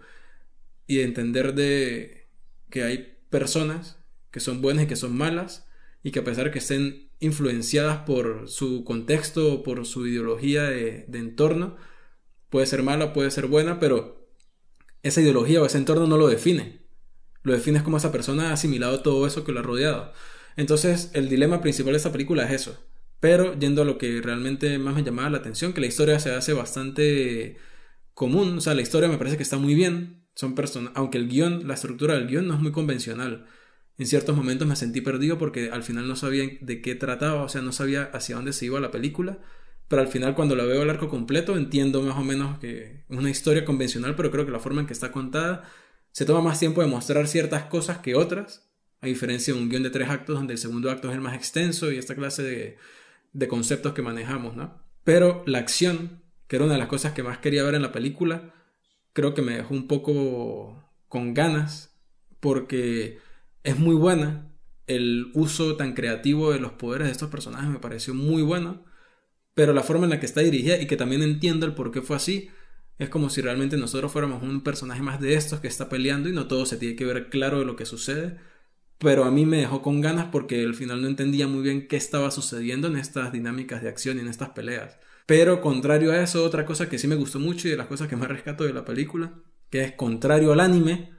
y 0.86 1.00
entender 1.00 1.54
de 1.54 2.26
que 2.70 2.84
hay 2.84 3.18
personas 3.28 3.98
que 4.30 4.40
son 4.40 4.62
buenas 4.62 4.84
y 4.84 4.86
que 4.86 4.96
son 4.96 5.14
malas 5.14 5.68
y 6.02 6.10
que 6.10 6.20
a 6.20 6.24
pesar 6.24 6.46
de 6.46 6.52
que 6.52 6.58
estén 6.58 7.10
influenciadas 7.18 7.98
por 8.06 8.48
su 8.48 8.82
contexto 8.82 9.62
por 9.62 9.84
su 9.84 10.06
ideología 10.06 10.62
de, 10.62 11.04
entorno, 11.12 11.76
puede 12.48 12.64
ser 12.64 12.82
mala, 12.82 13.12
puede 13.12 13.30
ser 13.30 13.46
buena, 13.46 13.78
pero 13.78 14.26
esa 15.02 15.20
ideología 15.20 15.60
o 15.60 15.66
ese 15.66 15.76
entorno 15.76 16.06
no 16.06 16.16
lo 16.16 16.28
define. 16.28 16.80
Lo 17.42 17.52
define 17.52 17.82
como 17.82 17.98
esa 17.98 18.10
persona 18.10 18.48
ha 18.48 18.52
asimilado 18.54 19.02
todo 19.02 19.26
eso 19.26 19.44
que 19.44 19.52
lo 19.52 19.60
ha 19.60 19.64
rodeado. 19.64 20.14
Entonces, 20.56 21.10
el 21.12 21.28
dilema 21.28 21.60
principal 21.60 21.92
de 21.92 21.98
esta 21.98 22.10
película 22.10 22.44
es 22.44 22.52
eso. 22.52 22.89
Pero 23.20 23.58
yendo 23.58 23.82
a 23.82 23.84
lo 23.84 23.98
que 23.98 24.20
realmente 24.22 24.78
más 24.78 24.94
me 24.94 25.04
llamaba 25.04 25.30
la 25.30 25.38
atención, 25.38 25.72
que 25.72 25.80
la 25.80 25.86
historia 25.86 26.18
se 26.18 26.34
hace 26.34 26.54
bastante 26.54 27.58
común, 28.14 28.58
o 28.58 28.60
sea, 28.60 28.74
la 28.74 28.82
historia 28.82 29.08
me 29.08 29.18
parece 29.18 29.36
que 29.36 29.42
está 29.42 29.58
muy 29.58 29.74
bien, 29.74 30.26
son 30.34 30.54
personas, 30.54 30.92
aunque 30.94 31.18
el 31.18 31.28
guion, 31.28 31.68
la 31.68 31.74
estructura 31.74 32.14
del 32.14 32.26
guion 32.26 32.48
no 32.48 32.54
es 32.54 32.60
muy 32.60 32.72
convencional. 32.72 33.46
En 33.98 34.06
ciertos 34.06 34.34
momentos 34.34 34.66
me 34.66 34.76
sentí 34.76 35.02
perdido 35.02 35.36
porque 35.36 35.70
al 35.70 35.82
final 35.82 36.08
no 36.08 36.16
sabía 36.16 36.44
de 36.60 36.80
qué 36.80 36.94
trataba, 36.94 37.42
o 37.42 37.48
sea, 37.50 37.60
no 37.60 37.72
sabía 37.72 38.04
hacia 38.14 38.36
dónde 38.36 38.54
se 38.54 38.64
iba 38.64 38.80
la 38.80 38.90
película. 38.90 39.38
Pero 39.88 40.02
al 40.02 40.08
final 40.08 40.34
cuando 40.34 40.56
la 40.56 40.64
veo 40.64 40.82
al 40.82 40.88
arco 40.88 41.08
completo 41.08 41.56
entiendo 41.56 42.00
más 42.02 42.16
o 42.16 42.24
menos 42.24 42.58
que 42.60 43.04
una 43.08 43.28
historia 43.28 43.64
convencional, 43.64 44.14
pero 44.16 44.30
creo 44.30 44.46
que 44.46 44.52
la 44.52 44.60
forma 44.60 44.80
en 44.80 44.86
que 44.86 44.92
está 44.94 45.12
contada 45.12 45.64
se 46.12 46.24
toma 46.24 46.40
más 46.40 46.58
tiempo 46.58 46.80
de 46.80 46.86
mostrar 46.86 47.26
ciertas 47.28 47.64
cosas 47.64 47.98
que 47.98 48.14
otras, 48.14 48.70
a 49.00 49.06
diferencia 49.08 49.52
de 49.52 49.60
un 49.60 49.68
guion 49.68 49.82
de 49.82 49.90
tres 49.90 50.08
actos 50.08 50.36
donde 50.36 50.54
el 50.54 50.58
segundo 50.58 50.90
acto 50.90 51.08
es 51.08 51.14
el 51.14 51.20
más 51.20 51.34
extenso 51.34 51.92
y 51.92 51.98
esta 51.98 52.14
clase 52.14 52.42
de, 52.42 52.78
de 53.32 53.48
conceptos 53.48 53.92
que 53.94 54.02
manejamos, 54.02 54.56
¿no? 54.56 54.82
Pero 55.04 55.42
la 55.46 55.58
acción, 55.58 56.22
que 56.46 56.56
era 56.56 56.64
una 56.64 56.74
de 56.74 56.80
las 56.80 56.88
cosas 56.88 57.12
que 57.12 57.22
más 57.22 57.38
quería 57.38 57.62
ver 57.62 57.74
en 57.74 57.82
la 57.82 57.92
película, 57.92 58.54
creo 59.12 59.34
que 59.34 59.42
me 59.42 59.56
dejó 59.56 59.74
un 59.74 59.88
poco 59.88 60.84
con 61.08 61.34
ganas 61.34 61.98
porque 62.40 63.18
es 63.64 63.78
muy 63.78 63.94
buena. 63.94 64.52
El 64.86 65.30
uso 65.34 65.76
tan 65.76 65.94
creativo 65.94 66.52
de 66.52 66.60
los 66.60 66.72
poderes 66.72 67.06
de 67.06 67.12
estos 67.12 67.30
personajes 67.30 67.68
me 67.68 67.78
pareció 67.78 68.14
muy 68.14 68.42
bueno, 68.42 68.84
pero 69.54 69.72
la 69.72 69.82
forma 69.82 70.04
en 70.04 70.10
la 70.10 70.20
que 70.20 70.26
está 70.26 70.40
dirigida 70.40 70.80
y 70.80 70.86
que 70.86 70.96
también 70.96 71.22
entiendo 71.22 71.66
el 71.66 71.74
por 71.74 71.92
qué 71.92 72.02
fue 72.02 72.16
así, 72.16 72.50
es 72.98 73.08
como 73.08 73.30
si 73.30 73.40
realmente 73.40 73.76
nosotros 73.76 74.12
fuéramos 74.12 74.42
un 74.42 74.62
personaje 74.62 75.02
más 75.02 75.20
de 75.20 75.34
estos 75.34 75.60
que 75.60 75.68
está 75.68 75.88
peleando 75.88 76.28
y 76.28 76.32
no 76.32 76.48
todo 76.48 76.66
se 76.66 76.76
tiene 76.76 76.96
que 76.96 77.06
ver 77.06 77.30
claro 77.30 77.60
de 77.60 77.64
lo 77.64 77.76
que 77.76 77.86
sucede. 77.86 78.38
Pero 79.00 79.24
a 79.24 79.30
mí 79.30 79.46
me 79.46 79.56
dejó 79.56 79.82
con 79.82 80.00
ganas 80.02 80.26
porque 80.30 80.62
al 80.62 80.74
final 80.74 81.00
no 81.00 81.08
entendía 81.08 81.48
muy 81.48 81.62
bien 81.62 81.88
qué 81.88 81.96
estaba 81.96 82.30
sucediendo 82.30 82.86
en 82.88 82.96
estas 82.96 83.32
dinámicas 83.32 83.82
de 83.82 83.88
acción 83.88 84.18
y 84.18 84.20
en 84.20 84.28
estas 84.28 84.50
peleas. 84.50 84.98
Pero 85.26 85.60
contrario 85.62 86.12
a 86.12 86.20
eso, 86.22 86.44
otra 86.44 86.66
cosa 86.66 86.88
que 86.88 86.98
sí 86.98 87.08
me 87.08 87.16
gustó 87.16 87.38
mucho 87.38 87.66
y 87.66 87.70
de 87.70 87.78
las 87.78 87.86
cosas 87.86 88.08
que 88.08 88.16
más 88.16 88.28
rescato 88.28 88.64
de 88.64 88.74
la 88.74 88.84
película, 88.84 89.32
que 89.70 89.82
es 89.84 89.92
contrario 89.92 90.52
al 90.52 90.60
anime, 90.60 91.10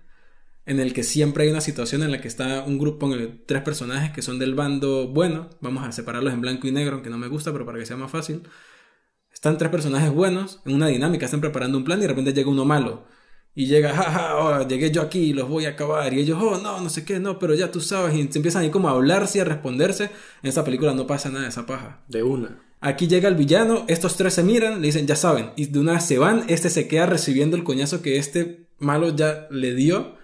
en 0.65 0.79
el 0.79 0.93
que 0.93 1.03
siempre 1.03 1.45
hay 1.45 1.49
una 1.49 1.61
situación 1.61 2.03
en 2.03 2.11
la 2.11 2.21
que 2.21 2.27
está 2.27 2.63
un 2.63 2.77
grupo 2.77 3.09
con 3.09 3.41
tres 3.47 3.63
personajes 3.63 4.11
que 4.11 4.21
son 4.21 4.37
del 4.37 4.53
bando 4.53 5.07
bueno, 5.07 5.49
vamos 5.59 5.83
a 5.83 5.91
separarlos 5.91 6.33
en 6.33 6.41
blanco 6.41 6.67
y 6.67 6.71
negro, 6.71 6.95
aunque 6.95 7.09
no 7.09 7.17
me 7.17 7.27
gusta, 7.27 7.51
pero 7.51 7.65
para 7.65 7.79
que 7.79 7.85
sea 7.85 7.97
más 7.97 8.11
fácil. 8.11 8.43
Están 9.33 9.57
tres 9.57 9.71
personajes 9.71 10.11
buenos 10.11 10.61
en 10.65 10.75
una 10.75 10.87
dinámica, 10.87 11.25
están 11.25 11.41
preparando 11.41 11.77
un 11.77 11.83
plan 11.83 11.97
y 11.99 12.03
de 12.03 12.09
repente 12.09 12.33
llega 12.33 12.49
uno 12.49 12.65
malo. 12.65 13.05
Y 13.53 13.65
llega, 13.65 13.93
jaja, 13.93 14.37
oh, 14.37 14.67
llegué 14.67 14.91
yo 14.91 15.01
aquí 15.01 15.19
y 15.19 15.33
los 15.33 15.49
voy 15.49 15.65
a 15.65 15.69
acabar. 15.69 16.13
Y 16.13 16.19
ellos, 16.19 16.37
oh, 16.41 16.57
no, 16.57 16.79
no 16.79 16.89
sé 16.89 17.03
qué, 17.03 17.19
no, 17.19 17.37
pero 17.37 17.53
ya 17.53 17.71
tú 17.71 17.81
sabes. 17.81 18.15
Y 18.15 18.27
se 18.31 18.39
empiezan 18.39 18.63
ahí 18.63 18.69
como 18.69 18.87
a 18.87 18.91
hablarse 18.91 19.37
y 19.37 19.41
a 19.41 19.45
responderse. 19.45 20.05
En 20.05 20.49
esta 20.49 20.63
película 20.63 20.93
no 20.93 21.05
pasa 21.05 21.29
nada 21.29 21.43
de 21.43 21.49
esa 21.49 21.65
paja. 21.65 22.03
De 22.07 22.23
una. 22.23 22.63
Aquí 22.79 23.07
llega 23.07 23.27
el 23.27 23.35
villano, 23.35 23.85
estos 23.87 24.15
tres 24.15 24.33
se 24.33 24.43
miran, 24.43 24.81
le 24.81 24.87
dicen, 24.87 25.05
ya 25.05 25.15
saben. 25.15 25.51
Y 25.55 25.67
de 25.67 25.79
una 25.79 25.93
vez 25.93 26.05
se 26.05 26.17
van, 26.17 26.45
este 26.47 26.69
se 26.69 26.87
queda 26.87 27.05
recibiendo 27.05 27.55
el 27.55 27.63
coñazo 27.63 28.01
que 28.01 28.17
este 28.17 28.69
malo 28.79 29.15
ya 29.15 29.47
le 29.51 29.75
dio. 29.75 30.15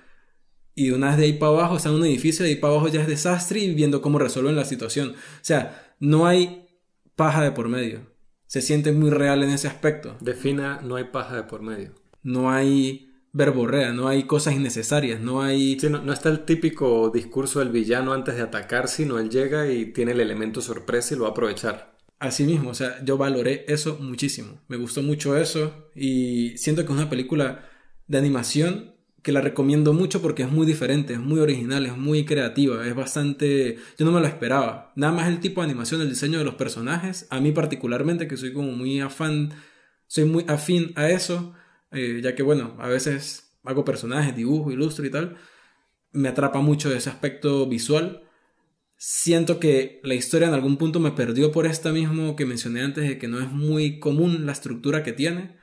Y 0.73 0.89
de 0.89 0.93
una 0.93 1.09
vez 1.09 1.17
de 1.17 1.25
ahí 1.25 1.33
para 1.33 1.51
abajo 1.51 1.77
está 1.77 1.89
en 1.89 1.95
un 1.95 2.05
edificio, 2.05 2.43
de 2.43 2.51
ahí 2.51 2.57
para 2.57 2.73
abajo 2.73 2.87
ya 2.87 3.01
es 3.01 3.07
desastre 3.07 3.59
y 3.59 3.73
viendo 3.73 4.01
cómo 4.01 4.19
resuelven 4.19 4.55
la 4.55 4.65
situación. 4.65 5.09
O 5.09 5.39
sea, 5.41 5.95
no 5.99 6.27
hay 6.27 6.67
paja 7.15 7.43
de 7.43 7.51
por 7.51 7.67
medio 7.67 8.17
se 8.47 8.61
siente 8.61 8.93
muy 8.93 9.09
real 9.09 9.43
en 9.43 9.51
ese 9.51 9.67
aspecto. 9.67 10.17
Defina, 10.21 10.79
no 10.81 10.95
hay 10.95 11.05
paja 11.05 11.35
de 11.35 11.43
por 11.43 11.61
medio. 11.61 11.93
No 12.23 12.49
hay 12.49 13.06
verborrea, 13.37 13.93
no 13.93 14.07
hay 14.07 14.23
cosas 14.23 14.55
innecesarias, 14.55 15.21
no 15.21 15.43
hay... 15.43 15.79
Sí, 15.79 15.89
no, 15.89 16.11
está 16.11 16.29
el 16.29 16.43
típico 16.43 17.11
discurso 17.13 17.59
del 17.59 17.69
villano 17.69 18.13
antes 18.13 18.35
de 18.35 18.41
atacar, 18.41 18.87
sino 18.87 19.19
él 19.19 19.29
llega 19.29 19.71
y 19.71 19.93
tiene 19.93 20.13
el 20.13 20.19
elemento 20.19 20.59
sorpresa 20.59 21.13
y 21.13 21.17
lo 21.17 21.23
va 21.23 21.29
a 21.29 21.31
aprovechar. 21.31 21.95
Así 22.19 22.45
mismo, 22.45 22.71
o 22.71 22.73
sea, 22.73 23.03
yo 23.05 23.15
valoré 23.17 23.63
eso 23.67 23.99
muchísimo. 24.01 24.59
Me 24.67 24.77
gustó 24.77 25.03
mucho 25.03 25.37
eso 25.37 25.91
y 25.93 26.57
siento 26.57 26.83
que 26.83 26.91
es 26.91 26.97
una 26.97 27.11
película 27.11 27.69
de 28.07 28.17
animación 28.17 28.95
que 29.21 29.31
la 29.31 29.41
recomiendo 29.41 29.93
mucho 29.93 30.19
porque 30.19 30.41
es 30.41 30.51
muy 30.51 30.65
diferente, 30.65 31.13
es 31.13 31.19
muy 31.19 31.39
original, 31.39 31.85
es 31.85 31.95
muy 31.95 32.25
creativa, 32.25 32.87
es 32.87 32.95
bastante... 32.95 33.77
Yo 33.99 34.05
no 34.05 34.11
me 34.11 34.19
lo 34.19 34.25
esperaba. 34.25 34.93
Nada 34.95 35.13
más 35.13 35.27
el 35.27 35.39
tipo 35.39 35.61
de 35.61 35.65
animación, 35.65 36.01
el 36.01 36.09
diseño 36.09 36.39
de 36.39 36.45
los 36.45 36.55
personajes, 36.55 37.27
a 37.29 37.39
mí 37.39 37.51
particularmente, 37.51 38.27
que 38.27 38.37
soy 38.37 38.51
como 38.51 38.71
muy 38.71 38.99
afán, 38.99 39.53
soy 40.07 40.25
muy 40.25 40.43
afín 40.47 40.91
a 40.95 41.09
eso, 41.09 41.53
eh, 41.91 42.19
ya 42.23 42.35
que 42.35 42.43
bueno, 42.43 42.75
a 42.79 42.87
veces 42.87 43.57
hago 43.63 43.85
personajes, 43.85 44.35
dibujo, 44.35 44.71
ilustro 44.71 45.05
y 45.05 45.11
tal, 45.11 45.37
me 46.11 46.29
atrapa 46.29 46.61
mucho 46.61 46.93
ese 46.93 47.09
aspecto 47.09 47.67
visual. 47.67 48.23
Siento 48.97 49.59
que 49.59 50.01
la 50.03 50.15
historia 50.15 50.47
en 50.47 50.53
algún 50.53 50.77
punto 50.77 50.99
me 50.99 51.11
perdió 51.11 51.51
por 51.51 51.65
esta 51.67 51.91
mismo 51.91 52.35
que 52.35 52.45
mencioné 52.45 52.81
antes 52.81 53.07
de 53.07 53.19
que 53.19 53.27
no 53.27 53.39
es 53.39 53.51
muy 53.51 53.99
común 53.99 54.45
la 54.45 54.53
estructura 54.53 55.03
que 55.03 55.13
tiene 55.13 55.57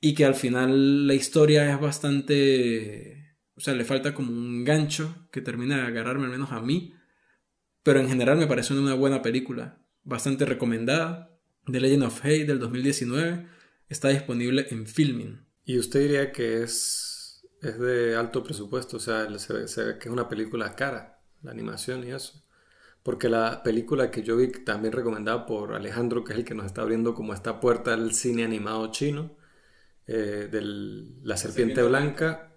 y 0.00 0.14
que 0.14 0.24
al 0.24 0.34
final 0.34 1.06
la 1.06 1.14
historia 1.14 1.70
es 1.72 1.80
bastante... 1.80 3.38
O 3.54 3.60
sea, 3.60 3.74
le 3.74 3.84
falta 3.84 4.14
como 4.14 4.32
un 4.32 4.64
gancho 4.64 5.28
que 5.30 5.40
termina 5.40 5.76
de 5.76 5.82
agarrarme 5.82 6.24
al 6.24 6.32
menos 6.32 6.50
a 6.52 6.60
mí. 6.60 6.94
Pero 7.82 8.00
en 8.00 8.08
general 8.08 8.36
me 8.36 8.46
parece 8.46 8.74
una 8.74 8.94
buena 8.94 9.22
película. 9.22 9.80
Bastante 10.02 10.44
recomendada. 10.44 11.38
The 11.70 11.80
Legend 11.80 12.02
of 12.04 12.24
Hay 12.24 12.44
del 12.44 12.58
2019. 12.58 13.46
Está 13.92 14.08
disponible 14.08 14.68
en 14.70 14.86
Filming. 14.86 15.44
¿Y 15.66 15.78
usted 15.78 16.00
diría 16.00 16.32
que 16.32 16.62
es, 16.62 17.46
es 17.60 17.78
de 17.78 18.16
alto 18.16 18.42
presupuesto? 18.42 18.96
O 18.96 19.00
sea, 19.00 19.28
se 19.38 19.52
ve, 19.52 19.98
que 19.98 20.08
es 20.08 20.10
una 20.10 20.30
película 20.30 20.74
cara, 20.74 21.20
la 21.42 21.50
animación 21.50 22.02
y 22.02 22.10
eso. 22.10 22.42
Porque 23.02 23.28
la 23.28 23.62
película 23.62 24.10
que 24.10 24.22
yo 24.22 24.38
vi 24.38 24.50
también 24.50 24.94
recomendada 24.94 25.44
por 25.44 25.74
Alejandro, 25.74 26.24
que 26.24 26.32
es 26.32 26.38
el 26.38 26.44
que 26.46 26.54
nos 26.54 26.64
está 26.64 26.80
abriendo 26.80 27.14
como 27.14 27.34
esta 27.34 27.60
puerta 27.60 27.92
al 27.92 28.14
cine 28.14 28.44
animado 28.44 28.90
chino, 28.92 29.36
eh, 30.06 30.48
de 30.50 30.62
La 31.22 31.36
Serpiente 31.36 31.82
Blanca 31.82 32.56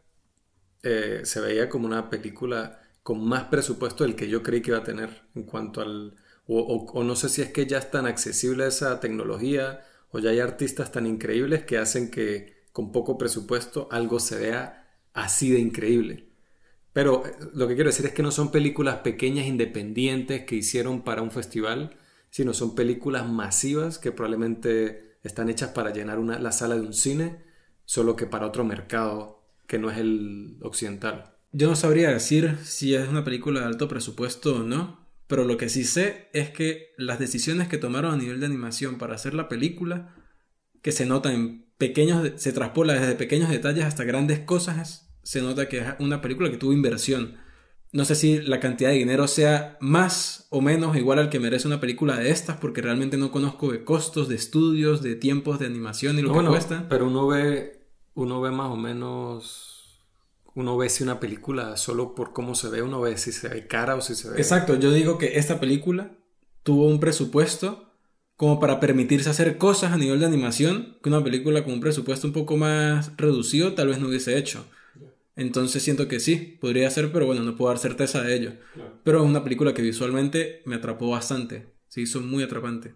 eh, 0.83 1.19
se 1.25 1.41
veía 1.41 1.67
como 1.67 1.85
una 1.85 2.09
película 2.09 2.79
con 3.03 3.27
más 3.27 3.43
presupuesto 3.45 4.05
del 4.05 4.15
que 4.15 4.29
yo 4.29 4.41
creí 4.41 4.61
que 4.61 4.71
iba 4.71 4.79
a 4.79 4.83
tener 4.85 5.23
en 5.35 5.43
cuanto 5.43 5.81
al... 5.81 6.15
O, 6.47 7.03
no 7.03 7.15
sé 7.17 7.27
si 7.27 7.41
es 7.41 7.51
que 7.51 7.65
ya 7.65 7.79
es 7.79 7.91
tan 7.91 8.05
accesible 8.05 8.67
esa 8.67 9.01
tecnología 9.01 9.81
o 10.15 10.19
ya 10.19 10.29
hay 10.29 10.39
artistas 10.39 10.93
tan 10.93 11.05
increíbles 11.05 11.65
que 11.65 11.77
hacen 11.77 12.09
que 12.09 12.63
con 12.71 12.93
poco 12.93 13.17
presupuesto 13.17 13.89
algo 13.91 14.21
se 14.21 14.39
vea 14.39 14.97
así 15.13 15.49
de 15.51 15.59
increíble. 15.59 16.29
Pero 16.93 17.25
eh, 17.25 17.35
lo 17.53 17.67
que 17.67 17.75
quiero 17.75 17.89
decir 17.89 18.05
es 18.05 18.13
que 18.13 18.23
no 18.23 18.31
son 18.31 18.49
películas 18.49 18.99
pequeñas 18.99 19.45
independientes 19.45 20.45
que 20.45 20.55
hicieron 20.55 21.01
para 21.01 21.21
un 21.21 21.31
festival, 21.31 21.97
sino 22.29 22.53
son 22.53 22.75
películas 22.75 23.27
masivas 23.27 23.99
que 23.99 24.13
probablemente 24.13 25.17
están 25.21 25.49
hechas 25.49 25.71
para 25.71 25.91
llenar 25.91 26.17
una, 26.17 26.39
la 26.39 26.53
sala 26.53 26.75
de 26.75 26.81
un 26.81 26.93
cine, 26.93 27.43
solo 27.83 28.15
que 28.15 28.25
para 28.25 28.47
otro 28.47 28.63
mercado 28.63 29.43
que 29.67 29.79
no 29.79 29.91
es 29.91 29.97
el 29.97 30.59
occidental. 30.61 31.35
Yo 31.51 31.67
no 31.67 31.75
sabría 31.75 32.09
decir 32.11 32.57
si 32.63 32.95
es 32.95 33.09
una 33.09 33.25
película 33.25 33.59
de 33.59 33.65
alto 33.65 33.89
presupuesto 33.89 34.61
o 34.61 34.63
no, 34.63 35.04
pero 35.27 35.43
lo 35.43 35.57
que 35.57 35.69
sí 35.69 35.83
sé 35.83 36.29
es 36.33 36.49
que 36.49 36.93
las 36.97 37.19
decisiones 37.19 37.67
que 37.67 37.77
tomaron 37.77 38.13
a 38.13 38.17
nivel 38.17 38.39
de 38.39 38.45
animación 38.45 38.97
para 38.97 39.15
hacer 39.15 39.33
la 39.33 39.49
película, 39.49 40.15
que 40.81 40.91
se 40.91 41.05
nota 41.05 41.33
en 41.33 41.65
pequeños, 41.77 42.31
se 42.35 42.53
traspola 42.53 42.93
desde 42.93 43.15
pequeños 43.15 43.49
detalles 43.49 43.85
hasta 43.85 44.03
grandes 44.03 44.39
cosas, 44.39 45.09
se 45.23 45.41
nota 45.41 45.67
que 45.67 45.79
es 45.79 45.87
una 45.99 46.21
película 46.21 46.51
que 46.51 46.57
tuvo 46.57 46.73
inversión 46.73 47.37
no 47.95 48.03
sé 48.03 48.15
si 48.15 48.41
la 48.41 48.59
cantidad 48.59 48.89
de 48.89 48.97
dinero 48.97 49.25
sea 49.25 49.77
más 49.79 50.47
o 50.49 50.59
menos 50.59 50.97
igual 50.97 51.17
al 51.17 51.29
que 51.29 51.39
merece 51.39 51.65
una 51.65 51.79
película 51.79 52.17
de 52.17 52.29
estas, 52.29 52.57
porque 52.57 52.81
realmente 52.81 53.15
no 53.15 53.31
conozco 53.31 53.71
de 53.71 53.85
costos, 53.85 54.27
de 54.27 54.35
estudios, 54.35 55.01
de 55.01 55.15
tiempos 55.15 55.59
de 55.59 55.65
animación 55.65 56.19
y 56.19 56.21
lo 56.21 56.33
que 56.33 56.45
cuesta. 56.45 56.87
Pero 56.89 57.07
uno 57.07 57.25
ve, 57.25 57.87
uno 58.13 58.41
ve 58.41 58.51
más 58.51 58.69
o 58.69 58.75
menos, 58.75 59.74
uno 60.55 60.77
ve 60.77 60.89
si 60.89 61.03
una 61.03 61.19
película 61.19 61.75
solo 61.77 62.15
por 62.15 62.31
cómo 62.33 62.55
se 62.55 62.69
ve, 62.69 62.81
uno 62.81 63.01
ve 63.01 63.17
si 63.17 63.31
se 63.31 63.49
ve 63.49 63.67
cara 63.67 63.95
o 63.95 64.01
si 64.01 64.15
se 64.15 64.29
ve. 64.29 64.37
Exacto, 64.37 64.79
yo 64.79 64.91
digo 64.91 65.17
que 65.17 65.37
esta 65.37 65.59
película 65.59 66.17
tuvo 66.63 66.87
un 66.87 66.99
presupuesto 66.99 67.91
como 68.37 68.59
para 68.59 68.79
permitirse 68.79 69.29
hacer 69.29 69.57
cosas 69.57 69.91
a 69.91 69.97
nivel 69.97 70.19
de 70.19 70.25
animación 70.25 70.97
que 71.03 71.09
una 71.09 71.23
película 71.23 71.63
con 71.63 71.73
un 71.73 71.79
presupuesto 71.81 72.27
un 72.27 72.33
poco 72.33 72.57
más 72.57 73.15
reducido 73.17 73.73
tal 73.73 73.89
vez 73.89 73.99
no 73.99 74.07
hubiese 74.07 74.37
hecho. 74.37 74.65
Entonces 75.35 75.83
siento 75.83 76.07
que 76.07 76.21
sí, 76.21 76.57
podría 76.61 76.89
ser, 76.89 77.11
pero 77.11 77.25
bueno, 77.25 77.43
no 77.43 77.57
puedo 77.57 77.69
dar 77.69 77.79
certeza 77.79 78.21
de 78.21 78.35
ello. 78.35 78.53
Pero 79.03 79.21
es 79.21 79.29
una 79.29 79.43
película 79.43 79.73
que 79.73 79.81
visualmente 79.81 80.61
me 80.65 80.75
atrapó 80.75 81.09
bastante. 81.09 81.73
Se 81.89 81.99
hizo 81.99 82.21
muy 82.21 82.43
atrapante. 82.43 82.95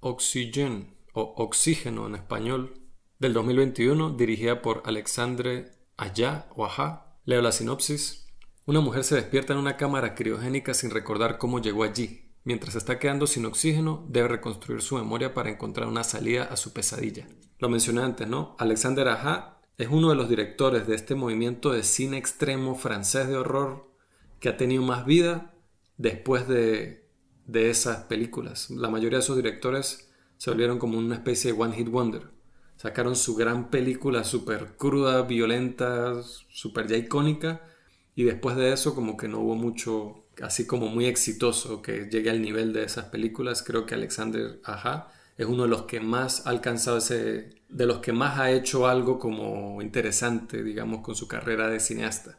Oxygen, 0.00 0.96
o 1.12 1.34
Oxígeno 1.36 2.08
en 2.08 2.16
español, 2.16 2.87
del 3.18 3.32
2021, 3.32 4.10
dirigida 4.10 4.62
por 4.62 4.82
Alexandre 4.84 5.72
Allá 5.96 6.46
o 6.54 6.64
Ajá. 6.64 7.16
Leo 7.24 7.42
la 7.42 7.52
sinopsis. 7.52 8.26
Una 8.64 8.80
mujer 8.80 9.04
se 9.04 9.16
despierta 9.16 9.52
en 9.52 9.58
una 9.58 9.76
cámara 9.76 10.14
criogénica 10.14 10.72
sin 10.72 10.90
recordar 10.90 11.38
cómo 11.38 11.60
llegó 11.60 11.84
allí. 11.84 12.30
Mientras 12.44 12.76
está 12.76 12.98
quedando 12.98 13.26
sin 13.26 13.44
oxígeno, 13.44 14.06
debe 14.08 14.28
reconstruir 14.28 14.80
su 14.80 14.96
memoria 14.96 15.34
para 15.34 15.50
encontrar 15.50 15.88
una 15.88 16.04
salida 16.04 16.44
a 16.44 16.56
su 16.56 16.72
pesadilla. 16.72 17.26
Lo 17.58 17.68
mencioné 17.68 18.02
antes, 18.02 18.28
¿no? 18.28 18.56
Alexander 18.58 19.08
Aja 19.08 19.60
es 19.76 19.88
uno 19.88 20.10
de 20.10 20.16
los 20.16 20.28
directores 20.28 20.86
de 20.86 20.94
este 20.94 21.14
movimiento 21.14 21.72
de 21.72 21.82
cine 21.82 22.18
extremo 22.18 22.74
francés 22.74 23.28
de 23.28 23.36
horror 23.36 23.92
que 24.40 24.48
ha 24.48 24.56
tenido 24.56 24.82
más 24.82 25.04
vida 25.04 25.54
después 25.96 26.48
de, 26.48 27.06
esas 27.52 28.04
películas. 28.04 28.70
La 28.70 28.88
mayoría 28.88 29.18
de 29.18 29.24
esos 29.24 29.36
directores 29.36 30.10
se 30.36 30.50
volvieron 30.50 30.78
como 30.78 30.98
una 30.98 31.16
especie 31.16 31.52
de 31.52 31.60
One 31.60 31.76
Hit 31.76 31.88
Wonder. 31.88 32.37
Sacaron 32.78 33.16
su 33.16 33.34
gran 33.34 33.70
película 33.70 34.22
súper 34.22 34.76
cruda, 34.76 35.22
violenta, 35.22 36.14
súper 36.48 36.86
ya 36.86 36.96
icónica 36.96 37.60
y 38.14 38.22
después 38.22 38.56
de 38.56 38.72
eso 38.72 38.94
como 38.94 39.16
que 39.16 39.26
no 39.26 39.40
hubo 39.40 39.56
mucho 39.56 40.24
así 40.40 40.64
como 40.64 40.86
muy 40.86 41.06
exitoso 41.06 41.82
que 41.82 42.08
llegue 42.08 42.30
al 42.30 42.40
nivel 42.40 42.72
de 42.72 42.84
esas 42.84 43.06
películas. 43.06 43.64
Creo 43.64 43.84
que 43.84 43.94
Alexander 43.94 44.60
Aja 44.62 45.08
es 45.36 45.46
uno 45.46 45.64
de 45.64 45.68
los 45.68 45.82
que 45.82 45.98
más 45.98 46.46
ha 46.46 46.50
alcanzado 46.50 46.98
ese, 46.98 47.50
de 47.68 47.86
los 47.86 47.98
que 47.98 48.12
más 48.12 48.38
ha 48.38 48.52
hecho 48.52 48.86
algo 48.86 49.18
como 49.18 49.82
interesante, 49.82 50.62
digamos, 50.62 51.00
con 51.00 51.16
su 51.16 51.26
carrera 51.26 51.68
de 51.68 51.80
cineasta. 51.80 52.38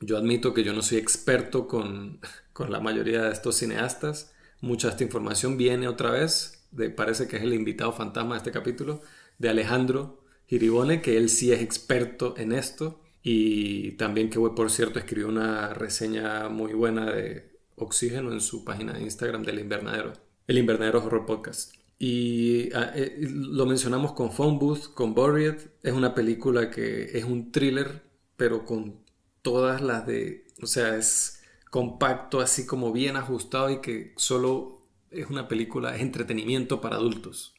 Yo 0.00 0.16
admito 0.18 0.54
que 0.54 0.64
yo 0.64 0.72
no 0.72 0.82
soy 0.82 0.98
experto 0.98 1.68
con, 1.68 2.20
con 2.52 2.72
la 2.72 2.80
mayoría 2.80 3.22
de 3.22 3.32
estos 3.32 3.56
cineastas. 3.56 4.32
Mucha 4.60 4.88
esta 4.88 5.04
información 5.04 5.56
viene 5.56 5.86
otra 5.86 6.10
vez, 6.10 6.64
de, 6.72 6.90
parece 6.90 7.28
que 7.28 7.36
es 7.36 7.42
el 7.44 7.54
invitado 7.54 7.92
fantasma 7.92 8.34
de 8.34 8.38
este 8.38 8.50
capítulo, 8.50 9.02
de 9.38 9.48
Alejandro 9.48 10.22
Giribone, 10.46 11.02
que 11.02 11.16
él 11.16 11.28
sí 11.28 11.52
es 11.52 11.60
experto 11.60 12.34
en 12.36 12.52
esto. 12.52 13.00
Y 13.22 13.92
también 13.92 14.30
que, 14.30 14.38
por 14.38 14.70
cierto, 14.70 14.98
escribió 14.98 15.28
una 15.28 15.74
reseña 15.74 16.48
muy 16.48 16.72
buena 16.72 17.10
de 17.12 17.58
Oxígeno 17.76 18.32
en 18.32 18.40
su 18.40 18.64
página 18.64 18.94
de 18.94 19.02
Instagram 19.02 19.42
del 19.42 19.60
Invernadero, 19.60 20.12
el 20.46 20.58
Invernadero 20.58 21.04
Horror 21.04 21.26
Podcast. 21.26 21.74
Y 21.98 22.72
ah, 22.74 22.92
eh, 22.94 23.18
lo 23.20 23.66
mencionamos 23.66 24.12
con 24.12 24.32
Phone 24.32 24.58
Booth, 24.58 24.94
con 24.94 25.14
Buried. 25.14 25.56
Es 25.82 25.92
una 25.92 26.14
película 26.14 26.70
que 26.70 27.18
es 27.18 27.24
un 27.24 27.50
thriller, 27.50 28.02
pero 28.36 28.64
con 28.64 29.00
todas 29.42 29.82
las 29.82 30.06
de. 30.06 30.46
O 30.62 30.66
sea, 30.66 30.96
es 30.96 31.42
compacto, 31.70 32.40
así 32.40 32.66
como 32.66 32.92
bien 32.92 33.16
ajustado 33.16 33.70
y 33.70 33.80
que 33.80 34.14
solo 34.16 34.86
es 35.10 35.28
una 35.28 35.48
película, 35.48 35.94
es 35.94 36.02
entretenimiento 36.02 36.80
para 36.80 36.96
adultos. 36.96 37.54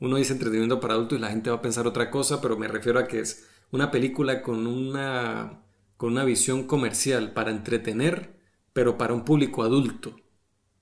Uno 0.00 0.16
dice 0.16 0.32
entretenimiento 0.32 0.80
para 0.80 0.94
adultos 0.94 1.18
y 1.18 1.20
la 1.20 1.30
gente 1.30 1.50
va 1.50 1.56
a 1.56 1.62
pensar 1.62 1.86
otra 1.86 2.10
cosa, 2.10 2.40
pero 2.40 2.56
me 2.56 2.68
refiero 2.68 2.98
a 2.98 3.06
que 3.06 3.20
es 3.20 3.48
una 3.70 3.90
película 3.90 4.42
con 4.42 4.66
una, 4.66 5.62
con 5.96 6.12
una 6.12 6.24
visión 6.24 6.64
comercial 6.64 7.32
para 7.32 7.50
entretener, 7.50 8.36
pero 8.72 8.96
para 8.96 9.14
un 9.14 9.24
público 9.24 9.62
adulto. 9.62 10.16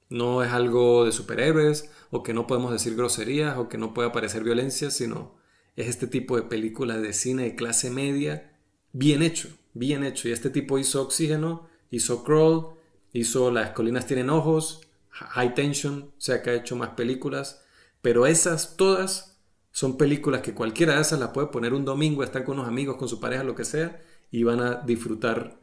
No 0.08 0.42
es 0.42 0.52
algo 0.52 1.04
de 1.04 1.12
superhéroes 1.12 1.90
o 2.10 2.22
que 2.22 2.34
no 2.34 2.46
podemos 2.46 2.70
decir 2.72 2.94
groserías 2.94 3.58
o 3.58 3.68
que 3.68 3.78
no 3.78 3.94
puede 3.94 4.08
aparecer 4.08 4.44
violencia, 4.44 4.90
sino 4.90 5.36
es 5.74 5.88
este 5.88 6.06
tipo 6.06 6.36
de 6.36 6.42
película 6.42 6.98
de 6.98 7.12
cine 7.12 7.44
de 7.44 7.54
clase 7.54 7.90
media 7.90 8.52
bien 8.92 9.22
hecho, 9.22 9.48
bien 9.74 10.04
hecho. 10.04 10.28
Y 10.28 10.32
este 10.32 10.50
tipo 10.50 10.78
hizo 10.78 11.02
Oxígeno, 11.02 11.68
hizo 11.90 12.22
Crawl, 12.24 12.76
hizo 13.12 13.50
Las 13.50 13.70
colinas 13.70 14.06
tienen 14.06 14.30
ojos, 14.30 14.82
High 15.10 15.54
Tension, 15.54 16.12
o 16.16 16.20
sea 16.20 16.42
que 16.42 16.50
ha 16.50 16.54
hecho 16.54 16.76
más 16.76 16.90
películas, 16.90 17.65
pero 18.07 18.24
esas 18.24 18.76
todas 18.76 19.36
son 19.72 19.96
películas 19.96 20.40
que 20.40 20.54
cualquiera 20.54 20.94
de 20.94 21.00
esas 21.00 21.18
las 21.18 21.30
puede 21.30 21.48
poner 21.48 21.74
un 21.74 21.84
domingo, 21.84 22.22
estar 22.22 22.44
con 22.44 22.57
unos 22.57 22.68
amigos, 22.68 22.98
con 22.98 23.09
su 23.09 23.18
pareja, 23.18 23.42
lo 23.42 23.57
que 23.57 23.64
sea, 23.64 24.00
y 24.30 24.44
van 24.44 24.61
a 24.61 24.76
disfrutar 24.76 25.59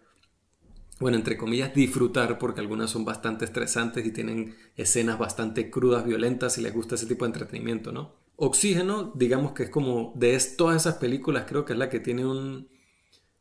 bueno, 1.00 1.16
entre 1.16 1.38
comillas, 1.38 1.74
disfrutar, 1.74 2.38
porque 2.40 2.60
algunas 2.60 2.90
son 2.90 3.06
bastante 3.06 3.46
estresantes 3.46 4.06
y 4.06 4.12
tienen 4.12 4.58
escenas 4.76 5.18
bastante 5.18 5.70
crudas, 5.70 6.06
violentas, 6.06 6.58
y 6.58 6.62
les 6.62 6.74
gusta 6.74 6.96
ese 6.96 7.06
tipo 7.06 7.24
de 7.24 7.30
entretenimiento, 7.30 7.94
¿no? 7.94 8.14
Oxígeno, 8.36 9.14
digamos 9.16 9.54
que 9.54 9.64
es 9.64 9.70
como 9.70 10.12
de 10.18 10.38
todas 10.58 10.82
esas 10.82 10.96
películas, 10.96 11.46
creo 11.48 11.64
que 11.64 11.72
es 11.72 11.80
la 11.80 11.88
que 11.88 12.02
tiene 12.02 12.26
un, 12.26 12.68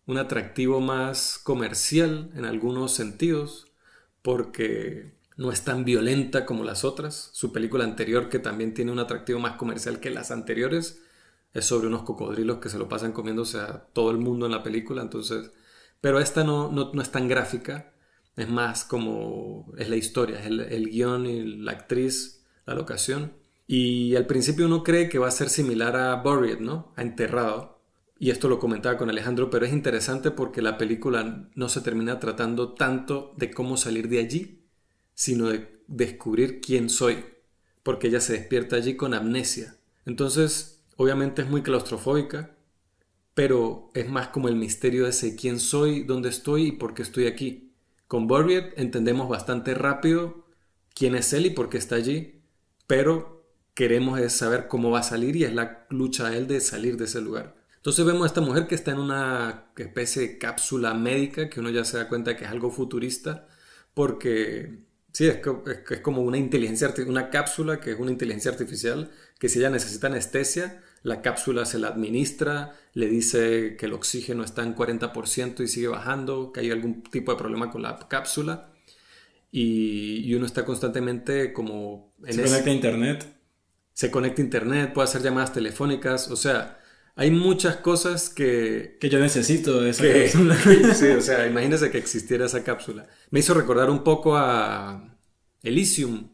un 0.06 0.16
atractivo 0.16 0.80
más 0.80 1.40
comercial 1.42 2.30
en 2.36 2.44
algunos 2.44 2.92
sentidos, 2.92 3.66
porque 4.22 5.20
no 5.36 5.50
es 5.50 5.64
tan 5.64 5.84
violenta 5.84 6.46
como 6.46 6.64
las 6.64 6.84
otras. 6.84 7.30
Su 7.32 7.52
película 7.52 7.84
anterior, 7.84 8.28
que 8.28 8.38
también 8.38 8.74
tiene 8.74 8.92
un 8.92 8.98
atractivo 8.98 9.38
más 9.40 9.56
comercial 9.56 10.00
que 10.00 10.10
las 10.10 10.30
anteriores, 10.30 11.02
es 11.54 11.64
sobre 11.64 11.88
unos 11.88 12.02
cocodrilos 12.02 12.58
que 12.58 12.68
se 12.68 12.78
lo 12.78 12.88
pasan 12.88 13.12
comiéndose 13.12 13.58
a 13.58 13.86
todo 13.92 14.10
el 14.10 14.18
mundo 14.18 14.46
en 14.46 14.52
la 14.52 14.62
película, 14.62 15.02
entonces 15.02 15.50
pero 16.02 16.18
esta 16.18 16.42
no, 16.42 16.70
no, 16.72 17.00
es 17.00 17.12
tan 17.12 17.28
gráfica, 17.28 17.92
es 18.36 18.48
más 18.50 18.84
como 18.84 19.72
es 19.78 19.88
la 19.88 19.94
historia, 19.94 20.40
es 20.40 20.46
el, 20.46 20.90
guion 20.90 21.26
y 21.26 21.58
la 21.58 21.72
actriz, 21.72 22.44
la 22.66 22.74
locación. 22.74 23.34
Y 23.68 24.16
al 24.16 24.26
principio 24.26 24.66
uno 24.66 24.82
cree 24.82 25.08
que 25.08 25.20
va 25.20 25.28
a 25.28 25.30
ser 25.30 25.48
similar 25.48 25.94
a 25.94 26.16
Buried, 26.16 26.58
¿no? 26.58 26.92
A 26.96 27.02
Enterrado. 27.02 27.80
Y 28.18 28.30
esto 28.30 28.48
lo 28.48 28.58
comentaba 28.58 28.98
con 28.98 29.10
Alejandro, 29.10 29.48
pero 29.48 29.64
es 29.64 29.72
interesante 29.72 30.32
porque 30.32 30.60
la 30.60 30.76
película 30.76 31.48
no 31.54 31.68
se 31.68 31.80
termina 31.82 32.18
tratando 32.18 32.74
tanto 32.74 33.32
de 33.36 33.52
cómo 33.52 33.76
salir 33.76 34.08
de 34.08 34.18
allí, 34.18 34.61
sino 35.22 35.50
de 35.50 35.68
descubrir 35.86 36.60
quién 36.60 36.90
soy, 36.90 37.24
porque 37.84 38.08
ella 38.08 38.18
se 38.18 38.32
despierta 38.32 38.74
allí 38.74 38.96
con 38.96 39.14
amnesia. 39.14 39.76
Entonces, 40.04 40.82
obviamente 40.96 41.42
es 41.42 41.48
muy 41.48 41.62
claustrofóbica, 41.62 42.56
pero 43.32 43.92
es 43.94 44.08
más 44.10 44.28
como 44.28 44.48
el 44.48 44.56
misterio 44.56 45.04
de 45.04 45.10
ese 45.10 45.36
quién 45.36 45.60
soy, 45.60 46.02
dónde 46.02 46.28
estoy 46.28 46.66
y 46.66 46.72
por 46.72 46.92
qué 46.92 47.02
estoy 47.02 47.26
aquí. 47.26 47.70
Con 48.08 48.26
Buried 48.26 48.72
entendemos 48.76 49.28
bastante 49.28 49.74
rápido 49.74 50.44
quién 50.92 51.14
es 51.14 51.32
él 51.32 51.46
y 51.46 51.50
por 51.50 51.70
qué 51.70 51.78
está 51.78 51.94
allí, 51.94 52.42
pero 52.88 53.46
queremos 53.74 54.20
saber 54.32 54.66
cómo 54.66 54.90
va 54.90 54.98
a 54.98 55.04
salir 55.04 55.36
y 55.36 55.44
es 55.44 55.54
la 55.54 55.86
lucha 55.90 56.30
de 56.30 56.38
él 56.38 56.48
de 56.48 56.60
salir 56.60 56.96
de 56.96 57.04
ese 57.04 57.20
lugar. 57.20 57.54
Entonces 57.76 58.04
vemos 58.04 58.24
a 58.24 58.26
esta 58.26 58.40
mujer 58.40 58.66
que 58.66 58.74
está 58.74 58.90
en 58.90 58.98
una 58.98 59.66
especie 59.76 60.22
de 60.22 60.38
cápsula 60.38 60.94
médica, 60.94 61.48
que 61.48 61.60
uno 61.60 61.70
ya 61.70 61.84
se 61.84 61.98
da 61.98 62.08
cuenta 62.08 62.36
que 62.36 62.44
es 62.44 62.50
algo 62.50 62.72
futurista, 62.72 63.46
porque 63.94 64.90
sí, 65.12 65.26
es, 65.26 65.38
es 65.90 66.00
como 66.00 66.22
una 66.22 66.38
inteligencia, 66.38 66.92
una 67.06 67.30
cápsula 67.30 67.80
que 67.80 67.92
es 67.92 67.98
una 67.98 68.10
inteligencia 68.10 68.50
artificial, 68.50 69.10
que 69.38 69.48
si 69.48 69.58
ella 69.58 69.70
necesita 69.70 70.08
anestesia, 70.08 70.82
la 71.02 71.20
cápsula 71.20 71.64
se 71.64 71.78
la 71.78 71.88
administra, 71.88 72.76
le 72.94 73.08
dice 73.08 73.76
que 73.76 73.86
el 73.86 73.92
oxígeno 73.92 74.44
está 74.44 74.62
en 74.62 74.76
40% 74.76 75.62
y 75.62 75.68
sigue 75.68 75.88
bajando, 75.88 76.52
que 76.52 76.60
hay 76.60 76.70
algún 76.70 77.02
tipo 77.02 77.32
de 77.32 77.38
problema 77.38 77.70
con 77.70 77.82
la 77.82 77.98
cápsula. 78.08 78.68
Y, 79.50 80.32
uno 80.34 80.46
está 80.46 80.64
constantemente 80.64 81.52
como... 81.52 82.14
En 82.24 82.34
se 82.34 82.42
conecta 82.42 82.70
a 82.70 82.72
internet. 82.72 83.26
Se 83.92 84.10
conecta 84.10 84.40
a 84.40 84.44
internet, 84.44 84.92
puede 84.94 85.08
hacer 85.08 85.22
llamadas 85.22 85.52
telefónicas, 85.52 86.30
o 86.30 86.36
sea, 86.36 86.80
hay 87.14 87.30
muchas 87.30 87.76
cosas 87.76 88.30
que... 88.30 88.96
Que 89.00 89.08
yo 89.08 89.18
necesito 89.18 89.80
de 89.80 89.90
esa 89.90 90.04
cápsula. 90.04 90.56
sí, 90.94 91.06
o 91.08 91.20
sea, 91.20 91.46
imagínese 91.46 91.90
que 91.90 91.98
existiera 91.98 92.46
esa 92.46 92.64
cápsula. 92.64 93.06
Me 93.30 93.40
hizo 93.40 93.54
recordar 93.54 93.90
un 93.90 94.02
poco 94.02 94.36
a 94.36 95.16
Elysium. 95.62 96.30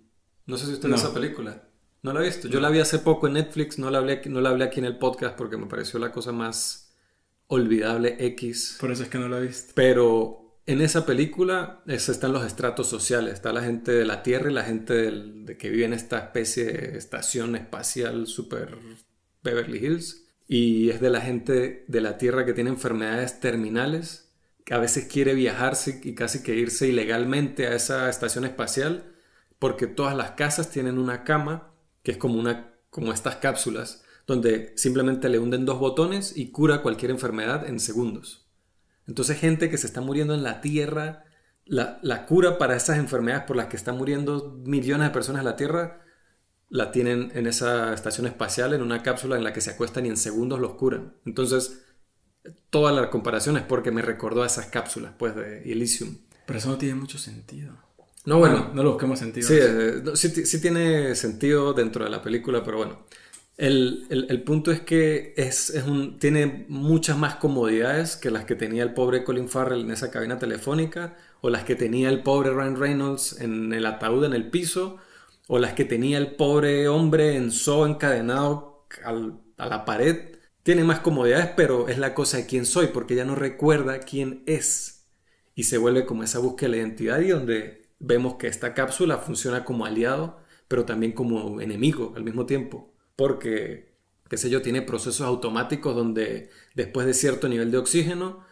No 0.46 0.56
sé 0.56 0.66
si 0.66 0.72
usted 0.72 0.88
no. 0.88 0.96
esa 0.96 1.12
película. 1.12 1.68
No 2.02 2.12
la 2.12 2.20
he 2.20 2.24
visto. 2.26 2.48
Yo 2.48 2.60
la 2.60 2.70
vi 2.70 2.78
hace 2.78 3.00
poco 3.00 3.26
en 3.26 3.34
Netflix, 3.34 3.78
no 3.78 3.90
la, 3.90 3.98
hablé, 3.98 4.22
no 4.26 4.40
la 4.40 4.50
hablé 4.50 4.64
aquí 4.64 4.78
en 4.78 4.86
el 4.86 4.98
podcast 4.98 5.36
porque 5.36 5.56
me 5.56 5.66
pareció 5.66 5.98
la 5.98 6.12
cosa 6.12 6.32
más 6.32 6.94
olvidable 7.48 8.16
X. 8.18 8.76
Por 8.80 8.92
eso 8.92 9.02
es 9.02 9.08
que 9.08 9.18
no 9.18 9.28
la 9.28 9.38
he 9.38 9.42
visto. 9.42 9.72
Pero 9.74 10.60
en 10.64 10.80
esa 10.80 11.04
película 11.04 11.82
están 11.86 12.32
los 12.32 12.46
estratos 12.46 12.88
sociales. 12.88 13.34
Está 13.34 13.52
la 13.52 13.62
gente 13.62 13.90
de 13.90 14.04
la 14.04 14.22
Tierra 14.22 14.50
y 14.50 14.54
la 14.54 14.64
gente 14.64 15.10
de 15.10 15.56
que 15.56 15.70
vive 15.70 15.86
en 15.86 15.92
esta 15.92 16.18
especie 16.18 16.64
de 16.64 16.98
estación 16.98 17.56
espacial 17.56 18.26
super 18.26 18.78
Beverly 19.42 19.84
Hills. 19.84 20.27
Y 20.48 20.90
es 20.90 21.00
de 21.00 21.10
la 21.10 21.20
gente 21.20 21.84
de 21.86 22.00
la 22.00 22.18
Tierra 22.18 22.44
que 22.44 22.54
tiene 22.54 22.70
enfermedades 22.70 23.38
terminales, 23.38 24.32
que 24.64 24.74
a 24.74 24.78
veces 24.78 25.06
quiere 25.06 25.34
viajarse 25.34 26.00
y 26.02 26.14
casi 26.14 26.42
que 26.42 26.56
irse 26.56 26.88
ilegalmente 26.88 27.66
a 27.66 27.74
esa 27.74 28.08
estación 28.08 28.44
espacial 28.44 29.14
porque 29.58 29.86
todas 29.86 30.16
las 30.16 30.32
casas 30.32 30.70
tienen 30.70 30.98
una 30.98 31.24
cama 31.24 31.72
que 32.02 32.12
es 32.12 32.16
como, 32.16 32.38
una, 32.38 32.74
como 32.90 33.12
estas 33.12 33.36
cápsulas, 33.36 34.04
donde 34.26 34.72
simplemente 34.76 35.28
le 35.28 35.38
hunden 35.38 35.64
dos 35.64 35.78
botones 35.78 36.36
y 36.36 36.50
cura 36.50 36.82
cualquier 36.82 37.10
enfermedad 37.10 37.66
en 37.66 37.80
segundos. 37.80 38.46
Entonces 39.06 39.38
gente 39.38 39.70
que 39.70 39.78
se 39.78 39.86
está 39.86 40.00
muriendo 40.00 40.34
en 40.34 40.42
la 40.42 40.60
Tierra, 40.60 41.24
la, 41.64 41.98
la 42.02 42.26
cura 42.26 42.58
para 42.58 42.76
esas 42.76 42.98
enfermedades 42.98 43.44
por 43.44 43.56
las 43.56 43.66
que 43.66 43.76
están 43.76 43.96
muriendo 43.96 44.60
millones 44.64 45.08
de 45.08 45.12
personas 45.12 45.40
en 45.40 45.46
la 45.46 45.56
Tierra, 45.56 46.02
la 46.70 46.92
tienen 46.92 47.32
en 47.34 47.46
esa 47.46 47.94
estación 47.94 48.26
espacial, 48.26 48.74
en 48.74 48.82
una 48.82 49.02
cápsula 49.02 49.36
en 49.36 49.44
la 49.44 49.52
que 49.52 49.60
se 49.60 49.70
acuestan 49.70 50.06
y 50.06 50.10
en 50.10 50.16
segundos 50.16 50.60
los 50.60 50.74
curan. 50.74 51.14
Entonces, 51.24 51.82
toda 52.70 52.92
la 52.92 53.10
comparación 53.10 53.56
es 53.56 53.62
porque 53.62 53.90
me 53.90 54.02
recordó 54.02 54.42
a 54.42 54.46
esas 54.46 54.66
cápsulas, 54.66 55.12
pues, 55.18 55.34
de 55.34 55.62
Elysium. 55.70 56.16
Pero 56.46 56.58
eso 56.58 56.68
no 56.68 56.78
tiene 56.78 56.94
mucho 56.94 57.18
sentido. 57.18 57.74
No, 58.24 58.38
bueno. 58.38 58.70
No, 58.74 58.82
lo 58.82 58.90
busquemos 58.90 59.18
sentido. 59.18 59.48
Eh, 59.50 60.02
sí, 60.14 60.28
sí, 60.28 60.60
tiene 60.60 61.14
sentido 61.14 61.72
dentro 61.72 62.04
de 62.04 62.10
la 62.10 62.22
película, 62.22 62.62
pero 62.62 62.76
bueno. 62.78 63.06
El, 63.56 64.42
punto 64.46 64.70
es 64.70 64.80
que 64.80 65.34
es, 65.36 65.70
un, 65.84 66.18
tiene 66.18 66.66
muchas 66.68 67.18
más 67.18 67.36
comodidades 67.36 68.16
que 68.16 68.30
las 68.30 68.44
que 68.44 68.54
tenía 68.54 68.84
el 68.84 68.94
pobre 68.94 69.24
Colin 69.24 69.48
Farrell 69.48 69.80
en 69.80 69.90
esa 69.90 70.10
cabina 70.10 70.38
telefónica, 70.38 71.16
o 71.40 71.50
las 71.50 71.64
que 71.64 71.74
tenía 71.74 72.08
el 72.08 72.22
pobre 72.22 72.50
Ryan 72.50 72.76
Reynolds 72.76 73.40
en 73.40 73.72
el 73.72 73.84
ataúd 73.86 74.24
en 74.24 74.34
el 74.34 74.48
piso, 74.48 74.98
o 75.48 75.58
las 75.58 75.72
que 75.72 75.84
tenía 75.84 76.18
el 76.18 76.36
pobre 76.36 76.88
hombre 76.88 77.36
en 77.36 77.50
zoo 77.50 77.86
encadenado 77.86 78.86
a 79.56 79.66
la 79.66 79.84
pared. 79.84 80.36
Tiene 80.62 80.84
más 80.84 81.00
comodidades, 81.00 81.50
pero 81.56 81.88
es 81.88 81.98
la 81.98 82.14
cosa 82.14 82.36
de 82.36 82.46
quién 82.46 82.66
soy, 82.66 82.88
porque 82.88 83.14
ya 83.16 83.24
no 83.24 83.34
recuerda 83.34 84.00
quién 84.00 84.42
es. 84.46 85.06
Y 85.54 85.64
se 85.64 85.78
vuelve 85.78 86.06
como 86.06 86.22
esa 86.22 86.38
búsqueda 86.38 86.70
de 86.70 86.76
la 86.76 86.82
identidad 86.82 87.20
y 87.20 87.28
donde 87.28 87.88
vemos 87.98 88.34
que 88.34 88.46
esta 88.46 88.74
cápsula 88.74 89.18
funciona 89.18 89.64
como 89.64 89.86
aliado, 89.86 90.38
pero 90.68 90.84
también 90.84 91.12
como 91.12 91.60
enemigo 91.60 92.12
al 92.14 92.24
mismo 92.24 92.46
tiempo, 92.46 92.92
porque, 93.16 93.94
qué 94.28 94.36
sé 94.36 94.50
yo, 94.50 94.62
tiene 94.62 94.82
procesos 94.82 95.26
automáticos 95.26 95.96
donde 95.96 96.50
después 96.74 97.06
de 97.06 97.14
cierto 97.14 97.48
nivel 97.48 97.70
de 97.70 97.78
oxígeno, 97.78 98.44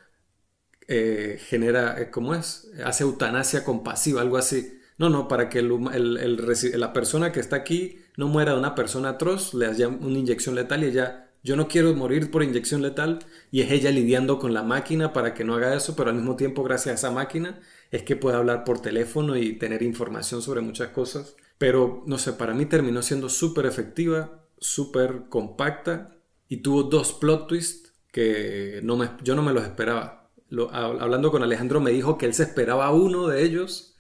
eh, 0.89 1.39
genera, 1.47 2.01
eh, 2.01 2.11
¿cómo 2.11 2.35
es? 2.35 2.71
Hace 2.85 3.05
eutanasia 3.05 3.65
compasiva, 3.65 4.21
algo 4.23 4.37
así. 4.39 4.76
No, 4.99 5.11
no, 5.11 5.29
para 5.29 5.51
que 5.51 5.63
la 5.63 6.93
persona 6.93 7.33
que 7.33 7.41
está 7.41 7.57
aquí 7.57 7.99
no 8.17 8.29
muera 8.29 8.53
de 8.53 8.59
una 8.59 8.75
persona 8.75 9.11
atroz, 9.11 9.53
le 9.53 9.67
haya 9.67 9.89
una 9.89 10.19
inyección 10.19 10.55
letal 10.55 10.85
y 10.85 10.87
ella, 10.87 11.31
yo 11.43 11.55
no 11.55 11.69
quiero 11.69 11.95
morir 11.95 12.31
por 12.31 12.43
inyección 12.43 12.81
letal 12.81 13.19
y 13.51 13.61
es 13.61 13.71
ella 13.71 13.91
lidiando 13.91 14.39
con 14.39 14.55
la 14.55 14.63
máquina 14.63 15.13
para 15.13 15.35
que 15.35 15.45
no 15.45 15.55
haga 15.55 15.75
eso, 15.75 15.95
pero 15.97 16.11
al 16.11 16.17
mismo 16.17 16.37
tiempo 16.37 16.63
gracias 16.63 16.93
a 16.93 16.99
esa 17.09 17.11
máquina 17.11 17.61
es 17.91 18.03
que 18.03 18.17
puede 18.17 18.37
hablar 18.37 18.65
por 18.65 18.81
teléfono 18.81 19.37
y 19.37 19.59
tener 19.59 19.83
información 19.83 20.41
sobre 20.41 20.63
muchas 20.63 20.89
cosas. 20.89 21.37
Pero 21.59 22.03
no 22.07 22.19
sé, 22.19 22.33
para 22.33 22.55
mí 22.55 22.67
terminó 22.67 23.03
siendo 23.03 23.29
súper 23.29 23.67
efectiva, 23.67 24.45
súper 24.59 25.25
compacta 25.29 26.17
y 26.49 26.59
tuvo 26.59 26.85
dos 26.85 27.13
plot 27.13 27.49
twists 27.49 27.93
que 28.13 28.81
no 28.83 28.97
me, 28.97 29.11
yo 29.23 29.35
no 29.35 29.43
me 29.43 29.53
los 29.53 29.65
esperaba. 29.65 30.31
hablando 30.73 31.31
con 31.31 31.43
Alejandro 31.43 31.81
me 31.81 31.91
dijo 31.91 32.17
que 32.17 32.27
él 32.27 32.35
se 32.35 32.45
esperaba 32.45 32.91
uno 32.93 33.29
de 33.29 33.45
ellos 33.45 33.96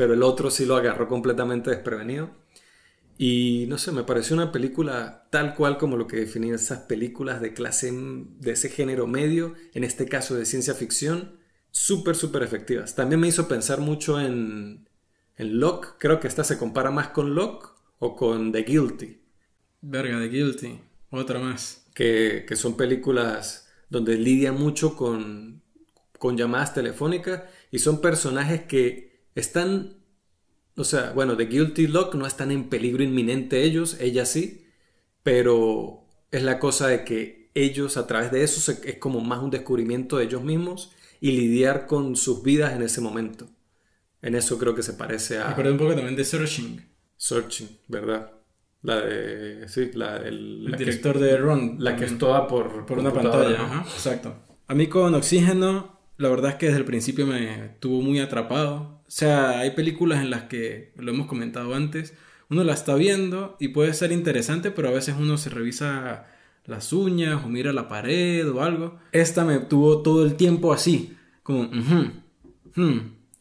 pero 0.00 0.14
el 0.14 0.22
otro 0.22 0.50
sí 0.50 0.64
lo 0.64 0.76
agarró 0.76 1.08
completamente 1.08 1.68
desprevenido. 1.68 2.30
Y 3.18 3.66
no 3.68 3.76
sé, 3.76 3.92
me 3.92 4.02
pareció 4.02 4.34
una 4.34 4.50
película 4.50 5.26
tal 5.28 5.54
cual 5.54 5.76
como 5.76 5.98
lo 5.98 6.06
que 6.06 6.16
definían 6.16 6.54
esas 6.54 6.78
películas 6.84 7.42
de 7.42 7.52
clase 7.52 7.92
de 7.92 8.50
ese 8.50 8.70
género 8.70 9.06
medio, 9.06 9.56
en 9.74 9.84
este 9.84 10.08
caso 10.08 10.36
de 10.36 10.46
ciencia 10.46 10.72
ficción, 10.72 11.38
súper, 11.70 12.16
súper 12.16 12.42
efectivas. 12.42 12.94
También 12.94 13.20
me 13.20 13.28
hizo 13.28 13.46
pensar 13.46 13.80
mucho 13.80 14.18
en, 14.18 14.88
en 15.36 15.60
Locke, 15.60 15.96
creo 15.98 16.18
que 16.18 16.28
esta 16.28 16.44
se 16.44 16.56
compara 16.56 16.90
más 16.90 17.08
con 17.08 17.34
Locke 17.34 17.68
o 17.98 18.16
con 18.16 18.52
The 18.52 18.62
Guilty. 18.62 19.20
Verga, 19.82 20.18
The 20.18 20.28
Guilty, 20.28 20.80
otra 21.10 21.40
más. 21.40 21.84
Que, 21.92 22.46
que 22.48 22.56
son 22.56 22.74
películas 22.74 23.68
donde 23.90 24.16
lidian 24.16 24.58
mucho 24.58 24.96
con, 24.96 25.60
con 26.18 26.38
llamadas 26.38 26.72
telefónicas 26.72 27.42
y 27.70 27.80
son 27.80 28.00
personajes 28.00 28.62
que 28.62 29.09
están, 29.34 29.96
o 30.76 30.84
sea, 30.84 31.12
bueno, 31.12 31.36
de 31.36 31.46
Guilty 31.46 31.86
Lock 31.86 32.14
no 32.14 32.26
están 32.26 32.50
en 32.50 32.68
peligro 32.68 33.02
inminente 33.02 33.62
ellos, 33.62 33.96
ella 34.00 34.26
sí, 34.26 34.66
pero 35.22 36.04
es 36.30 36.42
la 36.42 36.58
cosa 36.58 36.88
de 36.88 37.04
que 37.04 37.50
ellos 37.54 37.96
a 37.96 38.06
través 38.06 38.30
de 38.30 38.42
eso 38.42 38.72
es 38.84 38.96
como 38.98 39.20
más 39.20 39.42
un 39.42 39.50
descubrimiento 39.50 40.18
de 40.18 40.24
ellos 40.24 40.42
mismos 40.42 40.92
y 41.20 41.32
lidiar 41.32 41.86
con 41.86 42.16
sus 42.16 42.42
vidas 42.42 42.72
en 42.74 42.82
ese 42.82 43.00
momento. 43.00 43.48
En 44.22 44.34
eso 44.34 44.58
creo 44.58 44.74
que 44.74 44.82
se 44.82 44.94
parece 44.94 45.38
a... 45.38 45.48
Recuerdo 45.48 45.72
un 45.72 45.78
poco 45.78 45.94
también 45.94 46.16
de 46.16 46.24
Searching. 46.24 46.84
Searching, 47.16 47.68
¿verdad? 47.88 48.32
La 48.82 49.00
de... 49.00 49.68
Sí, 49.68 49.90
la 49.94 50.16
El 50.16 50.74
director 50.76 51.18
de 51.18 51.36
Ron. 51.36 51.76
La 51.78 51.96
que 51.96 52.04
es 52.04 52.18
toda 52.18 52.46
por... 52.46 52.86
Por 52.86 52.98
una 52.98 53.12
pantalla, 53.12 53.62
ajá, 53.62 53.80
exacto. 53.82 54.34
A 54.66 54.74
mí 54.74 54.88
con 54.88 55.14
Oxígeno, 55.14 55.98
la 56.16 56.28
verdad 56.28 56.52
es 56.52 56.56
que 56.56 56.66
desde 56.66 56.78
el 56.78 56.84
principio 56.84 57.26
me 57.26 57.76
tuvo 57.80 58.02
muy 58.02 58.20
atrapado. 58.20 58.99
O 59.10 59.12
sea, 59.12 59.58
hay 59.58 59.72
películas 59.72 60.20
en 60.20 60.30
las 60.30 60.44
que, 60.44 60.92
lo 60.94 61.10
hemos 61.10 61.26
comentado 61.26 61.74
antes, 61.74 62.14
uno 62.48 62.62
la 62.62 62.74
está 62.74 62.94
viendo 62.94 63.56
y 63.58 63.68
puede 63.68 63.92
ser 63.92 64.12
interesante, 64.12 64.70
pero 64.70 64.86
a 64.86 64.92
veces 64.92 65.16
uno 65.18 65.36
se 65.36 65.50
revisa 65.50 66.28
las 66.64 66.92
uñas 66.92 67.44
o 67.44 67.48
mira 67.48 67.72
la 67.72 67.88
pared 67.88 68.48
o 68.48 68.62
algo. 68.62 69.00
Esta 69.10 69.44
me 69.44 69.58
tuvo 69.58 70.02
todo 70.02 70.24
el 70.24 70.36
tiempo 70.36 70.72
así, 70.72 71.16
como, 71.42 71.64
hmm, 71.64 72.98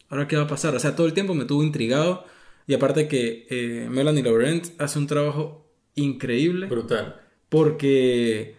ahora 0.10 0.28
qué 0.28 0.38
va 0.38 0.44
a 0.46 0.48
pasar. 0.48 0.74
O 0.74 0.80
sea, 0.80 0.96
todo 0.96 1.06
el 1.06 1.14
tiempo 1.14 1.36
me 1.36 1.46
tuvo 1.46 1.62
intrigado 1.62 2.26
y 2.66 2.74
aparte 2.74 3.08
que 3.08 3.46
eh, 3.52 3.88
Melanie 3.92 4.24
Laurent 4.24 4.70
hace 4.80 4.98
un 4.98 5.06
trabajo 5.06 5.72
increíble. 5.94 6.66
Brutal. 6.66 7.22
Porque 7.48 8.56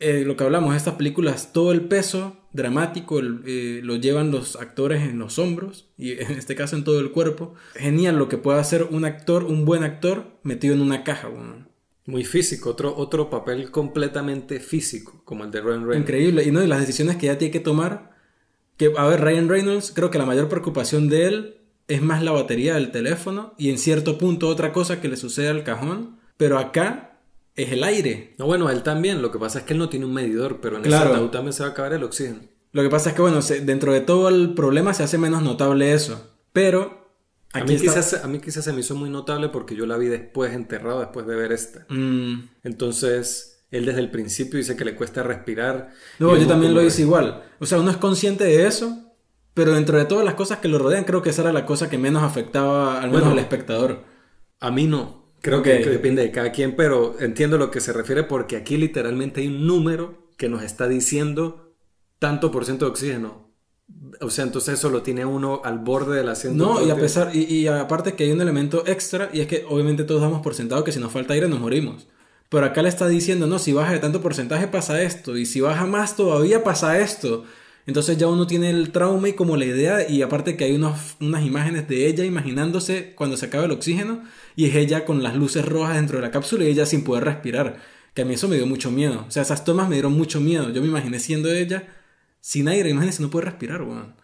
eh, 0.00 0.24
lo 0.26 0.36
que 0.36 0.42
hablamos, 0.42 0.74
estas 0.74 0.94
películas, 0.94 1.52
todo 1.52 1.70
el 1.70 1.82
peso 1.82 2.43
dramático 2.54 3.20
eh, 3.20 3.80
lo 3.82 3.96
llevan 3.96 4.30
los 4.30 4.56
actores 4.56 5.02
en 5.02 5.18
los 5.18 5.38
hombros 5.38 5.88
y 5.98 6.12
en 6.12 6.32
este 6.32 6.54
caso 6.54 6.76
en 6.76 6.84
todo 6.84 7.00
el 7.00 7.10
cuerpo. 7.10 7.54
Genial 7.74 8.16
lo 8.16 8.28
que 8.28 8.38
puede 8.38 8.60
hacer 8.60 8.84
un 8.90 9.04
actor, 9.04 9.44
un 9.44 9.66
buen 9.66 9.82
actor 9.82 10.38
metido 10.44 10.72
en 10.72 10.80
una 10.80 11.04
caja. 11.04 11.28
Muy 12.06 12.24
físico, 12.24 12.70
otro, 12.70 12.96
otro 12.96 13.28
papel 13.28 13.70
completamente 13.70 14.60
físico, 14.60 15.20
como 15.24 15.44
el 15.44 15.50
de 15.50 15.60
Ryan 15.60 15.80
Reynolds. 15.80 16.00
Increíble, 16.00 16.44
y 16.44 16.50
no, 16.52 16.62
y 16.62 16.66
las 16.66 16.80
decisiones 16.80 17.16
que 17.16 17.26
ya 17.26 17.38
tiene 17.38 17.52
que 17.52 17.60
tomar. 17.60 18.14
Que, 18.76 18.92
a 18.96 19.06
ver, 19.06 19.20
Ryan 19.20 19.48
Reynolds, 19.48 19.92
creo 19.94 20.10
que 20.10 20.18
la 20.18 20.26
mayor 20.26 20.48
preocupación 20.48 21.08
de 21.08 21.26
él 21.26 21.56
es 21.88 22.02
más 22.02 22.22
la 22.22 22.32
batería 22.32 22.74
del 22.74 22.92
teléfono 22.92 23.54
y 23.58 23.70
en 23.70 23.78
cierto 23.78 24.16
punto 24.16 24.48
otra 24.48 24.72
cosa 24.72 25.00
que 25.00 25.08
le 25.08 25.16
sucede 25.16 25.48
al 25.48 25.64
cajón. 25.64 26.20
Pero 26.36 26.58
acá 26.58 27.13
es 27.56 27.72
el 27.72 27.84
aire. 27.84 28.34
No, 28.38 28.46
bueno, 28.46 28.70
él 28.70 28.82
también. 28.82 29.22
Lo 29.22 29.30
que 29.30 29.38
pasa 29.38 29.60
es 29.60 29.64
que 29.64 29.72
él 29.72 29.78
no 29.78 29.88
tiene 29.88 30.06
un 30.06 30.14
medidor, 30.14 30.60
pero 30.60 30.78
en 30.78 30.86
ese 30.86 30.96
ataúd 30.96 31.30
también 31.30 31.52
se 31.52 31.62
va 31.62 31.70
a 31.70 31.72
acabar 31.72 31.92
el 31.92 32.02
oxígeno. 32.02 32.40
Lo 32.72 32.82
que 32.82 32.90
pasa 32.90 33.10
es 33.10 33.16
que, 33.16 33.22
bueno, 33.22 33.40
dentro 33.40 33.92
de 33.92 34.00
todo 34.00 34.28
el 34.28 34.54
problema 34.54 34.94
se 34.94 35.04
hace 35.04 35.18
menos 35.18 35.42
notable 35.42 35.92
eso. 35.92 36.34
Pero. 36.52 37.12
a, 37.52 37.62
mí 37.62 37.76
quizás, 37.76 38.24
a 38.24 38.26
mí 38.26 38.40
quizás 38.40 38.64
se 38.64 38.72
me 38.72 38.80
hizo 38.80 38.96
muy 38.96 39.10
notable 39.10 39.48
porque 39.48 39.76
yo 39.76 39.86
la 39.86 39.96
vi 39.96 40.08
después, 40.08 40.52
enterrado, 40.52 41.00
después 41.00 41.26
de 41.26 41.36
ver 41.36 41.52
esta. 41.52 41.86
Mm. 41.88 42.48
Entonces, 42.64 43.64
él 43.70 43.86
desde 43.86 44.00
el 44.00 44.10
principio 44.10 44.58
dice 44.58 44.76
que 44.76 44.84
le 44.84 44.96
cuesta 44.96 45.22
respirar. 45.22 45.92
No, 46.18 46.36
yo 46.36 46.46
también 46.48 46.74
lo 46.74 46.82
hice 46.82 47.02
igual. 47.02 47.44
O 47.60 47.66
sea, 47.66 47.78
uno 47.78 47.90
es 47.90 47.96
consciente 47.96 48.44
de 48.44 48.66
eso. 48.66 49.00
Pero 49.54 49.72
dentro 49.72 49.96
de 49.96 50.04
todas 50.04 50.24
las 50.24 50.34
cosas 50.34 50.58
que 50.58 50.66
lo 50.66 50.78
rodean, 50.78 51.04
creo 51.04 51.22
que 51.22 51.30
esa 51.30 51.42
era 51.42 51.52
la 51.52 51.64
cosa 51.64 51.88
que 51.88 51.96
menos 51.96 52.24
afectaba 52.24 53.00
al 53.00 53.12
menos 53.12 53.28
al 53.28 53.38
espectador. 53.38 54.02
A 54.58 54.72
mí 54.72 54.88
no. 54.88 55.23
Creo 55.44 55.62
que, 55.62 55.78
depende 55.84 56.22
de 56.22 56.30
cada 56.30 56.52
quien, 56.52 56.74
pero 56.74 57.16
entiendo 57.20 57.58
lo 57.58 57.70
que 57.70 57.82
se 57.82 57.92
refiere 57.92 58.22
porque 58.22 58.56
aquí 58.56 58.78
literalmente 58.78 59.42
hay 59.42 59.48
un 59.48 59.66
número 59.66 60.30
que 60.38 60.48
nos 60.48 60.62
está 60.62 60.88
diciendo 60.88 61.74
tanto 62.18 62.50
por 62.50 62.64
ciento 62.64 62.86
de 62.86 62.92
oxígeno. 62.92 63.52
O 64.22 64.30
sea, 64.30 64.44
entonces 64.44 64.78
eso 64.78 64.88
lo 64.88 65.02
tiene 65.02 65.26
uno 65.26 65.60
al 65.62 65.80
borde 65.80 66.16
del 66.16 66.30
asiento. 66.30 66.64
No, 66.64 66.82
y 66.82 66.90
a 66.90 66.96
pesar, 66.96 67.36
y, 67.36 67.66
aparte 67.66 68.14
que 68.14 68.24
hay 68.24 68.32
un 68.32 68.40
elemento 68.40 68.84
extra, 68.86 69.28
y 69.34 69.40
es 69.40 69.46
que 69.46 69.66
obviamente 69.68 70.04
todos 70.04 70.22
damos 70.22 70.40
por 70.40 70.54
sentado 70.54 70.82
que 70.82 70.92
si 70.92 70.98
nos 70.98 71.12
falta 71.12 71.34
aire 71.34 71.46
nos 71.46 71.60
morimos. 71.60 72.08
Pero 72.48 72.64
acá 72.64 72.80
le 72.80 72.88
está 72.88 73.06
diciendo, 73.06 73.46
no, 73.46 73.58
si 73.58 73.74
baja 73.74 73.92
de 73.92 73.98
tanto 73.98 74.22
porcentaje 74.22 74.66
pasa 74.66 75.02
esto, 75.02 75.36
y 75.36 75.44
si 75.44 75.60
baja 75.60 75.84
más 75.84 76.16
todavía 76.16 76.64
pasa 76.64 76.98
esto. 76.98 77.44
Entonces 77.86 78.16
ya 78.16 78.28
uno 78.28 78.46
tiene 78.46 78.70
el 78.70 78.92
trauma 78.92 79.28
y 79.28 79.34
como 79.34 79.56
la 79.56 79.66
idea, 79.66 80.08
y 80.08 80.22
aparte 80.22 80.56
que 80.56 80.64
hay 80.64 80.72
unos, 80.72 81.16
unas 81.20 81.44
imágenes 81.44 81.86
de 81.86 82.06
ella 82.06 82.24
imaginándose 82.24 83.12
cuando 83.14 83.36
se 83.36 83.46
acaba 83.46 83.66
el 83.66 83.72
oxígeno, 83.72 84.22
y 84.56 84.66
es 84.66 84.74
ella 84.74 85.04
con 85.04 85.22
las 85.22 85.36
luces 85.36 85.66
rojas 85.66 85.96
dentro 85.96 86.18
de 86.18 86.22
la 86.22 86.30
cápsula 86.30 86.64
y 86.64 86.68
ella 86.68 86.86
sin 86.86 87.04
poder 87.04 87.24
respirar. 87.24 87.76
Que 88.14 88.22
a 88.22 88.24
mí 88.24 88.34
eso 88.34 88.48
me 88.48 88.56
dio 88.56 88.66
mucho 88.66 88.90
miedo. 88.90 89.24
O 89.28 89.30
sea, 89.30 89.42
esas 89.42 89.64
tomas 89.64 89.88
me 89.88 89.96
dieron 89.96 90.12
mucho 90.12 90.40
miedo. 90.40 90.70
Yo 90.70 90.80
me 90.80 90.88
imaginé 90.88 91.18
siendo 91.18 91.52
ella 91.52 91.88
sin 92.40 92.68
aire, 92.68 92.90
imagínense, 92.90 93.22
no 93.22 93.30
puede 93.30 93.46
respirar, 93.46 93.82
weón. 93.82 94.14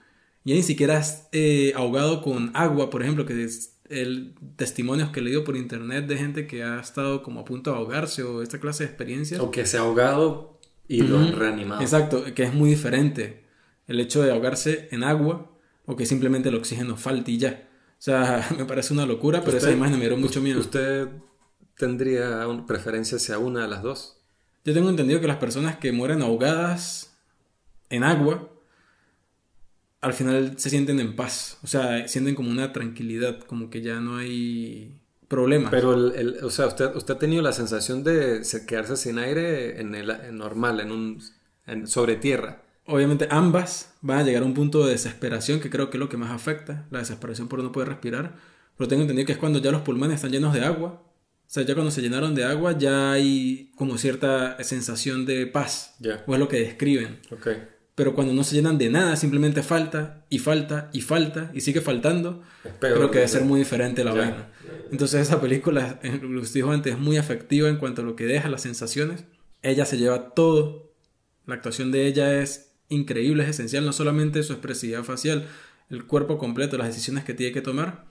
Y 0.45 0.55
ni 0.55 0.63
siquiera 0.63 1.03
eh, 1.33 1.73
ahogado 1.77 2.23
con 2.23 2.51
agua, 2.55 2.89
por 2.89 3.03
ejemplo, 3.03 3.27
que 3.27 3.45
es 3.45 3.77
el 3.91 4.35
testimonios 4.57 5.11
que 5.11 5.21
he 5.21 5.23
leído 5.23 5.45
por 5.45 5.57
internet 5.57 6.07
de 6.07 6.17
gente 6.17 6.47
que 6.47 6.63
ha 6.63 6.81
estado 6.81 7.23
como 7.23 7.41
a 7.41 7.45
punto 7.45 7.73
de 7.73 7.77
ahogarse 7.77 8.23
o 8.23 8.41
esta 8.43 8.59
clase 8.59 8.85
de 8.85 8.91
experiencias. 8.91 9.41
O 9.41 9.51
que 9.51 9.67
se 9.67 9.77
ha 9.77 9.81
ahogado 9.81 10.61
y 10.89 11.03
lo 11.03 11.19
han 11.19 11.33
reanimado. 11.33 11.83
Exacto, 11.83 12.25
que 12.35 12.45
es 12.45 12.55
muy 12.55 12.71
diferente 12.71 13.50
el 13.91 13.99
hecho 13.99 14.23
de 14.23 14.31
ahogarse 14.31 14.89
en 14.93 15.03
agua 15.03 15.51
o 15.85 15.97
que 15.97 16.07
simplemente 16.07 16.49
el 16.49 16.55
oxígeno 16.55 16.97
falte 16.97 17.33
y 17.33 17.39
ya. 17.39 17.69
O 17.99 18.03
sea, 18.03 18.49
me 18.57 18.65
parece 18.65 18.93
una 18.93 19.05
locura, 19.05 19.43
pero 19.45 19.59
esa 19.59 19.73
imagen 19.73 19.99
me 19.99 20.07
dio 20.07 20.17
mucho 20.17 20.41
miedo. 20.41 20.61
¿Usted 20.61 21.09
tendría 21.77 22.47
preferencia 22.69 23.17
hacia 23.17 23.39
una 23.39 23.63
de 23.63 23.69
las 23.69 23.83
dos? 23.83 24.23
Yo 24.65 24.75
tengo 24.75 24.91
entendido 24.91 25.21
que 25.21 25.27
las 25.27 25.39
personas 25.39 25.77
que 25.79 25.91
mueren 25.91 26.23
ahogadas 26.23 27.17
en 27.89 28.05
agua, 28.05 28.49
al 30.01 30.13
final 30.13 30.55
se 30.57 30.71
sienten 30.71 31.01
en 31.01 31.17
paz. 31.17 31.59
O 31.65 31.67
sea, 31.67 32.07
sienten 32.07 32.37
como 32.37 32.49
una 32.49 32.73
tranquilidad, 32.73 33.41
como 33.41 33.71
que 33.71 33.83
ya 33.83 33.99
no 33.99 34.19
hay 34.19 35.01
problemas. 35.27 35.73
Pero, 35.73 35.95
el, 35.95 36.39
o 36.45 36.51
sea, 36.51 36.69
usted, 36.69 36.95
usted 36.95 37.15
ha 37.15 37.19
tenido 37.19 37.43
la 37.43 37.53
sensación 37.53 38.05
de 38.05 38.43
quedarse 38.69 38.97
sin 38.97 39.19
aire 39.19 39.81
en 39.81 39.97
el 39.97 40.37
normal, 40.37 40.79
en 40.79 40.93
un 40.93 41.21
sobre 41.89 42.15
tierra. 42.15 42.70
Obviamente 42.91 43.29
ambas 43.31 43.95
van 44.01 44.19
a 44.19 44.23
llegar 44.25 44.43
a 44.43 44.47
un 44.47 44.55
punto 44.55 44.85
de 44.85 44.93
desesperación 44.93 45.61
que 45.61 45.71
creo 45.71 45.91
que 45.91 45.97
es 45.97 46.01
lo 46.01 46.09
que 46.09 46.17
más 46.17 46.33
afecta, 46.33 46.87
la 46.91 46.99
desesperación 46.99 47.49
por 47.49 47.63
no 47.63 47.71
poder 47.71 47.89
respirar. 47.89 48.35
Pero 48.77 48.89
tengo 48.89 49.03
entendido 49.03 49.27
que 49.27 49.33
es 49.33 49.39
cuando 49.39 49.61
ya 49.61 49.71
los 49.71 49.83
pulmones 49.83 50.17
están 50.17 50.33
llenos 50.33 50.53
de 50.53 50.65
agua. 50.65 51.03
O 51.03 51.53
sea, 51.53 51.63
ya 51.65 51.75
cuando 51.75 51.91
se 51.91 52.03
llenaron 52.03 52.35
de 52.35 52.45
agua 52.45 52.77
ya 52.77 53.13
hay 53.13 53.71
como 53.77 53.97
cierta 53.97 54.63
sensación 54.65 55.25
de 55.25 55.47
paz. 55.47 55.97
O 56.27 56.35
es 56.35 56.41
lo 56.41 56.49
que 56.49 56.61
describen. 56.61 57.21
Okay. 57.31 57.63
Pero 57.95 58.15
cuando 58.15 58.33
no 58.33 58.43
se 58.43 58.57
llenan 58.57 58.79
de 58.79 58.89
nada, 58.89 59.15
simplemente 59.17 59.63
falta 59.63 60.25
y 60.31 60.39
falta 60.39 60.91
y 60.93 61.03
falta 61.03 61.51
y 61.53 61.61
sigue 61.61 61.81
faltando, 61.81 62.43
creo 62.79 63.11
que 63.11 63.19
debe 63.19 63.29
ser 63.29 63.45
muy 63.45 63.61
diferente 63.61 64.03
la 64.03 64.15
vaina. 64.15 64.49
Entonces 64.91 65.21
esa 65.21 65.41
película, 65.41 66.01
eh, 66.03 66.19
lo 66.23 66.41
dijo 66.41 66.71
antes, 66.71 66.95
es 66.95 66.99
muy 66.99 67.19
afectiva 67.19 67.69
en 67.69 67.77
cuanto 67.77 68.03
a 68.03 68.05
lo 68.05 68.17
que 68.17 68.25
deja, 68.25 68.49
las 68.49 68.63
sensaciones. 68.63 69.25
Ella 69.63 69.85
se 69.85 69.99
lleva 69.99 70.35
todo. 70.35 70.95
La 71.47 71.57
actuación 71.57 71.93
de 71.93 72.07
ella 72.07 72.41
es 72.41 72.70
increíble, 72.91 73.45
es 73.45 73.51
esencial, 73.51 73.87
no 73.87 73.93
solamente 73.93 74.43
su 74.43 74.53
expresividad 74.53 75.03
facial, 75.05 75.49
el 75.89 76.07
cuerpo 76.07 76.39
completo, 76.39 76.77
las 76.77 76.89
decisiones 76.89 77.25
que 77.25 77.35
tiene 77.35 77.53
que 77.53 77.63
tomar. 77.63 78.05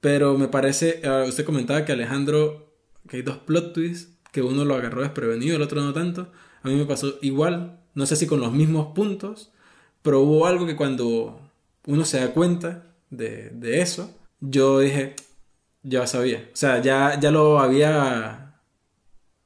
Pero 0.00 0.36
me 0.36 0.48
parece, 0.48 1.02
ah, 1.04 1.24
usted 1.26 1.44
comentaba 1.44 1.84
que 1.84 1.92
Alejandro, 1.92 2.74
que 3.08 3.18
hay 3.18 3.22
dos 3.22 3.38
plot 3.38 3.72
twists, 3.72 4.18
que 4.32 4.42
uno 4.42 4.64
lo 4.64 4.74
agarró 4.74 5.02
desprevenido, 5.02 5.56
el 5.56 5.62
otro 5.62 5.80
no 5.80 5.92
tanto. 5.92 6.32
A 6.62 6.68
mí 6.68 6.76
me 6.76 6.86
pasó 6.86 7.18
igual, 7.22 7.80
no 7.94 8.06
sé 8.06 8.16
si 8.16 8.26
con 8.26 8.40
los 8.40 8.52
mismos 8.52 8.94
puntos, 8.94 9.52
pero 10.02 10.20
hubo 10.20 10.46
algo 10.46 10.66
que 10.66 10.76
cuando 10.76 11.40
uno 11.86 12.04
se 12.04 12.20
da 12.20 12.32
cuenta 12.32 12.94
de, 13.10 13.50
de 13.50 13.80
eso, 13.80 14.14
yo 14.40 14.80
dije, 14.80 15.16
ya 15.82 16.06
sabía. 16.06 16.48
O 16.52 16.56
sea, 16.56 16.80
ya, 16.82 17.18
ya 17.20 17.30
lo 17.30 17.58
había 17.60 18.60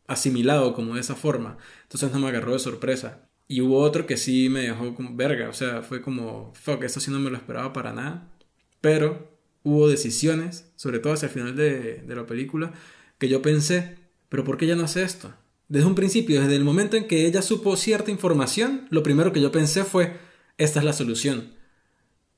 asimilado 0.07 0.75
como 0.75 0.95
de 0.95 1.01
esa 1.01 1.15
forma. 1.15 1.57
Entonces 1.85 2.13
no 2.13 2.19
me 2.19 2.29
agarró 2.29 2.53
de 2.53 2.59
sorpresa. 2.59 3.29
Y 3.53 3.61
hubo 3.61 3.81
otro 3.81 4.07
que 4.07 4.17
sí 4.17 4.49
me 4.49 4.61
dejó 4.63 4.95
como 4.95 5.15
verga. 5.15 5.51
O 5.51 5.53
sea, 5.53 5.83
fue 5.83 6.01
como, 6.01 6.55
fuck, 6.55 6.83
esto 6.85 7.01
sí 7.01 7.11
no 7.11 7.21
me 7.21 7.29
lo 7.29 7.37
esperaba 7.37 7.75
para 7.75 7.93
nada. 7.93 8.33
Pero 8.81 9.31
hubo 9.63 9.91
decisiones, 9.91 10.73
sobre 10.75 11.01
todo 11.01 11.13
hacia 11.13 11.27
el 11.27 11.33
final 11.33 11.55
de, 11.55 11.97
de 11.97 12.17
la 12.17 12.25
película, 12.25 12.73
que 13.19 13.29
yo 13.29 13.43
pensé, 13.43 13.99
pero 14.31 14.43
¿por 14.43 14.57
qué 14.57 14.65
ella 14.65 14.75
no 14.75 14.85
hace 14.85 15.03
esto? 15.03 15.35
Desde 15.69 15.87
un 15.87 15.95
principio, 15.95 16.41
desde 16.41 16.57
el 16.57 16.65
momento 16.65 16.97
en 16.97 17.07
que 17.07 17.27
ella 17.27 17.43
supo 17.43 17.77
cierta 17.77 18.11
información, 18.11 18.87
lo 18.89 19.03
primero 19.03 19.35
que 19.35 19.43
yo 19.43 19.53
pensé 19.53 19.85
fue, 19.85 20.17
esta 20.57 20.79
es 20.79 20.87
la 20.87 20.95
solución. 20.95 21.53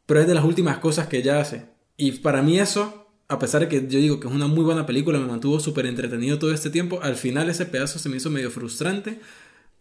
Pero 0.07 0.19
es 0.19 0.27
de 0.27 0.35
las 0.35 0.45
últimas 0.45 0.79
cosas 0.79 1.07
que 1.07 1.19
ella 1.19 1.39
hace. 1.39 1.67
Y 1.97 2.11
para 2.11 2.43
mí 2.43 2.59
eso, 2.59 3.07
a 3.29 3.39
pesar 3.39 3.61
de 3.61 3.69
que 3.69 3.87
yo 3.87 4.01
digo 4.01 4.19
que 4.19 4.27
es 4.27 4.35
una 4.35 4.49
muy 4.49 4.65
buena 4.65 4.85
película, 4.85 5.21
me 5.21 5.29
mantuvo 5.29 5.61
súper 5.61 5.87
entretenido 5.87 6.41
todo 6.41 6.53
este 6.53 6.71
tiempo, 6.71 6.99
al 7.05 7.15
final 7.15 7.49
ese 7.49 7.67
pedazo 7.67 8.01
se 8.01 8.09
me 8.09 8.17
hizo 8.17 8.31
medio 8.31 8.51
frustrante. 8.51 9.21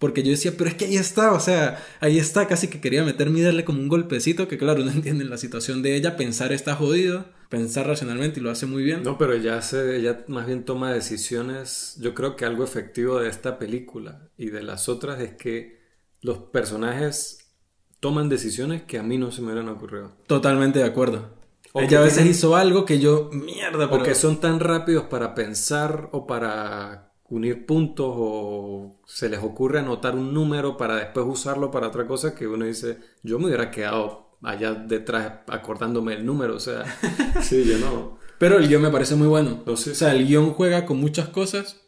Porque 0.04 0.22
yo 0.22 0.32
decía, 0.32 0.52
pero 0.58 0.70
es 0.70 0.76
que 0.76 0.84
ahí 0.84 0.98
está, 0.98 1.32
o 1.32 1.40
sea, 1.40 1.82
ahí 2.02 2.20
está, 2.20 2.46
casi 2.46 2.68
que 2.68 2.82
quería 2.82 3.06
meterme 3.06 3.40
y 3.40 3.42
darle 3.42 3.64
como 3.64 3.80
un 3.80 3.88
golpecito, 3.88 4.50
que 4.50 4.58
claro, 4.58 4.84
no 4.84 4.92
entienden 4.92 5.30
la 5.30 5.38
situación 5.38 5.82
de 5.82 5.96
ella, 5.96 6.18
pensar 6.18 6.52
está 6.52 6.76
jodido, 6.76 7.28
pensar 7.48 7.88
racionalmente 7.88 8.42
y 8.42 8.44
lo 8.44 8.52
hace 8.52 8.66
muy 8.66 8.84
bien. 8.84 9.02
No, 9.02 9.18
pero 9.18 9.32
ella 9.32 9.58
hace, 9.58 9.96
ella 9.96 10.26
más 10.28 10.46
bien 10.46 10.66
toma 10.66 10.92
decisiones, 10.92 11.98
yo 12.02 12.14
creo 12.14 12.36
que 12.36 12.44
algo 12.44 12.66
efectivo 12.66 13.22
de 13.22 13.30
esta 13.30 13.58
película 13.58 14.28
y 14.38 14.50
de 14.50 14.62
las 14.62 14.90
otras 14.90 15.22
es 15.22 15.36
que 15.36 15.80
los 16.20 16.40
personajes 16.40 17.54
toman 18.02 18.28
decisiones 18.28 18.82
que 18.82 19.00
a 19.00 19.04
mí 19.04 19.18
no 19.18 19.32
se 19.32 19.40
me 19.40 19.54
hubieran 19.54 19.70
ocurrido. 19.70 20.18
Totalmente 20.28 20.80
de 20.80 20.86
acuerdo. 20.86 21.30
ella 21.76 22.00
a 22.00 22.04
veces 22.04 22.26
hizo 22.26 22.58
algo 22.58 22.84
que 22.84 23.00
yo, 23.00 23.30
mierda, 23.32 23.90
pero... 23.90 24.02
O 24.02 24.06
que 24.06 24.16
son 24.16 24.42
tan 24.42 24.60
rápidos 24.60 25.06
para 25.06 25.34
pensar 25.34 26.10
o 26.12 26.28
para 26.28 27.12
unir 27.34 27.66
puntos 27.66 28.14
o 28.16 28.96
se 29.06 29.28
les 29.28 29.40
ocurre 29.40 29.80
anotar 29.80 30.16
un 30.16 30.34
número 30.34 30.78
para 30.78 30.98
después 30.98 31.26
usarlo 31.28 31.72
para 31.72 31.88
otra 31.88 32.06
cosa 32.06 32.36
que 32.36 32.48
uno 32.48 32.66
dice, 32.66 33.00
yo 33.24 33.40
me 33.40 33.48
hubiera 33.48 33.72
quedado 33.72 34.38
allá 34.44 34.74
detrás 34.74 35.40
acordándome 35.48 36.14
el 36.14 36.26
número, 36.26 36.56
o 36.56 36.60
sea, 36.60 36.84
sí, 37.42 37.64
yo 37.66 37.80
no. 37.80 38.20
Pero 38.38 38.58
el 38.58 38.68
guion 38.68 38.82
me 38.82 38.92
parece 38.92 39.16
muy 39.16 39.28
bueno. 39.28 39.64
O 39.66 39.78
sea, 39.78 40.12
el 40.12 40.28
guion 40.28 40.52
juega 40.52 40.86
con 40.86 40.98
muchas 40.98 41.30
cosas 41.30 41.82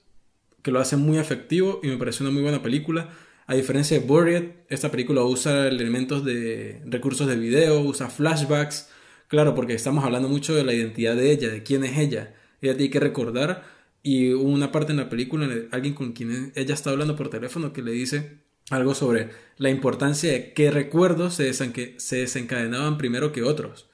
que 0.61 0.71
lo 0.71 0.79
hacen 0.79 0.99
muy 0.99 1.17
efectivo 1.17 1.79
y 1.83 1.87
me 1.87 1.97
parece 1.97 2.23
una 2.23 2.31
muy 2.31 2.41
buena 2.41 2.61
película. 2.61 3.09
A 3.45 3.53
diferencia 3.53 3.99
de 3.99 4.05
Buried, 4.05 4.43
esta 4.69 4.89
película 4.89 5.23
usa 5.23 5.67
elementos 5.67 6.25
de 6.25 6.81
recursos 6.85 7.27
de 7.27 7.35
video, 7.35 7.81
usa 7.81 8.09
flashbacks. 8.09 8.89
Claro, 9.27 9.53
porque 9.53 9.73
estamos 9.73 10.03
hablando 10.03 10.29
mucho 10.29 10.55
de 10.55 10.63
la 10.63 10.73
identidad 10.73 11.15
de 11.15 11.31
ella, 11.31 11.49
de 11.49 11.61
quién 11.61 11.83
es 11.83 11.97
ella. 11.97 12.33
Ella 12.61 12.77
tiene 12.77 12.91
que 12.91 12.99
recordar 12.99 13.74
y 14.05 14.35
hubo 14.35 14.51
una 14.51 14.71
parte 14.71 14.91
en 14.91 14.99
la 14.99 15.09
película, 15.09 15.49
alguien 15.71 15.95
con 15.95 16.13
quien 16.13 16.51
ella 16.53 16.75
está 16.75 16.91
hablando 16.91 17.15
por 17.15 17.31
teléfono 17.31 17.73
que 17.73 17.81
le 17.81 17.91
dice 17.91 18.37
algo 18.69 18.93
sobre 18.93 19.31
la 19.57 19.71
importancia 19.71 20.31
de 20.31 20.53
qué 20.53 20.69
recuerdos 20.69 21.33
se, 21.33 21.51
se 21.51 22.15
desencadenaban 22.15 22.99
primero 22.99 23.31
que 23.31 23.41
otros. 23.41 23.89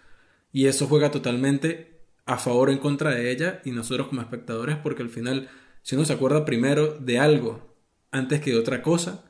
Y 0.51 0.65
eso 0.65 0.87
juega 0.87 1.11
totalmente 1.11 2.01
a 2.25 2.37
favor 2.37 2.67
o 2.67 2.71
en 2.73 2.79
contra 2.79 3.11
de 3.11 3.31
ella 3.31 3.61
y 3.63 3.71
nosotros 3.71 4.09
como 4.09 4.19
espectadores, 4.19 4.75
porque 4.75 5.01
al 5.01 5.09
final, 5.09 5.47
si 5.81 5.95
uno 5.95 6.03
se 6.03 6.11
acuerda 6.11 6.43
primero 6.43 6.97
de 6.99 7.17
algo 7.17 7.73
antes 8.11 8.41
que 8.41 8.51
de 8.51 8.59
otra 8.59 8.81
cosa, 8.81 9.23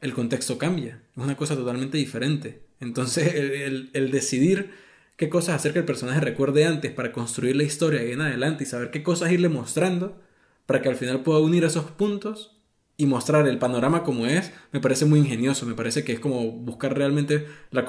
el 0.00 0.14
contexto 0.14 0.56
cambia. 0.56 1.02
Es 1.14 1.22
una 1.22 1.36
cosa 1.36 1.56
totalmente 1.56 1.98
diferente. 1.98 2.62
Entonces, 2.80 3.34
el, 3.34 3.90
el 3.92 4.10
decidir 4.10 4.70
qué 5.16 5.28
cosas 5.28 5.56
hacer 5.56 5.72
que 5.72 5.80
el 5.80 5.84
personaje 5.84 6.20
recuerde 6.20 6.64
antes 6.64 6.92
para 6.92 7.12
construir 7.12 7.56
la 7.56 7.64
historia 7.64 8.04
y 8.04 8.12
en 8.12 8.20
adelante 8.20 8.64
y 8.64 8.66
saber 8.66 8.90
qué 8.90 9.02
cosas 9.02 9.32
irle 9.32 9.48
mostrando 9.48 10.20
para 10.66 10.82
que 10.82 10.88
al 10.88 10.96
final 10.96 11.22
pueda 11.22 11.40
unir 11.40 11.64
esos 11.64 11.90
puntos 11.90 12.56
y 12.98 13.06
mostrar 13.06 13.46
el 13.46 13.58
panorama 13.58 14.04
como 14.04 14.26
es, 14.26 14.52
me 14.72 14.80
parece 14.80 15.04
muy 15.04 15.20
ingenioso, 15.20 15.66
me 15.66 15.74
parece 15.74 16.02
que 16.02 16.12
es 16.12 16.20
como 16.20 16.50
buscar 16.50 16.96
realmente 16.96 17.46
la, 17.70 17.84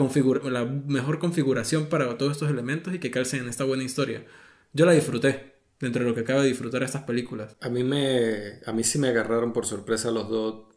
mejor 0.86 1.20
configuración 1.20 1.88
para 1.88 2.18
todos 2.18 2.34
estos 2.34 2.50
elementos 2.50 2.94
y 2.94 3.00
que 3.00 3.12
calcen 3.12 3.44
en 3.44 3.50
esta 3.50 3.64
buena 3.64 3.84
historia. 3.84 4.26
Yo 4.74 4.86
la 4.86 4.92
disfruté, 4.92 5.56
dentro 5.80 6.04
de 6.04 6.10
lo 6.10 6.16
que 6.16 6.22
acabo 6.22 6.42
de 6.42 6.50
disfrutar 6.50 6.84
estas 6.84 7.04
películas. 7.04 7.56
A 7.62 7.70
mí, 7.70 7.84
me, 7.84 8.60
a 8.66 8.74
mí 8.74 8.84
sí 8.84 9.00
me 9.00 9.08
agarraron 9.08 9.54
por 9.54 9.66
sorpresa 9.66 10.12
los 10.12 10.28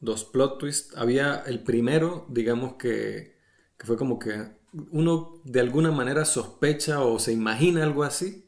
dos 0.01 0.24
plot 0.27 0.59
twists. 0.59 0.97
Había 0.97 1.43
el 1.47 1.64
primero, 1.64 2.27
digamos 2.31 2.74
que, 2.74 3.36
que 3.77 3.86
fue 3.86 3.97
como 3.97 4.20
que 4.20 4.60
uno 4.72 5.40
de 5.44 5.60
alguna 5.60 5.90
manera 5.90 6.24
sospecha 6.24 7.01
o 7.01 7.18
se 7.18 7.32
imagina 7.32 7.82
algo 7.82 8.05
así, 8.05 8.47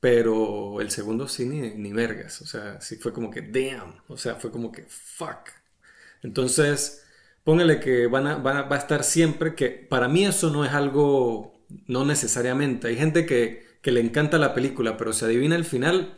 pero 0.00 0.80
el 0.80 0.90
segundo 0.90 1.28
sí 1.28 1.44
ni, 1.46 1.70
ni 1.70 1.92
vergas, 1.92 2.40
o 2.42 2.46
sea, 2.46 2.80
sí 2.80 2.96
fue 2.96 3.12
como 3.12 3.30
que 3.30 3.42
damn, 3.42 3.96
o 4.08 4.16
sea, 4.16 4.36
fue 4.36 4.50
como 4.50 4.70
que 4.70 4.84
fuck. 4.88 5.50
Entonces, 6.22 7.04
póngale 7.44 7.80
que 7.80 8.06
van 8.06 8.26
a, 8.26 8.36
va 8.36 8.68
a 8.70 8.78
estar 8.78 9.04
siempre, 9.04 9.54
que 9.54 9.70
para 9.70 10.08
mí 10.08 10.24
eso 10.24 10.50
no 10.50 10.64
es 10.64 10.72
algo, 10.72 11.60
no 11.86 12.04
necesariamente, 12.04 12.88
hay 12.88 12.96
gente 12.96 13.26
que, 13.26 13.66
que 13.82 13.90
le 13.90 14.00
encanta 14.00 14.38
la 14.38 14.54
película, 14.54 14.96
pero 14.96 15.12
se 15.12 15.24
adivina 15.24 15.56
el 15.56 15.64
final, 15.64 16.14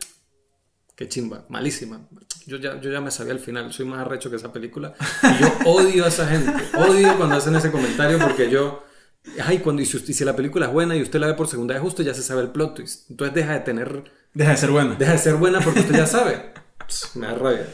qué 0.95 1.07
chimba, 1.07 1.45
malísima. 1.49 2.07
Yo 2.47 2.57
ya, 2.57 2.79
yo 2.81 2.91
ya 2.91 3.01
me 3.01 3.11
sabía 3.11 3.33
el 3.33 3.39
final, 3.39 3.71
soy 3.71 3.85
más 3.85 3.99
arrecho 3.99 4.29
que 4.29 4.35
esa 4.35 4.51
película. 4.51 4.95
Y 5.23 5.41
yo 5.41 5.71
odio 5.71 6.05
a 6.05 6.07
esa 6.07 6.27
gente, 6.27 6.51
odio 6.75 7.15
cuando 7.17 7.35
hacen 7.35 7.55
ese 7.55 7.71
comentario 7.71 8.17
porque 8.19 8.49
yo 8.49 8.83
Ay, 9.43 9.59
cuando, 9.59 9.81
y 9.81 9.85
si, 9.85 10.25
la 10.25 10.35
película 10.35 10.65
es 10.67 10.73
buena 10.73 10.95
y 10.95 11.01
usted 11.01 11.19
la 11.19 11.27
ve 11.27 11.33
por 11.35 11.47
segunda 11.47 11.73
vez, 11.73 11.83
justo 11.83 12.01
ya 12.03 12.13
se 12.13 12.23
sabe 12.23 12.41
el 12.41 12.49
plot 12.49 12.75
twist. 12.75 13.09
Entonces 13.09 13.35
deja 13.35 13.53
de 13.53 13.59
tener. 13.59 14.03
Deja 14.33 14.51
de 14.51 14.57
ser 14.57 14.71
buena. 14.71 14.95
Deja 14.95 15.11
de 15.13 15.17
ser 15.17 15.35
buena 15.35 15.59
porque 15.61 15.81
usted 15.81 15.95
ya 15.95 16.07
sabe. 16.07 16.53
me 17.15 17.27
da 17.27 17.35
rabia. 17.35 17.67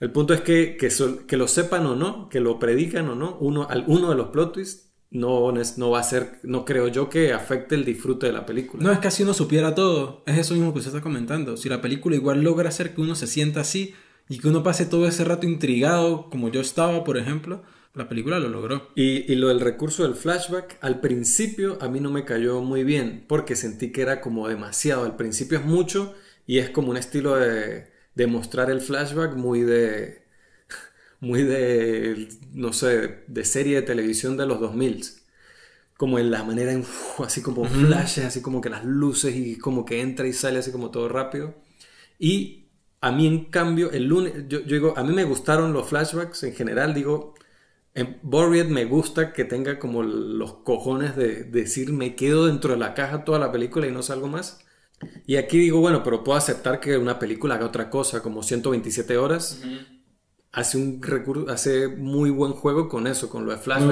El 0.00 0.10
punto 0.10 0.34
es 0.34 0.40
que, 0.40 0.76
que, 0.76 0.88
que, 1.26 1.36
lo 1.36 1.46
sepan 1.46 1.86
o 1.86 1.94
no, 1.94 2.28
que 2.28 2.40
lo 2.40 2.58
predican 2.58 3.08
o 3.08 3.14
no, 3.14 3.36
uno, 3.38 3.68
uno 3.86 4.10
de 4.10 4.16
los 4.16 4.30
plot 4.30 4.54
twists 4.54 4.92
no, 5.12 5.52
no 5.52 5.90
va 5.90 6.00
a 6.00 6.02
ser, 6.02 6.40
no 6.42 6.64
creo 6.64 6.88
yo 6.88 7.08
que 7.08 7.32
afecte 7.32 7.74
el 7.74 7.84
disfrute 7.84 8.26
de 8.26 8.32
la 8.32 8.44
película. 8.44 8.82
No, 8.82 8.90
es 8.90 8.98
que 8.98 9.08
así 9.08 9.22
uno 9.22 9.34
supiera 9.34 9.74
todo. 9.74 10.24
Es 10.26 10.38
eso 10.38 10.54
mismo 10.54 10.72
que 10.72 10.78
usted 10.78 10.90
está 10.92 11.02
comentando. 11.02 11.56
Si 11.56 11.68
la 11.68 11.80
película 11.80 12.16
igual 12.16 12.42
logra 12.42 12.70
hacer 12.70 12.94
que 12.94 13.00
uno 13.00 13.14
se 13.14 13.26
sienta 13.26 13.60
así 13.60 13.94
y 14.28 14.38
que 14.38 14.48
uno 14.48 14.62
pase 14.62 14.86
todo 14.86 15.06
ese 15.06 15.24
rato 15.24 15.46
intrigado, 15.46 16.28
como 16.30 16.48
yo 16.48 16.60
estaba, 16.60 17.04
por 17.04 17.18
ejemplo, 17.18 17.62
la 17.94 18.08
película 18.08 18.38
lo 18.38 18.48
logró. 18.48 18.90
Y, 18.94 19.34
lo 19.34 19.48
del 19.48 19.60
recurso 19.60 20.04
del 20.04 20.14
flashback, 20.14 20.78
al 20.80 21.00
principio 21.00 21.78
a 21.80 21.88
mí 21.88 22.00
no 22.00 22.10
me 22.10 22.24
cayó 22.24 22.60
muy 22.62 22.84
bien, 22.84 23.24
porque 23.28 23.56
sentí 23.56 23.92
que 23.92 24.02
era 24.02 24.20
como 24.20 24.48
demasiado. 24.48 25.04
Al 25.04 25.16
principio 25.16 25.58
es 25.58 25.64
mucho 25.64 26.14
y 26.46 26.58
es 26.58 26.70
como 26.70 26.90
un 26.90 26.96
estilo 26.96 27.36
de, 27.36 27.90
de 28.14 28.26
mostrar 28.26 28.70
el 28.70 28.80
flashback 28.80 29.34
muy 29.34 29.60
de. 29.62 30.22
muy 31.20 31.42
de. 31.42 32.28
no 32.52 32.72
sé, 32.72 33.24
de 33.26 33.44
serie 33.44 33.76
de 33.76 33.82
televisión 33.82 34.36
de 34.36 34.46
los 34.46 34.60
2000 34.60 35.22
como 36.02 36.18
en 36.18 36.32
la 36.32 36.42
manera 36.42 36.72
en, 36.72 36.84
así 37.24 37.42
como 37.42 37.64
flashes, 37.64 38.24
así 38.24 38.42
como 38.42 38.60
que 38.60 38.68
las 38.68 38.84
luces 38.84 39.36
y 39.36 39.56
como 39.56 39.84
que 39.84 40.00
entra 40.00 40.26
y 40.26 40.32
sale 40.32 40.58
así 40.58 40.72
como 40.72 40.90
todo 40.90 41.08
rápido. 41.08 41.54
Y 42.18 42.70
a 43.00 43.12
mí 43.12 43.24
en 43.28 43.44
cambio, 43.44 43.92
el 43.92 44.06
lunes, 44.06 44.32
yo, 44.48 44.62
yo 44.62 44.74
digo, 44.74 44.94
a 44.96 45.04
mí 45.04 45.14
me 45.14 45.22
gustaron 45.22 45.72
los 45.72 45.88
flashbacks 45.88 46.42
en 46.42 46.54
general, 46.54 46.92
digo, 46.92 47.34
en 47.94 48.18
Buried 48.22 48.66
me 48.66 48.84
gusta 48.86 49.32
que 49.32 49.44
tenga 49.44 49.78
como 49.78 50.02
los 50.02 50.54
cojones 50.64 51.14
de 51.14 51.44
decir 51.44 51.92
me 51.92 52.14
quedo 52.14 52.46
dentro 52.46 52.72
de 52.72 52.78
la 52.78 52.94
caja 52.94 53.24
toda 53.24 53.38
la 53.38 53.52
película 53.52 53.86
y 53.86 53.92
no 53.92 54.02
salgo 54.02 54.28
más. 54.28 54.64
Y 55.26 55.36
aquí 55.36 55.58
digo, 55.58 55.80
bueno, 55.80 56.02
pero 56.02 56.24
puedo 56.24 56.38
aceptar 56.38 56.80
que 56.80 56.96
una 56.96 57.18
película 57.18 57.56
haga 57.56 57.66
otra 57.66 57.90
cosa, 57.90 58.22
como 58.22 58.42
127 58.42 59.16
horas. 59.18 59.62
Hace 60.52 60.78
un 60.78 61.02
recurso, 61.02 61.50
hace 61.50 61.88
muy 61.88 62.30
buen 62.30 62.52
juego 62.52 62.88
con 62.88 63.06
eso, 63.06 63.28
con 63.28 63.44
lo 63.44 63.52
de 63.52 63.58
Flash. 63.58 63.82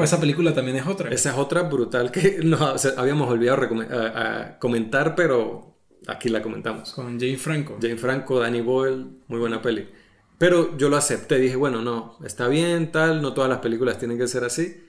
esa, 0.00 0.20
película 0.20 0.54
también 0.54 0.78
es 0.78 0.86
otra. 0.86 1.10
Esa 1.10 1.30
es 1.30 1.36
otra 1.36 1.62
brutal 1.62 2.10
que 2.10 2.40
no, 2.44 2.58
habíamos 2.96 3.30
olvidado 3.30 3.62
a, 3.90 4.58
comentar, 4.58 5.14
pero 5.14 5.78
aquí 6.06 6.28
la 6.28 6.42
comentamos. 6.42 6.92
Con 6.92 7.20
Jane 7.20 7.36
Franco. 7.36 7.78
Jane 7.80 7.98
Franco, 7.98 8.40
Danny 8.40 8.62
Boyle, 8.62 9.06
muy 9.28 9.38
buena 9.38 9.62
peli. 9.62 9.86
Pero 10.38 10.76
yo 10.76 10.88
lo 10.88 10.96
acepté, 10.96 11.38
dije, 11.38 11.56
bueno, 11.56 11.82
no, 11.82 12.16
está 12.24 12.46
bien, 12.48 12.92
tal, 12.92 13.20
no 13.22 13.34
todas 13.34 13.50
las 13.50 13.58
películas 13.58 13.98
tienen 13.98 14.18
que 14.18 14.28
ser 14.28 14.44
así. 14.44 14.84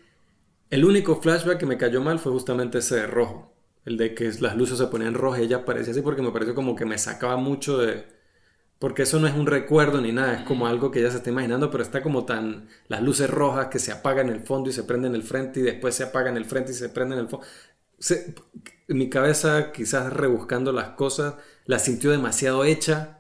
El 0.70 0.86
único 0.86 1.20
flashback 1.20 1.58
que 1.58 1.66
me 1.66 1.78
cayó 1.78 2.02
mal 2.02 2.20
fue 2.20 2.32
justamente 2.32 2.78
ese 2.78 2.98
de 2.98 3.08
rojo. 3.08 3.52
El 3.86 3.98
de 3.98 4.14
que 4.14 4.32
las 4.42 4.56
luces 4.56 4.78
se 4.78 4.88
ponían 4.88 5.16
rojas 5.16 5.42
y 5.42 5.44
ella 5.46 5.66
parecía 5.66 5.92
así 5.92 6.02
porque 6.02 6.22
me 6.22 6.32
pareció 6.32 6.54
como 6.54 6.76
que 6.76 6.86
me 6.86 6.98
sacaba 6.98 7.38
mucho 7.38 7.80
de... 7.80 8.06
Porque 8.78 9.04
eso 9.04 9.20
no 9.20 9.28
es 9.28 9.34
un 9.36 9.48
recuerdo 9.48 10.00
ni 10.00 10.12
nada, 10.14 10.36
es 10.36 10.44
como 10.44 10.68
algo 10.68 10.92
que 10.92 11.00
ella 11.00 11.12
se 11.12 11.18
está 11.18 11.32
imaginando, 11.32 11.72
pero 11.72 11.84
está 11.84 12.04
como 12.04 12.26
tan... 12.26 12.70
Las 12.88 13.02
luces 13.02 13.30
rojas 13.30 13.68
que 13.68 13.80
se 13.80 13.92
apagan 13.92 14.30
en 14.30 14.36
el 14.36 14.42
fondo 14.42 14.70
y 14.70 14.74
se 14.74 14.84
prenden 14.84 15.16
en 15.16 15.22
el 15.22 15.24
frente 15.24 15.62
y 15.62 15.64
después 15.64 15.96
se 15.96 16.04
apagan 16.04 16.34
en 16.34 16.44
el 16.44 16.46
frente 16.46 16.72
y 16.72 16.76
se 16.76 16.90
prenden 16.90 17.20
en 17.20 17.26
el 17.26 17.32
fondo. 17.32 17.46
mi 18.88 19.10
cabeza, 19.10 19.72
quizás 19.72 20.14
rebuscando 20.14 20.72
las 20.72 20.90
cosas, 20.90 21.36
la 21.66 21.80
sintió 21.80 22.12
demasiado 22.12 22.64
hecha 22.66 23.19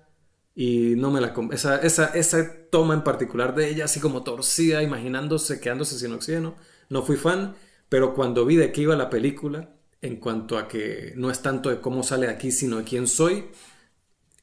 y 0.60 0.96
no 0.98 1.10
me 1.10 1.22
la... 1.22 1.34
Esa, 1.54 1.78
esa, 1.78 2.08
esa 2.08 2.66
toma 2.70 2.94
en 2.94 3.06
particular 3.06 3.56
de 3.56 3.70
ella 3.70 3.86
así 3.86 4.02
como 4.02 4.24
torcida, 4.24 4.84
imaginándose, 4.84 5.62
quedándose 5.62 5.98
sin 5.98 6.12
oxígeno, 6.12 6.58
no 6.90 7.02
fui 7.02 7.16
fan. 7.16 7.56
pero 7.88 8.14
cuando 8.14 8.46
vi 8.46 8.58
de 8.58 8.74
qué 8.74 8.82
iba 8.82 8.98
la 8.98 9.10
película, 9.10 9.70
en 10.02 10.18
cuanto 10.18 10.58
a 10.58 10.68
que 10.68 11.14
no 11.16 11.32
es 11.32 11.42
tanto 11.42 11.70
de 11.70 11.80
cómo 11.80 12.04
sale 12.04 12.28
aquí, 12.28 12.52
sino 12.52 12.76
de 12.76 12.84
quién 12.84 13.08
soy, 13.08 13.46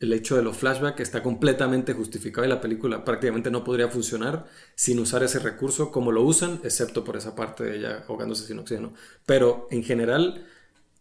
el 0.01 0.11
hecho 0.15 0.37
de 0.37 0.43
los 0.43 0.57
flashbacks 0.57 1.01
está 1.01 1.23
completamente 1.23 1.93
justificado 1.93 2.47
y 2.47 2.49
la 2.49 2.63
película 2.63 3.05
prácticamente 3.05 3.51
no 3.51 3.63
podría 3.63 3.89
funcionar 3.89 4.47
sin 4.75 4.99
usar 5.01 5.23
ese 5.23 5.39
recurso 5.39 5.91
como 5.91 6.13
lo 6.13 6.23
usan, 6.23 6.61
excepto 6.65 7.05
por 7.05 7.19
esa 7.19 7.35
parte 7.35 7.65
de 7.65 7.77
ella 7.77 8.05
ahogándose 8.09 8.47
sin 8.47 8.59
oxígeno. 8.59 8.95
Pero 9.27 9.69
en 9.71 9.85
general 9.85 10.47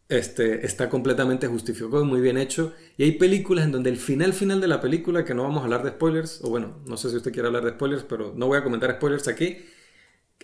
este, 0.07 0.65
está 0.65 0.89
completamente 0.89 1.47
justificado 1.47 2.03
y 2.03 2.05
muy 2.05 2.21
bien 2.21 2.37
hecho. 2.37 2.73
Y 2.97 3.03
hay 3.03 3.13
películas 3.13 3.65
en 3.65 3.71
donde 3.71 3.89
el 3.89 3.97
final 3.97 4.33
final 4.33 4.61
de 4.61 4.67
la 4.67 4.81
película, 4.81 5.25
que 5.25 5.33
no 5.33 5.43
vamos 5.43 5.61
a 5.61 5.63
hablar 5.63 5.83
de 5.83 5.91
spoilers, 5.91 6.41
o 6.43 6.49
bueno, 6.49 6.81
no 6.85 6.97
sé 6.97 7.09
si 7.09 7.17
usted 7.17 7.31
quiere 7.31 7.47
hablar 7.47 7.65
de 7.65 7.71
spoilers, 7.71 8.03
pero 8.03 8.33
no 8.35 8.47
voy 8.47 8.57
a 8.57 8.63
comentar 8.63 8.91
spoilers 8.91 9.27
aquí. 9.27 9.57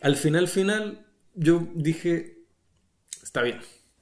Al 0.01 0.15
final 0.15 0.47
final 0.47 1.05
yo 1.35 1.67
dije, 1.75 2.45
está 3.21 3.41
bien. 3.41 3.59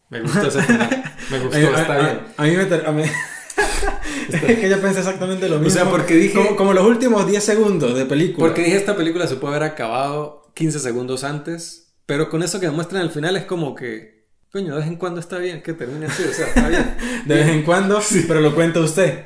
Me 0.09 0.21
gustó 0.21 0.47
ese 0.47 0.61
final. 0.63 1.03
Me 1.29 1.39
gustó, 1.43 1.57
está 1.57 1.99
bien. 1.99 2.19
A, 2.37 2.43
mí 2.91 3.01
me... 3.01 3.03
es 4.31 4.59
que 4.59 4.69
yo 4.69 4.81
pensé 4.81 4.99
exactamente 4.99 5.47
lo 5.47 5.59
mismo. 5.59 5.67
O 5.67 5.83
sea, 5.83 5.89
porque 5.89 6.15
dije... 6.15 6.55
Como, 6.55 6.73
los 6.73 6.85
últimos 6.85 7.27
10 7.27 7.43
segundos 7.43 7.95
de 7.95 8.05
película. 8.05 8.47
Porque 8.47 8.63
dije, 8.63 8.77
esta 8.77 8.95
película 8.95 9.27
se 9.27 9.35
puede 9.35 9.55
haber 9.55 9.69
acabado 9.69 10.51
15 10.55 10.79
segundos 10.79 11.23
antes, 11.23 11.93
pero 12.05 12.29
con 12.29 12.41
eso 12.41 12.59
que 12.59 12.69
muestran 12.69 13.03
al 13.03 13.11
final 13.11 13.35
es 13.35 13.45
como 13.45 13.75
que... 13.75 14.18
Coño, 14.51 14.73
de 14.73 14.79
vez 14.79 14.87
en 14.87 14.95
cuando 14.95 15.19
está 15.19 15.37
bien 15.37 15.61
que 15.61 15.73
termine 15.73 16.07
así, 16.07 16.23
o 16.23 16.33
sea, 16.33 16.47
está 16.47 16.67
bien. 16.67 16.95
de 17.25 17.35
vez 17.35 17.47
en 17.49 17.63
cuando, 17.63 18.01
pero 18.27 18.41
lo 18.41 18.55
cuenta 18.55 18.79
usted. 18.79 19.25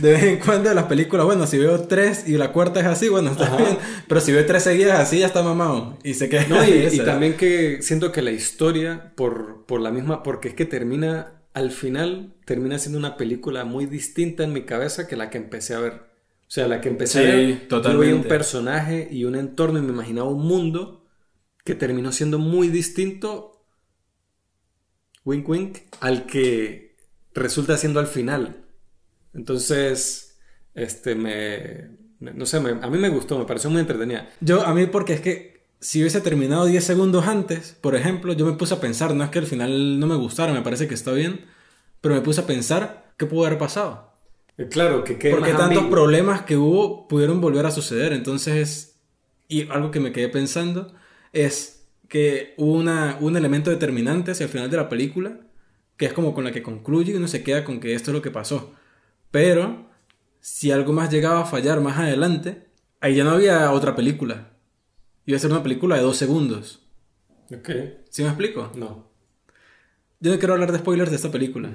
De 0.00 0.12
vez 0.12 0.24
en 0.24 0.38
cuando 0.38 0.72
las 0.74 0.84
películas, 0.86 1.26
bueno, 1.26 1.46
si 1.46 1.58
veo 1.58 1.80
tres 1.86 2.26
y 2.26 2.36
la 2.36 2.52
cuarta 2.52 2.80
es 2.80 2.86
así, 2.86 3.08
bueno, 3.08 3.30
está 3.30 3.56
bien. 3.56 3.78
Pero 4.08 4.20
si 4.20 4.32
veo 4.32 4.44
tres 4.46 4.64
seguidas 4.64 4.98
así, 4.98 5.20
ya 5.20 5.26
está 5.26 5.42
mamado. 5.42 5.96
Y 6.02 6.14
se 6.14 6.28
queda. 6.28 6.46
No, 6.48 6.64
y, 6.64 6.88
y 6.92 6.98
también 7.00 7.36
que 7.36 7.82
siento 7.82 8.10
que 8.10 8.20
la 8.20 8.32
historia, 8.32 9.12
por, 9.14 9.64
por 9.66 9.80
la 9.80 9.92
misma, 9.92 10.24
porque 10.24 10.48
es 10.48 10.54
que 10.54 10.64
termina 10.64 11.38
al 11.58 11.70
final 11.72 12.34
termina 12.44 12.78
siendo 12.78 12.98
una 12.98 13.16
película 13.16 13.64
muy 13.64 13.86
distinta 13.86 14.44
en 14.44 14.52
mi 14.52 14.62
cabeza 14.62 15.06
que 15.06 15.16
la 15.16 15.28
que 15.28 15.38
empecé 15.38 15.74
a 15.74 15.80
ver. 15.80 15.92
O 15.92 16.50
sea, 16.50 16.66
la 16.66 16.80
que 16.80 16.88
empecé 16.88 17.18
a 17.18 17.34
ver, 17.34 17.68
totalmente. 17.68 18.14
un 18.14 18.24
personaje 18.24 19.08
y 19.10 19.24
un 19.24 19.34
entorno 19.34 19.78
y 19.78 19.82
me 19.82 19.92
imaginaba 19.92 20.30
un 20.30 20.46
mundo 20.46 21.04
que 21.64 21.74
terminó 21.74 22.12
siendo 22.12 22.38
muy 22.38 22.68
distinto, 22.68 23.57
wink 25.28 25.48
wink, 25.48 25.78
al 26.00 26.26
que 26.26 26.96
resulta 27.34 27.76
siendo 27.76 28.00
al 28.00 28.06
final. 28.06 28.64
Entonces, 29.34 30.38
este, 30.74 31.14
me, 31.14 31.98
no 32.20 32.46
sé, 32.46 32.56
a 32.56 32.60
mí 32.60 32.98
me 32.98 33.08
gustó, 33.10 33.38
me 33.38 33.44
pareció 33.44 33.70
muy 33.70 33.80
entretenida. 33.80 34.28
Yo, 34.40 34.66
a 34.66 34.74
mí 34.74 34.86
porque 34.86 35.12
es 35.12 35.20
que 35.20 35.68
si 35.80 36.00
hubiese 36.00 36.20
terminado 36.20 36.64
10 36.64 36.82
segundos 36.82 37.26
antes, 37.26 37.76
por 37.80 37.94
ejemplo, 37.94 38.32
yo 38.32 38.46
me 38.46 38.52
puse 38.52 38.74
a 38.74 38.80
pensar, 38.80 39.14
no 39.14 39.22
es 39.22 39.30
que 39.30 39.38
al 39.38 39.46
final 39.46 40.00
no 40.00 40.06
me 40.06 40.16
gustara, 40.16 40.52
me 40.52 40.62
parece 40.62 40.88
que 40.88 40.94
está 40.94 41.12
bien, 41.12 41.44
pero 42.00 42.14
me 42.14 42.22
puse 42.22 42.40
a 42.40 42.46
pensar 42.46 43.12
qué 43.16 43.26
pudo 43.26 43.46
haber 43.46 43.58
pasado. 43.58 44.14
Eh, 44.56 44.68
claro, 44.68 45.04
que 45.04 45.18
qué 45.18 45.30
Porque 45.30 45.52
tantos 45.52 45.84
problemas 45.86 46.42
que 46.42 46.56
hubo 46.56 47.06
pudieron 47.06 47.40
volver 47.40 47.66
a 47.66 47.70
suceder. 47.70 48.12
Entonces, 48.12 49.00
y 49.46 49.68
algo 49.70 49.90
que 49.90 50.00
me 50.00 50.10
quedé 50.10 50.28
pensando 50.28 50.94
es 51.32 51.77
que 52.08 52.54
hubo 52.56 52.72
una, 52.72 53.18
un 53.20 53.36
elemento 53.36 53.70
determinante 53.70 54.30
hacia 54.30 54.44
el 54.44 54.50
final 54.50 54.70
de 54.70 54.78
la 54.78 54.88
película, 54.88 55.40
que 55.96 56.06
es 56.06 56.12
como 56.12 56.34
con 56.34 56.44
la 56.44 56.52
que 56.52 56.62
concluye 56.62 57.12
y 57.12 57.16
uno 57.16 57.28
se 57.28 57.42
queda 57.42 57.64
con 57.64 57.80
que 57.80 57.94
esto 57.94 58.10
es 58.10 58.14
lo 58.14 58.22
que 58.22 58.30
pasó. 58.30 58.74
Pero, 59.30 59.90
si 60.40 60.70
algo 60.70 60.92
más 60.92 61.10
llegaba 61.10 61.40
a 61.40 61.46
fallar 61.46 61.80
más 61.80 61.98
adelante, 61.98 62.66
ahí 63.00 63.16
ya 63.16 63.24
no 63.24 63.30
había 63.30 63.70
otra 63.72 63.94
película. 63.94 64.52
Iba 65.26 65.36
a 65.36 65.40
ser 65.40 65.50
una 65.50 65.62
película 65.62 65.96
de 65.96 66.02
dos 66.02 66.16
segundos. 66.16 66.86
Ok. 67.54 67.70
¿Sí 68.08 68.22
me 68.22 68.28
explico? 68.28 68.72
No. 68.74 69.10
Yo 70.20 70.32
no 70.32 70.38
quiero 70.38 70.54
hablar 70.54 70.72
de 70.72 70.78
spoilers 70.78 71.10
de 71.10 71.16
esta 71.16 71.30
película. 71.30 71.70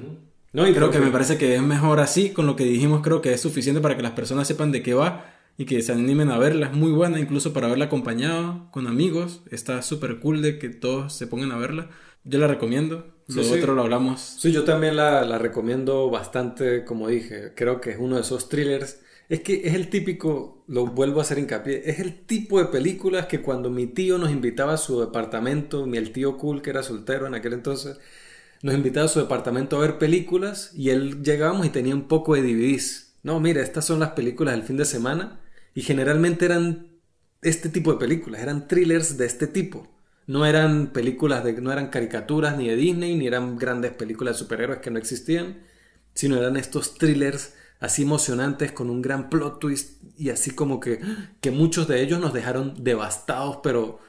No, 0.51 0.67
y 0.67 0.73
creo 0.73 0.91
que, 0.91 0.99
me 0.99 1.11
parece 1.11 1.37
que 1.37 1.55
es 1.55 1.61
mejor 1.61 1.99
así, 1.99 2.31
con 2.31 2.45
lo 2.45 2.55
que 2.55 2.63
dijimos 2.63 3.01
creo 3.01 3.21
que 3.21 3.33
es 3.33 3.41
suficiente 3.41 3.81
para 3.81 3.95
que 3.95 4.03
las 4.03 4.11
personas 4.11 4.47
sepan 4.47 4.71
de 4.71 4.83
qué 4.83 4.93
va 4.93 5.32
y 5.57 5.65
que 5.65 5.81
se 5.81 5.91
animen 5.91 6.31
a 6.31 6.37
verla. 6.37 6.67
Es 6.67 6.73
muy 6.73 6.91
buena, 6.91 7.19
incluso 7.19 7.53
para 7.53 7.67
verla 7.67 7.85
acompañado, 7.85 8.69
con 8.71 8.87
amigos. 8.87 9.41
Está 9.51 9.81
súper 9.81 10.19
cool 10.19 10.41
de 10.41 10.59
que 10.59 10.69
todos 10.69 11.13
se 11.13 11.27
pongan 11.27 11.51
a 11.51 11.57
verla. 11.57 11.89
Yo 12.23 12.39
la 12.39 12.47
recomiendo. 12.47 13.13
Lo 13.27 13.41
otro 13.49 13.73
lo 13.73 13.81
hablamos. 13.83 14.19
Sí, 14.39 14.51
yo 14.51 14.63
también 14.63 14.95
la, 14.97 15.23
la 15.23 15.37
recomiendo 15.37 16.09
bastante, 16.09 16.83
como 16.83 17.07
dije. 17.07 17.53
Creo 17.55 17.79
que 17.79 17.91
es 17.91 17.97
uno 17.99 18.15
de 18.15 18.21
esos 18.21 18.49
thrillers. 18.49 18.99
Es 19.29 19.41
que 19.41 19.61
es 19.65 19.73
el 19.73 19.89
típico, 19.89 20.63
lo 20.67 20.87
vuelvo 20.87 21.19
a 21.19 21.23
hacer 21.23 21.39
hincapié, 21.39 21.89
es 21.89 21.99
el 21.99 22.25
tipo 22.25 22.59
de 22.59 22.65
películas 22.65 23.25
que 23.27 23.41
cuando 23.41 23.69
mi 23.69 23.87
tío 23.87 24.17
nos 24.17 24.31
invitaba 24.31 24.73
a 24.73 24.77
su 24.77 24.99
departamento, 24.99 25.85
mi 25.87 25.97
el 25.97 26.11
tío 26.11 26.37
cool 26.37 26.61
que 26.61 26.71
era 26.71 26.83
soltero 26.83 27.25
en 27.25 27.33
aquel 27.33 27.53
entonces, 27.53 27.97
nos 28.61 28.75
invitaba 28.75 29.05
a 29.05 29.09
su 29.09 29.19
departamento 29.19 29.77
a 29.77 29.79
ver 29.79 29.97
películas 29.97 30.71
y 30.75 30.89
él 30.89 31.23
llegábamos 31.23 31.65
y 31.65 31.69
tenía 31.69 31.95
un 31.95 32.07
poco 32.09 32.35
de 32.35 32.41
DVDs. 32.41 33.15
No, 33.23 33.39
mira, 33.39 33.61
estas 33.61 33.85
son 33.85 34.01
las 34.01 34.11
películas 34.11 34.55
del 34.55 34.63
fin 34.63 34.77
de 34.77 34.85
semana 34.85 35.39
y 35.73 35.81
generalmente 35.81 36.45
eran 36.45 36.87
este 37.41 37.69
tipo 37.69 37.91
de 37.91 37.99
películas, 37.99 38.41
eran 38.41 38.67
thrillers 38.67 39.17
de 39.17 39.25
este 39.25 39.47
tipo. 39.47 39.87
No 40.25 40.45
eran 40.45 40.93
películas 40.93 41.43
de, 41.43 41.53
no 41.61 41.71
eran 41.71 41.89
caricaturas 41.89 42.57
ni 42.57 42.69
de 42.69 42.75
Disney, 42.75 43.15
ni 43.15 43.27
eran 43.27 43.57
grandes 43.57 43.91
películas 43.91 44.35
de 44.35 44.39
superhéroes 44.39 44.79
que 44.79 44.91
no 44.91 44.97
existían, 44.97 45.63
sino 46.13 46.37
eran 46.37 46.55
estos 46.55 46.95
thrillers 46.97 47.53
así 47.79 48.03
emocionantes 48.03 48.71
con 48.71 48.89
un 48.89 49.01
gran 49.01 49.29
plot 49.29 49.59
twist 49.59 50.01
y 50.17 50.29
así 50.29 50.51
como 50.51 50.79
que, 50.79 51.01
que 51.41 51.51
muchos 51.51 51.87
de 51.89 52.01
ellos 52.01 52.21
nos 52.21 52.33
dejaron 52.33 52.81
devastados, 52.81 53.59
pero 53.61 53.99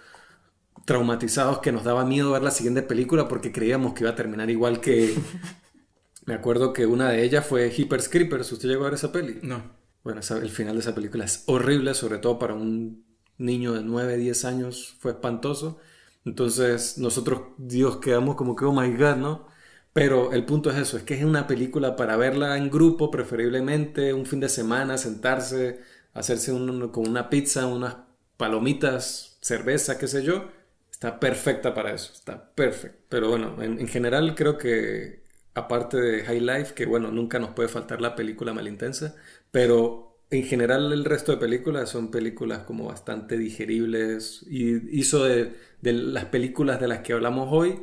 traumatizados 0.85 1.59
que 1.59 1.73
nos 1.73 1.83
daba 1.83 2.05
miedo 2.05 2.31
ver 2.31 2.43
la 2.43 2.53
siguiente 2.53 2.83
película 2.83 3.27
porque 3.27 3.51
creíamos 3.51 3.95
que 3.95 4.05
iba 4.05 4.11
a 4.11 4.17
terminar 4.17 4.51
igual 4.51 4.81
que... 4.81 5.15
Me 6.27 6.33
acuerdo 6.33 6.73
que 6.73 6.87
una 6.87 7.11
de 7.11 7.23
ellas 7.23 7.47
fue 7.47 7.71
Hyper 7.71 8.09
Creepers. 8.09 8.51
¿Usted 8.51 8.71
llegó 8.71 8.85
a 8.85 8.87
ver 8.87 8.95
esa 8.95 9.13
peli? 9.13 9.41
No. 9.43 9.63
Bueno, 10.05 10.21
el 10.21 10.51
final 10.51 10.75
de 10.75 10.81
esa 10.81 10.95
película 10.95 11.25
es 11.25 11.45
horrible, 11.47 11.95
sobre 11.95 12.19
todo 12.19 12.39
para 12.39 12.55
un 12.55 13.05
niño 13.39 13.73
de 13.73 13.83
9, 13.83 14.17
10 14.17 14.45
años. 14.45 14.97
Fue 15.01 15.13
espantoso. 15.13 15.81
Entonces 16.25 16.99
nosotros, 16.99 17.41
Dios, 17.59 17.97
quedamos 17.99 18.37
como 18.37 18.55
que, 18.55 18.65
oh 18.65 18.73
my 18.73 18.97
god, 18.97 19.17
¿no? 19.17 19.49
Pero 19.93 20.33
el 20.33 20.45
punto 20.45 20.71
es 20.71 20.79
eso, 20.79 20.97
es 20.97 21.05
que 21.05 21.15
es 21.15 21.25
una 21.25 21.47
película 21.47 21.97
para 21.97 22.17
verla 22.17 22.57
en 22.57 22.71
grupo, 22.71 23.11
preferiblemente 23.11 24.13
un 24.13 24.27
fin 24.27 24.41
de 24.41 24.49
semana, 24.49 24.99
sentarse, 24.99 25.81
hacerse 26.13 26.53
con 26.53 27.09
una 27.09 27.31
pizza, 27.31 27.67
unas 27.67 27.97
palomitas, 28.37 29.39
cerveza, 29.41 29.99
qué 29.99 30.09
sé 30.09 30.25
yo, 30.25 30.49
Está 30.95 31.21
perfecta 31.21 31.75
para 31.75 31.93
eso, 31.93 32.13
está 32.15 32.53
perfecta. 32.55 32.99
Pero 33.09 33.29
bueno, 33.29 33.61
en, 33.63 33.87
general 33.89 34.35
creo 34.35 34.57
que 34.57 35.25
aparte 35.53 35.99
de 35.99 36.25
High 36.25 36.41
Life, 36.41 36.75
que 36.75 36.87
bueno, 36.87 37.11
nunca 37.11 37.39
nos 37.39 37.51
puede 37.51 37.69
faltar 37.69 38.01
la 38.01 38.15
película 38.15 38.55
malintensa, 38.55 39.15
pero 39.55 40.19
en 40.31 40.43
general 40.43 40.93
el 40.93 41.05
resto 41.05 41.31
de 41.31 41.39
películas 41.39 41.89
son 41.89 42.11
películas 42.11 42.65
como 42.67 42.87
bastante 42.87 43.39
digeribles 43.39 44.45
y 44.51 44.99
hizo 44.99 45.23
de, 45.23 45.53
las 45.81 46.25
películas 46.25 46.81
de 46.81 46.89
las 46.89 47.03
que 47.03 47.13
hablamos 47.13 47.51
hoy, 47.53 47.79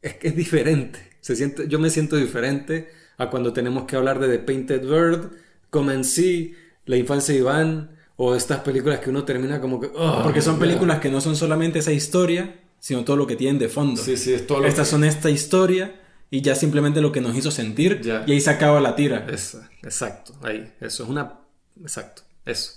es 0.00 0.14
que 0.14 0.28
es 0.28 0.34
diferente. 0.34 0.98
Se 1.20 1.36
siente, 1.36 1.68
yo 1.68 1.78
me 1.78 1.90
siento 1.90 2.16
diferente 2.16 2.88
a 3.18 3.28
cuando 3.28 3.52
tenemos 3.52 3.84
que 3.84 3.94
hablar 3.94 4.18
de 4.20 4.38
The 4.38 4.38
Painted 4.38 4.88
Bird, 4.88 5.32
Comencí, 5.68 6.54
La 6.86 6.96
infancia 6.96 7.34
de 7.34 7.40
Iván, 7.40 7.90
o 8.16 8.34
estas 8.34 8.60
películas 8.60 9.00
que 9.00 9.10
uno 9.10 9.24
termina 9.24 9.60
como 9.60 9.78
que... 9.78 9.88
Porque 10.22 10.40
son 10.40 10.58
películas 10.58 10.98
que 10.98 11.10
no 11.10 11.20
son 11.20 11.36
solamente 11.36 11.80
esa 11.80 11.92
historia, 11.92 12.58
sino 12.78 13.04
todo 13.04 13.18
lo 13.18 13.26
que 13.26 13.36
tienen 13.36 13.58
de 13.58 13.68
fondo. 13.68 14.00
Sí, 14.02 14.16
sí, 14.16 14.32
es 14.32 14.46
todo 14.46 14.60
lo 14.60 14.66
Estas 14.66 14.88
son 14.88 15.04
esta 15.04 15.28
historia 15.28 16.05
y 16.30 16.40
ya 16.42 16.54
simplemente 16.54 17.00
lo 17.00 17.12
que 17.12 17.20
nos 17.20 17.36
hizo 17.36 17.50
sentir 17.50 18.00
y 18.04 18.32
ahí 18.32 18.40
se 18.40 18.50
acaba 18.50 18.80
la 18.80 18.96
tira. 18.96 19.26
exacto, 19.28 20.34
ahí, 20.42 20.74
eso 20.80 21.04
es 21.04 21.08
una... 21.08 21.40
Exacto, 21.80 22.22
eso. 22.44 22.72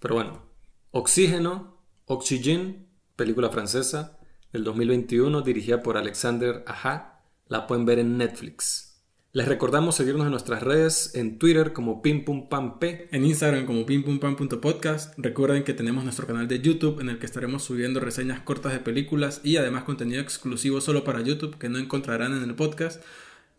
Pero 0.00 0.14
bueno, 0.14 0.42
Oxígeno, 0.90 1.82
Oxygen, 2.06 2.88
película 3.16 3.50
francesa, 3.50 4.18
del 4.52 4.64
2021, 4.64 5.42
dirigida 5.42 5.82
por 5.82 5.96
Alexander 5.96 6.64
Aja, 6.66 7.22
la 7.46 7.66
pueden 7.66 7.84
ver 7.84 8.00
en 8.00 8.18
Netflix. 8.18 8.89
Les 9.32 9.46
recordamos 9.46 9.94
seguirnos 9.94 10.24
en 10.24 10.32
nuestras 10.32 10.60
redes, 10.60 11.14
en 11.14 11.38
Twitter 11.38 11.72
como 11.72 12.02
p 12.02 12.10
en 13.12 13.24
Instagram 13.24 13.64
como 13.64 13.86
pimpumpam.podcast. 13.86 15.14
Recuerden 15.18 15.62
que 15.62 15.72
tenemos 15.72 16.02
nuestro 16.02 16.26
canal 16.26 16.48
de 16.48 16.60
YouTube 16.60 16.98
en 16.98 17.10
el 17.10 17.20
que 17.20 17.26
estaremos 17.26 17.62
subiendo 17.62 18.00
reseñas 18.00 18.40
cortas 18.40 18.72
de 18.72 18.80
películas 18.80 19.40
y 19.44 19.56
además 19.56 19.84
contenido 19.84 20.20
exclusivo 20.20 20.80
solo 20.80 21.04
para 21.04 21.20
YouTube 21.20 21.58
que 21.58 21.68
no 21.68 21.78
encontrarán 21.78 22.36
en 22.36 22.42
el 22.42 22.56
podcast. 22.56 23.00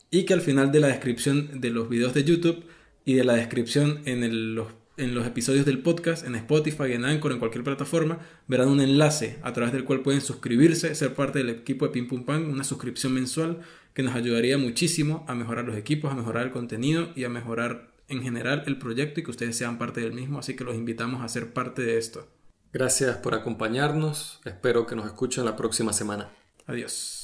Y 0.10 0.26
que 0.26 0.34
al 0.34 0.41
final 0.41 0.73
de 0.73 0.81
la 0.81 0.88
descripción 0.88 1.61
de 1.61 1.69
los 1.69 1.88
videos 1.88 2.14
de 2.14 2.26
YouTube 2.26 2.65
y 3.06 3.14
de 3.14 3.23
la 3.23 3.35
descripción 3.35 4.02
en, 4.03 4.56
los, 4.56 4.68
en 4.98 5.15
los 5.15 5.26
episodios 5.26 5.65
del 5.65 5.80
podcast, 5.80 6.27
en 6.27 6.35
Spotify, 6.35 6.91
en 6.91 7.06
Anchor, 7.06 7.31
en 7.31 7.39
cualquier 7.39 7.64
plataforma, 7.64 8.19
verán 8.45 8.68
un 8.68 8.81
enlace 8.81 9.39
a 9.41 9.53
través 9.53 9.72
del 9.72 9.85
cual 9.85 10.02
pueden 10.02 10.19
suscribirse, 10.19 10.95
ser 10.95 11.14
parte 11.14 11.39
del 11.39 11.49
equipo 11.49 11.88
de 11.88 11.93
Pim 11.93 12.10
una 12.27 12.65
suscripción 12.65 13.14
mensual 13.14 13.61
que 13.93 14.03
nos 14.03 14.15
ayudaría 14.15 14.57
muchísimo 14.57 15.26
a 15.27 15.35
mejorar 15.35 15.65
los 15.65 15.77
equipos, 15.77 16.11
a 16.11 16.15
mejorar 16.15 16.45
el 16.45 16.51
contenido 16.51 17.09
y 17.15 17.23
a 17.23 17.30
mejorar 17.30 17.91
en 18.07 18.22
general 18.22 18.63
el 18.68 18.77
proyecto 18.77 19.19
y 19.19 19.23
que 19.23 19.31
ustedes 19.31 19.57
sean 19.57 19.77
parte 19.77 20.01
del 20.01 20.13
mismo, 20.13 20.39
así 20.39 20.55
que 20.55 20.63
los 20.63 20.76
invitamos 20.76 21.23
a 21.23 21.30
ser 21.30 21.53
parte 21.53 21.81
de 21.81 21.97
esto. 21.97 22.27
Gracias 22.73 23.18
por 23.18 23.35
acompañarnos, 23.35 24.41
espero 24.45 24.85
que 24.85 24.95
nos 24.95 25.05
escuchen 25.05 25.45
la 25.45 25.55
próxima 25.55 25.93
semana. 25.93 26.30
Adiós. 26.68 27.20